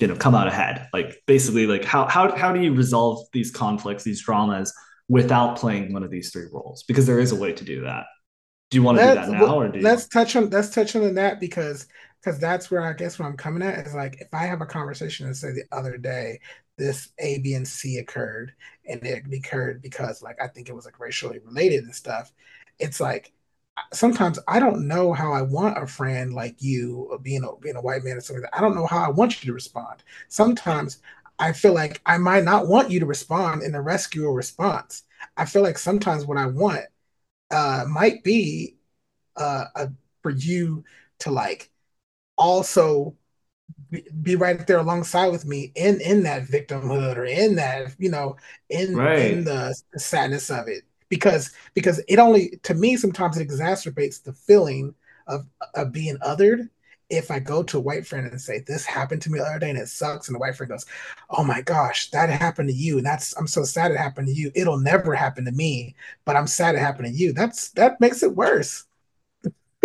you 0.00 0.06
know 0.06 0.16
come 0.16 0.34
out 0.34 0.48
ahead 0.48 0.88
like 0.92 1.22
basically 1.26 1.66
like 1.66 1.84
how 1.84 2.06
how 2.06 2.34
how 2.36 2.52
do 2.52 2.60
you 2.60 2.74
resolve 2.74 3.26
these 3.32 3.50
conflicts 3.50 4.04
these 4.04 4.22
dramas 4.22 4.74
without 5.08 5.56
playing 5.56 5.92
one 5.92 6.02
of 6.02 6.10
these 6.10 6.30
three 6.30 6.46
roles 6.52 6.82
because 6.84 7.06
there 7.06 7.18
is 7.18 7.32
a 7.32 7.36
way 7.36 7.52
to 7.52 7.64
do 7.64 7.82
that 7.82 8.06
do 8.70 8.78
you 8.78 8.82
want 8.82 8.98
to 8.98 9.04
let's, 9.04 9.26
do 9.26 9.32
that 9.32 9.40
now 9.40 9.60
or 9.60 9.68
do 9.68 9.80
let's 9.80 10.08
touch 10.08 10.36
on 10.36 10.48
let's 10.50 10.70
touch 10.70 10.96
on 10.96 11.14
that 11.14 11.40
because 11.40 11.86
because 12.20 12.38
that's 12.38 12.70
where 12.70 12.82
i 12.82 12.92
guess 12.92 13.18
what 13.18 13.26
i'm 13.26 13.36
coming 13.36 13.62
at 13.62 13.86
is 13.86 13.94
like 13.94 14.16
if 14.20 14.32
i 14.32 14.44
have 14.44 14.60
a 14.60 14.66
conversation 14.66 15.26
and 15.26 15.36
say 15.36 15.52
the 15.52 15.64
other 15.72 15.98
day 15.98 16.40
this 16.78 17.10
a 17.18 17.38
b 17.40 17.54
and 17.54 17.68
c 17.68 17.98
occurred 17.98 18.52
and 18.88 19.04
it 19.04 19.22
occurred 19.32 19.82
because 19.82 20.22
like 20.22 20.40
i 20.40 20.48
think 20.48 20.68
it 20.68 20.74
was 20.74 20.86
like 20.86 20.98
racially 20.98 21.38
related 21.40 21.84
and 21.84 21.94
stuff 21.94 22.32
it's 22.78 22.98
like 22.98 23.32
sometimes 23.92 24.38
I 24.46 24.60
don't 24.60 24.86
know 24.86 25.12
how 25.12 25.32
I 25.32 25.42
want 25.42 25.82
a 25.82 25.86
friend 25.86 26.34
like 26.34 26.62
you, 26.62 27.18
being 27.22 27.44
a 27.44 27.56
being 27.60 27.76
a 27.76 27.80
white 27.80 28.04
man 28.04 28.16
or 28.16 28.20
something. 28.20 28.42
Like 28.42 28.56
I 28.56 28.60
don't 28.60 28.74
know 28.74 28.86
how 28.86 29.04
I 29.04 29.10
want 29.10 29.42
you 29.42 29.48
to 29.48 29.54
respond. 29.54 30.02
Sometimes 30.28 30.98
I 31.38 31.52
feel 31.52 31.74
like 31.74 32.00
I 32.06 32.18
might 32.18 32.44
not 32.44 32.68
want 32.68 32.90
you 32.90 33.00
to 33.00 33.06
respond 33.06 33.62
in 33.62 33.74
a 33.74 33.82
rescue 33.82 34.28
response. 34.30 35.02
I 35.36 35.46
feel 35.46 35.62
like 35.62 35.78
sometimes 35.78 36.24
what 36.26 36.38
I 36.38 36.46
want 36.46 36.84
uh, 37.50 37.84
might 37.88 38.22
be 38.22 38.76
uh, 39.36 39.64
a, 39.74 39.88
for 40.22 40.30
you 40.30 40.84
to 41.20 41.30
like 41.30 41.70
also 42.36 43.16
be, 43.90 44.04
be 44.22 44.36
right 44.36 44.66
there 44.66 44.78
alongside 44.78 45.28
with 45.28 45.44
me 45.44 45.72
in 45.74 46.00
in 46.00 46.22
that 46.24 46.44
victimhood 46.44 47.16
or 47.16 47.24
in 47.24 47.56
that 47.56 47.94
you 47.98 48.10
know 48.10 48.36
in 48.68 48.94
right. 48.94 49.18
in 49.18 49.44
the, 49.44 49.74
the 49.92 50.00
sadness 50.00 50.50
of 50.50 50.68
it 50.68 50.84
because 51.08 51.52
because 51.74 52.02
it 52.08 52.18
only 52.18 52.58
to 52.62 52.74
me 52.74 52.96
sometimes 52.96 53.36
it 53.36 53.48
exacerbates 53.48 54.22
the 54.22 54.32
feeling 54.32 54.94
of 55.26 55.46
of 55.74 55.92
being 55.92 56.16
othered 56.18 56.68
if 57.10 57.30
I 57.30 57.38
go 57.38 57.62
to 57.62 57.78
a 57.78 57.80
white 57.80 58.06
friend 58.06 58.26
and 58.26 58.40
say 58.40 58.60
this 58.60 58.84
happened 58.84 59.22
to 59.22 59.30
me 59.30 59.38
the 59.38 59.44
other 59.44 59.58
day 59.58 59.70
and 59.70 59.78
it 59.78 59.88
sucks, 59.88 60.28
and 60.28 60.34
the 60.34 60.38
white 60.38 60.56
friend 60.56 60.70
goes, 60.70 60.86
"Oh 61.30 61.44
my 61.44 61.60
gosh, 61.62 62.10
that 62.10 62.30
happened 62.30 62.68
to 62.70 62.74
you, 62.74 62.98
and 62.98 63.06
that's 63.06 63.36
I'm 63.36 63.46
so 63.46 63.64
sad 63.64 63.90
it 63.90 63.98
happened 63.98 64.28
to 64.28 64.34
you. 64.34 64.50
It'll 64.54 64.78
never 64.78 65.14
happen 65.14 65.44
to 65.44 65.52
me, 65.52 65.94
but 66.24 66.36
I'm 66.36 66.46
sad 66.46 66.74
it 66.74 66.78
happened 66.78 67.08
to 67.08 67.14
you." 67.14 67.32
That's 67.32 67.70
that 67.70 68.00
makes 68.00 68.22
it 68.22 68.34
worse. 68.34 68.84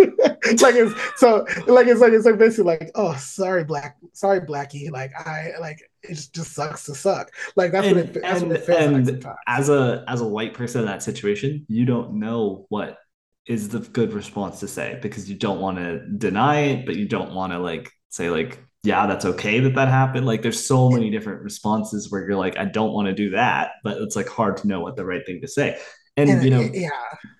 like 0.00 0.74
it's 0.76 0.94
so 1.16 1.46
like 1.66 1.86
it's 1.86 2.00
like 2.00 2.12
it's 2.12 2.24
like 2.24 2.38
basically 2.38 2.64
like 2.64 2.90
oh 2.94 3.14
sorry 3.16 3.64
black 3.64 3.98
sorry 4.12 4.40
blackie 4.40 4.90
like 4.90 5.12
I 5.14 5.52
like 5.60 5.90
it 6.02 6.14
just 6.32 6.52
sucks 6.52 6.84
to 6.86 6.94
suck 6.94 7.30
like 7.56 7.72
that's 7.72 7.86
and, 7.86 7.96
what 7.96 8.16
it 8.16 8.24
and, 8.24 8.48
what 8.48 8.56
it 8.56 8.64
feels 8.64 8.78
and 8.78 9.22
like 9.22 9.36
as 9.46 9.68
a 9.68 10.04
as 10.08 10.22
a 10.22 10.26
white 10.26 10.54
person 10.54 10.80
in 10.80 10.86
that 10.86 11.02
situation 11.02 11.66
you 11.68 11.84
don't 11.84 12.14
know 12.14 12.64
what 12.70 12.98
is 13.46 13.68
the 13.68 13.80
good 13.80 14.12
response 14.12 14.60
to 14.60 14.68
say 14.68 14.98
because 15.02 15.28
you 15.28 15.36
don't 15.36 15.60
want 15.60 15.78
to 15.78 16.06
deny 16.18 16.60
it 16.60 16.86
but 16.86 16.96
you 16.96 17.06
don't 17.06 17.34
want 17.34 17.52
to 17.52 17.58
like 17.58 17.90
say 18.08 18.30
like 18.30 18.62
yeah 18.82 19.06
that's 19.06 19.24
okay 19.24 19.60
that 19.60 19.74
that 19.74 19.88
happened. 19.88 20.26
Like 20.26 20.42
there's 20.42 20.64
so 20.64 20.90
many 20.90 21.10
different 21.10 21.42
responses 21.42 22.10
where 22.10 22.22
you're 22.22 22.38
like 22.38 22.56
I 22.58 22.64
don't 22.64 22.92
want 22.92 23.08
to 23.08 23.14
do 23.14 23.30
that 23.30 23.72
but 23.82 23.98
it's 23.98 24.16
like 24.16 24.28
hard 24.28 24.56
to 24.58 24.68
know 24.68 24.80
what 24.80 24.96
the 24.96 25.04
right 25.04 25.24
thing 25.24 25.40
to 25.40 25.48
say. 25.48 25.78
And, 26.16 26.28
and 26.28 26.44
you 26.44 26.50
know 26.50 26.60
yeah. 26.60 26.90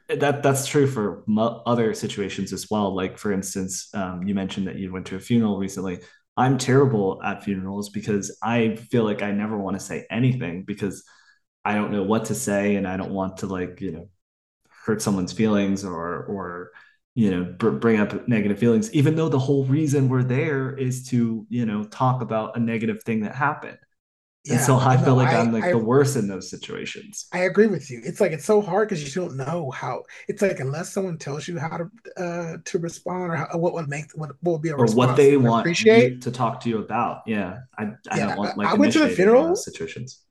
that 0.08 0.42
that's 0.42 0.66
true 0.66 0.86
for 0.86 1.24
other 1.66 1.92
situations 1.94 2.52
as 2.52 2.66
well. 2.70 2.94
Like 2.94 3.18
for 3.18 3.32
instance 3.32 3.88
um, 3.94 4.26
you 4.26 4.34
mentioned 4.34 4.66
that 4.66 4.76
you 4.76 4.92
went 4.92 5.06
to 5.06 5.16
a 5.16 5.20
funeral 5.20 5.58
recently. 5.58 6.00
I'm 6.36 6.56
terrible 6.56 7.20
at 7.22 7.44
funerals 7.44 7.90
because 7.90 8.38
i 8.42 8.74
feel 8.76 9.04
like 9.04 9.20
i 9.20 9.30
never 9.30 9.58
want 9.58 9.78
to 9.78 9.84
say 9.84 10.06
anything 10.10 10.62
because 10.62 11.04
i 11.66 11.74
don't 11.74 11.90
know 11.92 12.04
what 12.04 12.26
to 12.26 12.34
say 12.34 12.76
and 12.76 12.88
i 12.88 12.96
don't 12.96 13.10
want 13.10 13.38
to 13.38 13.46
like 13.46 13.80
you 13.82 13.92
know 13.92 14.08
hurt 14.84 15.02
someone's 15.02 15.32
feelings 15.32 15.84
or 15.84 16.24
or 16.24 16.70
you 17.14 17.30
know 17.30 17.44
br- 17.58 17.70
bring 17.70 18.00
up 18.00 18.26
negative 18.28 18.58
feelings 18.58 18.92
even 18.92 19.16
though 19.16 19.28
the 19.28 19.38
whole 19.38 19.64
reason 19.64 20.08
we're 20.08 20.22
there 20.22 20.76
is 20.76 21.06
to 21.08 21.46
you 21.48 21.66
know 21.66 21.84
talk 21.84 22.22
about 22.22 22.56
a 22.56 22.60
negative 22.60 23.02
thing 23.02 23.20
that 23.20 23.34
happened 23.34 23.78
yeah, 24.44 24.54
and 24.54 24.64
so 24.64 24.78
I 24.78 24.96
feel 24.96 25.16
like 25.16 25.28
I, 25.28 25.40
am 25.40 25.52
like 25.52 25.64
I, 25.64 25.72
the 25.72 25.78
worst 25.78 26.16
in 26.16 26.26
those 26.26 26.48
situations. 26.48 27.26
I 27.30 27.40
agree 27.40 27.66
with 27.66 27.90
you. 27.90 28.00
It's 28.02 28.22
like 28.22 28.32
it's 28.32 28.46
so 28.46 28.62
hard 28.62 28.88
because 28.88 29.04
you 29.04 29.20
don't 29.20 29.36
know 29.36 29.70
how. 29.70 30.04
It's 30.28 30.40
like 30.40 30.60
unless 30.60 30.90
someone 30.90 31.18
tells 31.18 31.46
you 31.46 31.58
how 31.58 31.76
to 31.76 31.90
uh 32.16 32.56
to 32.64 32.78
respond 32.78 33.32
or 33.32 33.36
how, 33.36 33.58
what 33.58 33.74
would 33.74 33.88
make 33.88 34.10
what, 34.14 34.30
what 34.40 34.52
would 34.52 34.62
be 34.62 34.70
a 34.70 34.76
or 34.76 34.86
what 34.86 35.14
they 35.14 35.36
want 35.36 35.60
appreciate. 35.60 36.22
to 36.22 36.30
talk 36.30 36.60
to 36.60 36.70
you 36.70 36.78
about. 36.78 37.20
Yeah, 37.26 37.58
I 37.76 37.84
I 38.10 38.16
yeah, 38.16 38.26
don't 38.28 38.38
want 38.38 38.56
like 38.56 38.68
I 38.68 38.74
went 38.74 38.94
to 38.94 39.00
the 39.00 39.10
funeral 39.10 39.54
situations. 39.56 40.22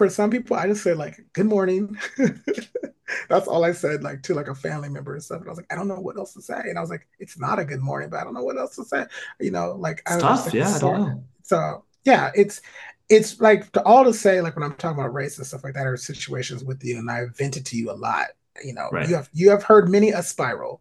For 0.00 0.08
some 0.08 0.30
people, 0.30 0.56
I 0.56 0.66
just 0.66 0.82
said 0.82 0.96
like 0.96 1.20
"Good 1.34 1.44
morning." 1.44 1.94
That's 3.28 3.46
all 3.46 3.66
I 3.66 3.72
said, 3.72 4.02
like 4.02 4.22
to 4.22 4.34
like 4.34 4.48
a 4.48 4.54
family 4.54 4.88
member 4.88 5.12
and 5.12 5.22
stuff. 5.22 5.40
And 5.40 5.46
I 5.46 5.50
was 5.50 5.58
like, 5.58 5.70
I 5.70 5.76
don't 5.76 5.88
know 5.88 6.00
what 6.00 6.16
else 6.16 6.32
to 6.32 6.40
say. 6.40 6.58
And 6.58 6.78
I 6.78 6.80
was 6.80 6.88
like, 6.88 7.06
it's 7.18 7.38
not 7.38 7.58
a 7.58 7.66
good 7.66 7.82
morning, 7.82 8.08
but 8.08 8.18
I 8.18 8.24
don't 8.24 8.32
know 8.32 8.42
what 8.42 8.56
else 8.56 8.76
to 8.76 8.84
say. 8.86 9.04
You 9.40 9.50
know, 9.50 9.72
like 9.72 9.98
it's 10.06 10.12
I 10.12 10.20
tough. 10.20 10.46
Like, 10.46 10.54
yeah, 10.54 10.74
I 10.74 10.78
don't 10.78 11.00
know. 11.02 11.24
So 11.42 11.84
yeah, 12.06 12.30
it's 12.34 12.62
it's 13.10 13.42
like 13.42 13.70
to 13.72 13.82
all 13.82 14.04
to 14.04 14.14
say, 14.14 14.40
like 14.40 14.56
when 14.56 14.62
I'm 14.62 14.74
talking 14.76 14.98
about 14.98 15.12
race 15.12 15.36
and 15.36 15.46
stuff 15.46 15.64
like 15.64 15.74
that, 15.74 15.86
are 15.86 15.98
situations 15.98 16.64
with 16.64 16.82
you, 16.82 16.98
and 16.98 17.10
I 17.10 17.26
vented 17.36 17.66
to 17.66 17.76
you 17.76 17.90
a 17.90 17.92
lot. 17.92 18.28
you 18.64 18.72
know, 18.72 18.88
right. 18.90 19.06
you 19.06 19.16
have 19.16 19.28
you 19.34 19.50
have 19.50 19.64
heard 19.64 19.90
many 19.90 20.12
a 20.12 20.22
spiral. 20.22 20.80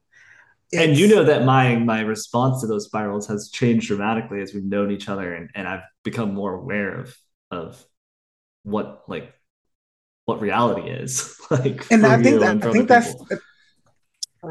It's, 0.71 0.81
and 0.81 0.97
you 0.97 1.13
know 1.13 1.25
that 1.25 1.43
my 1.43 1.75
my 1.75 1.99
response 1.99 2.61
to 2.61 2.67
those 2.67 2.85
spirals 2.85 3.27
has 3.27 3.49
changed 3.49 3.87
dramatically 3.87 4.39
as 4.39 4.53
we've 4.53 4.63
known 4.63 4.91
each 4.91 5.09
other 5.09 5.33
and, 5.33 5.49
and 5.55 5.67
I've 5.67 5.83
become 6.03 6.33
more 6.33 6.53
aware 6.53 7.01
of 7.01 7.17
of 7.51 7.85
what 8.63 9.03
like 9.07 9.33
what 10.25 10.41
reality 10.41 10.89
is 10.89 11.39
like 11.51 11.89
and 11.91 12.05
I 12.05 12.21
think 12.21 12.39
that 12.39 12.65
I 12.65 12.71
think 12.71 12.87
that's 12.87 13.15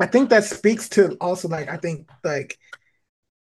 I 0.00 0.06
think 0.06 0.30
that 0.30 0.44
speaks 0.44 0.88
to 0.90 1.16
also 1.20 1.48
like 1.48 1.68
I 1.68 1.76
think 1.76 2.08
like 2.24 2.58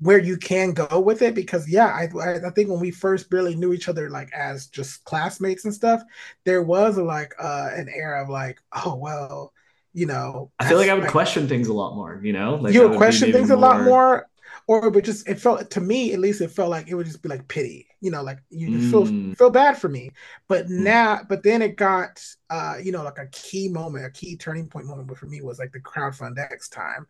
where 0.00 0.18
you 0.18 0.36
can 0.36 0.72
go 0.72 1.00
with 1.00 1.22
it 1.22 1.34
because 1.34 1.68
yeah 1.68 1.86
I, 1.86 2.08
I 2.46 2.50
think 2.50 2.68
when 2.68 2.80
we 2.80 2.90
first 2.90 3.30
barely 3.30 3.54
knew 3.54 3.72
each 3.72 3.88
other 3.88 4.10
like 4.10 4.32
as 4.32 4.66
just 4.66 5.04
classmates 5.04 5.64
and 5.64 5.74
stuff 5.74 6.02
there 6.44 6.62
was 6.62 6.98
a, 6.98 7.02
like 7.02 7.32
uh 7.38 7.70
an 7.72 7.88
era 7.94 8.22
of 8.22 8.28
like 8.28 8.60
oh 8.84 8.96
well 8.96 9.52
you 9.92 10.06
know 10.06 10.50
i 10.58 10.68
feel 10.68 10.78
like 10.78 10.90
i 10.90 10.94
would 10.94 11.04
like, 11.04 11.12
question 11.12 11.46
things 11.46 11.68
a 11.68 11.72
lot 11.72 11.94
more 11.94 12.20
you 12.22 12.32
know? 12.32 12.56
Like 12.56 12.74
you 12.74 12.86
would 12.88 12.96
question 12.96 13.32
things 13.32 13.48
more... 13.48 13.56
a 13.56 13.60
lot 13.60 13.82
more 13.82 14.28
or 14.66 14.86
it 14.86 14.94
would 14.94 15.04
just 15.04 15.28
it 15.28 15.40
felt 15.40 15.70
to 15.70 15.80
me 15.80 16.12
at 16.12 16.20
least 16.20 16.40
it 16.40 16.50
felt 16.50 16.70
like 16.70 16.88
it 16.88 16.94
would 16.94 17.06
just 17.06 17.22
be 17.22 17.28
like 17.28 17.46
pity 17.48 17.86
you 18.00 18.10
know 18.10 18.22
like 18.22 18.38
you 18.50 18.68
mm. 18.68 18.90
feel 18.90 19.34
feel 19.36 19.50
bad 19.50 19.76
for 19.76 19.88
me 19.88 20.10
but 20.48 20.66
mm. 20.66 20.80
now 20.80 21.20
but 21.28 21.42
then 21.42 21.60
it 21.62 21.76
got 21.76 22.24
uh 22.50 22.74
you 22.82 22.90
know 22.90 23.02
like 23.02 23.18
a 23.18 23.26
key 23.26 23.68
moment 23.68 24.06
a 24.06 24.10
key 24.10 24.36
turning 24.36 24.66
point 24.66 24.86
moment 24.86 25.16
for 25.16 25.26
me 25.26 25.40
was 25.42 25.58
like 25.58 25.72
the 25.72 25.80
crowdfund 25.80 26.38
x 26.38 26.68
time 26.68 27.06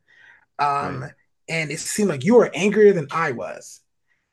um 0.59 1.03
right 1.03 1.13
and 1.49 1.71
it 1.71 1.79
seemed 1.79 2.09
like 2.09 2.25
you 2.25 2.37
were 2.37 2.51
angrier 2.55 2.93
than 2.93 3.09
I 3.11 3.33
was. 3.33 3.81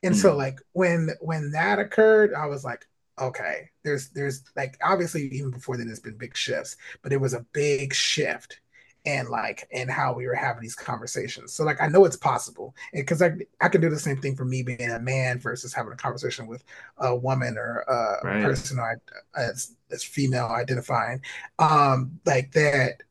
And 0.02 0.14
mm. 0.14 0.18
so 0.18 0.36
like 0.36 0.58
when 0.72 1.10
when 1.20 1.52
that 1.52 1.78
occurred, 1.78 2.34
I 2.34 2.46
was 2.46 2.64
like, 2.64 2.86
okay, 3.20 3.70
there's 3.84 4.10
there's 4.10 4.42
like 4.56 4.78
obviously 4.82 5.28
even 5.28 5.50
before 5.50 5.76
then 5.76 5.86
there's 5.86 6.00
been 6.00 6.16
big 6.16 6.36
shifts, 6.36 6.76
but 7.02 7.12
it 7.12 7.20
was 7.20 7.34
a 7.34 7.46
big 7.52 7.94
shift 7.94 8.60
and 9.04 9.28
like 9.28 9.68
and 9.72 9.90
how 9.90 10.12
we 10.12 10.26
were 10.26 10.34
having 10.34 10.62
these 10.62 10.74
conversations. 10.76 11.52
So 11.52 11.64
like 11.64 11.80
I 11.80 11.88
know 11.88 12.04
it's 12.04 12.16
possible. 12.16 12.74
Because 12.92 13.22
I 13.22 13.32
I 13.60 13.68
can 13.68 13.80
do 13.80 13.90
the 13.90 13.98
same 13.98 14.20
thing 14.20 14.36
for 14.36 14.44
me 14.44 14.62
being 14.62 14.90
a 14.90 14.98
man 15.00 15.38
versus 15.40 15.74
having 15.74 15.92
a 15.92 15.96
conversation 15.96 16.46
with 16.46 16.64
a 16.98 17.14
woman 17.14 17.58
or 17.58 17.80
a 17.80 18.26
right. 18.26 18.42
person 18.42 18.78
I, 18.78 18.94
as 19.38 19.74
as 19.90 20.04
female 20.04 20.46
identifying. 20.46 21.20
Um 21.58 22.20
like 22.26 22.52
that 22.52 23.02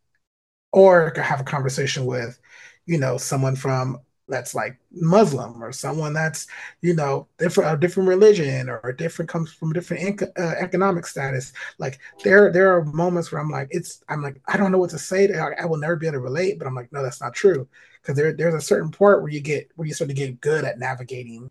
or 0.71 1.13
have 1.17 1.41
a 1.41 1.43
conversation 1.43 2.05
with 2.05 2.39
you 2.87 2.97
know, 2.97 3.17
someone 3.17 3.55
from 3.55 3.99
that's 4.31 4.55
like 4.55 4.79
Muslim 4.91 5.61
or 5.63 5.71
someone 5.71 6.13
that's 6.13 6.47
you 6.81 6.95
know 6.95 7.27
different 7.37 7.73
a 7.73 7.77
different 7.77 8.09
religion 8.09 8.69
or 8.69 8.93
different 8.93 9.29
comes 9.29 9.53
from 9.53 9.73
different 9.73 10.19
inc- 10.19 10.39
uh, 10.39 10.55
economic 10.57 11.05
status. 11.05 11.53
Like 11.77 11.99
there 12.23 12.51
there 12.51 12.75
are 12.75 12.85
moments 12.85 13.31
where 13.31 13.41
I'm 13.41 13.49
like 13.51 13.67
it's 13.71 14.03
I'm 14.09 14.23
like 14.23 14.41
I 14.47 14.57
don't 14.57 14.71
know 14.71 14.79
what 14.79 14.89
to 14.91 14.99
say. 14.99 15.27
To, 15.27 15.37
I, 15.37 15.63
I 15.63 15.65
will 15.65 15.77
never 15.77 15.95
be 15.95 16.07
able 16.07 16.15
to 16.15 16.19
relate, 16.21 16.57
but 16.57 16.67
I'm 16.67 16.75
like 16.75 16.91
no, 16.91 17.03
that's 17.03 17.21
not 17.21 17.33
true 17.35 17.67
because 18.01 18.15
there 18.15 18.33
there's 18.33 18.55
a 18.55 18.61
certain 18.61 18.91
part 18.91 19.21
where 19.21 19.31
you 19.31 19.41
get 19.41 19.69
where 19.75 19.87
you 19.87 19.93
start 19.93 20.09
to 20.09 20.15
get 20.15 20.41
good 20.41 20.65
at 20.65 20.79
navigating 20.79 21.49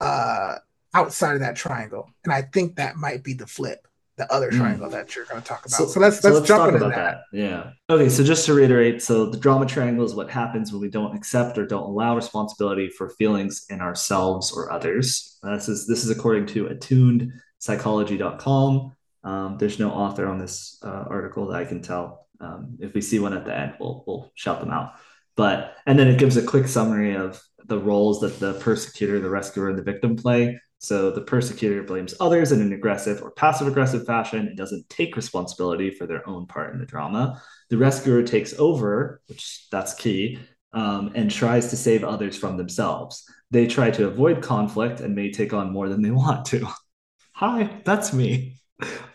uh 0.00 0.56
outside 0.94 1.34
of 1.34 1.40
that 1.40 1.56
triangle, 1.56 2.10
and 2.24 2.32
I 2.32 2.42
think 2.42 2.76
that 2.76 2.96
might 2.96 3.24
be 3.24 3.34
the 3.34 3.46
flip 3.46 3.88
the 4.16 4.32
other 4.32 4.50
hmm. 4.50 4.58
triangle 4.58 4.88
mm. 4.88 4.92
that 4.92 5.16
you're 5.16 5.24
going 5.24 5.40
to 5.40 5.46
talk 5.46 5.60
about. 5.60 5.70
So, 5.70 5.86
so 5.86 6.00
let's 6.00 6.22
let's, 6.22 6.36
let's 6.36 6.46
jump 6.46 6.72
into 6.72 6.88
that. 6.88 6.94
that. 6.94 7.22
Yeah. 7.32 7.70
Okay. 7.88 8.08
So 8.08 8.22
just 8.22 8.46
to 8.46 8.54
reiterate, 8.54 9.02
so 9.02 9.26
the 9.26 9.38
drama 9.38 9.66
triangle 9.66 10.04
is 10.04 10.14
what 10.14 10.30
happens 10.30 10.70
when 10.72 10.80
we 10.80 10.90
don't 10.90 11.16
accept 11.16 11.58
or 11.58 11.66
don't 11.66 11.82
allow 11.84 12.14
responsibility 12.14 12.88
for 12.90 13.10
feelings 13.10 13.66
in 13.70 13.80
ourselves 13.80 14.52
or 14.52 14.70
others. 14.70 15.38
Uh, 15.42 15.54
this 15.54 15.68
is 15.68 15.86
this 15.86 16.04
is 16.04 16.10
according 16.10 16.44
to 16.46 16.66
attunedpsychology.com. 16.66 18.92
Um, 19.24 19.56
there's 19.58 19.78
no 19.78 19.90
author 19.90 20.26
on 20.26 20.38
this 20.38 20.78
uh, 20.84 21.04
article 21.08 21.46
that 21.48 21.60
I 21.60 21.64
can 21.64 21.80
tell. 21.80 22.26
Um, 22.40 22.76
if 22.80 22.92
we 22.92 23.00
see 23.00 23.18
one 23.18 23.32
at 23.32 23.46
the 23.46 23.56
end, 23.56 23.76
we'll 23.80 24.04
we'll 24.06 24.30
shout 24.34 24.60
them 24.60 24.70
out. 24.70 24.92
But 25.36 25.76
and 25.86 25.98
then 25.98 26.08
it 26.08 26.18
gives 26.18 26.36
a 26.36 26.42
quick 26.42 26.68
summary 26.68 27.16
of 27.16 27.42
the 27.64 27.78
roles 27.78 28.20
that 28.20 28.38
the 28.40 28.52
persecutor, 28.54 29.20
the 29.20 29.30
rescuer, 29.30 29.70
and 29.70 29.78
the 29.78 29.82
victim 29.82 30.16
play 30.16 30.60
so 30.82 31.12
the 31.12 31.20
persecutor 31.20 31.84
blames 31.84 32.12
others 32.18 32.50
in 32.50 32.60
an 32.60 32.72
aggressive 32.72 33.22
or 33.22 33.30
passive 33.30 33.68
aggressive 33.68 34.04
fashion 34.04 34.48
and 34.48 34.56
doesn't 34.56 34.88
take 34.88 35.14
responsibility 35.14 35.90
for 35.90 36.08
their 36.08 36.28
own 36.28 36.44
part 36.46 36.74
in 36.74 36.80
the 36.80 36.86
drama. 36.86 37.40
The 37.70 37.78
rescuer 37.78 38.24
takes 38.24 38.52
over, 38.58 39.20
which 39.28 39.68
that's 39.70 39.94
key, 39.94 40.40
um, 40.72 41.12
and 41.14 41.30
tries 41.30 41.70
to 41.70 41.76
save 41.76 42.02
others 42.02 42.36
from 42.36 42.56
themselves. 42.56 43.24
They 43.52 43.68
try 43.68 43.92
to 43.92 44.08
avoid 44.08 44.42
conflict 44.42 44.98
and 44.98 45.14
may 45.14 45.30
take 45.30 45.52
on 45.52 45.72
more 45.72 45.88
than 45.88 46.02
they 46.02 46.10
want 46.24 46.46
to. 46.46 46.66
Hi, 47.34 47.80
that's 47.84 48.12
me. 48.12 48.56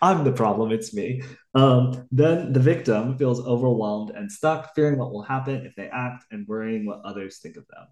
I'm 0.02 0.23
the 0.23 0.31
problem, 0.31 0.72
it's 0.72 0.94
me. 0.94 1.22
Um, 1.53 2.07
then 2.11 2.53
the 2.53 2.61
victim 2.61 3.18
feels 3.18 3.45
overwhelmed 3.45 4.11
and 4.11 4.31
stuck, 4.31 4.73
fearing 4.73 4.98
what 4.98 5.11
will 5.11 5.23
happen 5.23 5.65
if 5.65 5.76
they 5.76 5.89
act 5.89 6.23
and 6.31 6.48
worrying 6.48 6.85
what 6.85 7.02
others 7.03 7.39
think 7.39 7.57
of 7.57 7.68
them. 7.68 7.88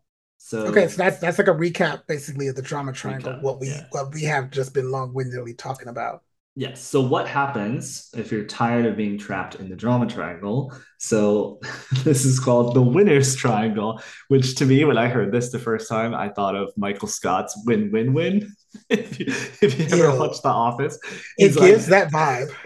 So 0.46 0.68
okay, 0.68 0.88
so 0.88 0.98
that's 0.98 1.18
that's 1.18 1.40
like 1.40 1.48
a 1.48 1.56
recap 1.56 2.06
basically 2.06 2.50
of 2.50 2.56
the 2.56 2.62
drama 2.62 2.94
triangle. 2.94 3.34
Recap, 3.34 3.42
what 3.42 3.60
we 3.60 3.70
yeah. 3.70 3.88
what 3.90 4.14
we 4.14 4.22
have 4.26 4.52
just 4.52 4.76
been 4.76 4.92
long 4.92 5.12
windedly 5.12 5.56
talking 5.56 5.88
about. 5.88 6.22
Yes. 6.56 6.84
So 6.84 7.02
what 7.02 7.28
happens 7.28 8.12
if 8.16 8.32
you're 8.32 8.44
tired 8.44 8.86
of 8.86 8.96
being 8.96 9.18
trapped 9.18 9.56
in 9.56 9.70
the 9.70 9.76
drama 9.76 10.06
triangle? 10.06 10.72
So 11.00 11.62
this 12.04 12.26
is 12.26 12.40
called 12.40 12.76
the 12.76 12.82
winner's 12.84 13.36
triangle, 13.36 14.00
which 14.28 14.54
to 14.58 14.68
me, 14.68 14.86
when 14.86 15.00
I 15.00 15.08
heard 15.08 15.32
this 15.32 15.52
the 15.52 15.58
first 15.58 15.90
time, 15.90 16.14
I 16.14 16.30
thought 16.30 16.56
of 16.56 16.72
Michael 16.78 17.08
Scott's 17.08 17.60
win 17.66 17.92
win 17.92 18.14
win. 18.14 18.54
if 18.92 19.20
you, 19.20 19.26
if 19.64 19.80
you 19.80 19.88
ever 19.98 20.16
watched 20.16 20.44
The 20.44 20.50
Office, 20.50 21.00
it 21.40 21.56
gives 21.58 21.90
like, 21.90 22.12
that 22.12 22.12
vibe. 22.12 22.54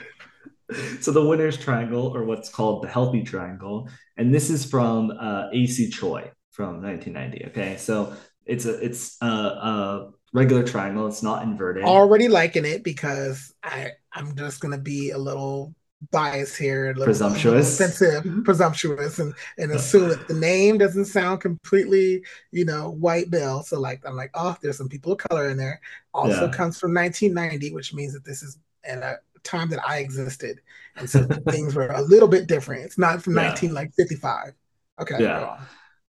So 0.99 1.11
the 1.11 1.25
winner's 1.25 1.57
triangle, 1.57 2.15
or 2.15 2.25
what's 2.25 2.47
called 2.47 2.83
the 2.83 2.87
healthy 2.89 3.23
triangle, 3.23 3.89
and 4.17 4.31
this 4.31 4.51
is 4.51 4.65
from 4.65 5.09
uh, 5.09 5.49
Acey 5.51 5.89
Choy 5.89 6.29
from 6.51 6.81
1990. 6.81 7.47
Okay, 7.47 7.77
so 7.77 8.13
it's 8.45 8.65
a 8.65 8.83
it's 8.83 9.17
a, 9.21 9.25
a 9.25 10.11
regular 10.33 10.63
triangle. 10.63 11.07
It's 11.07 11.23
not 11.23 11.43
inverted. 11.43 11.83
Already 11.83 12.27
liking 12.27 12.65
it 12.65 12.83
because 12.83 13.53
I 13.63 13.91
I'm 14.13 14.35
just 14.35 14.59
gonna 14.59 14.77
be 14.77 15.11
a 15.11 15.17
little 15.17 15.73
biased 16.11 16.57
here, 16.57 16.85
a 16.85 16.89
little, 16.89 17.05
presumptuous, 17.05 17.79
a 17.79 17.83
little 17.83 17.85
offensive, 17.85 18.23
mm-hmm. 18.23 18.43
presumptuous, 18.43 19.19
and 19.19 19.33
and 19.57 19.71
assume 19.71 20.09
that 20.09 20.27
the 20.27 20.33
name 20.33 20.77
doesn't 20.77 21.05
sound 21.05 21.41
completely, 21.41 22.23
you 22.51 22.65
know, 22.65 22.89
white 22.89 23.29
bill. 23.29 23.63
So 23.63 23.79
like 23.79 24.01
I'm 24.05 24.15
like, 24.15 24.31
oh, 24.33 24.55
there's 24.61 24.77
some 24.77 24.89
people 24.89 25.13
of 25.13 25.19
color 25.19 25.49
in 25.49 25.57
there. 25.57 25.79
Also 26.13 26.45
yeah. 26.45 26.51
comes 26.51 26.79
from 26.79 26.93
1990, 26.93 27.73
which 27.73 27.93
means 27.93 28.13
that 28.13 28.25
this 28.25 28.41
is 28.41 28.57
at 28.83 28.99
a 28.99 29.19
time 29.43 29.69
that 29.69 29.87
I 29.87 29.99
existed, 29.99 30.61
and 30.95 31.09
so 31.09 31.23
things 31.49 31.75
were 31.75 31.87
a 31.87 32.01
little 32.01 32.27
bit 32.29 32.47
different. 32.47 32.85
It's 32.85 32.97
not 32.97 33.21
from 33.21 33.35
yeah. 33.35 33.49
19 33.49 33.73
like 33.73 33.93
55. 33.93 34.53
Okay. 35.01 35.15
Yeah 35.19 35.59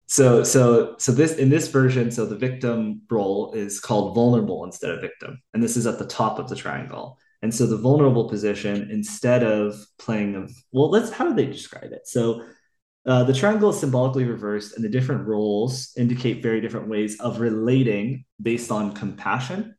so 0.10 0.44
so 0.44 0.96
so 0.98 1.12
this 1.12 1.36
in 1.36 1.50
this 1.50 1.68
version 1.68 2.10
so 2.10 2.26
the 2.26 2.36
victim 2.36 3.04
role 3.12 3.54
is 3.54 3.80
called 3.80 4.16
vulnerable 4.16 4.66
instead 4.66 4.90
of 4.90 5.02
victim. 5.02 5.40
And 5.54 5.62
this 5.62 5.78
is 5.78 5.86
at 5.86 6.00
the 6.00 6.08
top 6.08 6.40
of 6.40 6.50
the 6.50 6.56
triangle. 6.56 7.20
And 7.44 7.54
so 7.54 7.68
the 7.68 7.78
vulnerable 7.78 8.28
position 8.28 8.90
instead 8.92 9.44
of 9.44 9.76
playing 10.00 10.34
of 10.34 10.52
well 10.72 10.90
let's 10.90 11.12
how 11.12 11.30
do 11.30 11.36
they 11.36 11.46
describe 11.46 11.92
it? 11.92 12.08
So 12.08 12.44
uh, 13.06 13.24
the 13.24 13.36
triangle 13.36 13.70
is 13.70 13.80
symbolically 13.80 14.24
reversed 14.24 14.76
and 14.76 14.84
the 14.84 14.90
different 14.90 15.28
roles 15.28 15.94
indicate 15.96 16.42
very 16.42 16.60
different 16.60 16.90
ways 16.90 17.20
of 17.20 17.40
relating 17.40 18.26
based 18.42 18.72
on 18.72 18.96
compassion 18.96 19.76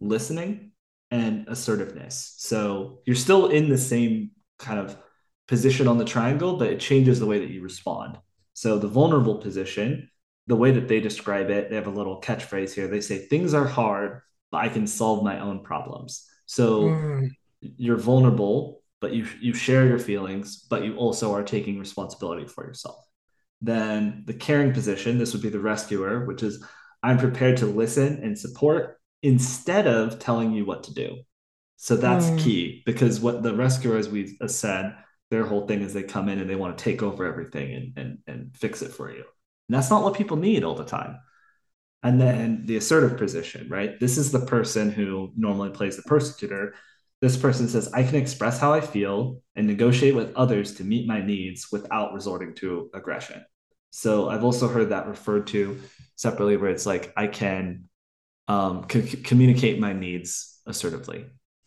listening 0.00 0.70
and 1.10 1.48
assertiveness. 1.48 2.34
So 2.38 3.00
you're 3.04 3.16
still 3.16 3.48
in 3.48 3.68
the 3.68 3.78
same 3.78 4.30
kind 4.60 4.78
of 4.78 4.96
position 5.48 5.88
on 5.88 5.98
the 5.98 6.04
triangle 6.04 6.56
but 6.56 6.68
it 6.68 6.78
changes 6.78 7.18
the 7.18 7.26
way 7.26 7.40
that 7.40 7.50
you 7.50 7.62
respond 7.62 8.16
so 8.54 8.78
the 8.78 8.88
vulnerable 8.88 9.36
position, 9.36 10.10
the 10.46 10.56
way 10.56 10.72
that 10.72 10.88
they 10.88 11.00
describe 11.00 11.50
it, 11.50 11.70
they 11.70 11.76
have 11.76 11.86
a 11.86 11.90
little 11.90 12.20
catchphrase 12.20 12.74
here. 12.74 12.88
They 12.88 13.00
say 13.00 13.18
things 13.18 13.54
are 13.54 13.66
hard, 13.66 14.20
but 14.50 14.58
I 14.58 14.68
can 14.68 14.86
solve 14.86 15.24
my 15.24 15.40
own 15.40 15.62
problems. 15.62 16.28
So 16.46 16.82
mm. 16.82 17.30
you're 17.60 17.96
vulnerable, 17.96 18.82
but 19.00 19.12
you 19.12 19.26
you 19.40 19.54
share 19.54 19.86
your 19.86 19.98
feelings, 19.98 20.66
but 20.68 20.84
you 20.84 20.96
also 20.96 21.34
are 21.34 21.42
taking 21.42 21.78
responsibility 21.78 22.46
for 22.46 22.66
yourself. 22.66 23.04
Then 23.60 24.24
the 24.26 24.34
caring 24.34 24.72
position, 24.72 25.18
this 25.18 25.32
would 25.32 25.42
be 25.42 25.48
the 25.48 25.60
rescuer, 25.60 26.26
which 26.26 26.42
is 26.42 26.64
I'm 27.02 27.18
prepared 27.18 27.58
to 27.58 27.66
listen 27.66 28.20
and 28.22 28.38
support 28.38 28.98
instead 29.22 29.86
of 29.86 30.18
telling 30.18 30.52
you 30.52 30.64
what 30.64 30.84
to 30.84 30.94
do. 30.94 31.18
So 31.76 31.96
that's 31.96 32.26
mm. 32.26 32.38
key 32.40 32.82
because 32.84 33.20
what 33.20 33.42
the 33.42 33.54
rescuer, 33.54 33.96
as 33.96 34.08
we've 34.08 34.36
said, 34.46 34.94
their 35.32 35.46
whole 35.46 35.66
thing 35.66 35.80
is 35.80 35.94
they 35.94 36.02
come 36.02 36.28
in 36.28 36.38
and 36.38 36.48
they 36.48 36.56
want 36.56 36.76
to 36.76 36.84
take 36.84 37.02
over 37.02 37.24
everything 37.24 37.72
and, 37.74 37.98
and, 37.98 38.18
and 38.26 38.54
fix 38.54 38.82
it 38.82 38.92
for 38.92 39.10
you. 39.10 39.24
And 39.68 39.74
that's 39.74 39.88
not 39.88 40.02
what 40.02 40.14
people 40.14 40.36
need 40.36 40.62
all 40.62 40.74
the 40.74 40.84
time. 40.84 41.18
And 42.02 42.20
then 42.20 42.66
the 42.66 42.76
assertive 42.76 43.16
position, 43.16 43.66
right? 43.70 43.98
This 43.98 44.18
is 44.18 44.30
the 44.30 44.44
person 44.44 44.90
who 44.90 45.32
normally 45.34 45.70
plays 45.70 45.96
the 45.96 46.02
persecutor. 46.02 46.74
This 47.22 47.38
person 47.38 47.66
says, 47.66 47.90
I 47.94 48.02
can 48.02 48.16
express 48.16 48.60
how 48.60 48.74
I 48.74 48.82
feel 48.82 49.40
and 49.56 49.66
negotiate 49.66 50.14
with 50.14 50.36
others 50.36 50.74
to 50.74 50.84
meet 50.84 51.08
my 51.08 51.24
needs 51.24 51.68
without 51.72 52.12
resorting 52.12 52.54
to 52.56 52.90
aggression. 52.92 53.42
So 53.88 54.28
I've 54.28 54.44
also 54.44 54.68
heard 54.68 54.90
that 54.90 55.08
referred 55.08 55.46
to 55.48 55.80
separately, 56.16 56.58
where 56.58 56.70
it's 56.70 56.84
like 56.84 57.10
I 57.16 57.26
can 57.26 57.84
um, 58.48 58.86
c- 58.90 59.16
communicate 59.22 59.80
my 59.80 59.94
needs 59.94 60.60
assertively. 60.66 61.24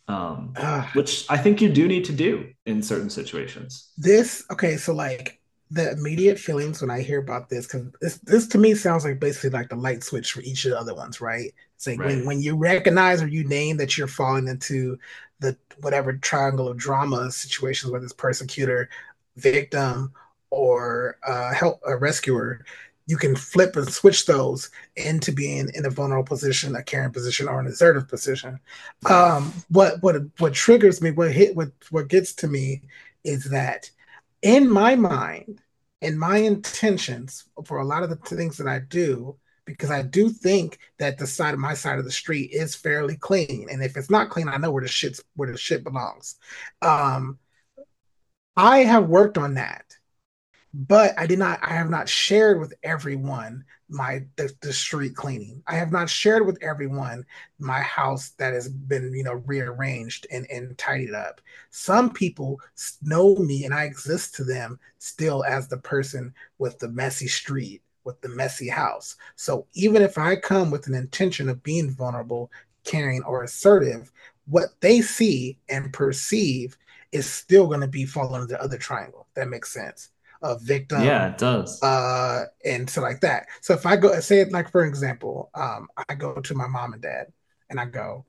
Um, 0.08 0.54
which 0.94 1.26
I 1.28 1.36
think 1.36 1.60
you 1.60 1.68
do 1.68 1.88
need 1.88 2.04
to 2.06 2.12
do 2.12 2.48
in 2.64 2.82
certain 2.82 3.10
situations. 3.10 3.92
This 3.98 4.44
okay, 4.50 4.76
so 4.76 4.94
like 4.94 5.40
the 5.70 5.90
immediate 5.92 6.38
feelings 6.38 6.80
when 6.80 6.90
I 6.90 7.00
hear 7.00 7.18
about 7.18 7.48
this, 7.48 7.66
because 7.66 7.86
this 8.00 8.18
this 8.18 8.46
to 8.48 8.58
me 8.58 8.74
sounds 8.74 9.04
like 9.04 9.18
basically 9.18 9.50
like 9.50 9.68
the 9.68 9.76
light 9.76 10.04
switch 10.04 10.32
for 10.32 10.40
each 10.42 10.64
of 10.64 10.70
the 10.70 10.78
other 10.78 10.94
ones, 10.94 11.20
right? 11.20 11.52
It's 11.74 11.86
like 11.86 11.98
right. 11.98 12.08
when, 12.08 12.26
when 12.26 12.40
you 12.40 12.56
recognize 12.56 13.20
or 13.20 13.26
you 13.26 13.44
name 13.44 13.76
that 13.78 13.98
you're 13.98 14.06
falling 14.06 14.48
into 14.48 14.98
the 15.40 15.56
whatever 15.80 16.12
triangle 16.14 16.68
of 16.68 16.76
drama 16.76 17.30
situations, 17.30 17.90
whether 17.90 18.04
it's 18.04 18.14
persecutor, 18.14 18.88
victim, 19.36 20.12
or 20.50 21.18
uh, 21.26 21.52
help 21.52 21.80
a 21.86 21.96
rescuer, 21.96 22.64
you 23.06 23.16
can 23.16 23.36
flip 23.36 23.76
and 23.76 23.88
switch 23.88 24.26
those 24.26 24.70
into 24.96 25.30
being 25.30 25.70
in 25.74 25.86
a 25.86 25.90
vulnerable 25.90 26.26
position, 26.26 26.74
a 26.74 26.82
caring 26.82 27.12
position, 27.12 27.48
or 27.48 27.60
an 27.60 27.66
assertive 27.66 28.08
position. 28.08 28.58
Um, 29.08 29.52
what 29.68 30.02
what 30.02 30.16
what 30.38 30.54
triggers 30.54 31.00
me, 31.00 31.12
what 31.12 31.30
hit, 31.30 31.54
what 31.54 31.70
what 31.90 32.08
gets 32.08 32.34
to 32.34 32.48
me, 32.48 32.82
is 33.24 33.44
that 33.50 33.90
in 34.42 34.68
my 34.68 34.96
mind, 34.96 35.60
in 36.00 36.18
my 36.18 36.38
intentions 36.38 37.44
for 37.64 37.78
a 37.78 37.84
lot 37.84 38.02
of 38.02 38.10
the 38.10 38.16
things 38.16 38.56
that 38.58 38.66
I 38.66 38.80
do, 38.80 39.36
because 39.66 39.90
I 39.90 40.02
do 40.02 40.28
think 40.28 40.78
that 40.98 41.16
the 41.16 41.26
side 41.28 41.54
of 41.54 41.60
my 41.60 41.74
side 41.74 42.00
of 42.00 42.04
the 42.04 42.10
street 42.10 42.50
is 42.52 42.74
fairly 42.74 43.16
clean, 43.16 43.68
and 43.70 43.84
if 43.84 43.96
it's 43.96 44.10
not 44.10 44.30
clean, 44.30 44.48
I 44.48 44.56
know 44.56 44.72
where 44.72 44.82
the 44.82 44.88
shit's 44.88 45.22
where 45.36 45.50
the 45.50 45.58
shit 45.58 45.84
belongs. 45.84 46.36
Um, 46.82 47.38
I 48.56 48.78
have 48.80 49.06
worked 49.06 49.38
on 49.38 49.54
that 49.54 49.84
but 50.76 51.18
I 51.18 51.26
did 51.26 51.38
not 51.38 51.58
I 51.62 51.72
have 51.72 51.88
not 51.88 52.06
shared 52.06 52.60
with 52.60 52.74
everyone 52.82 53.64
my 53.88 54.24
the, 54.36 54.52
the, 54.60 54.74
street 54.74 55.14
cleaning. 55.16 55.62
I 55.66 55.76
have 55.76 55.90
not 55.90 56.10
shared 56.10 56.44
with 56.44 56.62
everyone 56.62 57.24
my 57.58 57.80
house 57.80 58.30
that 58.36 58.52
has 58.52 58.68
been, 58.68 59.14
you 59.14 59.22
know, 59.22 59.42
rearranged 59.46 60.26
and, 60.30 60.46
and 60.50 60.76
tidied 60.76 61.14
up. 61.14 61.40
Some 61.70 62.10
people 62.10 62.60
know 63.00 63.36
me 63.36 63.64
and 63.64 63.72
I 63.72 63.84
exist 63.84 64.34
to 64.34 64.44
them 64.44 64.78
still 64.98 65.44
as 65.44 65.68
the 65.68 65.78
person 65.78 66.34
with 66.58 66.78
the 66.78 66.88
messy 66.88 67.28
street, 67.28 67.80
with 68.04 68.20
the 68.20 68.28
messy 68.28 68.68
house. 68.68 69.16
So 69.36 69.66
even 69.72 70.02
if 70.02 70.18
I 70.18 70.36
come 70.36 70.70
with 70.70 70.88
an 70.88 70.94
intention 70.94 71.48
of 71.48 71.62
being 71.62 71.90
vulnerable, 71.90 72.50
caring, 72.84 73.22
or 73.22 73.44
assertive, 73.44 74.12
what 74.46 74.78
they 74.80 75.00
see 75.00 75.58
and 75.70 75.92
perceive 75.92 76.76
is 77.12 77.24
still 77.24 77.66
going 77.66 77.80
to 77.80 77.88
be 77.88 78.04
falling 78.04 78.42
into 78.42 78.54
the 78.54 78.62
other 78.62 78.78
triangle. 78.78 79.26
That 79.36 79.48
makes 79.48 79.72
sense 79.72 80.10
a 80.46 80.58
victim. 80.58 81.02
Yeah, 81.02 81.28
it 81.28 81.38
does. 81.38 81.82
Uh, 81.82 82.44
and 82.64 82.88
so 82.88 83.02
like 83.02 83.20
that. 83.20 83.46
So 83.60 83.74
if 83.74 83.86
I 83.86 83.96
go 83.96 84.18
say 84.20 84.40
it 84.40 84.52
like 84.52 84.70
for 84.70 84.84
example, 84.84 85.50
um, 85.54 85.88
I 86.08 86.14
go 86.14 86.34
to 86.34 86.54
my 86.54 86.66
mom 86.66 86.92
and 86.92 87.02
dad 87.02 87.26
and 87.70 87.80
I 87.80 87.86
go, 87.86 88.24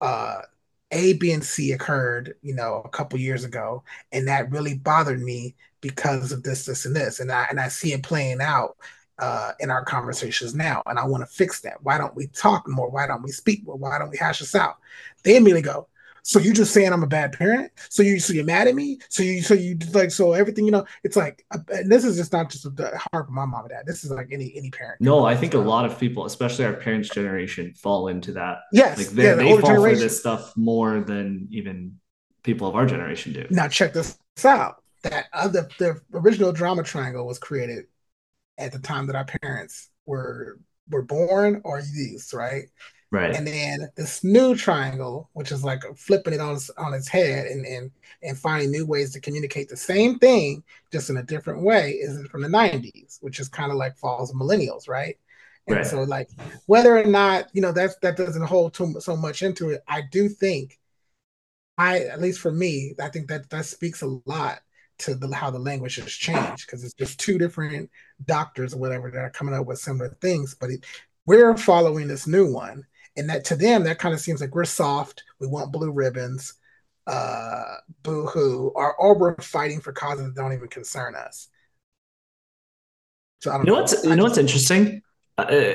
uh, 0.00 0.42
A, 0.90 1.14
B, 1.14 1.32
and 1.32 1.44
C 1.44 1.72
occurred, 1.72 2.34
you 2.42 2.54
know, 2.54 2.82
a 2.84 2.88
couple 2.88 3.18
years 3.18 3.44
ago, 3.44 3.84
and 4.12 4.28
that 4.28 4.50
really 4.50 4.74
bothered 4.74 5.20
me 5.20 5.54
because 5.80 6.32
of 6.32 6.42
this, 6.42 6.66
this, 6.66 6.84
and 6.84 6.94
this, 6.94 7.20
and 7.20 7.30
I 7.30 7.46
and 7.50 7.60
I 7.60 7.68
see 7.68 7.92
it 7.92 8.02
playing 8.02 8.40
out 8.40 8.76
uh, 9.18 9.52
in 9.60 9.70
our 9.70 9.84
conversations 9.84 10.54
now, 10.54 10.82
and 10.86 10.98
I 10.98 11.04
want 11.04 11.22
to 11.22 11.26
fix 11.26 11.60
that. 11.60 11.82
Why 11.82 11.98
don't 11.98 12.16
we 12.16 12.26
talk 12.28 12.66
more? 12.66 12.90
Why 12.90 13.06
don't 13.06 13.22
we 13.22 13.30
speak 13.30 13.64
more? 13.64 13.76
Why 13.76 13.98
don't 13.98 14.10
we 14.10 14.16
hash 14.16 14.40
this 14.40 14.54
out? 14.54 14.78
They 15.22 15.36
immediately 15.36 15.62
go, 15.62 15.88
so 16.22 16.38
you're 16.38 16.54
just 16.54 16.72
saying 16.72 16.92
I'm 16.92 17.02
a 17.02 17.06
bad 17.06 17.32
parent? 17.32 17.72
So 17.88 18.02
you 18.02 18.20
so 18.20 18.32
you're 18.32 18.44
mad 18.44 18.68
at 18.68 18.74
me? 18.74 18.98
So 19.08 19.22
you 19.22 19.42
so 19.42 19.54
you 19.54 19.78
like 19.92 20.10
so 20.10 20.32
everything 20.32 20.64
you 20.64 20.70
know? 20.70 20.84
It's 21.04 21.16
like 21.16 21.44
uh, 21.50 21.58
and 21.70 21.90
this 21.90 22.04
is 22.04 22.16
just 22.16 22.32
not 22.32 22.50
just 22.50 22.66
hard 23.12 23.26
for 23.26 23.32
my 23.32 23.44
mom 23.44 23.62
and 23.62 23.70
dad. 23.70 23.84
This 23.86 24.04
is 24.04 24.10
like 24.10 24.28
any 24.30 24.52
any 24.56 24.70
parent. 24.70 25.00
No, 25.00 25.24
I 25.24 25.36
think 25.36 25.54
a 25.54 25.58
lot 25.58 25.84
of 25.84 25.98
people, 25.98 26.26
especially 26.26 26.64
our 26.64 26.74
parents' 26.74 27.08
generation, 27.08 27.72
fall 27.74 28.08
into 28.08 28.32
that. 28.32 28.60
Yes, 28.72 28.98
like 28.98 29.08
they, 29.08 29.24
yeah, 29.24 29.34
the 29.34 29.44
they 29.44 29.50
fall 29.50 29.70
generation. 29.70 29.98
for 29.98 30.02
this 30.04 30.20
stuff 30.20 30.56
more 30.56 31.00
than 31.00 31.48
even 31.50 31.98
people 32.42 32.66
of 32.68 32.74
our 32.74 32.86
generation 32.86 33.32
do. 33.32 33.46
Now 33.50 33.68
check 33.68 33.92
this 33.92 34.18
out. 34.44 34.82
That 35.02 35.26
other 35.32 35.68
the 35.78 36.00
original 36.12 36.52
drama 36.52 36.82
triangle 36.82 37.26
was 37.26 37.38
created 37.38 37.86
at 38.58 38.72
the 38.72 38.78
time 38.78 39.06
that 39.06 39.16
our 39.16 39.24
parents 39.24 39.88
were 40.06 40.58
were 40.90 41.02
born 41.02 41.62
or 41.64 41.80
used, 41.80 42.34
right? 42.34 42.64
Right. 43.12 43.34
And 43.34 43.46
then 43.46 43.90
this 43.96 44.22
new 44.22 44.54
triangle, 44.54 45.30
which 45.32 45.50
is 45.50 45.64
like 45.64 45.82
flipping 45.96 46.32
it 46.32 46.40
on 46.40 46.54
its, 46.54 46.70
on 46.70 46.94
its 46.94 47.08
head 47.08 47.46
and, 47.46 47.66
and 47.66 47.90
and 48.22 48.38
finding 48.38 48.70
new 48.70 48.86
ways 48.86 49.12
to 49.12 49.20
communicate 49.20 49.68
the 49.68 49.76
same 49.76 50.18
thing 50.18 50.62
just 50.92 51.10
in 51.10 51.16
a 51.16 51.22
different 51.22 51.62
way, 51.62 51.92
is 51.92 52.24
from 52.28 52.42
the 52.42 52.48
90s, 52.48 53.18
which 53.20 53.40
is 53.40 53.48
kind 53.48 53.72
of 53.72 53.78
like 53.78 53.96
falls 53.96 54.32
millennials, 54.32 54.88
right? 54.88 55.16
And 55.66 55.78
right. 55.78 55.86
so 55.86 56.02
like 56.02 56.28
whether 56.66 56.96
or 56.96 57.04
not, 57.04 57.48
you 57.52 57.62
know, 57.62 57.72
that 57.72 58.00
that 58.02 58.16
doesn't 58.16 58.44
hold 58.44 58.74
too 58.74 58.94
so 59.00 59.16
much 59.16 59.42
into 59.42 59.70
it, 59.70 59.82
I 59.88 60.02
do 60.02 60.28
think 60.28 60.78
I 61.78 62.00
at 62.00 62.20
least 62.20 62.40
for 62.40 62.52
me, 62.52 62.94
I 63.02 63.08
think 63.08 63.28
that 63.28 63.50
that 63.50 63.66
speaks 63.66 64.02
a 64.02 64.20
lot 64.26 64.60
to 64.98 65.14
the, 65.14 65.34
how 65.34 65.50
the 65.50 65.58
language 65.58 65.96
has 65.96 66.12
changed 66.12 66.66
because 66.66 66.84
it's 66.84 66.94
just 66.94 67.18
two 67.18 67.38
different 67.38 67.90
doctors 68.26 68.74
or 68.74 68.78
whatever 68.78 69.10
that 69.10 69.18
are 69.18 69.30
coming 69.30 69.54
up 69.54 69.66
with 69.66 69.78
similar 69.78 70.10
things, 70.20 70.54
but 70.54 70.70
it, 70.70 70.84
we're 71.26 71.56
following 71.56 72.06
this 72.06 72.26
new 72.26 72.52
one 72.52 72.84
and 73.20 73.30
that 73.30 73.44
to 73.44 73.54
them 73.54 73.84
that 73.84 73.98
kind 73.98 74.14
of 74.14 74.20
seems 74.20 74.40
like 74.40 74.54
we're 74.54 74.64
soft 74.64 75.22
we 75.38 75.46
want 75.46 75.70
blue 75.70 75.92
ribbons 75.92 76.54
uh 77.06 77.76
boo 78.02 78.26
hoo 78.26 78.72
or, 78.74 78.94
or 78.96 79.16
we're 79.16 79.36
fighting 79.36 79.80
for 79.80 79.92
causes 79.92 80.26
that 80.26 80.40
don't 80.40 80.52
even 80.52 80.68
concern 80.68 81.14
us 81.14 81.48
so 83.40 83.50
I 83.50 83.56
don't 83.56 83.66
you 83.66 83.72
know, 83.72 83.76
know. 83.76 83.82
what's 83.82 84.04
you 84.04 84.16
know 84.16 84.24
what's 84.24 84.38
interesting 84.38 85.02
uh, 85.38 85.42
uh, 85.42 85.74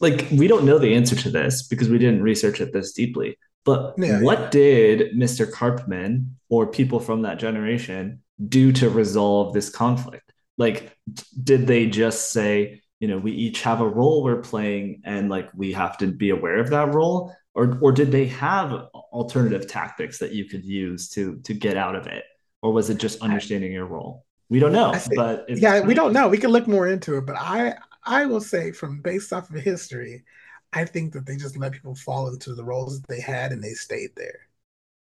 like 0.00 0.26
we 0.32 0.48
don't 0.48 0.64
know 0.64 0.78
the 0.78 0.94
answer 0.94 1.14
to 1.14 1.30
this 1.30 1.62
because 1.62 1.88
we 1.88 1.98
didn't 1.98 2.22
research 2.22 2.60
it 2.60 2.72
this 2.72 2.92
deeply 2.92 3.36
but 3.64 3.94
yeah, 3.98 4.20
what 4.20 4.38
yeah. 4.40 4.50
did 4.50 5.12
mr 5.14 5.50
karpman 5.50 6.30
or 6.48 6.66
people 6.66 7.00
from 7.00 7.22
that 7.22 7.38
generation 7.38 8.22
do 8.48 8.72
to 8.72 8.88
resolve 8.88 9.52
this 9.52 9.68
conflict 9.70 10.32
like 10.56 10.96
did 11.42 11.66
they 11.66 11.86
just 11.86 12.32
say 12.32 12.80
you 13.00 13.08
know 13.08 13.18
we 13.18 13.32
each 13.32 13.62
have 13.62 13.80
a 13.80 13.88
role 13.88 14.22
we're 14.22 14.42
playing 14.42 15.02
and 15.04 15.28
like 15.28 15.48
we 15.54 15.72
have 15.72 15.96
to 15.98 16.06
be 16.08 16.30
aware 16.30 16.58
of 16.58 16.70
that 16.70 16.94
role 16.94 17.34
or 17.54 17.78
or 17.80 17.92
did 17.92 18.12
they 18.12 18.26
have 18.26 18.72
alternative 19.12 19.66
tactics 19.66 20.18
that 20.18 20.32
you 20.32 20.44
could 20.44 20.64
use 20.64 21.08
to 21.10 21.36
to 21.40 21.54
get 21.54 21.76
out 21.76 21.96
of 21.96 22.06
it? 22.06 22.24
Or 22.62 22.72
was 22.72 22.90
it 22.90 22.98
just 22.98 23.20
understanding 23.20 23.72
your 23.72 23.86
role? 23.86 24.24
We 24.48 24.60
don't 24.60 24.72
know 24.72 24.94
think, 24.94 25.16
but 25.16 25.44
yeah 25.48 25.80
we 25.80 25.94
don't 25.94 26.12
know. 26.12 26.28
We 26.28 26.38
can 26.38 26.50
look 26.50 26.66
more 26.66 26.88
into 26.88 27.16
it 27.18 27.26
but 27.26 27.36
i 27.36 27.74
i 28.04 28.24
will 28.26 28.40
say 28.40 28.72
from 28.72 29.02
based 29.02 29.32
off 29.32 29.50
of 29.50 29.56
history 29.56 30.24
i 30.72 30.84
think 30.84 31.12
that 31.12 31.26
they 31.26 31.36
just 31.36 31.56
let 31.56 31.72
people 31.72 31.94
fall 31.94 32.28
into 32.28 32.54
the 32.54 32.64
roles 32.64 33.00
that 33.00 33.08
they 33.08 33.20
had 33.20 33.52
and 33.52 33.62
they 33.62 33.74
stayed 33.74 34.10
there. 34.16 34.40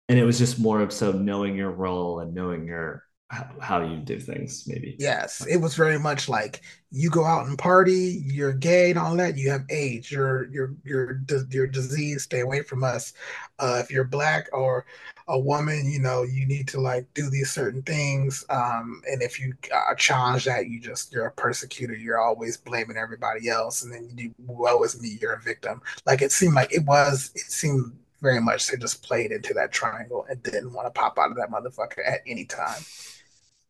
And 0.10 0.18
it 0.18 0.24
was 0.24 0.40
just 0.40 0.58
more 0.58 0.82
of 0.82 0.94
so 0.94 1.12
knowing 1.12 1.56
your 1.56 1.72
role 1.72 2.22
and 2.22 2.34
knowing 2.34 2.66
your 2.66 3.04
how 3.30 3.82
you 3.82 3.98
do 3.98 4.20
things 4.20 4.66
maybe. 4.68 4.96
Yes 5.00 5.46
it 5.50 5.58
was 5.58 5.76
very 5.76 6.00
much 6.00 6.30
like 6.30 6.62
you 6.92 7.10
go 7.10 7.26
out 7.26 7.46
and 7.46 7.58
party 7.58 8.24
you're 8.26 8.54
gay 8.54 8.90
and 8.90 8.98
all 8.98 9.16
that 9.18 9.38
you 9.38 9.50
have 9.50 9.66
AIDS 9.70 10.10
you're 10.10 10.46
you're 10.50 10.76
you're 10.86 11.22
you're 11.50 11.68
disease 11.68 12.24
stay 12.24 12.40
away 12.40 12.62
from 12.62 12.84
us. 12.84 13.14
Uh, 13.60 13.82
if 13.84 13.92
you're 13.92 14.06
black 14.06 14.48
or 14.54 14.86
a 15.28 15.38
woman 15.38 15.92
you 15.92 16.00
know 16.00 16.24
you 16.24 16.46
need 16.46 16.70
to 16.70 16.80
like 16.80 17.06
do 17.14 17.30
these 17.30 17.52
certain 17.52 17.82
things 17.84 18.46
um, 18.50 19.02
and 19.12 19.22
if 19.22 19.42
you 19.42 19.54
uh, 19.76 19.94
challenge 19.96 20.46
that 20.46 20.68
you 20.68 20.80
just 20.80 21.12
you're 21.12 21.26
a 21.26 21.32
persecutor 21.32 21.96
you're 21.96 22.22
always 22.22 22.56
blaming 22.56 22.96
everybody 22.96 23.50
else 23.50 23.84
and 23.84 23.92
then 23.92 24.10
you 24.16 24.34
woe 24.46 24.82
is 24.84 25.02
me 25.02 25.18
you're 25.22 25.34
a 25.34 25.42
victim. 25.42 25.82
Like 26.06 26.22
it 26.22 26.32
seemed 26.32 26.54
like 26.54 26.74
it 26.74 26.86
was 26.86 27.32
it 27.36 27.52
seemed 27.52 27.92
very 28.22 28.40
much 28.40 28.68
they 28.68 28.78
just 28.78 29.04
played 29.04 29.32
into 29.32 29.54
that 29.54 29.72
triangle 29.72 30.26
and 30.30 30.42
didn't 30.42 30.74
want 30.74 30.88
to 30.88 31.00
pop 31.00 31.20
out 31.20 31.30
of 31.30 31.38
that 31.38 31.52
motherfucker 31.52 32.00
at 32.08 32.22
any 32.26 32.46
time 32.46 32.82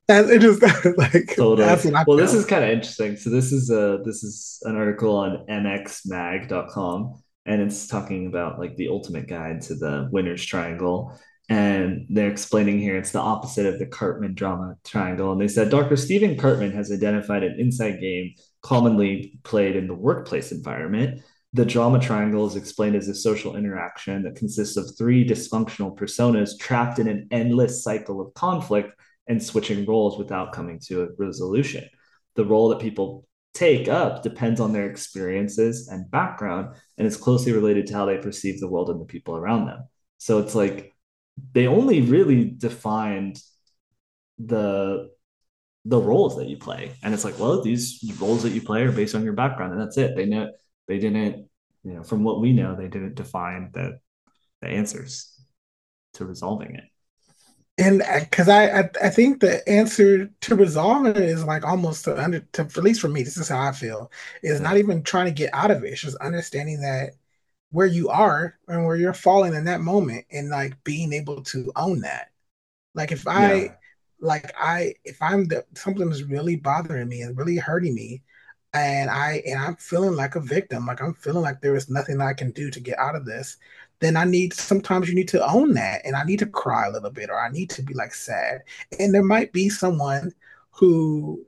and 0.09 0.29
it 0.29 0.41
just 0.41 0.61
like 0.97 1.35
totally. 1.35 1.67
that's 1.67 1.85
what 1.85 1.95
I 1.95 2.03
well, 2.07 2.17
this 2.17 2.33
is 2.33 2.45
kind 2.45 2.63
of 2.63 2.69
interesting. 2.69 3.17
So 3.17 3.29
this 3.29 3.51
is 3.51 3.69
a 3.69 4.01
this 4.03 4.23
is 4.23 4.59
an 4.63 4.75
article 4.75 5.15
on 5.15 5.45
mxmag.com 5.47 7.21
and 7.45 7.61
it's 7.61 7.87
talking 7.87 8.27
about 8.27 8.59
like 8.59 8.75
the 8.75 8.89
ultimate 8.89 9.27
guide 9.27 9.61
to 9.63 9.75
the 9.75 10.09
winner's 10.11 10.45
triangle. 10.45 11.17
And 11.49 12.05
they're 12.09 12.29
explaining 12.29 12.79
here 12.79 12.97
it's 12.97 13.11
the 13.11 13.21
opposite 13.21 13.65
of 13.65 13.79
the 13.79 13.85
Karpman 13.85 14.35
drama 14.35 14.75
triangle. 14.83 15.31
And 15.31 15.39
they 15.39 15.47
said 15.47 15.69
Dr. 15.69 15.95
Stephen 15.95 16.35
Karpman 16.35 16.73
has 16.73 16.91
identified 16.91 17.43
an 17.43 17.57
inside 17.57 18.01
game 18.01 18.33
commonly 18.61 19.39
played 19.43 19.77
in 19.77 19.87
the 19.87 19.93
workplace 19.93 20.51
environment. 20.51 21.21
The 21.53 21.63
drama 21.63 21.99
triangle 21.99 22.45
is 22.45 22.57
explained 22.57 22.97
as 22.97 23.07
a 23.07 23.15
social 23.15 23.55
interaction 23.55 24.23
that 24.23 24.35
consists 24.35 24.75
of 24.75 24.97
three 24.97 25.25
dysfunctional 25.25 25.97
personas 25.97 26.59
trapped 26.59 26.99
in 26.99 27.07
an 27.07 27.29
endless 27.31 27.81
cycle 27.81 28.19
of 28.19 28.33
conflict 28.33 28.91
and 29.27 29.41
switching 29.41 29.85
roles 29.85 30.17
without 30.17 30.53
coming 30.53 30.79
to 30.79 31.03
a 31.03 31.07
resolution. 31.17 31.87
The 32.35 32.45
role 32.45 32.69
that 32.69 32.79
people 32.79 33.27
take 33.53 33.87
up 33.87 34.21
depends 34.23 34.59
on 34.59 34.71
their 34.71 34.89
experiences 34.89 35.87
and 35.87 36.09
background 36.11 36.75
and 36.97 37.07
is 37.07 37.17
closely 37.17 37.51
related 37.51 37.87
to 37.87 37.93
how 37.93 38.05
they 38.05 38.17
perceive 38.17 38.59
the 38.59 38.67
world 38.67 38.89
and 38.89 39.01
the 39.01 39.05
people 39.05 39.35
around 39.35 39.65
them. 39.65 39.83
So 40.19 40.39
it's 40.39 40.55
like 40.55 40.93
they 41.53 41.67
only 41.67 42.01
really 42.01 42.45
defined 42.45 43.41
the 44.39 45.09
the 45.85 45.99
roles 45.99 46.35
that 46.35 46.47
you 46.49 46.57
play. 46.57 46.91
And 47.01 47.13
it's 47.13 47.23
like, 47.23 47.39
well, 47.39 47.61
these 47.61 48.03
roles 48.19 48.43
that 48.43 48.49
you 48.51 48.61
play 48.61 48.83
are 48.83 48.91
based 48.91 49.15
on 49.15 49.23
your 49.23 49.33
background 49.33 49.71
and 49.71 49.81
that's 49.81 49.97
it. 49.97 50.15
They 50.15 50.25
know 50.25 50.51
they 50.87 50.99
didn't, 50.99 51.47
you 51.83 51.93
know, 51.93 52.03
from 52.03 52.23
what 52.23 52.41
we 52.41 52.51
know, 52.53 52.75
they 52.75 52.89
didn't 52.89 53.15
define 53.15 53.71
the 53.73 53.99
the 54.61 54.67
answers. 54.67 55.33
to 56.15 56.25
resolving 56.25 56.75
it 56.75 56.85
and 57.77 58.01
uh, 58.01 58.19
because 58.21 58.49
I, 58.49 58.79
I, 58.79 58.89
I 59.03 59.09
think 59.09 59.39
the 59.39 59.67
answer 59.69 60.29
to 60.41 60.55
resolving 60.55 61.11
it 61.11 61.17
is 61.17 61.43
like 61.43 61.63
almost 61.63 62.05
to 62.05 62.21
under 62.21 62.39
to 62.39 62.61
at 62.63 62.77
least 62.77 63.01
for 63.01 63.07
me 63.07 63.23
this 63.23 63.37
is 63.37 63.49
how 63.49 63.61
I 63.61 63.71
feel 63.71 64.11
is 64.41 64.59
not 64.59 64.73
mm. 64.73 64.79
even 64.79 65.03
trying 65.03 65.25
to 65.27 65.31
get 65.31 65.53
out 65.53 65.71
of 65.71 65.83
it. 65.83 65.91
It's 65.93 66.01
just 66.01 66.17
understanding 66.17 66.81
that 66.81 67.11
where 67.71 67.87
you 67.87 68.09
are 68.09 68.57
and 68.67 68.85
where 68.85 68.95
you're 68.95 69.13
falling 69.13 69.53
in 69.53 69.65
that 69.65 69.81
moment 69.81 70.25
and 70.31 70.49
like 70.49 70.83
being 70.83 71.13
able 71.13 71.43
to 71.43 71.71
own 71.75 72.01
that. 72.01 72.31
Like 72.95 73.11
if 73.11 73.27
I 73.27 73.55
yeah. 73.55 73.75
like 74.19 74.51
I 74.59 74.95
if 75.03 75.21
I'm 75.21 75.45
the 75.45 75.65
something 75.75 76.09
is 76.11 76.23
really 76.23 76.55
bothering 76.55 77.07
me 77.07 77.21
and 77.21 77.37
really 77.37 77.57
hurting 77.57 77.93
me 77.93 78.23
and 78.73 79.09
I 79.09 79.43
and 79.45 79.59
I'm 79.59 79.75
feeling 79.75 80.15
like 80.15 80.35
a 80.35 80.39
victim 80.41 80.85
like 80.85 81.01
I'm 81.01 81.13
feeling 81.13 81.43
like 81.43 81.61
there 81.61 81.75
is 81.75 81.89
nothing 81.89 82.21
I 82.21 82.33
can 82.33 82.51
do 82.51 82.69
to 82.71 82.79
get 82.79 82.99
out 82.99 83.15
of 83.15 83.25
this 83.25 83.57
then 83.99 84.15
I 84.15 84.25
need 84.25 84.53
sometimes 84.53 85.09
you 85.09 85.15
need 85.15 85.27
to 85.29 85.45
own 85.45 85.73
that 85.73 86.01
and 86.05 86.15
I 86.15 86.23
need 86.23 86.39
to 86.39 86.45
cry 86.45 86.87
a 86.87 86.91
little 86.91 87.09
bit 87.09 87.29
or 87.29 87.39
I 87.39 87.49
need 87.49 87.69
to 87.71 87.81
be 87.81 87.93
like 87.93 88.13
sad. 88.13 88.61
And 88.99 89.13
there 89.13 89.23
might 89.23 89.53
be 89.53 89.69
someone 89.69 90.33
who 90.71 91.45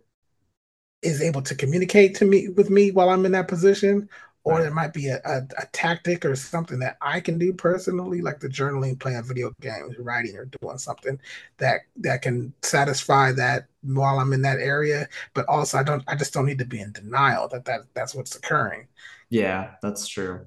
is 1.01 1.21
able 1.21 1.41
to 1.43 1.55
communicate 1.55 2.15
to 2.15 2.25
me 2.25 2.49
with 2.49 2.69
me 2.69 2.91
while 2.91 3.09
I'm 3.09 3.25
in 3.25 3.31
that 3.33 3.47
position, 3.47 4.09
or 4.43 4.53
right. 4.53 4.61
there 4.63 4.73
might 4.73 4.93
be 4.93 5.07
a, 5.07 5.21
a, 5.25 5.37
a, 5.57 5.65
tactic 5.71 6.25
or 6.25 6.35
something 6.35 6.79
that 6.79 6.97
I 7.01 7.19
can 7.19 7.37
do 7.37 7.53
personally, 7.53 8.21
like 8.21 8.39
the 8.39 8.47
journaling, 8.49 8.99
playing 8.99 9.23
video 9.23 9.51
games, 9.61 9.97
writing, 9.99 10.35
or 10.35 10.45
doing 10.45 10.77
something 10.77 11.19
that 11.57 11.81
that 11.97 12.21
can 12.21 12.53
satisfy 12.63 13.31
that 13.33 13.67
while 13.81 14.19
I'm 14.19 14.33
in 14.33 14.41
that 14.41 14.59
area. 14.59 15.07
But 15.33 15.45
also, 15.47 15.77
I 15.77 15.83
don't, 15.83 16.03
I 16.07 16.15
just 16.15 16.33
don't 16.33 16.45
need 16.45 16.59
to 16.59 16.65
be 16.65 16.79
in 16.79 16.91
denial 16.91 17.47
that 17.49 17.65
that 17.65 17.81
that's 17.93 18.15
what's 18.15 18.35
occurring. 18.35 18.87
Yeah, 19.29 19.75
that's 19.81 20.07
true. 20.07 20.45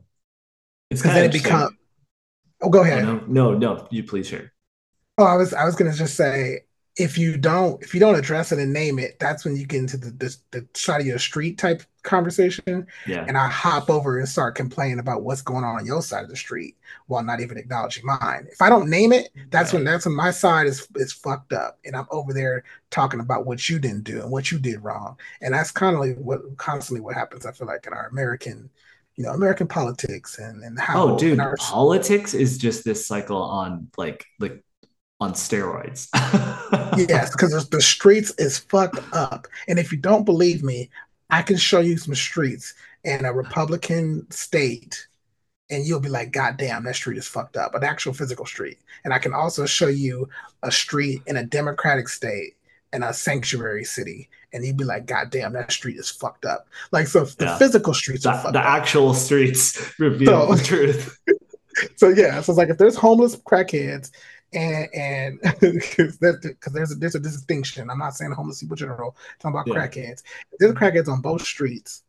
It's 0.90 1.02
then 1.02 1.24
it 1.24 1.32
becomes 1.32 1.72
Oh, 2.62 2.70
go 2.70 2.82
ahead. 2.82 3.04
Oh, 3.04 3.20
no, 3.26 3.52
no, 3.52 3.58
no. 3.58 3.88
You 3.90 4.04
please 4.04 4.28
share. 4.28 4.52
Oh, 5.18 5.24
I 5.24 5.36
was 5.36 5.52
I 5.52 5.64
was 5.64 5.76
gonna 5.76 5.92
just 5.92 6.16
say 6.16 6.60
if 6.96 7.16
you 7.16 7.38
don't 7.38 7.82
if 7.82 7.94
you 7.94 8.00
don't 8.00 8.16
address 8.16 8.52
it 8.52 8.58
and 8.58 8.72
name 8.72 8.98
it, 8.98 9.18
that's 9.18 9.44
when 9.44 9.56
you 9.56 9.66
get 9.66 9.78
into 9.78 9.96
the 9.96 10.10
the, 10.10 10.36
the 10.50 10.68
side 10.74 11.00
of 11.00 11.06
your 11.06 11.18
street 11.18 11.58
type 11.58 11.82
conversation. 12.02 12.86
Yeah. 13.06 13.24
And 13.26 13.38
I 13.38 13.48
hop 13.48 13.88
over 13.88 14.18
and 14.18 14.28
start 14.28 14.54
complaining 14.54 14.98
about 14.98 15.22
what's 15.22 15.42
going 15.42 15.64
on 15.64 15.76
on 15.76 15.86
your 15.86 16.02
side 16.02 16.24
of 16.24 16.28
the 16.28 16.36
street 16.36 16.76
while 17.06 17.22
not 17.22 17.40
even 17.40 17.56
acknowledging 17.56 18.04
mine. 18.04 18.46
If 18.50 18.60
I 18.60 18.68
don't 18.68 18.90
name 18.90 19.12
it, 19.12 19.30
that's 19.50 19.72
right. 19.72 19.78
when 19.78 19.84
that's 19.84 20.06
when 20.06 20.16
my 20.16 20.30
side 20.30 20.66
is 20.66 20.86
is 20.96 21.12
fucked 21.12 21.52
up, 21.52 21.78
and 21.84 21.96
I'm 21.96 22.06
over 22.10 22.32
there 22.32 22.64
talking 22.90 23.20
about 23.20 23.46
what 23.46 23.68
you 23.68 23.78
didn't 23.78 24.04
do 24.04 24.20
and 24.20 24.30
what 24.30 24.50
you 24.50 24.58
did 24.58 24.84
wrong. 24.84 25.16
And 25.40 25.54
that's 25.54 25.70
kind 25.70 25.94
of 25.94 26.00
like 26.00 26.16
what 26.16 26.40
constantly 26.58 27.00
what 27.00 27.14
happens. 27.14 27.46
I 27.46 27.52
feel 27.52 27.66
like 27.66 27.86
in 27.86 27.92
our 27.92 28.08
American 28.08 28.70
you 29.16 29.24
know 29.24 29.32
American 29.32 29.66
politics 29.66 30.38
and 30.38 30.62
and 30.62 30.78
how. 30.78 31.10
Oh, 31.10 31.18
dude, 31.18 31.40
our... 31.40 31.56
politics 31.58 32.34
is 32.34 32.58
just 32.58 32.84
this 32.84 33.06
cycle 33.06 33.42
on 33.42 33.88
like 33.96 34.24
like 34.38 34.64
on 35.20 35.32
steroids. 35.32 36.08
yes, 37.08 37.30
because 37.30 37.68
the 37.68 37.80
streets 37.80 38.32
is 38.38 38.58
fucked 38.58 39.00
up, 39.12 39.46
and 39.68 39.78
if 39.78 39.92
you 39.92 39.98
don't 39.98 40.24
believe 40.24 40.62
me, 40.62 40.90
I 41.30 41.42
can 41.42 41.56
show 41.56 41.80
you 41.80 41.96
some 41.96 42.14
streets 42.14 42.74
in 43.04 43.24
a 43.24 43.32
Republican 43.32 44.30
state. 44.30 45.06
And 45.70 45.86
you'll 45.86 46.00
be 46.00 46.10
like, 46.10 46.32
God 46.32 46.58
damn, 46.58 46.84
that 46.84 46.96
street 46.96 47.16
is 47.16 47.26
fucked 47.26 47.56
up, 47.56 47.74
an 47.74 47.82
actual 47.82 48.12
physical 48.12 48.44
street. 48.44 48.78
And 49.04 49.14
I 49.14 49.18
can 49.18 49.32
also 49.32 49.64
show 49.64 49.88
you 49.88 50.28
a 50.62 50.70
street 50.70 51.22
in 51.26 51.38
a 51.38 51.44
Democratic 51.44 52.10
state 52.10 52.56
in 52.92 53.02
a 53.02 53.14
sanctuary 53.14 53.84
city, 53.84 54.28
and 54.52 54.64
you'd 54.64 54.76
be 54.76 54.84
like, 54.84 55.06
God 55.06 55.30
damn, 55.30 55.52
that 55.54 55.72
street 55.72 55.96
is 55.96 56.10
fucked 56.10 56.44
up. 56.44 56.68
Like, 56.90 57.06
so 57.06 57.24
the 57.24 57.46
yeah. 57.46 57.58
physical 57.58 57.94
streets 57.94 58.24
the, 58.24 58.32
are 58.32 58.52
the 58.52 58.58
up. 58.58 58.64
actual 58.64 59.14
streets 59.14 59.94
reveal 59.98 60.48
so, 60.48 60.54
the 60.54 60.62
truth. 60.62 61.18
so 61.96 62.08
yeah, 62.08 62.40
so 62.40 62.52
it's 62.52 62.58
like 62.58 62.68
if 62.68 62.78
there's 62.78 62.96
homeless 62.96 63.36
crackheads 63.36 64.10
and 64.52 64.88
and 64.94 65.40
because 65.60 66.18
there's 66.72 66.92
a 66.92 66.94
there's 66.96 67.14
a 67.14 67.20
distinction. 67.20 67.90
I'm 67.90 67.98
not 67.98 68.14
saying 68.14 68.32
homeless 68.32 68.60
people 68.60 68.76
general. 68.76 69.16
I'm 69.44 69.52
talking 69.52 69.72
about 69.72 69.94
yeah. 69.94 70.04
crackheads. 70.04 70.22
There's 70.58 70.74
crackheads 70.74 71.08
on 71.08 71.20
both 71.20 71.42
streets, 71.42 72.02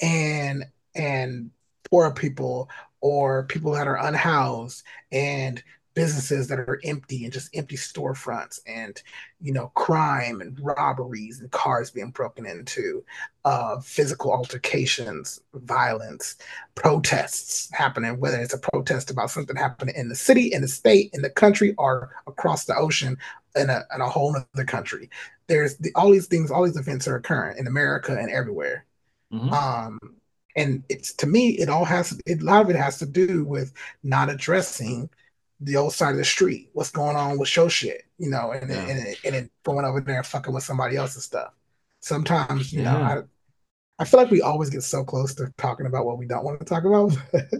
and 0.00 0.64
and 0.94 1.50
poor 1.90 2.10
people 2.12 2.68
or 3.00 3.44
people 3.44 3.72
that 3.72 3.86
are 3.86 4.04
unhoused 4.04 4.82
and 5.12 5.62
businesses 5.96 6.46
that 6.46 6.60
are 6.60 6.78
empty 6.84 7.24
and 7.24 7.32
just 7.32 7.48
empty 7.56 7.74
storefronts 7.74 8.60
and 8.66 9.02
you 9.40 9.50
know 9.50 9.68
crime 9.68 10.42
and 10.42 10.60
robberies 10.60 11.40
and 11.40 11.50
cars 11.50 11.90
being 11.90 12.10
broken 12.10 12.44
into 12.44 13.02
uh, 13.46 13.80
physical 13.80 14.30
altercations 14.30 15.40
violence 15.54 16.36
protests 16.74 17.70
happening 17.72 18.20
whether 18.20 18.38
it's 18.38 18.52
a 18.52 18.58
protest 18.58 19.10
about 19.10 19.30
something 19.30 19.56
happening 19.56 19.94
in 19.96 20.10
the 20.10 20.14
city 20.14 20.52
in 20.52 20.60
the 20.60 20.68
state 20.68 21.10
in 21.14 21.22
the 21.22 21.30
country 21.30 21.74
or 21.78 22.14
across 22.26 22.66
the 22.66 22.76
ocean 22.76 23.16
in 23.56 23.70
a, 23.70 23.82
in 23.94 24.02
a 24.02 24.08
whole 24.08 24.36
other 24.54 24.64
country 24.66 25.08
there's 25.46 25.78
the, 25.78 25.90
all 25.94 26.10
these 26.10 26.26
things 26.26 26.50
all 26.50 26.64
these 26.64 26.76
events 26.76 27.08
are 27.08 27.16
occurring 27.16 27.56
in 27.56 27.66
america 27.66 28.14
and 28.14 28.30
everywhere 28.30 28.84
mm-hmm. 29.32 29.50
um, 29.50 29.98
and 30.56 30.84
it's 30.90 31.14
to 31.14 31.26
me 31.26 31.50
it 31.52 31.70
all 31.70 31.86
has 31.86 32.20
it, 32.26 32.42
a 32.42 32.44
lot 32.44 32.60
of 32.60 32.68
it 32.68 32.76
has 32.76 32.98
to 32.98 33.06
do 33.06 33.44
with 33.44 33.72
not 34.02 34.28
addressing 34.28 35.08
the 35.60 35.76
old 35.76 35.92
side 35.92 36.12
of 36.12 36.16
the 36.18 36.24
street. 36.24 36.70
What's 36.72 36.90
going 36.90 37.16
on 37.16 37.38
with 37.38 37.48
show 37.48 37.68
shit, 37.68 38.02
you 38.18 38.30
know, 38.30 38.52
and 38.52 38.70
yeah. 38.70 38.80
and, 38.80 38.90
and, 38.90 39.16
and 39.24 39.34
then 39.34 39.50
going 39.64 39.84
over 39.84 40.00
there 40.00 40.18
and 40.18 40.26
fucking 40.26 40.52
with 40.52 40.64
somebody 40.64 40.96
else's 40.96 41.24
stuff. 41.24 41.52
Sometimes, 42.00 42.72
you 42.72 42.82
yeah. 42.82 42.92
know, 42.92 42.98
I 43.02 43.22
I 43.98 44.04
feel 44.04 44.20
like 44.20 44.30
we 44.30 44.42
always 44.42 44.70
get 44.70 44.82
so 44.82 45.04
close 45.04 45.34
to 45.36 45.52
talking 45.56 45.86
about 45.86 46.04
what 46.04 46.18
we 46.18 46.26
don't 46.26 46.44
want 46.44 46.60
to 46.60 46.66
talk 46.66 46.84
about. 46.84 47.16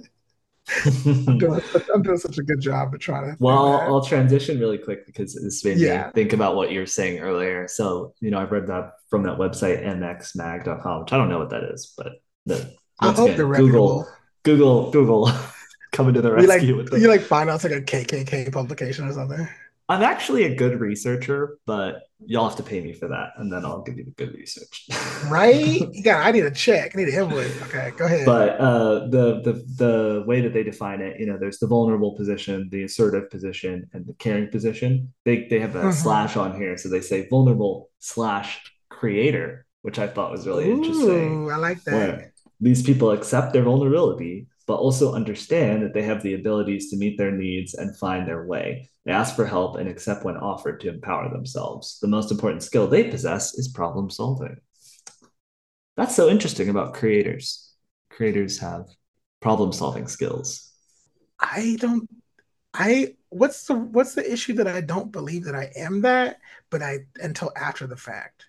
I'm, 0.85 1.39
doing, 1.39 1.61
I'm, 1.95 2.03
doing, 2.03 2.19
such 2.19 2.39
a 2.39 2.43
good 2.43 2.61
job 2.61 2.93
of 2.93 3.01
trying 3.01 3.31
to. 3.31 3.37
Well, 3.39 3.57
I'll, 3.57 3.95
I'll, 3.95 4.05
transition 4.05 4.59
really 4.59 4.79
quick 4.79 5.07
because 5.07 5.35
this 5.35 5.65
made 5.65 5.79
yeah. 5.79 6.07
me 6.07 6.13
think 6.13 6.33
about 6.33 6.57
what 6.57 6.73
you 6.73 6.81
were 6.81 6.87
saying 6.87 7.21
earlier. 7.21 7.69
So, 7.69 8.15
you 8.21 8.31
know, 8.31 8.39
I've 8.39 8.51
read 8.51 8.67
that 8.67 8.95
from 9.09 9.23
that 9.23 9.39
website 9.39 9.85
mxmag.com, 9.85 11.03
which 11.03 11.13
I 11.13 11.17
don't 11.17 11.29
know 11.29 11.39
what 11.39 11.51
that 11.51 11.63
is, 11.65 11.95
but 11.97 12.21
the, 12.47 12.75
I 13.01 13.13
hope 13.13 13.31
again, 13.31 13.53
Google, 13.53 14.09
Google, 14.43 14.91
Google 14.91 15.27
coming 15.97 16.15
to 16.15 16.21
the 16.21 16.33
rescue 16.33 16.69
you 16.69 16.77
like, 16.77 16.91
with 16.91 17.01
You 17.01 17.09
like 17.09 17.23
find 17.23 17.49
out 17.49 17.57
it's 17.57 17.65
like 17.65 17.73
a 17.73 17.81
KKK 17.81 18.53
publication 18.53 19.09
or 19.09 19.13
something. 19.13 19.49
I'm 19.89 20.03
actually 20.03 20.45
a 20.45 20.55
good 20.55 20.81
researcher, 20.81 21.59
but 21.65 22.03
y'all 22.25 22.49
have 22.49 22.57
to 22.57 22.63
pay 22.65 22.81
me 22.81 22.93
for 22.93 23.07
that, 23.07 23.31
and 23.37 23.53
then 23.53 23.65
I'll 23.65 23.83
give 23.83 23.97
you 23.97 24.05
the 24.05 24.11
good 24.11 24.35
research. 24.35 24.89
right? 25.29 25.81
Yeah, 25.93 26.19
I 26.19 26.33
need 26.33 26.45
a 26.45 26.51
check. 26.51 26.91
I 26.95 26.99
need 26.99 27.09
an 27.09 27.23
invoice. 27.23 27.63
Okay, 27.63 27.93
go 27.97 28.05
ahead. 28.05 28.27
But 28.27 28.59
uh, 28.59 29.07
the 29.07 29.41
the 29.43 29.53
the 29.77 30.25
way 30.27 30.41
that 30.41 30.53
they 30.53 30.65
define 30.65 31.01
it, 31.01 31.21
you 31.21 31.27
know, 31.27 31.39
there's 31.39 31.59
the 31.59 31.69
vulnerable 31.69 32.17
position, 32.17 32.69
the 32.71 32.83
assertive 32.83 33.31
position, 33.31 33.89
and 33.93 34.05
the 34.07 34.15
caring 34.15 34.49
position. 34.49 35.15
They 35.25 35.47
they 35.49 35.61
have 35.61 35.77
a 35.77 35.81
mm-hmm. 35.81 35.91
slash 35.93 36.37
on 36.37 36.57
here, 36.57 36.77
so 36.77 36.89
they 36.89 37.01
say 37.01 37.29
vulnerable 37.29 37.91
slash 38.01 38.61
creator, 38.89 39.67
which 39.83 40.01
I 40.01 40.09
thought 40.09 40.33
was 40.33 40.49
really 40.49 40.69
Ooh, 40.69 40.79
interesting. 40.79 41.51
I 41.53 41.57
like 41.57 41.85
that. 41.85 42.33
These 42.61 42.83
people 42.83 43.13
accept 43.13 43.53
their 43.53 43.63
vulnerability 43.63 44.49
but 44.67 44.77
also 44.77 45.15
understand 45.15 45.83
that 45.83 45.95
they 45.95 46.03
have 46.03 46.23
the 46.23 46.35
abilities 46.35 46.91
to 46.91 46.97
meet 46.97 47.17
their 47.17 47.31
needs 47.31 47.75
and 47.75 47.97
find 47.97 48.27
their 48.27 48.45
way. 48.45 48.91
They 49.05 49.13
ask 49.13 49.37
for 49.37 49.47
help 49.47 49.77
and 49.77 49.89
accept 49.89 50.25
when 50.25 50.37
offered 50.37 50.81
to 50.81 50.89
empower 50.89 51.31
themselves. 51.31 51.99
The 52.01 52.09
most 52.09 52.31
important 52.33 52.63
skill 52.63 52.89
they 52.89 53.09
possess 53.09 53.55
is 53.55 53.69
problem 53.69 54.11
solving. 54.11 54.57
That's 55.97 56.17
so 56.17 56.29
interesting 56.29 56.69
about 56.69 56.95
creators. 56.95 57.73
Creators 58.11 58.59
have 58.59 58.87
problem 59.41 59.73
solving 59.73 60.09
skills. 60.09 60.73
I 61.39 61.77
don't 61.81 62.09
I 62.75 63.15
what's 63.31 63.67
the 63.67 63.75
what's 63.75 64.15
the 64.15 64.31
issue 64.31 64.55
that 64.55 64.67
I 64.67 64.81
don't 64.81 65.11
believe 65.13 65.45
that 65.45 65.55
I 65.55 65.71
am 65.77 66.03
that, 66.03 66.39
but 66.71 66.83
I 66.83 67.01
until 67.23 67.53
after 67.57 67.87
the 67.87 67.97
fact. 67.97 68.45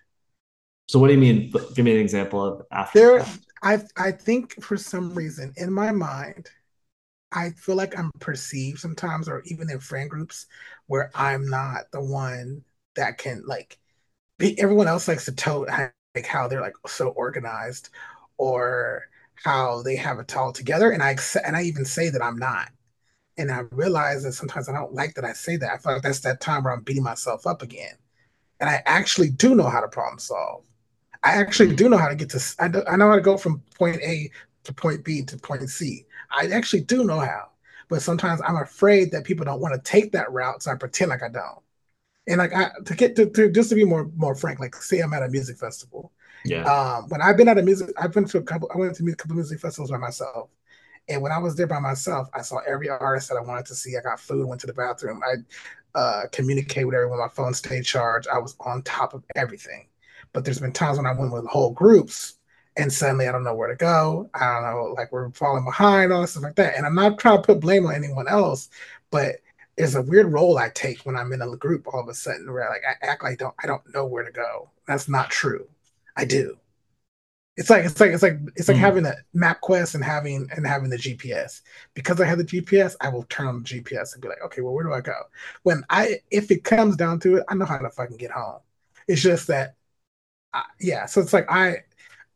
So 0.88 0.98
what 0.98 1.08
do 1.08 1.14
you 1.14 1.20
mean? 1.20 1.52
Give 1.74 1.84
me 1.84 1.92
an 1.92 2.00
example 2.00 2.44
of 2.44 2.66
after. 2.72 2.98
There, 2.98 3.26
I 3.62 3.80
I 3.96 4.12
think 4.12 4.62
for 4.62 4.76
some 4.76 5.14
reason 5.14 5.52
in 5.56 5.72
my 5.72 5.92
mind, 5.92 6.48
I 7.32 7.50
feel 7.52 7.76
like 7.76 7.98
I'm 7.98 8.12
perceived 8.20 8.80
sometimes, 8.80 9.28
or 9.28 9.42
even 9.46 9.70
in 9.70 9.80
friend 9.80 10.10
groups, 10.10 10.46
where 10.86 11.10
I'm 11.14 11.48
not 11.48 11.90
the 11.92 12.02
one 12.02 12.64
that 12.96 13.18
can 13.18 13.44
like. 13.46 13.78
Be, 14.38 14.58
everyone 14.60 14.88
else 14.88 15.08
likes 15.08 15.26
to 15.26 15.32
tote 15.32 15.68
like 15.68 16.26
how 16.26 16.48
they're 16.48 16.60
like 16.62 16.76
so 16.88 17.08
organized, 17.10 17.90
or 18.38 19.08
how 19.34 19.82
they 19.82 19.96
have 19.96 20.18
it 20.20 20.36
all 20.36 20.52
together, 20.52 20.90
and 20.92 21.02
I 21.02 21.16
and 21.46 21.56
I 21.56 21.62
even 21.64 21.84
say 21.86 22.10
that 22.10 22.22
I'm 22.24 22.38
not. 22.38 22.70
And 23.38 23.50
I 23.52 23.60
realize 23.72 24.24
that 24.24 24.32
sometimes 24.34 24.68
I 24.68 24.72
don't 24.74 24.94
like 24.94 25.14
that 25.14 25.24
I 25.24 25.32
say 25.34 25.56
that. 25.58 25.72
I 25.72 25.78
feel 25.78 25.94
like 25.94 26.02
that's 26.02 26.20
that 26.20 26.40
time 26.40 26.64
where 26.64 26.72
I'm 26.74 26.82
beating 26.82 27.04
myself 27.04 27.46
up 27.46 27.62
again. 27.62 27.96
And 28.60 28.70
I 28.70 28.82
actually 28.86 29.30
do 29.30 29.54
know 29.56 29.68
how 29.70 29.80
to 29.80 29.88
problem 29.88 30.18
solve 30.20 30.64
I 31.22 31.32
actually 31.32 31.74
do 31.74 31.88
know 31.88 31.96
how 31.98 32.08
to 32.08 32.14
get 32.14 32.30
to. 32.30 32.40
I, 32.58 32.68
do, 32.68 32.82
I 32.88 32.96
know 32.96 33.08
how 33.10 33.16
to 33.16 33.20
go 33.22 33.36
from 33.36 33.62
point 33.76 34.00
A 34.02 34.30
to 34.64 34.72
point 34.72 35.04
B 35.04 35.22
to 35.24 35.36
point 35.38 35.68
C. 35.70 36.06
I 36.30 36.46
actually 36.48 36.82
do 36.82 37.04
know 37.04 37.20
how, 37.20 37.50
but 37.88 38.02
sometimes 38.02 38.40
I'm 38.46 38.56
afraid 38.56 39.10
that 39.12 39.24
people 39.24 39.44
don't 39.44 39.60
want 39.60 39.74
to 39.74 39.90
take 39.90 40.12
that 40.12 40.30
route, 40.32 40.62
so 40.62 40.70
I 40.72 40.76
pretend 40.76 41.10
like 41.10 41.22
I 41.22 41.28
don't. 41.28 41.60
And 42.28 42.38
like 42.38 42.54
I, 42.54 42.70
to 42.86 42.94
get 42.94 43.16
to, 43.16 43.30
to 43.30 43.50
just 43.50 43.70
to 43.70 43.74
be 43.76 43.84
more 43.84 44.10
more 44.16 44.34
frank, 44.34 44.60
like 44.60 44.76
say 44.76 45.00
I'm 45.00 45.14
at 45.14 45.22
a 45.22 45.28
music 45.28 45.58
festival. 45.58 46.12
Yeah. 46.44 46.70
Um, 46.70 47.08
when 47.08 47.22
I've 47.22 47.36
been 47.36 47.48
at 47.48 47.58
a 47.58 47.62
music, 47.62 47.90
I've 47.98 48.12
been 48.12 48.26
to 48.26 48.38
a 48.38 48.42
couple. 48.42 48.70
I 48.74 48.78
went 48.78 48.96
to 48.96 49.06
a 49.06 49.16
couple 49.16 49.36
music 49.36 49.60
festivals 49.60 49.90
by 49.92 49.98
myself, 49.98 50.50
And 51.08 51.22
when 51.22 51.32
I 51.32 51.38
was 51.38 51.56
there 51.56 51.66
by 51.68 51.80
myself, 51.80 52.28
I 52.34 52.42
saw 52.42 52.58
every 52.68 52.88
artist 52.88 53.28
that 53.30 53.36
I 53.38 53.42
wanted 53.42 53.66
to 53.66 53.76
see. 53.76 53.96
I 53.96 54.02
got 54.02 54.20
food, 54.20 54.46
went 54.48 54.60
to 54.62 54.68
the 54.68 54.74
bathroom. 54.74 55.22
I 55.24 55.98
uh, 55.98 56.22
communicate 56.32 56.86
with 56.86 56.94
everyone. 56.96 57.18
My 57.20 57.28
phone 57.28 57.54
stayed 57.54 57.84
charged. 57.84 58.28
I 58.28 58.38
was 58.38 58.56
on 58.60 58.82
top 58.82 59.14
of 59.14 59.24
everything. 59.36 59.87
But 60.32 60.44
there's 60.44 60.60
been 60.60 60.72
times 60.72 60.98
when 60.98 61.06
I 61.06 61.12
went 61.12 61.32
with 61.32 61.46
whole 61.46 61.72
groups 61.72 62.34
and 62.76 62.92
suddenly 62.92 63.26
I 63.26 63.32
don't 63.32 63.44
know 63.44 63.54
where 63.54 63.68
to 63.68 63.76
go. 63.76 64.30
I 64.34 64.54
don't 64.54 64.62
know, 64.62 64.94
like 64.96 65.10
we're 65.12 65.30
falling 65.32 65.64
behind, 65.64 66.12
all 66.12 66.20
this 66.22 66.32
stuff 66.32 66.44
like 66.44 66.56
that. 66.56 66.76
And 66.76 66.86
I'm 66.86 66.94
not 66.94 67.18
trying 67.18 67.38
to 67.38 67.42
put 67.42 67.60
blame 67.60 67.86
on 67.86 67.94
anyone 67.94 68.28
else, 68.28 68.68
but 69.10 69.36
it's 69.76 69.94
a 69.94 70.02
weird 70.02 70.32
role 70.32 70.58
I 70.58 70.70
take 70.70 71.00
when 71.02 71.16
I'm 71.16 71.32
in 71.32 71.42
a 71.42 71.56
group 71.56 71.86
all 71.92 72.00
of 72.00 72.08
a 72.08 72.14
sudden 72.14 72.52
where 72.52 72.68
like 72.68 72.82
I 72.88 73.06
act 73.06 73.22
like 73.22 73.32
I 73.32 73.36
don't 73.36 73.54
I 73.62 73.66
don't 73.66 73.94
know 73.94 74.06
where 74.06 74.24
to 74.24 74.32
go. 74.32 74.70
That's 74.86 75.08
not 75.08 75.30
true. 75.30 75.68
I 76.16 76.24
do. 76.24 76.58
It's 77.56 77.70
like 77.70 77.84
it's 77.84 77.98
like 78.00 78.12
it's 78.12 78.22
like 78.22 78.38
it's 78.56 78.68
like 78.68 78.76
mm. 78.76 78.80
having 78.80 79.06
a 79.06 79.14
MapQuest 79.34 79.96
and 79.96 80.04
having 80.04 80.48
and 80.54 80.66
having 80.66 80.90
the 80.90 80.96
GPS. 80.96 81.62
Because 81.94 82.20
I 82.20 82.26
have 82.26 82.38
the 82.38 82.44
GPS, 82.44 82.94
I 83.00 83.08
will 83.08 83.24
turn 83.24 83.48
on 83.48 83.62
the 83.62 83.68
GPS 83.68 84.12
and 84.12 84.22
be 84.22 84.28
like, 84.28 84.42
okay, 84.44 84.60
well, 84.60 84.74
where 84.74 84.84
do 84.84 84.92
I 84.92 85.00
go? 85.00 85.16
When 85.64 85.82
I 85.90 86.20
if 86.30 86.50
it 86.52 86.62
comes 86.64 86.96
down 86.96 87.18
to 87.20 87.36
it, 87.36 87.44
I 87.48 87.54
know 87.54 87.64
how 87.64 87.78
to 87.78 87.90
fucking 87.90 88.16
get 88.16 88.30
home. 88.30 88.60
It's 89.08 89.22
just 89.22 89.48
that, 89.48 89.74
Yeah. 90.80 91.06
So 91.06 91.20
it's 91.20 91.32
like 91.32 91.46
I 91.50 91.78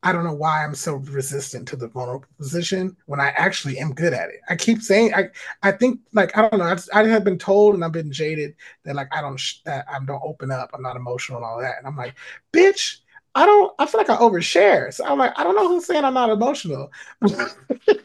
I 0.02 0.12
don't 0.12 0.24
know 0.24 0.34
why 0.34 0.64
I'm 0.64 0.74
so 0.74 0.96
resistant 0.96 1.68
to 1.68 1.76
the 1.76 1.88
vulnerable 1.88 2.26
position 2.38 2.96
when 3.06 3.20
I 3.20 3.28
actually 3.36 3.78
am 3.78 3.94
good 3.94 4.12
at 4.12 4.30
it. 4.30 4.40
I 4.48 4.56
keep 4.56 4.82
saying 4.82 5.14
I 5.14 5.30
I 5.62 5.72
think 5.72 6.00
like 6.12 6.36
I 6.36 6.42
don't 6.42 6.58
know 6.58 6.64
I, 6.64 6.74
just, 6.74 6.90
I 6.94 7.06
have 7.06 7.24
been 7.24 7.38
told 7.38 7.74
and 7.74 7.84
I've 7.84 7.92
been 7.92 8.12
jaded 8.12 8.54
that 8.84 8.96
like 8.96 9.08
I 9.12 9.20
don't 9.20 9.40
that 9.64 9.86
I 9.90 9.98
don't 10.04 10.22
open 10.24 10.50
up 10.50 10.70
I'm 10.74 10.82
not 10.82 10.96
emotional 10.96 11.38
and 11.38 11.46
all 11.46 11.60
that 11.60 11.76
and 11.78 11.86
I'm 11.86 11.96
like 11.96 12.14
bitch 12.52 12.98
I 13.34 13.46
don't 13.46 13.72
I 13.78 13.86
feel 13.86 14.00
like 14.00 14.10
I 14.10 14.16
overshare. 14.16 14.92
So 14.92 15.04
I'm 15.04 15.18
like 15.18 15.32
I 15.36 15.44
don't 15.44 15.56
know 15.56 15.68
who's 15.68 15.86
saying 15.86 16.04
I'm 16.04 16.14
not 16.14 16.30
emotional. 16.30 16.90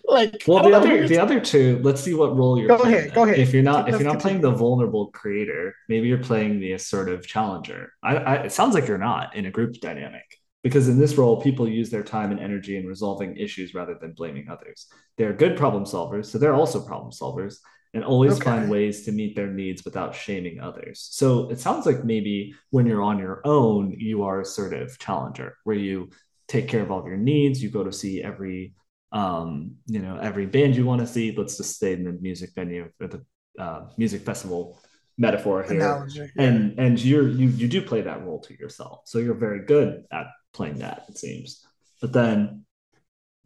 Like 0.09 0.43
well 0.47 0.63
the 0.63 0.73
other 0.73 1.05
the 1.05 1.17
other 1.19 1.41
two 1.41 1.81
let's 1.83 1.99
see 2.01 2.13
what 2.13 2.35
role 2.35 2.57
you're 2.57 2.69
go 2.69 2.77
ahead 2.77 3.13
go 3.13 3.23
ahead. 3.23 3.37
If 3.37 3.53
you're 3.53 3.61
not 3.61 3.89
if 3.89 3.99
you're 3.99 4.09
not 4.09 4.21
playing 4.21 4.39
the 4.39 4.51
vulnerable 4.51 5.07
creator 5.07 5.75
maybe 5.89 6.07
you're 6.07 6.17
playing 6.17 6.61
the 6.61 6.71
assertive 6.71 7.27
challenger. 7.27 7.91
I, 8.01 8.15
I 8.15 8.35
it 8.43 8.53
sounds 8.53 8.73
like 8.73 8.87
you're 8.87 8.97
not 8.97 9.35
in 9.35 9.45
a 9.47 9.51
group 9.51 9.73
dynamic 9.81 10.23
because 10.63 10.87
in 10.87 10.99
this 10.99 11.15
role, 11.15 11.41
people 11.41 11.67
use 11.67 11.89
their 11.89 12.03
time 12.03 12.31
and 12.31 12.39
energy 12.39 12.77
in 12.77 12.85
resolving 12.85 13.37
issues 13.37 13.73
rather 13.73 13.95
than 13.99 14.13
blaming 14.13 14.49
others. 14.49 14.87
They're 15.17 15.33
good 15.33 15.57
problem 15.57 15.85
solvers, 15.85 16.25
so 16.25 16.37
they're 16.37 16.55
also 16.55 16.81
problem 16.81 17.11
solvers 17.11 17.57
and 17.93 18.03
always 18.03 18.33
okay. 18.33 18.43
find 18.43 18.69
ways 18.69 19.05
to 19.05 19.11
meet 19.11 19.35
their 19.35 19.47
needs 19.47 19.83
without 19.85 20.15
shaming 20.15 20.59
others. 20.59 21.07
So 21.11 21.49
it 21.49 21.59
sounds 21.59 21.85
like 21.85 22.03
maybe 22.03 22.53
when 22.69 22.85
you're 22.85 23.01
on 23.01 23.19
your 23.19 23.41
own, 23.45 23.91
you 23.97 24.23
are 24.23 24.39
a 24.39 24.41
assertive 24.41 24.97
challenger, 24.99 25.57
where 25.63 25.75
you 25.75 26.09
take 26.47 26.67
care 26.67 26.81
of 26.81 26.91
all 26.91 26.99
of 26.99 27.07
your 27.07 27.17
needs. 27.17 27.61
You 27.61 27.69
go 27.69 27.83
to 27.83 27.91
see 27.91 28.23
every, 28.23 28.73
um, 29.11 29.75
you 29.87 29.99
know, 29.99 30.17
every 30.17 30.45
band 30.45 30.75
you 30.75 30.85
want 30.85 31.01
to 31.01 31.07
see. 31.07 31.33
Let's 31.35 31.57
just 31.57 31.75
stay 31.75 31.93
in 31.93 32.03
the 32.03 32.13
music 32.13 32.51
venue 32.55 32.89
or 32.99 33.07
the 33.07 33.25
uh, 33.59 33.87
music 33.97 34.21
festival 34.21 34.79
metaphor 35.17 35.63
here. 35.63 35.79
Analogy. 35.79 36.29
And 36.37 36.79
and 36.79 37.03
you're 37.03 37.27
you 37.27 37.49
you 37.49 37.67
do 37.67 37.81
play 37.81 38.01
that 38.01 38.23
role 38.23 38.39
to 38.41 38.57
yourself. 38.57 39.01
So 39.05 39.19
you're 39.19 39.33
very 39.33 39.65
good 39.65 40.03
at 40.11 40.27
playing 40.53 40.79
that, 40.79 41.05
it 41.09 41.17
seems. 41.17 41.65
But 42.01 42.13
then 42.13 42.65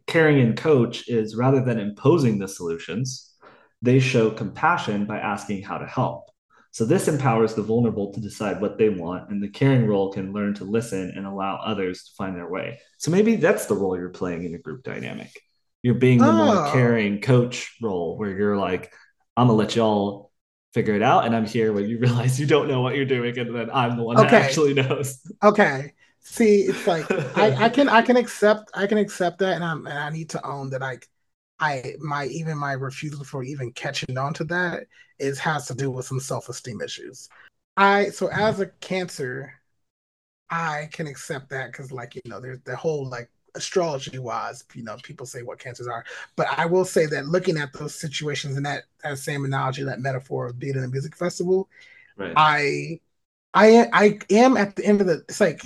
caring 0.06 0.40
and 0.40 0.56
coach 0.56 1.08
is 1.08 1.36
rather 1.36 1.62
than 1.64 1.78
imposing 1.78 2.38
the 2.38 2.48
solutions, 2.48 3.31
they 3.82 3.98
show 3.98 4.30
compassion 4.30 5.04
by 5.04 5.18
asking 5.18 5.62
how 5.62 5.78
to 5.78 5.86
help. 5.86 6.30
So 6.70 6.86
this 6.86 7.06
empowers 7.06 7.54
the 7.54 7.62
vulnerable 7.62 8.14
to 8.14 8.20
decide 8.20 8.60
what 8.60 8.78
they 8.78 8.88
want, 8.88 9.30
and 9.30 9.42
the 9.42 9.48
caring 9.48 9.86
role 9.86 10.10
can 10.10 10.32
learn 10.32 10.54
to 10.54 10.64
listen 10.64 11.12
and 11.14 11.26
allow 11.26 11.56
others 11.56 12.04
to 12.04 12.12
find 12.16 12.34
their 12.34 12.48
way. 12.48 12.80
So 12.96 13.10
maybe 13.10 13.36
that's 13.36 13.66
the 13.66 13.74
role 13.74 13.98
you're 13.98 14.08
playing 14.08 14.44
in 14.44 14.54
a 14.54 14.58
group 14.58 14.82
dynamic. 14.82 15.30
You're 15.82 15.94
being 15.94 16.18
the 16.18 16.28
oh. 16.28 16.32
more 16.32 16.56
ah. 16.56 16.72
caring 16.72 17.20
coach 17.20 17.76
role 17.82 18.16
where 18.16 18.30
you're 18.30 18.56
like, 18.56 18.90
I'm 19.36 19.48
gonna 19.48 19.58
let 19.58 19.76
y'all 19.76 20.30
figure 20.72 20.94
it 20.94 21.02
out, 21.02 21.26
and 21.26 21.36
I'm 21.36 21.44
here 21.44 21.74
when 21.74 21.88
you 21.88 21.98
realize 22.00 22.40
you 22.40 22.46
don't 22.46 22.68
know 22.68 22.80
what 22.80 22.96
you're 22.96 23.04
doing, 23.04 23.38
and 23.38 23.54
then 23.54 23.68
I'm 23.70 23.98
the 23.98 24.04
one 24.04 24.18
okay. 24.18 24.30
that 24.30 24.42
actually 24.42 24.72
knows. 24.72 25.20
Okay. 25.42 25.92
See, 26.20 26.62
it's 26.62 26.86
like 26.86 27.10
I, 27.36 27.66
I 27.66 27.68
can 27.74 27.88
I 27.90 28.00
can 28.00 28.16
accept 28.16 28.70
I 28.72 28.86
can 28.86 28.96
accept 28.96 29.40
that, 29.40 29.56
and 29.56 29.64
I'm 29.64 29.86
and 29.86 29.98
I 29.98 30.08
need 30.08 30.30
to 30.30 30.46
own 30.46 30.70
that. 30.70 30.80
Like 30.80 31.06
I 31.62 31.94
my 32.00 32.26
even 32.26 32.58
my 32.58 32.72
refusal 32.72 33.24
for 33.24 33.44
even 33.44 33.70
catching 33.72 34.18
on 34.18 34.34
to 34.34 34.44
that 34.44 34.86
is 35.20 35.38
has 35.38 35.66
to 35.68 35.74
do 35.74 35.92
with 35.92 36.06
some 36.06 36.18
self 36.18 36.48
esteem 36.48 36.80
issues. 36.80 37.28
I 37.76 38.10
so 38.10 38.26
mm-hmm. 38.26 38.40
as 38.40 38.58
a 38.58 38.66
cancer, 38.66 39.54
I 40.50 40.88
can 40.92 41.06
accept 41.06 41.50
that 41.50 41.70
because 41.70 41.92
like 41.92 42.16
you 42.16 42.22
know 42.26 42.40
there's 42.40 42.60
the 42.62 42.74
whole 42.74 43.08
like 43.08 43.30
astrology 43.54 44.18
wise, 44.18 44.64
you 44.74 44.82
know, 44.82 44.96
people 45.04 45.24
say 45.24 45.42
what 45.42 45.60
cancers 45.60 45.86
are. 45.86 46.04
But 46.34 46.48
I 46.58 46.66
will 46.66 46.84
say 46.84 47.06
that 47.06 47.26
looking 47.26 47.58
at 47.58 47.72
those 47.72 47.94
situations 47.94 48.56
and 48.56 48.66
that 48.66 48.84
that 49.04 49.18
same 49.18 49.44
analogy, 49.44 49.84
that 49.84 50.00
metaphor 50.00 50.46
of 50.46 50.58
being 50.58 50.74
in 50.74 50.82
a 50.82 50.88
music 50.88 51.16
festival, 51.16 51.68
right. 52.16 52.32
I 52.34 53.00
I 53.54 53.86
I 53.92 54.18
am 54.30 54.56
at 54.56 54.74
the 54.74 54.84
end 54.84 55.00
of 55.00 55.06
the 55.06 55.22
it's 55.28 55.40
like 55.40 55.62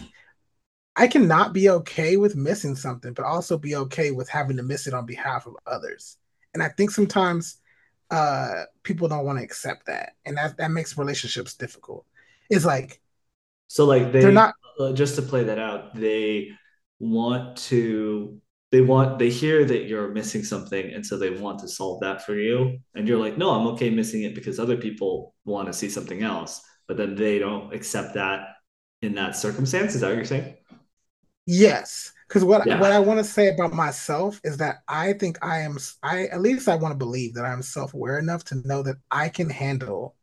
I 0.97 1.07
cannot 1.07 1.53
be 1.53 1.69
okay 1.69 2.17
with 2.17 2.37
missing 2.37 2.75
something, 2.75 3.13
but 3.13 3.25
also 3.25 3.59
be 3.59 3.77
okay 3.77 4.11
with 4.11 4.29
having 4.29 4.57
to 4.57 4.63
miss 4.63 4.87
it 4.87 4.95
on 4.95 5.05
behalf 5.05 5.47
of 5.47 5.55
others. 5.67 6.17
And 6.55 6.63
I 6.63 6.71
think 6.71 6.91
sometimes 6.91 7.59
uh, 8.11 8.65
people 8.83 9.07
don't 9.07 9.27
want 9.27 9.39
to 9.39 9.45
accept 9.45 9.87
that, 9.87 10.15
and 10.25 10.37
that 10.39 10.57
that 10.57 10.71
makes 10.71 10.97
relationships 10.97 11.55
difficult. 11.55 12.07
It's 12.49 12.65
like 12.65 13.01
so, 13.69 13.85
like 13.85 14.11
they, 14.13 14.23
they're 14.23 14.33
not 14.33 14.55
uh, 14.81 14.93
just 14.93 15.17
to 15.17 15.23
play 15.23 15.45
that 15.45 15.59
out. 15.59 15.95
They 15.95 16.53
want 16.99 17.57
to 17.57 18.41
they 18.73 18.81
want 18.81 19.19
they 19.19 19.31
hear 19.31 19.65
that 19.65 19.85
you're 19.87 20.09
missing 20.09 20.43
something 20.43 20.93
and 20.93 21.05
so 21.05 21.17
they 21.17 21.31
want 21.31 21.59
to 21.59 21.69
solve 21.69 22.01
that 22.01 22.25
for 22.25 22.35
you 22.35 22.79
and 22.95 23.07
you're 23.07 23.19
like 23.19 23.37
no 23.37 23.51
i'm 23.51 23.67
okay 23.67 23.91
missing 23.91 24.23
it 24.23 24.35
because 24.35 24.59
other 24.59 24.77
people 24.77 25.35
want 25.45 25.67
to 25.67 25.73
see 25.73 25.89
something 25.91 26.23
else 26.23 26.63
but 26.89 26.97
then 26.97 27.15
they 27.15 27.39
don't 27.39 27.75
accept 27.75 28.15
that 28.15 28.49
in 29.03 29.15
that 29.15 29.37
circumstance 29.37 29.95
is 29.95 30.01
that 30.01 30.09
what 30.09 30.17
you're 30.17 30.25
saying 30.25 30.55
Yes, 31.47 32.13
because 32.29 32.45
what 32.45 32.67
yeah. 32.67 32.81
what 32.81 32.93
I 32.93 32.99
want 32.99 33.19
to 33.19 33.25
say 33.25 33.49
about 33.49 33.73
myself 33.73 34.41
is 34.43 34.57
that 34.57 34.83
I 34.89 35.13
think 35.13 35.39
I 35.43 35.61
am 35.61 35.79
I 36.03 36.27
at 36.27 36.41
least 36.41 36.69
I 36.69 36.75
want 36.75 36.93
to 36.93 36.99
believe 36.99 37.35
that 37.35 37.45
I'm 37.45 37.63
self 37.63 37.95
aware 37.95 38.19
enough 38.19 38.45
to 38.47 38.67
know 38.67 38.83
that 38.83 38.97
I 39.11 39.29
can 39.29 39.49
handle 39.49 40.17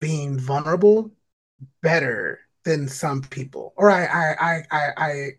being 0.00 0.38
vulnerable 0.38 1.10
better 1.82 2.40
than 2.64 2.88
some 2.88 3.22
people, 3.22 3.72
or 3.76 3.90
I 3.90 4.04
I 4.04 4.34
I 4.40 4.62
I. 4.70 4.92
I 4.96 5.30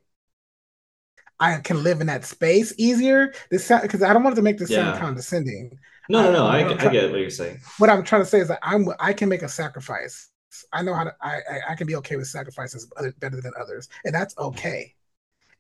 I 1.44 1.58
can 1.58 1.82
live 1.82 2.02
in 2.02 2.08
that 2.08 2.24
space 2.24 2.72
easier. 2.78 3.34
This 3.50 3.68
because 3.68 4.04
I 4.04 4.14
don't 4.14 4.24
want 4.24 4.36
to 4.36 4.44
make 4.44 4.60
this 4.60 4.70
yeah. 4.70 4.92
sound 4.92 5.00
condescending. 5.00 5.72
No, 6.08 6.22
no, 6.22 6.32
no. 6.32 6.46
I, 6.46 6.60
I, 6.60 6.74
I 6.74 6.90
get 6.90 7.10
what 7.10 7.20
you're 7.20 7.32
saying. 7.32 7.60
What 7.80 7.90
I'm 7.90 8.04
trying 8.04 8.22
to 8.22 8.28
say 8.28 8.42
is 8.42 8.48
that 8.50 8.60
I'm 8.62 8.86
I 9.00 9.14
can 9.14 9.28
make 9.28 9.42
a 9.42 9.50
sacrifice 9.50 10.30
I 10.74 10.82
know 10.82 10.94
how 10.94 11.06
to. 11.06 11.16
I 11.22 11.42
I, 11.70 11.76
can 11.76 11.88
be 11.88 11.96
okay 11.98 12.16
with 12.16 12.28
sacrifices 12.28 12.90
better 13.20 13.42
than 13.42 13.54
others, 13.60 13.90
and 14.06 14.14
that's 14.14 14.38
okay. 14.38 14.96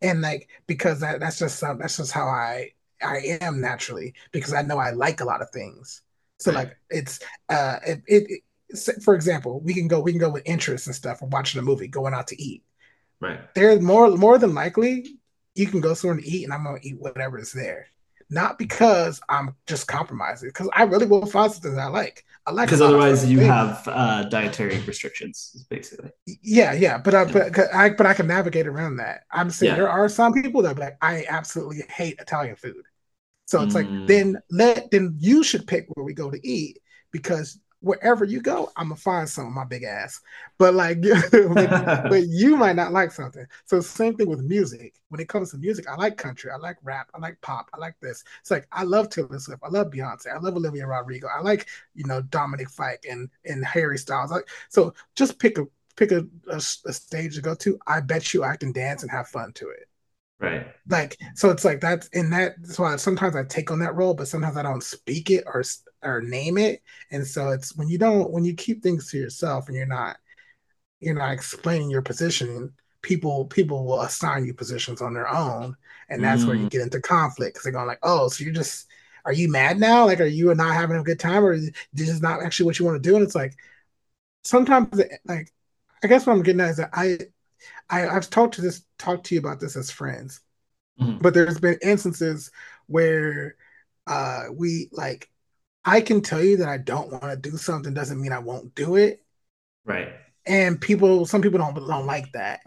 And 0.01 0.21
like 0.21 0.49
because 0.67 0.99
that 0.99 1.19
that's 1.19 1.39
just 1.39 1.59
some 1.59 1.79
that's 1.79 1.97
just 1.97 2.11
how 2.11 2.25
I 2.25 2.71
I 3.01 3.37
am 3.41 3.61
naturally 3.61 4.13
because 4.31 4.53
I 4.53 4.61
know 4.61 4.77
I 4.77 4.91
like 4.91 5.21
a 5.21 5.25
lot 5.25 5.41
of 5.41 5.49
things. 5.51 6.01
So 6.39 6.51
like 6.51 6.77
it's 6.89 7.19
uh 7.49 7.77
it, 7.85 8.01
it, 8.07 8.41
it 8.69 9.03
for 9.03 9.13
example 9.13 9.59
we 9.61 9.73
can 9.73 9.87
go 9.87 9.99
we 9.99 10.11
can 10.11 10.19
go 10.19 10.29
with 10.29 10.43
interests 10.45 10.87
and 10.87 10.95
stuff. 10.95 11.21
We're 11.21 11.29
watching 11.29 11.59
a 11.59 11.63
movie, 11.63 11.87
going 11.87 12.13
out 12.13 12.27
to 12.27 12.41
eat. 12.41 12.63
Right. 13.19 13.39
There's 13.53 13.81
more 13.81 14.09
more 14.17 14.37
than 14.37 14.53
likely 14.53 15.19
you 15.55 15.67
can 15.67 15.81
go 15.81 15.93
somewhere 15.93 16.19
to 16.19 16.27
eat 16.27 16.43
and 16.43 16.53
I'm 16.53 16.63
gonna 16.63 16.79
eat 16.81 16.99
whatever 16.99 17.37
is 17.37 17.53
there 17.53 17.87
not 18.31 18.57
because 18.57 19.21
I'm 19.27 19.55
just 19.67 19.87
compromising, 19.87 20.49
because 20.49 20.69
I 20.73 20.83
really 20.83 21.05
will 21.05 21.25
find 21.25 21.51
something 21.51 21.77
I 21.77 21.87
like. 21.87 22.25
I 22.45 22.51
like 22.51 22.67
because 22.67 22.81
otherwise 22.81 23.29
you 23.29 23.39
have 23.41 23.87
uh, 23.87 24.23
dietary 24.23 24.79
restrictions, 24.79 25.65
basically. 25.69 26.09
Yeah, 26.41 26.73
yeah, 26.73 26.97
but 26.97 27.13
I, 27.13 27.25
but 27.25 27.59
I 27.73 27.89
but 27.91 28.05
I 28.07 28.13
can 28.13 28.27
navigate 28.27 28.65
around 28.65 28.97
that. 28.97 29.21
I'm 29.31 29.51
saying 29.51 29.71
yeah. 29.71 29.75
there 29.75 29.89
are 29.89 30.09
some 30.09 30.33
people 30.33 30.63
that 30.63 30.75
be 30.75 30.81
like 30.81 30.97
I 31.01 31.25
absolutely 31.29 31.83
hate 31.89 32.17
Italian 32.19 32.55
food, 32.55 32.83
so 33.45 33.61
it's 33.61 33.75
mm. 33.75 33.75
like 33.75 34.07
then 34.07 34.39
let 34.49 34.89
then 34.89 35.15
you 35.19 35.43
should 35.43 35.67
pick 35.67 35.85
where 35.93 36.03
we 36.03 36.13
go 36.13 36.31
to 36.31 36.47
eat 36.47 36.79
because 37.11 37.59
wherever 37.81 38.23
you 38.23 38.41
go, 38.41 38.71
I'm 38.75 38.89
gonna 38.89 38.95
find 38.95 39.27
some 39.27 39.47
of 39.47 39.53
my 39.53 39.65
big 39.65 39.83
ass. 39.83 40.21
But 40.57 40.73
like, 40.75 41.01
but, 41.31 42.09
but, 42.09 42.23
you 42.27 42.55
might 42.55 42.75
not 42.75 42.93
like 42.93 43.11
something. 43.11 43.45
So 43.65 43.81
same 43.81 44.15
thing 44.15 44.29
with 44.29 44.41
music. 44.41 44.95
When 45.09 45.19
it 45.19 45.27
comes 45.27 45.51
to 45.51 45.57
music, 45.57 45.89
I 45.89 45.95
like 45.95 46.17
country, 46.17 46.51
I 46.51 46.57
like 46.57 46.77
rap, 46.83 47.09
I 47.13 47.19
like 47.19 47.41
pop, 47.41 47.69
I 47.73 47.77
like 47.77 47.95
this. 47.99 48.23
It's 48.39 48.51
like 48.51 48.67
I 48.71 48.83
love 48.83 49.09
Taylor 49.09 49.37
Swift, 49.39 49.61
I 49.63 49.69
love 49.69 49.87
Beyonce, 49.87 50.33
I 50.33 50.39
love 50.39 50.55
Olivia 50.55 50.87
Rodrigo, 50.87 51.27
I 51.27 51.41
like 51.41 51.67
you 51.95 52.05
know 52.05 52.21
Dominic 52.21 52.69
Fike 52.69 53.05
and 53.09 53.29
and 53.45 53.65
Harry 53.65 53.97
Styles. 53.97 54.31
Like 54.31 54.47
so, 54.69 54.93
just 55.15 55.39
pick 55.39 55.57
a 55.57 55.65
pick 55.95 56.11
a, 56.11 56.25
a, 56.49 56.57
a 56.57 56.61
stage 56.93 57.35
to 57.35 57.41
go 57.41 57.55
to. 57.55 57.77
I 57.87 57.99
bet 57.99 58.33
you 58.33 58.43
I 58.43 58.55
can 58.55 58.71
dance 58.71 59.01
and 59.01 59.11
have 59.11 59.27
fun 59.27 59.53
to 59.53 59.69
it. 59.69 59.87
Right. 60.39 60.65
Like 60.87 61.17
so, 61.35 61.51
it's 61.51 61.63
like 61.63 61.81
that's 61.81 62.07
in 62.09 62.29
that. 62.31 62.55
That's 62.61 62.79
why 62.79 62.95
sometimes 62.95 63.35
I 63.35 63.43
take 63.43 63.69
on 63.71 63.79
that 63.79 63.95
role, 63.95 64.13
but 64.13 64.27
sometimes 64.27 64.57
I 64.57 64.63
don't 64.63 64.83
speak 64.83 65.29
it 65.29 65.43
or 65.45 65.63
or 66.03 66.21
name 66.21 66.57
it. 66.57 66.81
And 67.11 67.25
so 67.25 67.49
it's 67.49 67.75
when 67.75 67.87
you 67.87 67.97
don't 67.97 68.31
when 68.31 68.43
you 68.43 68.53
keep 68.53 68.81
things 68.81 69.09
to 69.11 69.17
yourself 69.17 69.67
and 69.67 69.75
you're 69.75 69.85
not 69.85 70.17
you're 70.99 71.15
not 71.15 71.33
explaining 71.33 71.89
your 71.89 72.01
position. 72.01 72.73
People 73.01 73.45
people 73.45 73.85
will 73.85 74.01
assign 74.01 74.45
you 74.45 74.53
positions 74.53 75.01
on 75.01 75.13
their 75.13 75.27
own, 75.27 75.75
and 76.09 76.23
that's 76.23 76.43
mm. 76.43 76.47
where 76.47 76.55
you 76.55 76.67
mm. 76.67 76.69
get 76.69 76.81
into 76.81 77.01
conflict 77.01 77.55
because 77.55 77.63
they're 77.63 77.73
going 77.73 77.87
like, 77.87 77.99
oh, 78.03 78.27
so 78.29 78.43
you're 78.43 78.53
just 78.53 78.87
are 79.25 79.33
you 79.33 79.49
mad 79.49 79.79
now? 79.79 80.05
Like, 80.05 80.19
are 80.19 80.25
you 80.25 80.53
not 80.55 80.73
having 80.73 80.97
a 80.97 81.03
good 81.03 81.19
time, 81.19 81.43
or 81.43 81.57
this 81.57 82.09
is 82.09 82.21
not 82.21 82.41
actually 82.43 82.67
what 82.67 82.79
you 82.79 82.85
want 82.85 83.01
to 83.01 83.09
do? 83.09 83.15
And 83.15 83.23
it's 83.23 83.35
like 83.35 83.55
sometimes, 84.43 85.01
like, 85.25 85.51
I 86.03 86.07
guess 86.07 86.25
what 86.25 86.33
I'm 86.33 86.43
getting 86.43 86.61
at 86.61 86.71
is 86.71 86.77
that 86.77 86.89
I, 86.93 87.19
I 87.89 88.07
I've 88.07 88.29
talked 88.29 88.55
to 88.55 88.61
this 88.61 88.83
talked 88.97 89.25
to 89.27 89.35
you 89.35 89.39
about 89.39 89.59
this 89.59 89.75
as 89.75 89.91
friends, 89.91 90.41
mm-hmm. 90.99 91.19
but 91.19 91.33
there's 91.33 91.59
been 91.59 91.77
instances 91.81 92.51
where 92.87 93.55
uh 94.07 94.45
we 94.53 94.89
like 94.91 95.29
I 95.83 96.01
can 96.01 96.21
tell 96.21 96.43
you 96.43 96.57
that 96.57 96.69
I 96.69 96.77
don't 96.77 97.11
want 97.11 97.23
to 97.23 97.37
do 97.37 97.57
something 97.57 97.93
doesn't 97.93 98.21
mean 98.21 98.31
I 98.31 98.39
won't 98.39 98.75
do 98.75 98.95
it. 98.95 99.23
Right. 99.83 100.09
And 100.45 100.79
people, 100.79 101.25
some 101.25 101.41
people 101.41 101.59
don't 101.59 101.75
don't 101.75 102.05
like 102.05 102.31
that. 102.33 102.61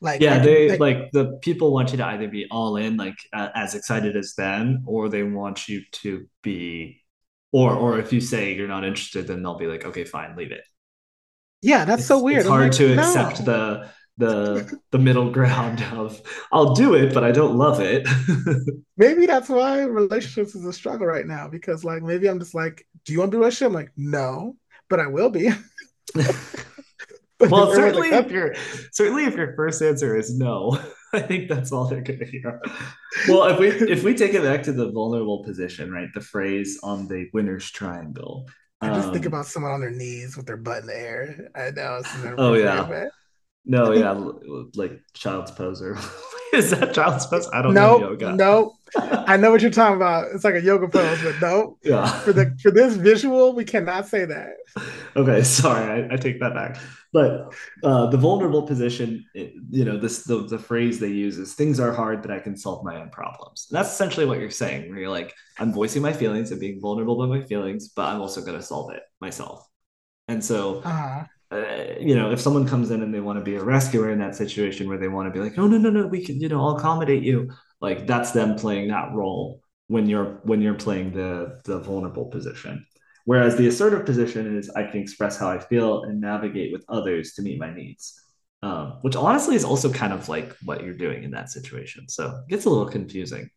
Like 0.00 0.20
yeah, 0.20 0.38
they 0.38 0.70
like, 0.70 0.80
like 0.80 1.10
the 1.10 1.38
people 1.42 1.72
want 1.72 1.90
you 1.90 1.96
to 1.96 2.06
either 2.06 2.28
be 2.28 2.46
all 2.50 2.76
in, 2.76 2.96
like 2.96 3.16
uh, 3.32 3.48
as 3.54 3.74
excited 3.74 4.16
as 4.16 4.34
them, 4.34 4.84
or 4.86 5.08
they 5.08 5.24
want 5.24 5.68
you 5.68 5.82
to 5.90 6.28
be, 6.42 7.02
or 7.50 7.74
or 7.74 7.98
if 7.98 8.12
you 8.12 8.20
say 8.20 8.54
you're 8.54 8.68
not 8.68 8.84
interested, 8.84 9.26
then 9.26 9.42
they'll 9.42 9.58
be 9.58 9.66
like, 9.66 9.84
okay, 9.84 10.04
fine, 10.04 10.36
leave 10.36 10.52
it. 10.52 10.62
Yeah, 11.62 11.84
that's 11.84 12.02
it's, 12.02 12.08
so 12.08 12.22
weird. 12.22 12.40
It's 12.40 12.46
I'm 12.46 12.52
hard 12.52 12.64
like, 12.66 12.78
to 12.78 12.94
no. 12.94 13.02
accept 13.02 13.44
the 13.44 13.88
the 14.18 14.78
the 14.90 14.98
middle 14.98 15.30
ground 15.30 15.82
of 15.92 16.20
I'll 16.52 16.74
do 16.74 16.94
it, 16.94 17.14
but 17.14 17.24
I 17.24 17.30
don't 17.30 17.56
love 17.56 17.80
it. 17.80 18.06
maybe 18.96 19.26
that's 19.26 19.48
why 19.48 19.82
relationships 19.82 20.54
is 20.54 20.66
a 20.66 20.72
struggle 20.72 21.06
right 21.06 21.26
now 21.26 21.48
because 21.48 21.84
like 21.84 22.02
maybe 22.02 22.28
I'm 22.28 22.38
just 22.38 22.54
like, 22.54 22.86
do 23.04 23.12
you 23.12 23.20
want 23.20 23.30
to 23.30 23.36
be 23.36 23.38
a 23.38 23.40
relationship? 23.40 23.68
I'm 23.68 23.74
like, 23.74 23.92
no, 23.96 24.56
but 24.90 25.00
I 25.00 25.06
will 25.06 25.30
be. 25.30 25.50
well, 27.50 27.72
certainly 27.72 28.10
like, 28.10 28.26
if 28.26 28.32
your 28.32 28.54
certainly 28.90 29.24
if 29.24 29.36
your 29.36 29.54
first 29.54 29.80
answer 29.80 30.16
is 30.16 30.36
no, 30.36 30.78
I 31.12 31.20
think 31.20 31.48
that's 31.48 31.70
all 31.70 31.86
they're 31.86 32.00
gonna 32.00 32.24
hear. 32.24 32.60
Well, 33.28 33.44
if 33.44 33.60
we 33.60 33.68
if 33.68 34.02
we 34.02 34.14
take 34.14 34.34
it 34.34 34.42
back 34.42 34.64
to 34.64 34.72
the 34.72 34.90
vulnerable 34.90 35.44
position, 35.44 35.92
right? 35.92 36.08
The 36.12 36.20
phrase 36.20 36.80
on 36.82 37.06
the 37.06 37.28
winner's 37.32 37.70
triangle. 37.70 38.48
I 38.80 38.88
just 38.88 39.08
um, 39.08 39.12
think 39.12 39.26
about 39.26 39.46
someone 39.46 39.72
on 39.72 39.80
their 39.80 39.90
knees 39.90 40.36
with 40.36 40.46
their 40.46 40.56
butt 40.56 40.82
in 40.82 40.86
the 40.86 40.96
air. 40.96 41.48
I 41.54 41.70
know. 41.70 42.00
Oh 42.36 42.54
yeah. 42.54 43.08
No, 43.70 43.92
yeah, 43.92 44.12
like 44.76 44.98
child's 45.12 45.50
pose 45.50 45.82
or 45.82 45.98
is 46.54 46.70
that 46.70 46.94
child's 46.94 47.26
pose? 47.26 47.46
I 47.52 47.60
don't 47.60 47.74
nope, 47.74 48.00
know 48.00 48.10
yoga. 48.10 48.32
Nope. 48.32 48.72
I 48.96 49.36
know 49.36 49.50
what 49.50 49.60
you're 49.60 49.70
talking 49.70 49.96
about. 49.96 50.28
It's 50.32 50.42
like 50.42 50.54
a 50.54 50.62
yoga 50.62 50.88
pose, 50.88 51.22
but 51.22 51.38
no. 51.42 51.76
Yeah. 51.82 52.10
For 52.20 52.32
the 52.32 52.56
for 52.62 52.70
this 52.70 52.94
visual, 52.94 53.52
we 53.52 53.64
cannot 53.64 54.08
say 54.08 54.24
that. 54.24 54.54
Okay, 55.16 55.42
sorry, 55.42 56.02
I, 56.02 56.14
I 56.14 56.16
take 56.16 56.40
that 56.40 56.54
back. 56.54 56.78
But 57.12 57.54
uh, 57.84 58.06
the 58.06 58.16
vulnerable 58.16 58.62
position, 58.62 59.26
you 59.34 59.84
know, 59.84 59.98
this 59.98 60.24
the, 60.24 60.46
the 60.46 60.58
phrase 60.58 60.98
they 60.98 61.08
use 61.08 61.36
is 61.36 61.52
things 61.52 61.78
are 61.78 61.92
hard, 61.92 62.22
but 62.22 62.30
I 62.30 62.38
can 62.38 62.56
solve 62.56 62.82
my 62.86 62.96
own 62.96 63.10
problems. 63.10 63.66
And 63.68 63.76
that's 63.76 63.92
essentially 63.92 64.24
what 64.24 64.38
you're 64.38 64.50
saying, 64.50 64.88
where 64.88 64.98
you're 64.98 65.10
like, 65.10 65.34
I'm 65.58 65.74
voicing 65.74 66.00
my 66.00 66.14
feelings 66.14 66.52
and 66.52 66.60
being 66.60 66.80
vulnerable 66.80 67.18
by 67.18 67.26
my 67.26 67.42
feelings, 67.42 67.88
but 67.88 68.06
I'm 68.06 68.22
also 68.22 68.40
gonna 68.40 68.62
solve 68.62 68.92
it 68.92 69.02
myself. 69.20 69.66
And 70.26 70.42
so 70.42 70.80
uh-huh 70.80 71.24
uh, 71.50 71.94
you 71.98 72.14
know, 72.14 72.30
if 72.30 72.40
someone 72.40 72.66
comes 72.66 72.90
in 72.90 73.02
and 73.02 73.12
they 73.12 73.20
want 73.20 73.38
to 73.38 73.44
be 73.44 73.56
a 73.56 73.64
rescuer 73.64 74.10
in 74.10 74.18
that 74.18 74.36
situation 74.36 74.88
where 74.88 74.98
they 74.98 75.08
want 75.08 75.32
to 75.32 75.32
be 75.32 75.42
like, 75.42 75.58
oh 75.58 75.66
no, 75.66 75.78
no, 75.78 75.90
no, 75.90 76.06
we 76.06 76.24
can, 76.24 76.40
you 76.40 76.48
know, 76.48 76.60
I'll 76.60 76.76
accommodate 76.76 77.22
you. 77.22 77.50
Like 77.80 78.06
that's 78.06 78.32
them 78.32 78.56
playing 78.56 78.88
that 78.88 79.12
role 79.14 79.62
when 79.86 80.08
you're 80.08 80.40
when 80.42 80.60
you're 80.60 80.74
playing 80.74 81.12
the 81.12 81.60
the 81.64 81.80
vulnerable 81.80 82.26
position. 82.26 82.84
Whereas 83.24 83.56
the 83.56 83.66
assertive 83.68 84.04
position 84.04 84.56
is 84.56 84.70
I 84.70 84.84
can 84.84 85.00
express 85.00 85.38
how 85.38 85.50
I 85.50 85.58
feel 85.58 86.04
and 86.04 86.20
navigate 86.20 86.72
with 86.72 86.84
others 86.88 87.34
to 87.34 87.42
meet 87.42 87.58
my 87.58 87.72
needs. 87.72 88.20
Um, 88.60 88.98
which 89.02 89.14
honestly 89.14 89.54
is 89.54 89.64
also 89.64 89.92
kind 89.92 90.12
of 90.12 90.28
like 90.28 90.52
what 90.64 90.82
you're 90.82 90.92
doing 90.92 91.22
in 91.22 91.30
that 91.30 91.48
situation. 91.48 92.08
So 92.08 92.26
it 92.26 92.50
gets 92.50 92.64
a 92.64 92.70
little 92.70 92.88
confusing. 92.88 93.50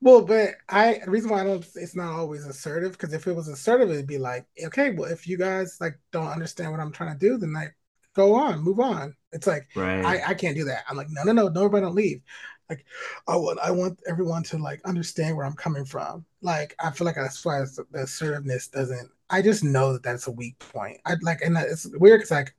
Well, 0.00 0.22
but 0.24 0.54
I 0.68 1.00
the 1.04 1.10
reason 1.10 1.30
why 1.30 1.40
I 1.40 1.44
don't 1.44 1.66
it's 1.74 1.96
not 1.96 2.12
always 2.14 2.46
assertive 2.46 2.92
because 2.92 3.12
if 3.12 3.26
it 3.26 3.32
was 3.32 3.48
assertive, 3.48 3.90
it'd 3.90 4.06
be 4.06 4.18
like, 4.18 4.46
okay, 4.66 4.90
well, 4.90 5.10
if 5.10 5.26
you 5.26 5.38
guys 5.38 5.78
like 5.80 5.98
don't 6.12 6.28
understand 6.28 6.70
what 6.70 6.80
I'm 6.80 6.92
trying 6.92 7.18
to 7.18 7.18
do, 7.18 7.38
then 7.38 7.52
like 7.52 7.74
go 8.14 8.34
on, 8.34 8.60
move 8.60 8.80
on. 8.80 9.14
It's 9.32 9.46
like 9.46 9.68
right. 9.74 10.04
I, 10.04 10.30
I 10.30 10.34
can't 10.34 10.56
do 10.56 10.64
that. 10.64 10.84
I'm 10.88 10.96
like, 10.96 11.08
no, 11.10 11.22
no, 11.24 11.32
no, 11.32 11.48
nobody 11.48 11.82
don't 11.82 11.94
leave. 11.94 12.22
Like 12.68 12.84
I 13.28 13.36
want 13.36 13.58
I 13.60 13.70
want 13.70 14.00
everyone 14.08 14.42
to 14.44 14.58
like 14.58 14.80
understand 14.84 15.36
where 15.36 15.46
I'm 15.46 15.54
coming 15.54 15.84
from. 15.84 16.24
Like 16.42 16.74
I 16.82 16.90
feel 16.90 17.06
like 17.06 17.16
that's 17.16 17.44
why 17.44 17.60
the 17.60 18.02
assertiveness 18.02 18.68
doesn't. 18.68 19.10
I 19.30 19.42
just 19.42 19.64
know 19.64 19.92
that 19.92 20.02
that's 20.02 20.26
a 20.26 20.32
weak 20.32 20.58
point. 20.58 20.98
I 21.06 21.14
like 21.22 21.42
and 21.42 21.56
it's 21.56 21.86
weird 21.98 22.20
because 22.20 22.30
like 22.32 22.54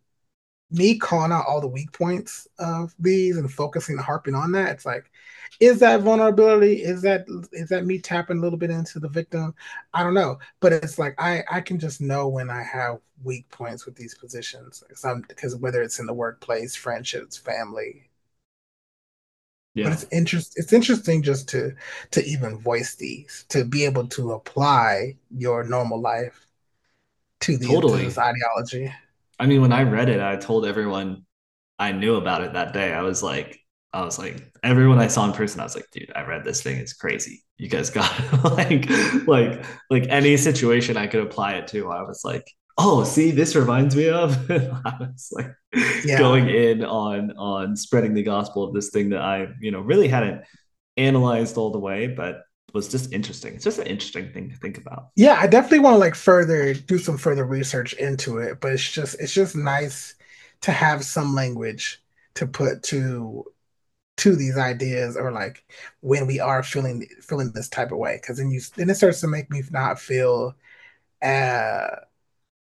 me 0.71 0.97
calling 0.97 1.31
out 1.31 1.45
all 1.47 1.61
the 1.61 1.67
weak 1.67 1.91
points 1.93 2.47
of 2.59 2.93
these 2.99 3.37
and 3.37 3.51
focusing 3.51 3.97
harping 3.97 4.35
on 4.35 4.51
that. 4.51 4.69
It's 4.71 4.85
like 4.85 5.11
is 5.59 5.79
that 5.79 6.01
vulnerability? 6.01 6.83
Is 6.83 7.01
that 7.03 7.25
is 7.51 7.69
that 7.69 7.85
me 7.85 7.99
tapping 7.99 8.37
a 8.37 8.41
little 8.41 8.59
bit 8.59 8.69
into 8.69 8.99
the 8.99 9.09
victim? 9.09 9.55
I 9.93 10.03
don't 10.03 10.13
know, 10.13 10.39
but 10.59 10.73
it's 10.73 10.99
like 10.99 11.15
I 11.17 11.43
I 11.49 11.61
can 11.61 11.79
just 11.79 12.01
know 12.01 12.27
when 12.27 12.49
I 12.49 12.63
have 12.63 12.99
weak 13.23 13.49
points 13.49 13.85
with 13.85 13.95
these 13.95 14.13
positions. 14.15 14.83
because 15.27 15.55
whether 15.55 15.81
it's 15.81 15.99
in 15.99 16.05
the 16.05 16.13
workplace, 16.13 16.75
friendships, 16.75 17.37
family. 17.37 18.09
Yeah. 19.73 19.85
But 19.85 19.93
it's 19.93 20.05
interest 20.11 20.53
it's 20.57 20.73
interesting 20.73 21.23
just 21.23 21.47
to 21.49 21.75
to 22.11 22.23
even 22.25 22.57
voice 22.59 22.95
these, 22.95 23.45
to 23.49 23.63
be 23.63 23.85
able 23.85 24.07
to 24.09 24.33
apply 24.33 25.17
your 25.31 25.63
normal 25.63 25.99
life 26.01 26.45
to, 27.41 27.57
the, 27.57 27.67
totally. 27.67 27.99
to 27.99 28.05
this 28.05 28.17
ideology. 28.17 28.91
I 29.39 29.45
mean, 29.45 29.61
when 29.61 29.71
I 29.71 29.83
read 29.83 30.09
it, 30.09 30.19
I 30.19 30.35
told 30.35 30.65
everyone 30.65 31.25
I 31.79 31.91
knew 31.91 32.15
about 32.15 32.43
it 32.43 32.53
that 32.53 32.73
day. 32.73 32.93
I 32.93 33.01
was 33.01 33.21
like, 33.21 33.59
I 33.93 34.03
was 34.03 34.19
like, 34.19 34.51
everyone 34.63 34.99
I 34.99 35.07
saw 35.07 35.25
in 35.25 35.33
person, 35.33 35.59
I 35.59 35.63
was 35.63 35.75
like, 35.75 35.89
dude, 35.91 36.11
I 36.15 36.23
read 36.23 36.43
this 36.43 36.61
thing. 36.61 36.77
It's 36.77 36.93
crazy. 36.93 37.43
You 37.57 37.69
guys 37.69 37.89
got 37.89 38.11
like, 38.43 38.89
like, 39.27 39.63
like 39.89 40.07
any 40.09 40.37
situation 40.37 40.97
I 40.97 41.07
could 41.07 41.21
apply 41.21 41.53
it 41.53 41.67
to. 41.69 41.89
I 41.89 42.01
was 42.03 42.21
like, 42.23 42.45
oh, 42.77 43.03
see, 43.03 43.31
this 43.31 43.55
reminds 43.55 43.95
me 43.95 44.09
of. 44.09 44.49
I 44.51 44.97
was 44.99 45.29
like 45.31 45.51
yeah. 46.05 46.17
going 46.17 46.49
in 46.49 46.83
on 46.83 47.31
on 47.37 47.75
spreading 47.75 48.13
the 48.13 48.23
gospel 48.23 48.63
of 48.63 48.73
this 48.73 48.89
thing 48.89 49.09
that 49.09 49.21
I, 49.21 49.47
you 49.61 49.71
know, 49.71 49.79
really 49.79 50.07
hadn't 50.07 50.43
analyzed 50.95 51.57
all 51.57 51.71
the 51.71 51.79
way, 51.79 52.07
but 52.07 52.41
was 52.73 52.87
just 52.89 53.13
interesting. 53.13 53.55
It's 53.55 53.63
just 53.63 53.79
an 53.79 53.87
interesting 53.87 54.31
thing 54.31 54.49
to 54.49 54.55
think 54.55 54.77
about. 54.77 55.09
Yeah, 55.15 55.37
I 55.39 55.47
definitely 55.47 55.79
want 55.79 55.95
to 55.95 55.97
like 55.99 56.15
further 56.15 56.73
do 56.73 56.97
some 56.99 57.17
further 57.17 57.45
research 57.45 57.93
into 57.93 58.37
it, 58.37 58.59
but 58.61 58.73
it's 58.73 58.91
just 58.91 59.15
it's 59.19 59.33
just 59.33 59.55
nice 59.55 60.15
to 60.61 60.71
have 60.71 61.03
some 61.03 61.33
language 61.33 62.03
to 62.35 62.45
put 62.47 62.83
to 62.83 63.45
to 64.17 64.35
these 64.35 64.57
ideas 64.57 65.17
or 65.17 65.31
like 65.31 65.65
when 66.01 66.27
we 66.27 66.39
are 66.39 66.63
feeling 66.63 67.07
feeling 67.21 67.51
this 67.53 67.69
type 67.69 67.91
of 67.91 67.99
way 67.99 68.17
because 68.21 68.37
then 68.37 68.51
you 68.51 68.61
then 68.77 68.89
it 68.89 68.95
starts 68.95 69.21
to 69.21 69.27
make 69.27 69.49
me 69.51 69.63
not 69.71 69.99
feel 69.99 70.55
uh 71.23 71.87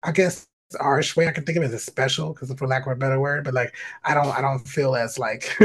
i 0.03 0.13
guess 0.13 0.47
harsh 0.81 1.17
way 1.17 1.29
i 1.29 1.33
can 1.33 1.45
think 1.45 1.59
of 1.59 1.65
it 1.65 1.73
as 1.73 1.85
special 1.85 2.33
because 2.33 2.53
for 2.55 2.69
lack 2.69 2.87
of 2.87 2.93
a 2.93 2.97
better 2.97 3.21
word 3.21 3.45
but 3.45 3.55
like 3.55 3.75
i 4.05 4.15
don't 4.15 4.29
i 4.29 4.41
don't 4.41 4.67
feel 4.69 4.97
as 4.97 5.19
like 5.19 5.57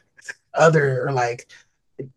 other 0.54 1.06
or 1.06 1.12
like 1.12 1.48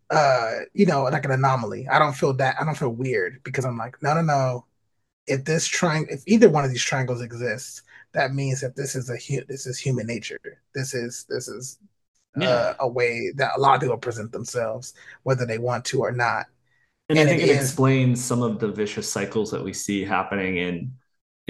uh 0.09 0.59
you 0.73 0.85
know 0.85 1.03
like 1.03 1.25
an 1.25 1.31
anomaly 1.31 1.87
i 1.87 1.97
don't 1.97 2.13
feel 2.13 2.33
that 2.33 2.55
i 2.59 2.63
don't 2.63 2.77
feel 2.77 2.89
weird 2.89 3.41
because 3.43 3.65
i'm 3.65 3.77
like 3.77 4.01
no 4.03 4.13
no 4.13 4.21
no 4.21 4.65
if 5.27 5.43
this 5.45 5.67
triangle 5.67 6.13
if 6.13 6.23
either 6.27 6.49
one 6.49 6.63
of 6.63 6.69
these 6.69 6.83
triangles 6.83 7.21
exists 7.21 7.81
that 8.13 8.33
means 8.33 8.61
that 8.61 8.75
this 8.75 8.95
is 8.95 9.09
a 9.09 9.43
this 9.47 9.65
is 9.65 9.79
human 9.79 10.05
nature 10.05 10.39
this 10.73 10.93
is 10.93 11.25
this 11.29 11.47
is 11.47 11.79
yeah. 12.37 12.49
uh, 12.49 12.73
a 12.79 12.87
way 12.87 13.31
that 13.35 13.51
a 13.57 13.59
lot 13.59 13.75
of 13.75 13.81
people 13.81 13.97
present 13.97 14.31
themselves, 14.31 14.93
whether 15.23 15.45
they 15.45 15.57
want 15.57 15.85
to 15.85 16.01
or 16.01 16.11
not. 16.11 16.47
And, 17.09 17.19
and 17.19 17.27
I 17.27 17.31
think 17.31 17.43
it, 17.43 17.49
it 17.49 17.55
explains 17.57 18.23
some 18.23 18.41
of 18.41 18.59
the 18.59 18.69
vicious 18.69 19.11
cycles 19.11 19.51
that 19.51 19.63
we 19.63 19.73
see 19.73 20.03
happening 20.03 20.57
in 20.57 20.93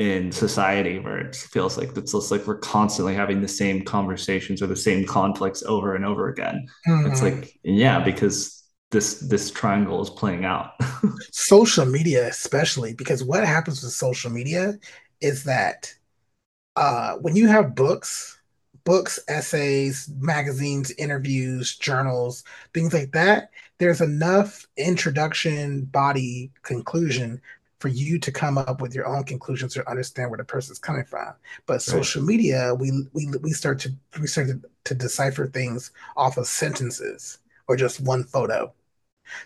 in 0.02 0.32
society 0.32 0.98
where 0.98 1.20
it 1.20 1.36
feels 1.36 1.78
like 1.78 1.96
it's 1.96 2.12
just 2.14 2.32
like 2.32 2.48
we're 2.48 2.58
constantly 2.58 3.14
having 3.14 3.40
the 3.40 3.48
same 3.48 3.86
conversations 3.86 4.60
or 4.60 4.66
the 4.66 4.76
same 4.76 5.06
conflicts 5.06 5.62
over 5.62 5.94
and 5.94 6.04
over 6.04 6.28
again. 6.28 6.68
Mm-hmm. 6.88 7.12
It's 7.12 7.22
like, 7.22 7.60
yeah, 7.62 8.04
because 8.04 8.64
this 8.90 9.20
this 9.20 9.52
triangle 9.52 10.02
is 10.02 10.10
playing 10.10 10.44
out. 10.44 10.72
social 11.32 11.86
media, 11.86 12.28
especially, 12.28 12.96
because 12.96 13.24
what 13.24 13.46
happens 13.46 13.84
with 13.84 13.94
social 13.94 14.32
media 14.32 14.80
is 15.22 15.44
that 15.44 15.94
uh, 16.76 17.18
when 17.18 17.36
you 17.36 17.48
have 17.48 17.76
books 17.76 18.40
books, 18.84 19.20
essays, 19.28 20.10
magazines, 20.20 20.90
interviews, 20.98 21.78
journals, 21.78 22.44
things 22.74 22.96
like 22.96 23.12
that, 23.12 23.52
there's 23.78 24.02
enough 24.02 24.66
introduction, 24.76 25.86
body, 25.86 26.50
conclusion 26.64 27.40
for 27.82 27.88
you 27.88 28.20
to 28.20 28.32
come 28.32 28.58
up 28.60 28.80
with 28.80 28.94
your 28.94 29.08
own 29.08 29.24
conclusions 29.24 29.76
or 29.76 29.90
understand 29.90 30.30
where 30.30 30.38
the 30.38 30.44
person's 30.44 30.80
coming 30.80 31.04
from. 31.04 31.34
But 31.66 31.74
right. 31.74 31.82
social 31.82 32.22
media, 32.22 32.76
we 32.76 32.92
we 33.14 33.28
we 33.42 33.52
start 33.52 33.80
to 33.80 33.92
we 34.20 34.28
start 34.28 34.48
to, 34.48 34.62
to 34.86 34.94
decipher 34.96 35.48
things 35.48 35.92
off 36.16 36.38
of 36.38 36.48
sentences 36.48 37.40
or 37.68 37.76
just 37.76 38.00
one 38.00 38.24
photo. 38.24 38.72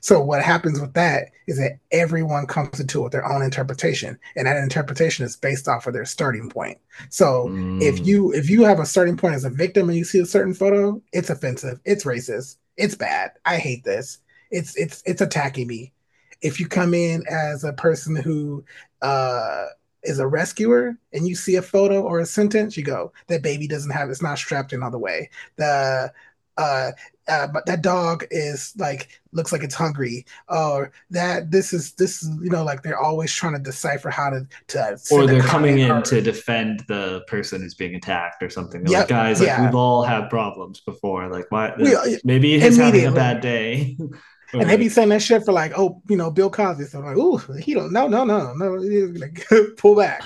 So 0.02 0.20
what 0.20 0.42
happens 0.42 0.82
with 0.82 0.94
that 0.94 1.30
is 1.48 1.58
that 1.58 1.78
everyone 1.92 2.48
comes 2.48 2.80
into 2.80 3.00
it 3.00 3.04
with 3.04 3.12
their 3.12 3.26
own 3.26 3.42
interpretation, 3.42 4.18
and 4.36 4.48
that 4.48 4.58
interpretation 4.58 5.26
is 5.26 5.38
based 5.38 5.68
off 5.68 5.88
of 5.88 5.94
their 5.94 6.06
starting 6.06 6.50
point. 6.50 6.80
So 7.10 7.48
mm. 7.48 7.82
if 7.82 8.06
you 8.06 8.34
if 8.34 8.50
you 8.50 8.64
have 8.64 8.80
a 8.80 8.86
starting 8.86 9.16
point 9.16 9.36
as 9.36 9.46
a 9.46 9.50
victim 9.50 9.88
and 9.88 9.98
you 9.98 10.04
see 10.04 10.20
a 10.20 10.26
certain 10.26 10.54
photo, 10.54 11.02
it's 11.14 11.30
offensive, 11.30 11.80
it's 11.86 12.04
racist, 12.04 12.58
it's 12.76 12.96
bad. 12.96 13.32
I 13.46 13.58
hate 13.58 13.84
this. 13.84 14.20
It's 14.52 14.76
it's 14.76 15.02
it's 15.06 15.22
attacking 15.22 15.68
me. 15.68 15.94
If 16.42 16.60
you 16.60 16.68
come 16.68 16.94
in 16.94 17.24
as 17.30 17.64
a 17.64 17.74
person 17.74 18.16
who 18.16 18.64
uh, 19.02 19.66
is 20.04 20.20
a 20.20 20.28
rescuer 20.28 20.98
and 21.14 21.28
you 21.28 21.36
see 21.36 21.56
a 21.56 21.62
photo 21.62 22.02
or 22.02 22.20
a 22.20 22.26
sentence, 22.26 22.78
you 22.78 22.84
go, 22.84 23.12
that 23.28 23.42
baby 23.42 23.68
doesn't 23.68 23.92
have, 23.92 24.10
it's 24.10 24.22
not 24.22 24.38
strapped 24.38 24.74
in 24.74 24.84
all 24.84 24.92
the 24.92 25.00
way. 25.00 25.30
The 25.58 26.12
uh, 26.58 26.92
uh, 27.28 27.48
but 27.48 27.66
that 27.66 27.82
dog 27.82 28.24
is 28.32 28.74
like 28.78 29.20
looks 29.34 29.52
like 29.52 29.64
it's 29.64 29.76
hungry 29.76 30.26
or 30.48 30.92
that 31.10 31.52
this 31.52 31.74
is 31.74 31.94
this 31.94 32.24
is 32.24 32.30
you 32.42 32.50
know 32.50 32.64
like 32.64 32.84
they're 32.84 33.00
always 33.00 33.34
trying 33.34 33.54
to 33.54 33.60
decipher 33.60 34.10
how 34.10 34.30
to 34.30 34.48
to 34.68 34.98
or 35.12 35.26
they're 35.26 35.42
coming 35.42 35.80
in 35.80 35.92
or, 35.92 36.02
to 36.02 36.22
defend 36.22 36.84
the 36.88 37.24
person 37.28 37.62
who's 37.62 37.74
being 37.74 37.96
attacked 37.96 38.44
or 38.44 38.50
something. 38.50 38.86
Yep, 38.86 39.00
like 39.00 39.08
guys 39.08 39.42
like 39.42 39.60
we've 39.60 39.76
all 39.76 40.04
had 40.04 40.30
problems 40.30 40.82
before. 40.82 41.28
Like 41.28 41.46
why 41.50 41.74
we, 41.78 42.20
maybe 42.24 42.60
he's 42.60 42.78
having 42.78 43.06
a 43.06 43.12
bad 43.12 43.42
day 43.42 43.98
and 44.60 44.70
they 44.70 44.78
be 44.78 44.90
saying 44.90 45.10
that 45.10 45.22
shit 45.22 45.44
for 45.44 45.52
like, 45.52 45.74
oh, 45.78 46.02
you 46.10 46.18
know, 46.18 46.32
Bill 46.32 46.50
Cosby. 46.50 46.86
So 46.86 47.00
I'm 47.00 47.06
like, 47.06 47.18
ooh, 47.18 47.38
he 47.58 47.74
don't, 47.74 47.92
no, 47.92 48.08
no, 48.08 48.24
no, 48.24 48.54
no, 48.54 48.74
like, 49.20 49.46
pull 49.78 49.96
back. 49.96 50.24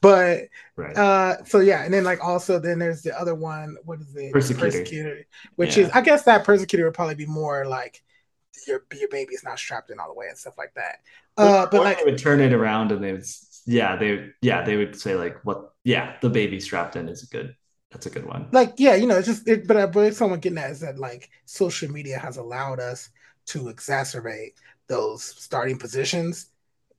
But 0.00 0.48
right. 0.76 0.96
uh, 0.96 1.44
so 1.44 1.58
yeah, 1.58 1.84
and 1.84 1.92
then 1.92 2.04
like 2.04 2.22
also 2.22 2.58
then 2.58 2.78
there's 2.78 3.02
the 3.02 3.18
other 3.18 3.34
one. 3.34 3.76
What 3.84 4.00
is 4.00 4.14
it? 4.14 4.32
Persecutor. 4.32 4.70
Persecutor 4.70 5.26
which 5.56 5.76
yeah. 5.76 5.84
is 5.84 5.90
I 5.90 6.02
guess 6.02 6.22
that 6.24 6.44
persecutor 6.44 6.84
would 6.84 6.94
probably 6.94 7.16
be 7.16 7.26
more 7.26 7.66
like 7.66 8.02
your 8.66 8.84
your 8.96 9.08
baby 9.08 9.34
is 9.34 9.42
not 9.42 9.58
strapped 9.58 9.90
in 9.90 9.98
all 9.98 10.08
the 10.08 10.14
way 10.14 10.26
and 10.28 10.38
stuff 10.38 10.56
like 10.56 10.72
that. 10.74 11.00
Uh, 11.36 11.66
but 11.66 11.82
like 11.82 11.98
they 11.98 12.04
would 12.04 12.18
turn 12.18 12.40
it 12.40 12.52
around 12.52 12.92
and 12.92 13.02
they 13.02 13.12
would 13.12 13.24
yeah 13.66 13.96
they 13.96 14.30
yeah 14.40 14.62
they 14.62 14.76
would 14.76 14.98
say 14.98 15.14
like 15.16 15.44
what 15.44 15.72
yeah 15.84 16.16
the 16.20 16.30
baby 16.30 16.60
strapped 16.60 16.94
in 16.94 17.08
is 17.08 17.24
a 17.24 17.26
good 17.26 17.56
that's 17.90 18.06
a 18.06 18.10
good 18.10 18.26
one. 18.26 18.48
Like 18.52 18.74
yeah, 18.76 18.94
you 18.94 19.06
know, 19.06 19.16
it's 19.16 19.26
just 19.26 19.48
it, 19.48 19.66
but 19.66 19.76
uh, 19.76 19.86
but 19.86 20.14
someone 20.14 20.40
getting 20.40 20.58
at 20.58 20.70
is 20.70 20.80
that 20.80 20.98
like 20.98 21.30
social 21.46 21.90
media 21.90 22.18
has 22.18 22.36
allowed 22.36 22.80
us 22.80 23.08
to 23.48 23.64
exacerbate 23.64 24.52
those 24.88 25.24
starting 25.24 25.78
positions 25.78 26.50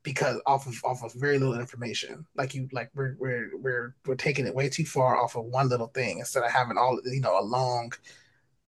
because 0.03 0.39
off 0.45 0.65
of 0.67 0.75
off 0.83 1.03
of 1.03 1.13
very 1.13 1.37
little 1.37 1.59
information. 1.59 2.25
Like 2.35 2.55
you 2.55 2.67
like 2.71 2.89
we're 2.95 3.15
we're 3.19 3.51
we're 3.57 3.95
we're 4.05 4.15
taking 4.15 4.47
it 4.47 4.55
way 4.55 4.69
too 4.69 4.85
far 4.85 5.17
off 5.17 5.35
of 5.35 5.45
one 5.45 5.69
little 5.69 5.87
thing 5.87 6.19
instead 6.19 6.43
of 6.43 6.51
having 6.51 6.77
all 6.77 6.99
you 7.05 7.21
know 7.21 7.39
a 7.39 7.43
long 7.43 7.91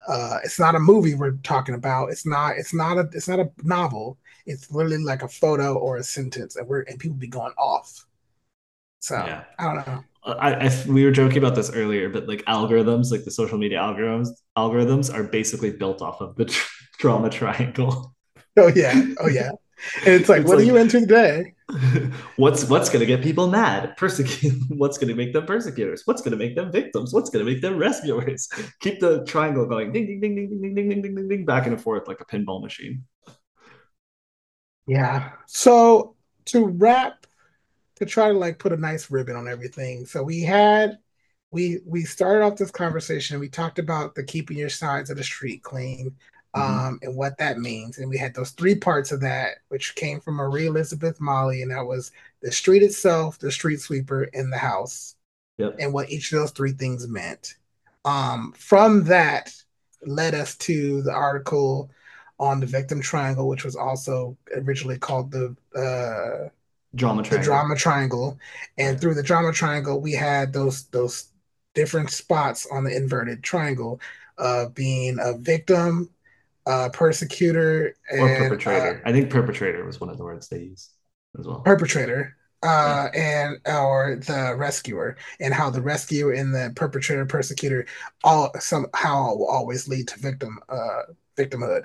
uh 0.09 0.39
it's 0.43 0.59
not 0.59 0.75
a 0.75 0.81
movie 0.81 1.15
we're 1.15 1.33
talking 1.43 1.75
about. 1.75 2.11
It's 2.11 2.27
not 2.27 2.57
it's 2.57 2.75
not 2.75 2.99
a 2.99 3.09
it's 3.13 3.29
not 3.29 3.41
a 3.41 3.51
novel. 3.63 4.19
It's 4.47 4.71
literally 4.71 4.99
like 4.99 5.23
a 5.23 5.29
photo 5.29 5.75
or 5.75 5.99
a 5.99 6.03
sentence 6.03 6.57
and 6.57 6.67
we're 6.67 6.83
and 6.83 6.99
people 6.99 7.17
be 7.17 7.29
going 7.29 7.55
off. 7.57 8.07
So 8.99 9.15
yeah. 9.15 9.45
I 9.59 9.65
don't 9.65 9.87
know. 9.87 10.05
I, 10.23 10.67
I, 10.67 10.85
we 10.87 11.05
were 11.05 11.11
joking 11.11 11.39
about 11.39 11.55
this 11.55 11.73
earlier, 11.73 12.11
but 12.11 12.29
like 12.29 12.45
algorithms, 12.45 13.11
like 13.11 13.25
the 13.25 13.31
social 13.31 13.57
media 13.57 13.79
algorithms, 13.79 14.29
algorithms 14.59 15.13
are 15.13 15.25
basically 15.25 15.71
built 15.71 16.03
off 16.03 16.21
of 16.21 16.37
the 16.37 16.45
drama 17.01 17.31
triangle. 17.31 18.15
Oh 18.57 18.69
yeah, 18.75 19.01
oh 19.21 19.29
yeah. 19.29 19.51
And 20.05 20.15
it's 20.15 20.29
like, 20.29 20.43
it's 20.43 20.49
what 20.49 20.59
like, 20.59 20.65
are 20.65 20.67
you 20.67 20.77
into 20.77 21.01
today? 21.01 21.55
What's 22.37 22.65
what's 22.65 22.91
gonna 22.91 23.07
get 23.07 23.23
people 23.23 23.49
mad? 23.49 23.97
Persecute. 23.97 24.61
What's 24.69 24.99
gonna 24.99 25.15
make 25.15 25.33
them 25.33 25.47
persecutors? 25.47 26.03
What's 26.05 26.21
gonna 26.21 26.37
make 26.37 26.55
them 26.57 26.71
victims? 26.71 27.15
What's 27.15 27.31
gonna 27.31 27.45
make 27.45 27.63
them 27.63 27.79
rescuers? 27.79 28.49
Keep 28.81 29.01
the 29.01 29.25
triangle 29.25 29.67
going, 29.67 29.93
ding 29.93 30.07
ding 30.07 30.21
ding 30.21 30.35
ding 30.35 30.51
ding 30.51 30.75
ding 30.75 30.75
ding 30.75 31.03
ding 31.03 31.15
ding 31.15 31.29
ding, 31.29 31.45
back 31.45 31.67
and 31.67 31.81
forth 31.81 32.09
like 32.09 32.21
a 32.21 32.25
pinball 32.25 32.63
machine. 32.63 33.05
Yeah. 34.87 35.31
So 35.47 36.17
to 36.47 36.67
wrap 36.67 37.27
to 37.97 38.07
try 38.07 38.29
to 38.29 38.39
like 38.39 38.59
put 38.59 38.73
a 38.73 38.77
nice 38.77 39.11
ribbon 39.11 39.37
on 39.37 39.49
everything. 39.49 40.07
So 40.07 40.23
we 40.23 40.41
had 40.43 40.99
we 41.53 41.81
we 41.85 42.05
started 42.05 42.45
off 42.45 42.57
this 42.57 42.71
conversation. 42.71 43.39
We 43.41 43.49
talked 43.49 43.79
about 43.79 44.15
the 44.15 44.25
keeping 44.25 44.59
your 44.59 44.71
sides 44.71 45.11
of 45.11 45.17
the 45.17 45.25
street 45.25 45.63
clean, 45.63 46.07
mm-hmm. 46.07 46.30
Um, 46.53 46.99
and 47.03 47.15
what 47.15 47.39
that 47.39 47.59
means. 47.59 47.99
And 47.99 48.11
we 48.11 48.19
had 48.19 48.35
those 48.35 48.51
three 48.51 48.75
parts 48.75 49.13
of 49.13 49.21
that, 49.21 49.59
which 49.69 49.95
came 49.95 50.21
from 50.21 50.35
Marie 50.35 50.67
Elizabeth 50.67 51.21
Mali, 51.21 51.63
and 51.63 51.71
that 51.71 51.87
was 51.87 52.11
the 52.43 52.51
street 52.51 52.83
itself, 52.83 53.39
the 53.39 53.53
street 53.53 53.81
sweeper, 53.81 54.29
and 54.35 54.53
the 54.53 54.59
house, 54.59 55.15
yep. 55.59 55.77
and 55.79 55.93
what 55.93 56.11
each 56.11 56.33
of 56.33 56.41
those 56.41 56.51
three 56.51 56.73
things 56.73 57.07
meant. 57.07 57.55
Um, 58.05 58.53
from 58.57 59.05
that 59.05 59.55
led 60.05 60.35
us 60.35 60.57
to 60.57 61.03
the 61.03 61.13
article 61.13 61.91
on 62.41 62.59
the 62.59 62.67
victim 62.67 63.01
triangle, 63.01 63.47
which 63.47 63.65
was 63.65 63.77
also 63.77 64.37
originally 64.57 64.99
called 64.99 65.31
the 65.31 65.55
uh, 65.77 66.49
drama 66.95 67.23
triangle. 67.23 67.39
the 67.39 67.45
drama 67.45 67.77
triangle 67.77 68.39
and 68.79 69.01
through 69.01 69.15
the 69.15 69.23
drama 69.23 69.53
triangle 69.53 70.01
we 70.01 70.13
had 70.13 70.53
those 70.53 70.85
those 70.89 71.29
different 71.75 72.11
spots 72.11 72.67
on 72.73 72.83
the 72.83 72.95
inverted 72.95 73.43
triangle 73.43 74.01
uh 74.39 74.67
being 74.71 75.17
a 75.21 75.35
victim 75.35 76.11
uh 76.71 76.89
persecutor 76.91 77.97
or 78.13 78.29
and, 78.29 78.39
perpetrator 78.39 79.03
uh, 79.05 79.09
i 79.09 79.13
think 79.13 79.31
perpetrator 79.31 79.85
was 79.85 80.01
one 80.01 80.11
of 80.11 80.17
the 80.17 80.25
words 80.25 80.49
they 80.49 80.61
used 80.61 80.93
as 81.39 81.47
well 81.47 81.61
perpetrator 81.61 82.37
uh 82.63 83.09
yeah. 83.15 83.49
and 83.49 83.77
or 83.77 84.17
the 84.17 84.55
rescuer 84.57 85.17
and 85.41 85.53
how 85.53 85.69
the 85.71 85.81
rescuer 85.81 86.33
and 86.33 86.55
the 86.55 86.73
perpetrator 86.77 87.27
persecutor 87.27 87.87
all 88.23 88.51
somehow 88.61 89.35
will 89.35 89.49
always 89.49 89.89
lead 89.89 90.07
to 90.07 90.19
victim 90.21 90.59
uh 90.69 91.03
victimhood 91.37 91.85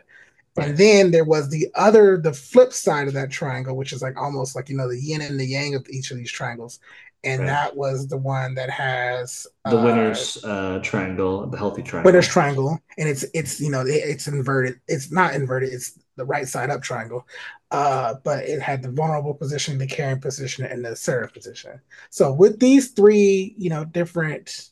Right. 0.57 0.69
And 0.69 0.77
then 0.77 1.11
there 1.11 1.25
was 1.25 1.49
the 1.49 1.67
other, 1.75 2.17
the 2.17 2.31
flip 2.31 2.71
side 2.71 3.09
of 3.09 3.13
that 3.15 3.29
triangle, 3.29 3.75
which 3.75 3.91
is 3.91 4.01
like 4.01 4.15
almost 4.15 4.55
like 4.55 4.69
you 4.69 4.77
know 4.77 4.87
the 4.87 4.97
yin 4.97 5.21
and 5.21 5.37
the 5.37 5.45
yang 5.45 5.75
of 5.75 5.85
each 5.89 6.11
of 6.11 6.17
these 6.17 6.31
triangles, 6.31 6.79
and 7.25 7.41
right. 7.41 7.47
that 7.47 7.75
was 7.75 8.07
the 8.07 8.17
one 8.17 8.53
that 8.55 8.69
has 8.69 9.47
the 9.65 9.77
uh, 9.77 9.83
winner's 9.83 10.43
uh, 10.45 10.79
triangle, 10.83 11.47
the 11.47 11.57
healthy 11.57 11.81
triangle. 11.81 12.09
Winner's 12.09 12.27
triangle, 12.27 12.79
and 12.97 13.09
it's 13.09 13.25
it's 13.33 13.59
you 13.59 13.71
know 13.71 13.83
it's 13.85 14.27
inverted. 14.27 14.79
It's 14.87 15.11
not 15.11 15.33
inverted. 15.33 15.73
It's 15.73 15.99
the 16.15 16.25
right 16.25 16.47
side 16.47 16.69
up 16.69 16.83
triangle, 16.83 17.27
uh, 17.71 18.15
but 18.23 18.45
it 18.45 18.61
had 18.61 18.83
the 18.83 18.91
vulnerable 18.91 19.33
position, 19.33 19.77
the 19.79 19.87
caring 19.87 20.21
position, 20.21 20.65
and 20.65 20.85
the 20.85 20.95
serve 20.95 21.33
position. 21.33 21.81
So 22.11 22.31
with 22.31 22.59
these 22.59 22.91
three, 22.91 23.55
you 23.57 23.69
know, 23.69 23.83
different 23.83 24.69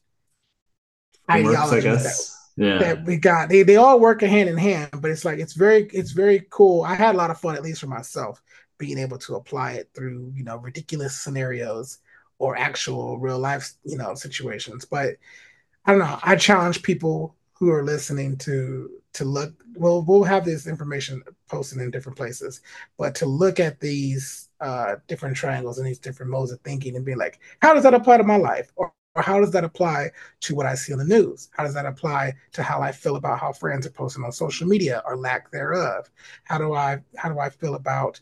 ideologies, 1.30 1.74
I 1.74 1.82
guess. 1.82 2.30
That, 2.30 2.40
yeah. 2.56 2.78
that 2.78 3.06
we 3.06 3.18
got. 3.18 3.50
They 3.50 3.64
they 3.64 3.78
all 3.78 4.00
work 4.00 4.22
hand 4.22 4.48
in 4.48 4.58
hand, 4.58 4.92
but 5.02 5.10
it's 5.10 5.26
like 5.26 5.40
it's 5.40 5.54
very 5.54 5.90
it's 5.92 6.12
very 6.12 6.46
cool. 6.52 6.84
I 6.84 6.94
had 6.94 7.16
a 7.16 7.18
lot 7.18 7.32
of 7.32 7.40
fun, 7.40 7.56
at 7.56 7.64
least 7.64 7.82
for 7.82 7.88
myself, 7.88 8.44
being 8.78 9.00
able 9.00 9.18
to 9.18 9.36
apply 9.36 9.72
it 9.74 9.90
through 9.96 10.32
you 10.36 10.44
know 10.44 10.58
ridiculous 10.58 11.20
scenarios 11.20 11.98
or 12.40 12.58
actual 12.58 13.18
real 13.20 13.40
life 13.40 13.74
you 13.84 13.98
know 13.98 14.16
situations. 14.16 14.86
But 14.86 15.16
I 15.86 15.92
don't 15.92 16.00
know. 16.00 16.20
I 16.24 16.36
challenge 16.36 16.84
people 16.84 17.36
who 17.54 17.70
are 17.72 17.84
listening 17.84 18.38
to 18.40 18.90
to 19.14 19.26
look. 19.26 19.54
Well, 19.76 20.04
we'll 20.04 20.24
have 20.24 20.46
this 20.46 20.68
information 20.68 21.24
posted 21.50 21.80
in 21.80 21.92
different 21.92 22.18
places, 22.18 22.62
but 22.98 23.16
to 23.16 23.26
look 23.26 23.60
at 23.60 23.80
these 23.80 24.50
uh, 24.62 24.96
different 25.08 25.36
triangles 25.36 25.78
and 25.78 25.88
these 25.88 26.00
different 26.00 26.32
modes 26.32 26.52
of 26.52 26.60
thinking 26.62 26.96
and 26.96 27.06
be 27.06 27.16
like, 27.16 27.40
how 27.62 27.74
does 27.74 27.84
that 27.84 27.94
apply 27.94 28.18
to 28.18 28.24
my 28.24 28.38
life? 28.38 28.72
Or 28.76 28.94
or 29.16 29.22
how 29.22 29.40
does 29.40 29.52
that 29.52 29.64
apply 29.64 30.10
to 30.42 30.56
what 30.56 30.66
I 30.66 30.74
see 30.74 30.92
on 30.92 30.98
the 31.00 31.06
news? 31.06 31.50
How 31.52 31.64
does 31.64 31.76
that 31.76 31.86
apply 31.86 32.34
to 32.54 32.64
how 32.64 32.82
I 32.82 32.92
feel 32.92 33.16
about 33.16 33.40
how 33.40 33.52
friends 33.54 33.86
are 33.86 33.92
posting 33.92 34.24
on 34.24 34.32
social 34.32 34.68
media 34.68 35.04
or 35.06 35.18
lack 35.18 35.52
thereof? 35.52 36.10
How 36.46 36.58
do 36.58 36.74
I 36.74 37.00
how 37.18 37.30
do 37.32 37.40
I 37.40 37.50
feel 37.50 37.76
about 37.76 38.20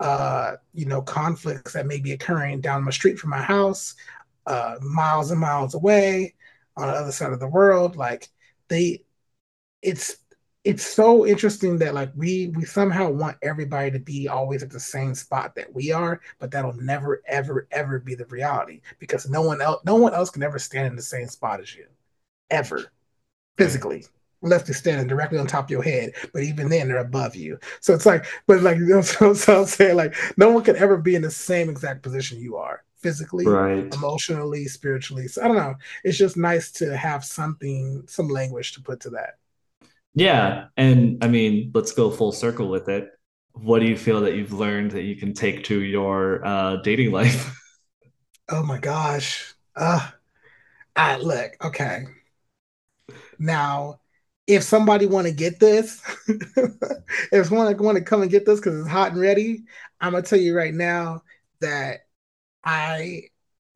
uh, 0.00 0.56
you 0.72 0.86
know 0.86 1.02
conflicts 1.02 1.72
that 1.72 1.86
may 1.86 1.98
be 1.98 2.12
occurring 2.12 2.60
down 2.60 2.84
the 2.84 2.92
street 2.92 3.18
from 3.18 3.30
my 3.30 3.42
house, 3.42 3.94
uh, 4.46 4.76
miles 4.82 5.30
and 5.30 5.40
miles 5.40 5.74
away 5.74 6.34
on 6.76 6.88
the 6.88 6.94
other 6.94 7.12
side 7.12 7.32
of 7.32 7.40
the 7.40 7.48
world? 7.48 7.96
Like 7.96 8.28
they, 8.68 9.04
it's 9.82 10.16
it's 10.64 10.86
so 10.86 11.26
interesting 11.26 11.78
that 11.78 11.94
like 11.94 12.10
we 12.16 12.48
we 12.48 12.64
somehow 12.64 13.10
want 13.10 13.36
everybody 13.42 13.90
to 13.90 13.98
be 13.98 14.28
always 14.28 14.62
at 14.62 14.70
the 14.70 14.80
same 14.80 15.14
spot 15.14 15.54
that 15.54 15.72
we 15.74 15.92
are 15.92 16.20
but 16.38 16.50
that'll 16.50 16.72
never 16.74 17.22
ever 17.26 17.68
ever 17.70 17.98
be 17.98 18.14
the 18.14 18.24
reality 18.26 18.80
because 18.98 19.28
no 19.28 19.42
one 19.42 19.60
else 19.60 19.82
no 19.84 19.94
one 19.94 20.14
else 20.14 20.30
can 20.30 20.42
ever 20.42 20.58
stand 20.58 20.86
in 20.86 20.96
the 20.96 21.02
same 21.02 21.28
spot 21.28 21.60
as 21.60 21.74
you 21.74 21.86
ever 22.50 22.90
physically 23.58 24.06
unless 24.44 24.62
they're 24.62 24.74
standing 24.74 25.06
directly 25.06 25.38
on 25.38 25.46
top 25.46 25.64
of 25.64 25.70
your 25.70 25.82
head 25.82 26.12
but 26.32 26.42
even 26.42 26.68
then 26.68 26.88
they're 26.88 26.98
above 26.98 27.34
you 27.34 27.58
so 27.80 27.92
it's 27.94 28.06
like 28.06 28.24
but 28.46 28.60
like 28.62 28.76
you 28.78 28.86
know, 28.86 29.00
so, 29.00 29.34
so 29.34 29.60
i'm 29.60 29.66
saying 29.66 29.96
like 29.96 30.14
no 30.36 30.50
one 30.50 30.62
could 30.62 30.76
ever 30.76 30.96
be 30.96 31.14
in 31.14 31.22
the 31.22 31.30
same 31.30 31.68
exact 31.68 32.02
position 32.02 32.38
you 32.38 32.56
are 32.56 32.84
physically 32.98 33.46
right. 33.46 33.92
emotionally 33.94 34.66
spiritually 34.66 35.28
so 35.28 35.42
i 35.42 35.48
don't 35.48 35.56
know 35.56 35.74
it's 36.04 36.16
just 36.16 36.36
nice 36.36 36.70
to 36.70 36.96
have 36.96 37.24
something 37.24 38.02
some 38.06 38.28
language 38.28 38.72
to 38.72 38.80
put 38.80 39.00
to 39.00 39.10
that 39.10 39.34
yeah. 40.14 40.66
And 40.76 41.22
I 41.22 41.28
mean, 41.28 41.72
let's 41.74 41.92
go 41.92 42.10
full 42.10 42.32
circle 42.32 42.68
with 42.68 42.88
it. 42.88 43.10
What 43.52 43.80
do 43.80 43.86
you 43.86 43.96
feel 43.96 44.20
that 44.22 44.34
you've 44.34 44.52
learned 44.52 44.92
that 44.92 45.02
you 45.02 45.16
can 45.16 45.32
take 45.32 45.64
to 45.64 45.80
your 45.80 46.44
uh, 46.44 46.76
dating 46.76 47.12
life? 47.12 47.60
Oh 48.46 48.62
my 48.62 48.76
gosh. 48.78 49.54
Uh, 49.74 50.06
I 50.94 51.16
look, 51.16 51.52
okay. 51.64 52.04
Now, 53.38 54.00
if 54.46 54.62
somebody 54.62 55.06
want 55.06 55.26
to 55.26 55.32
get 55.32 55.58
this, 55.58 56.02
if 57.32 57.46
someone 57.46 57.76
want 57.78 57.98
to 57.98 58.04
come 58.04 58.22
and 58.22 58.30
get 58.30 58.44
this 58.44 58.60
because 58.60 58.78
it's 58.78 58.88
hot 58.88 59.12
and 59.12 59.20
ready, 59.20 59.64
I'm 60.00 60.12
gonna 60.12 60.22
tell 60.22 60.38
you 60.38 60.56
right 60.56 60.74
now 60.74 61.22
that 61.60 62.00
I 62.64 63.22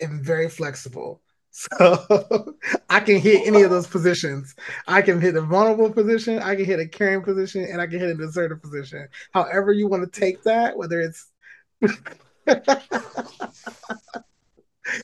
am 0.00 0.22
very 0.22 0.48
flexible. 0.48 1.22
So 1.50 2.54
I 2.88 3.00
can 3.00 3.18
hit 3.18 3.48
any 3.48 3.62
of 3.62 3.70
those 3.70 3.88
positions. 3.88 4.54
I 4.86 5.02
can 5.02 5.20
hit 5.20 5.34
a 5.34 5.40
vulnerable 5.40 5.90
position, 5.90 6.38
I 6.38 6.54
can 6.54 6.66
hit 6.66 6.78
a 6.78 6.86
caring 6.86 7.24
position, 7.24 7.64
and 7.64 7.80
I 7.80 7.88
can 7.88 7.98
hit 7.98 8.10
a 8.10 8.14
deserter 8.14 8.54
position. 8.54 9.08
However, 9.32 9.72
you 9.72 9.88
want 9.88 10.04
to 10.04 10.20
take 10.20 10.40
that, 10.44 10.76
whether 10.76 11.00
it's 11.00 11.32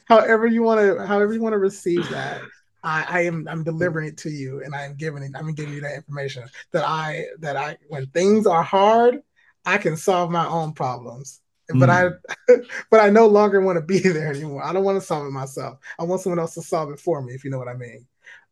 however 0.04 0.46
you 0.46 0.62
want 0.62 0.80
to 0.80 1.04
however 1.04 1.32
you 1.32 1.42
want 1.42 1.54
to 1.54 1.58
receive 1.58 2.08
that. 2.10 2.40
I, 2.84 3.04
I 3.08 3.20
am 3.22 3.48
I'm 3.48 3.64
delivering 3.64 4.06
it 4.08 4.18
to 4.18 4.30
you 4.30 4.62
and 4.62 4.74
I 4.74 4.84
am 4.84 4.94
giving 4.94 5.24
it, 5.24 5.32
I'm 5.34 5.52
giving 5.54 5.74
you 5.74 5.80
that 5.80 5.96
information 5.96 6.44
that 6.70 6.84
I 6.86 7.26
that 7.40 7.56
I 7.56 7.78
when 7.88 8.06
things 8.06 8.46
are 8.46 8.62
hard, 8.62 9.22
I 9.64 9.78
can 9.78 9.96
solve 9.96 10.30
my 10.30 10.46
own 10.46 10.72
problems 10.72 11.40
but 11.68 11.88
mm. 11.88 12.18
I 12.48 12.54
but 12.90 13.00
I 13.00 13.10
no 13.10 13.26
longer 13.26 13.60
want 13.60 13.76
to 13.76 13.84
be 13.84 13.98
there 14.08 14.30
anymore. 14.30 14.64
I 14.64 14.72
don't 14.72 14.84
want 14.84 15.00
to 15.00 15.06
solve 15.06 15.26
it 15.26 15.30
myself. 15.30 15.78
I 15.98 16.04
want 16.04 16.20
someone 16.20 16.38
else 16.38 16.54
to 16.54 16.62
solve 16.62 16.90
it 16.90 17.00
for 17.00 17.22
me, 17.22 17.34
if 17.34 17.44
you 17.44 17.50
know 17.50 17.58
what 17.58 17.68
I 17.68 17.74
mean. 17.74 18.06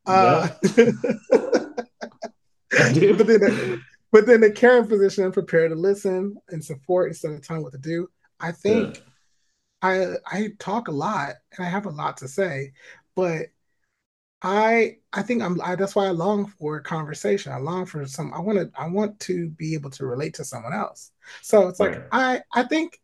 Uh. 0.06 0.48
But 2.74 3.26
then, 3.26 3.82
but 4.12 4.26
then 4.26 4.40
the 4.40 4.50
caring 4.50 4.86
position, 4.86 5.30
prepare 5.30 5.68
to 5.68 5.74
listen 5.74 6.36
and 6.48 6.64
support 6.64 7.08
instead 7.08 7.32
of 7.32 7.46
telling 7.46 7.62
what 7.62 7.72
to 7.72 7.78
do. 7.78 8.08
I 8.40 8.52
think 8.52 9.02
yeah. 9.82 10.16
I 10.26 10.36
I 10.38 10.48
talk 10.58 10.88
a 10.88 10.92
lot 10.92 11.34
and 11.54 11.66
I 11.66 11.68
have 11.68 11.84
a 11.84 11.90
lot 11.90 12.16
to 12.18 12.28
say, 12.28 12.72
but 13.14 13.48
I 14.42 14.96
I 15.12 15.22
think 15.22 15.42
I'm 15.42 15.60
I, 15.60 15.76
that's 15.76 15.94
why 15.94 16.06
I 16.06 16.10
long 16.10 16.46
for 16.46 16.76
a 16.76 16.82
conversation. 16.82 17.52
I 17.52 17.58
long 17.58 17.86
for 17.86 18.04
some. 18.06 18.34
I 18.34 18.40
want 18.40 18.58
to 18.58 18.70
I 18.78 18.88
want 18.88 19.20
to 19.20 19.48
be 19.50 19.74
able 19.74 19.90
to 19.90 20.06
relate 20.06 20.34
to 20.34 20.44
someone 20.44 20.72
else. 20.72 21.12
So 21.42 21.68
it's 21.68 21.78
like 21.78 21.92
right. 21.92 22.42
I 22.54 22.60
I 22.60 22.62
think 22.64 23.00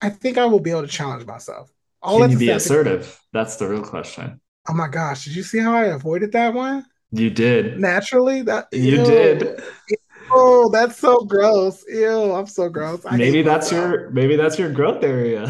I 0.00 0.08
think 0.08 0.38
I 0.38 0.46
will 0.46 0.60
be 0.60 0.70
able 0.70 0.82
to 0.82 0.88
challenge 0.88 1.26
myself. 1.26 1.70
All 2.02 2.18
Can 2.18 2.30
you 2.30 2.38
be 2.38 2.50
assertive? 2.50 3.20
That's 3.32 3.56
the 3.56 3.68
real 3.68 3.82
question. 3.82 4.40
Oh 4.68 4.74
my 4.74 4.88
gosh! 4.88 5.24
Did 5.24 5.36
you 5.36 5.42
see 5.42 5.58
how 5.58 5.74
I 5.74 5.86
avoided 5.86 6.32
that 6.32 6.54
one? 6.54 6.86
You 7.10 7.30
did 7.30 7.78
naturally. 7.78 8.42
That 8.42 8.68
you 8.72 8.98
ew. 8.98 9.04
did. 9.04 9.62
Oh, 10.34 10.70
that's 10.70 10.98
so 10.98 11.24
gross. 11.24 11.84
Ew, 11.88 12.32
I'm 12.32 12.46
so 12.46 12.70
gross. 12.70 13.04
I 13.04 13.18
maybe 13.18 13.42
that's 13.42 13.70
your 13.70 14.08
maybe 14.10 14.36
that's 14.36 14.58
your 14.58 14.72
growth 14.72 15.04
area. 15.04 15.46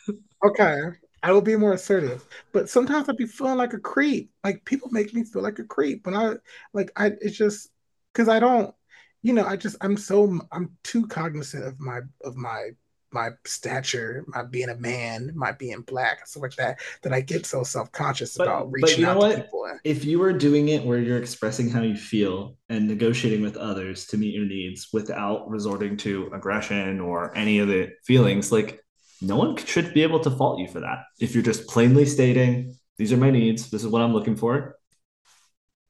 okay. 0.46 0.78
I 1.22 1.32
will 1.32 1.40
be 1.40 1.56
more 1.56 1.72
assertive. 1.72 2.26
But 2.52 2.68
sometimes 2.68 3.08
I'd 3.08 3.16
be 3.16 3.26
feeling 3.26 3.56
like 3.56 3.74
a 3.74 3.78
creep. 3.78 4.30
Like 4.42 4.64
people 4.64 4.88
make 4.90 5.14
me 5.14 5.24
feel 5.24 5.42
like 5.42 5.58
a 5.58 5.64
creep. 5.64 6.06
When 6.06 6.16
I 6.16 6.34
like 6.72 6.90
I 6.96 7.12
it's 7.20 7.36
just 7.36 7.70
because 8.12 8.28
I 8.28 8.40
don't, 8.40 8.74
you 9.22 9.32
know, 9.32 9.44
I 9.44 9.56
just 9.56 9.76
I'm 9.80 9.96
so 9.96 10.40
I'm 10.50 10.76
too 10.82 11.06
cognizant 11.06 11.64
of 11.64 11.78
my 11.80 12.00
of 12.24 12.36
my 12.36 12.70
my 13.12 13.30
stature, 13.44 14.24
my 14.26 14.42
being 14.42 14.70
a 14.70 14.76
man, 14.76 15.32
my 15.34 15.52
being 15.52 15.82
black, 15.82 16.26
stuff 16.26 16.42
like 16.42 16.56
that, 16.56 16.80
that 17.02 17.12
I 17.12 17.20
get 17.20 17.46
so 17.46 17.62
self 17.62 17.92
conscious 17.92 18.36
about 18.36 18.70
reaching 18.72 18.80
but 18.80 18.98
you 18.98 19.04
know 19.04 19.10
out 19.12 19.16
what? 19.18 19.36
to 19.36 19.42
people. 19.42 19.78
If 19.84 20.04
you 20.04 20.18
were 20.18 20.32
doing 20.32 20.68
it 20.68 20.84
where 20.84 20.98
you're 20.98 21.18
expressing 21.18 21.68
how 21.68 21.82
you 21.82 21.96
feel 21.96 22.56
and 22.68 22.86
negotiating 22.86 23.42
with 23.42 23.56
others 23.56 24.06
to 24.08 24.16
meet 24.16 24.34
your 24.34 24.44
needs 24.44 24.88
without 24.92 25.48
resorting 25.48 25.96
to 25.98 26.30
aggression 26.32 27.00
or 27.00 27.36
any 27.36 27.58
of 27.58 27.68
the 27.68 27.90
feelings, 28.04 28.52
like 28.52 28.81
no 29.22 29.36
one 29.36 29.56
should 29.56 29.94
be 29.94 30.02
able 30.02 30.20
to 30.20 30.30
fault 30.30 30.58
you 30.58 30.68
for 30.68 30.80
that. 30.80 31.04
If 31.20 31.34
you're 31.34 31.42
just 31.42 31.66
plainly 31.68 32.04
stating, 32.04 32.76
these 32.98 33.12
are 33.12 33.16
my 33.16 33.30
needs, 33.30 33.70
this 33.70 33.82
is 33.82 33.88
what 33.88 34.02
I'm 34.02 34.12
looking 34.12 34.36
for. 34.36 34.76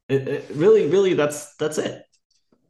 It, 0.09 0.29
it 0.29 0.51
really, 0.55 0.87
really, 0.89 1.15
that's 1.15 1.55
that's 1.57 1.79
it. 1.79 2.03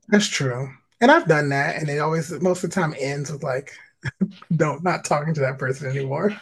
That's 0.08 0.28
true. 0.28 0.68
And 1.00 1.10
I've 1.10 1.26
done 1.26 1.48
that, 1.48 1.76
and 1.76 1.88
it 1.88 1.98
always 1.98 2.30
most 2.40 2.62
of 2.62 2.70
the 2.70 2.74
time 2.74 2.94
ends 2.98 3.32
with 3.32 3.42
like, 3.42 3.72
no, 4.50 4.74
not 4.74 4.82
not 4.82 5.04
talking 5.04 5.34
to 5.34 5.40
that 5.40 5.58
person 5.58 5.90
anymore. 5.90 6.40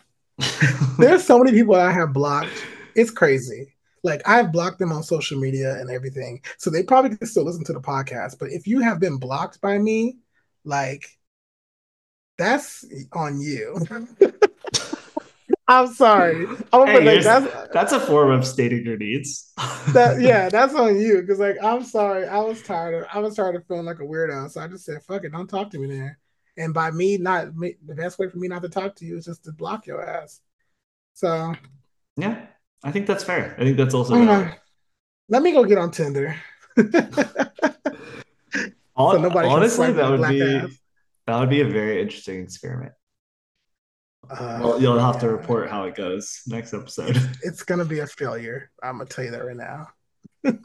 There's 0.99 1.25
so 1.25 1.39
many 1.39 1.53
people 1.53 1.75
I 1.75 1.91
have 1.91 2.13
blocked. 2.13 2.65
It's 2.95 3.11
crazy. 3.11 3.75
Like 4.03 4.23
I've 4.27 4.53
blocked 4.53 4.79
them 4.79 4.93
on 4.93 5.03
social 5.03 5.39
media 5.39 5.79
and 5.79 5.91
everything. 5.91 6.43
So 6.59 6.71
they 6.71 6.83
probably 6.83 7.17
can 7.17 7.27
still 7.27 7.45
listen 7.45 7.65
to 7.65 7.73
the 7.73 7.81
podcast. 7.81 8.39
But 8.39 8.51
if 8.51 8.67
you 8.67 8.81
have 8.81 8.99
been 8.99 9.19
blocked 9.19 9.61
by 9.61 9.79
me, 9.79 10.19
like 10.65 11.19
that's 12.41 12.87
on 13.13 13.39
you. 13.39 13.77
I'm 15.69 15.93
sorry. 15.93 16.47
I'm 16.73 16.87
hey, 16.89 17.05
like, 17.05 17.23
that's, 17.23 17.73
that's 17.73 17.93
a 17.93 18.01
form 18.01 18.33
of 18.33 18.45
stating 18.47 18.85
your 18.85 18.97
needs. 18.97 19.53
that 19.93 20.21
yeah, 20.21 20.49
that's 20.49 20.75
on 20.75 20.99
you. 20.99 21.23
Cause 21.25 21.39
like 21.39 21.57
I'm 21.63 21.85
sorry, 21.85 22.27
I 22.27 22.41
was 22.41 22.63
tired 22.63 22.95
of 22.95 23.05
I 23.13 23.19
was 23.19 23.37
tired 23.37 23.57
of 23.57 23.67
feeling 23.67 23.85
like 23.85 24.01
a 24.01 24.05
weirdo. 24.05 24.51
So 24.51 24.63
I 24.63 24.69
just 24.69 24.87
said, 24.87 25.03
fuck 25.03 25.23
it, 25.25 25.33
don't 25.33 25.49
talk 25.49 25.71
to 25.71 25.79
me 25.79 25.87
there. 25.87 26.19
And 26.57 26.73
by 26.73 26.91
me 26.91 27.19
not 27.19 27.55
me, 27.55 27.77
the 27.87 27.95
best 27.95 28.19
way 28.19 28.29
for 28.29 28.39
me 28.39 28.49
not 28.49 28.63
to 28.63 28.71
talk 28.71 28.97
to 28.97 29.05
you 29.05 29.19
is 29.19 29.27
just 29.27 29.45
to 29.45 29.53
block 29.53 29.87
your 29.87 30.03
ass. 30.05 30.41
So 31.13 31.55
yeah, 32.17 32.47
I 32.83 32.91
think 32.91 33.07
that's 33.07 33.23
fair. 33.23 33.55
I 33.59 33.65
think 33.65 33.77
that's 33.77 33.95
also 33.95 34.15
uh, 34.15 34.51
let 35.29 35.43
me 35.43 35.53
go 35.53 35.65
get 35.65 35.79
on 35.79 35.91
Tinder. 35.91 36.35
so 36.77 36.87
honestly, 38.97 39.93
that 39.93 40.11
would 40.11 40.29
be 40.29 40.43
ass. 40.43 40.80
That 41.27 41.39
would 41.39 41.51
be 41.51 41.61
a 41.61 41.69
very 41.69 42.01
interesting 42.01 42.43
experiment. 42.43 42.93
Uh, 44.29 44.61
well, 44.63 44.81
you'll 44.81 44.99
have 44.99 45.19
to 45.21 45.29
report 45.29 45.71
how 45.71 45.85
it 45.85 45.95
goes 45.95 46.43
next 46.47 46.75
episode. 46.75 47.17
It's, 47.17 47.27
it's 47.43 47.63
gonna 47.63 47.85
be 47.85 48.01
a 48.01 48.07
failure. 48.07 48.71
I'm 48.83 48.99
gonna 48.99 49.09
tell 49.09 49.25
you 49.25 49.31
that 49.31 49.45
right 49.45 49.57
now. 49.57 49.89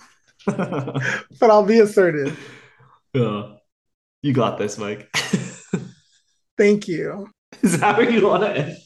but 0.45 1.49
I'll 1.49 1.65
be 1.65 1.79
assertive. 1.79 2.37
Yeah. 3.13 3.53
You 4.21 4.33
got 4.33 4.57
this, 4.57 4.77
Myke. 4.77 5.07
Thank 6.57 6.87
you. 6.87 7.29
Is 7.61 7.79
that 7.79 7.97
where 7.97 8.09
you 8.09 8.27
want 8.27 8.43
to 8.43 8.57
end? 8.57 8.77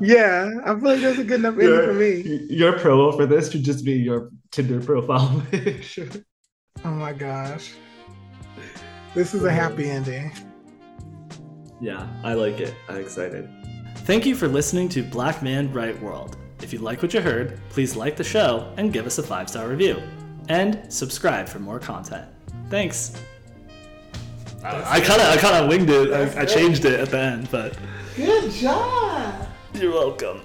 yeah, 0.00 0.50
I 0.64 0.74
feel 0.74 0.82
like 0.82 1.00
that's 1.00 1.18
a 1.18 1.24
good 1.24 1.40
enough 1.40 1.54
ending 1.54 1.84
for 1.84 1.94
me. 1.94 2.46
Your 2.48 2.74
promo 2.74 3.16
for 3.16 3.26
this 3.26 3.50
should 3.50 3.64
just 3.64 3.84
be 3.84 3.92
your 3.92 4.30
Tinder 4.50 4.80
profile 4.80 5.42
picture. 5.50 6.08
Oh 6.84 6.90
my 6.90 7.12
gosh. 7.12 7.72
This 9.14 9.34
is 9.34 9.42
a 9.44 9.50
happy 9.52 9.90
ending. 9.90 10.32
Yeah, 11.80 12.06
I 12.22 12.34
like 12.34 12.60
it. 12.60 12.74
I'm 12.88 12.98
excited. 12.98 13.48
Thank 14.04 14.24
you 14.24 14.36
for 14.36 14.46
listening 14.46 14.88
to 14.90 15.02
Black 15.02 15.42
Man 15.42 15.72
Right 15.72 16.00
World. 16.00 16.36
If 16.62 16.72
you 16.72 16.78
like 16.78 17.02
what 17.02 17.12
you 17.12 17.20
heard, 17.20 17.60
please 17.70 17.96
like 17.96 18.16
the 18.16 18.24
show 18.24 18.72
and 18.76 18.92
give 18.92 19.06
us 19.06 19.18
a 19.18 19.22
five 19.22 19.48
star 19.48 19.68
review. 19.68 20.00
And 20.48 20.92
subscribe 20.92 21.48
for 21.48 21.58
more 21.58 21.78
content. 21.78 22.28
Thanks. 22.68 23.20
I 24.62 25.00
kind 25.00 25.20
of 25.20 25.28
I 25.28 25.36
kind 25.38 25.56
of 25.56 25.68
winged 25.68 25.90
it. 25.90 26.12
I, 26.12 26.42
I 26.42 26.44
changed 26.44 26.84
it 26.84 27.00
at 27.00 27.08
the 27.08 27.18
end, 27.18 27.50
but 27.50 27.76
good 28.14 28.50
job. 28.52 29.48
You're 29.74 29.92
welcome. 29.92 30.42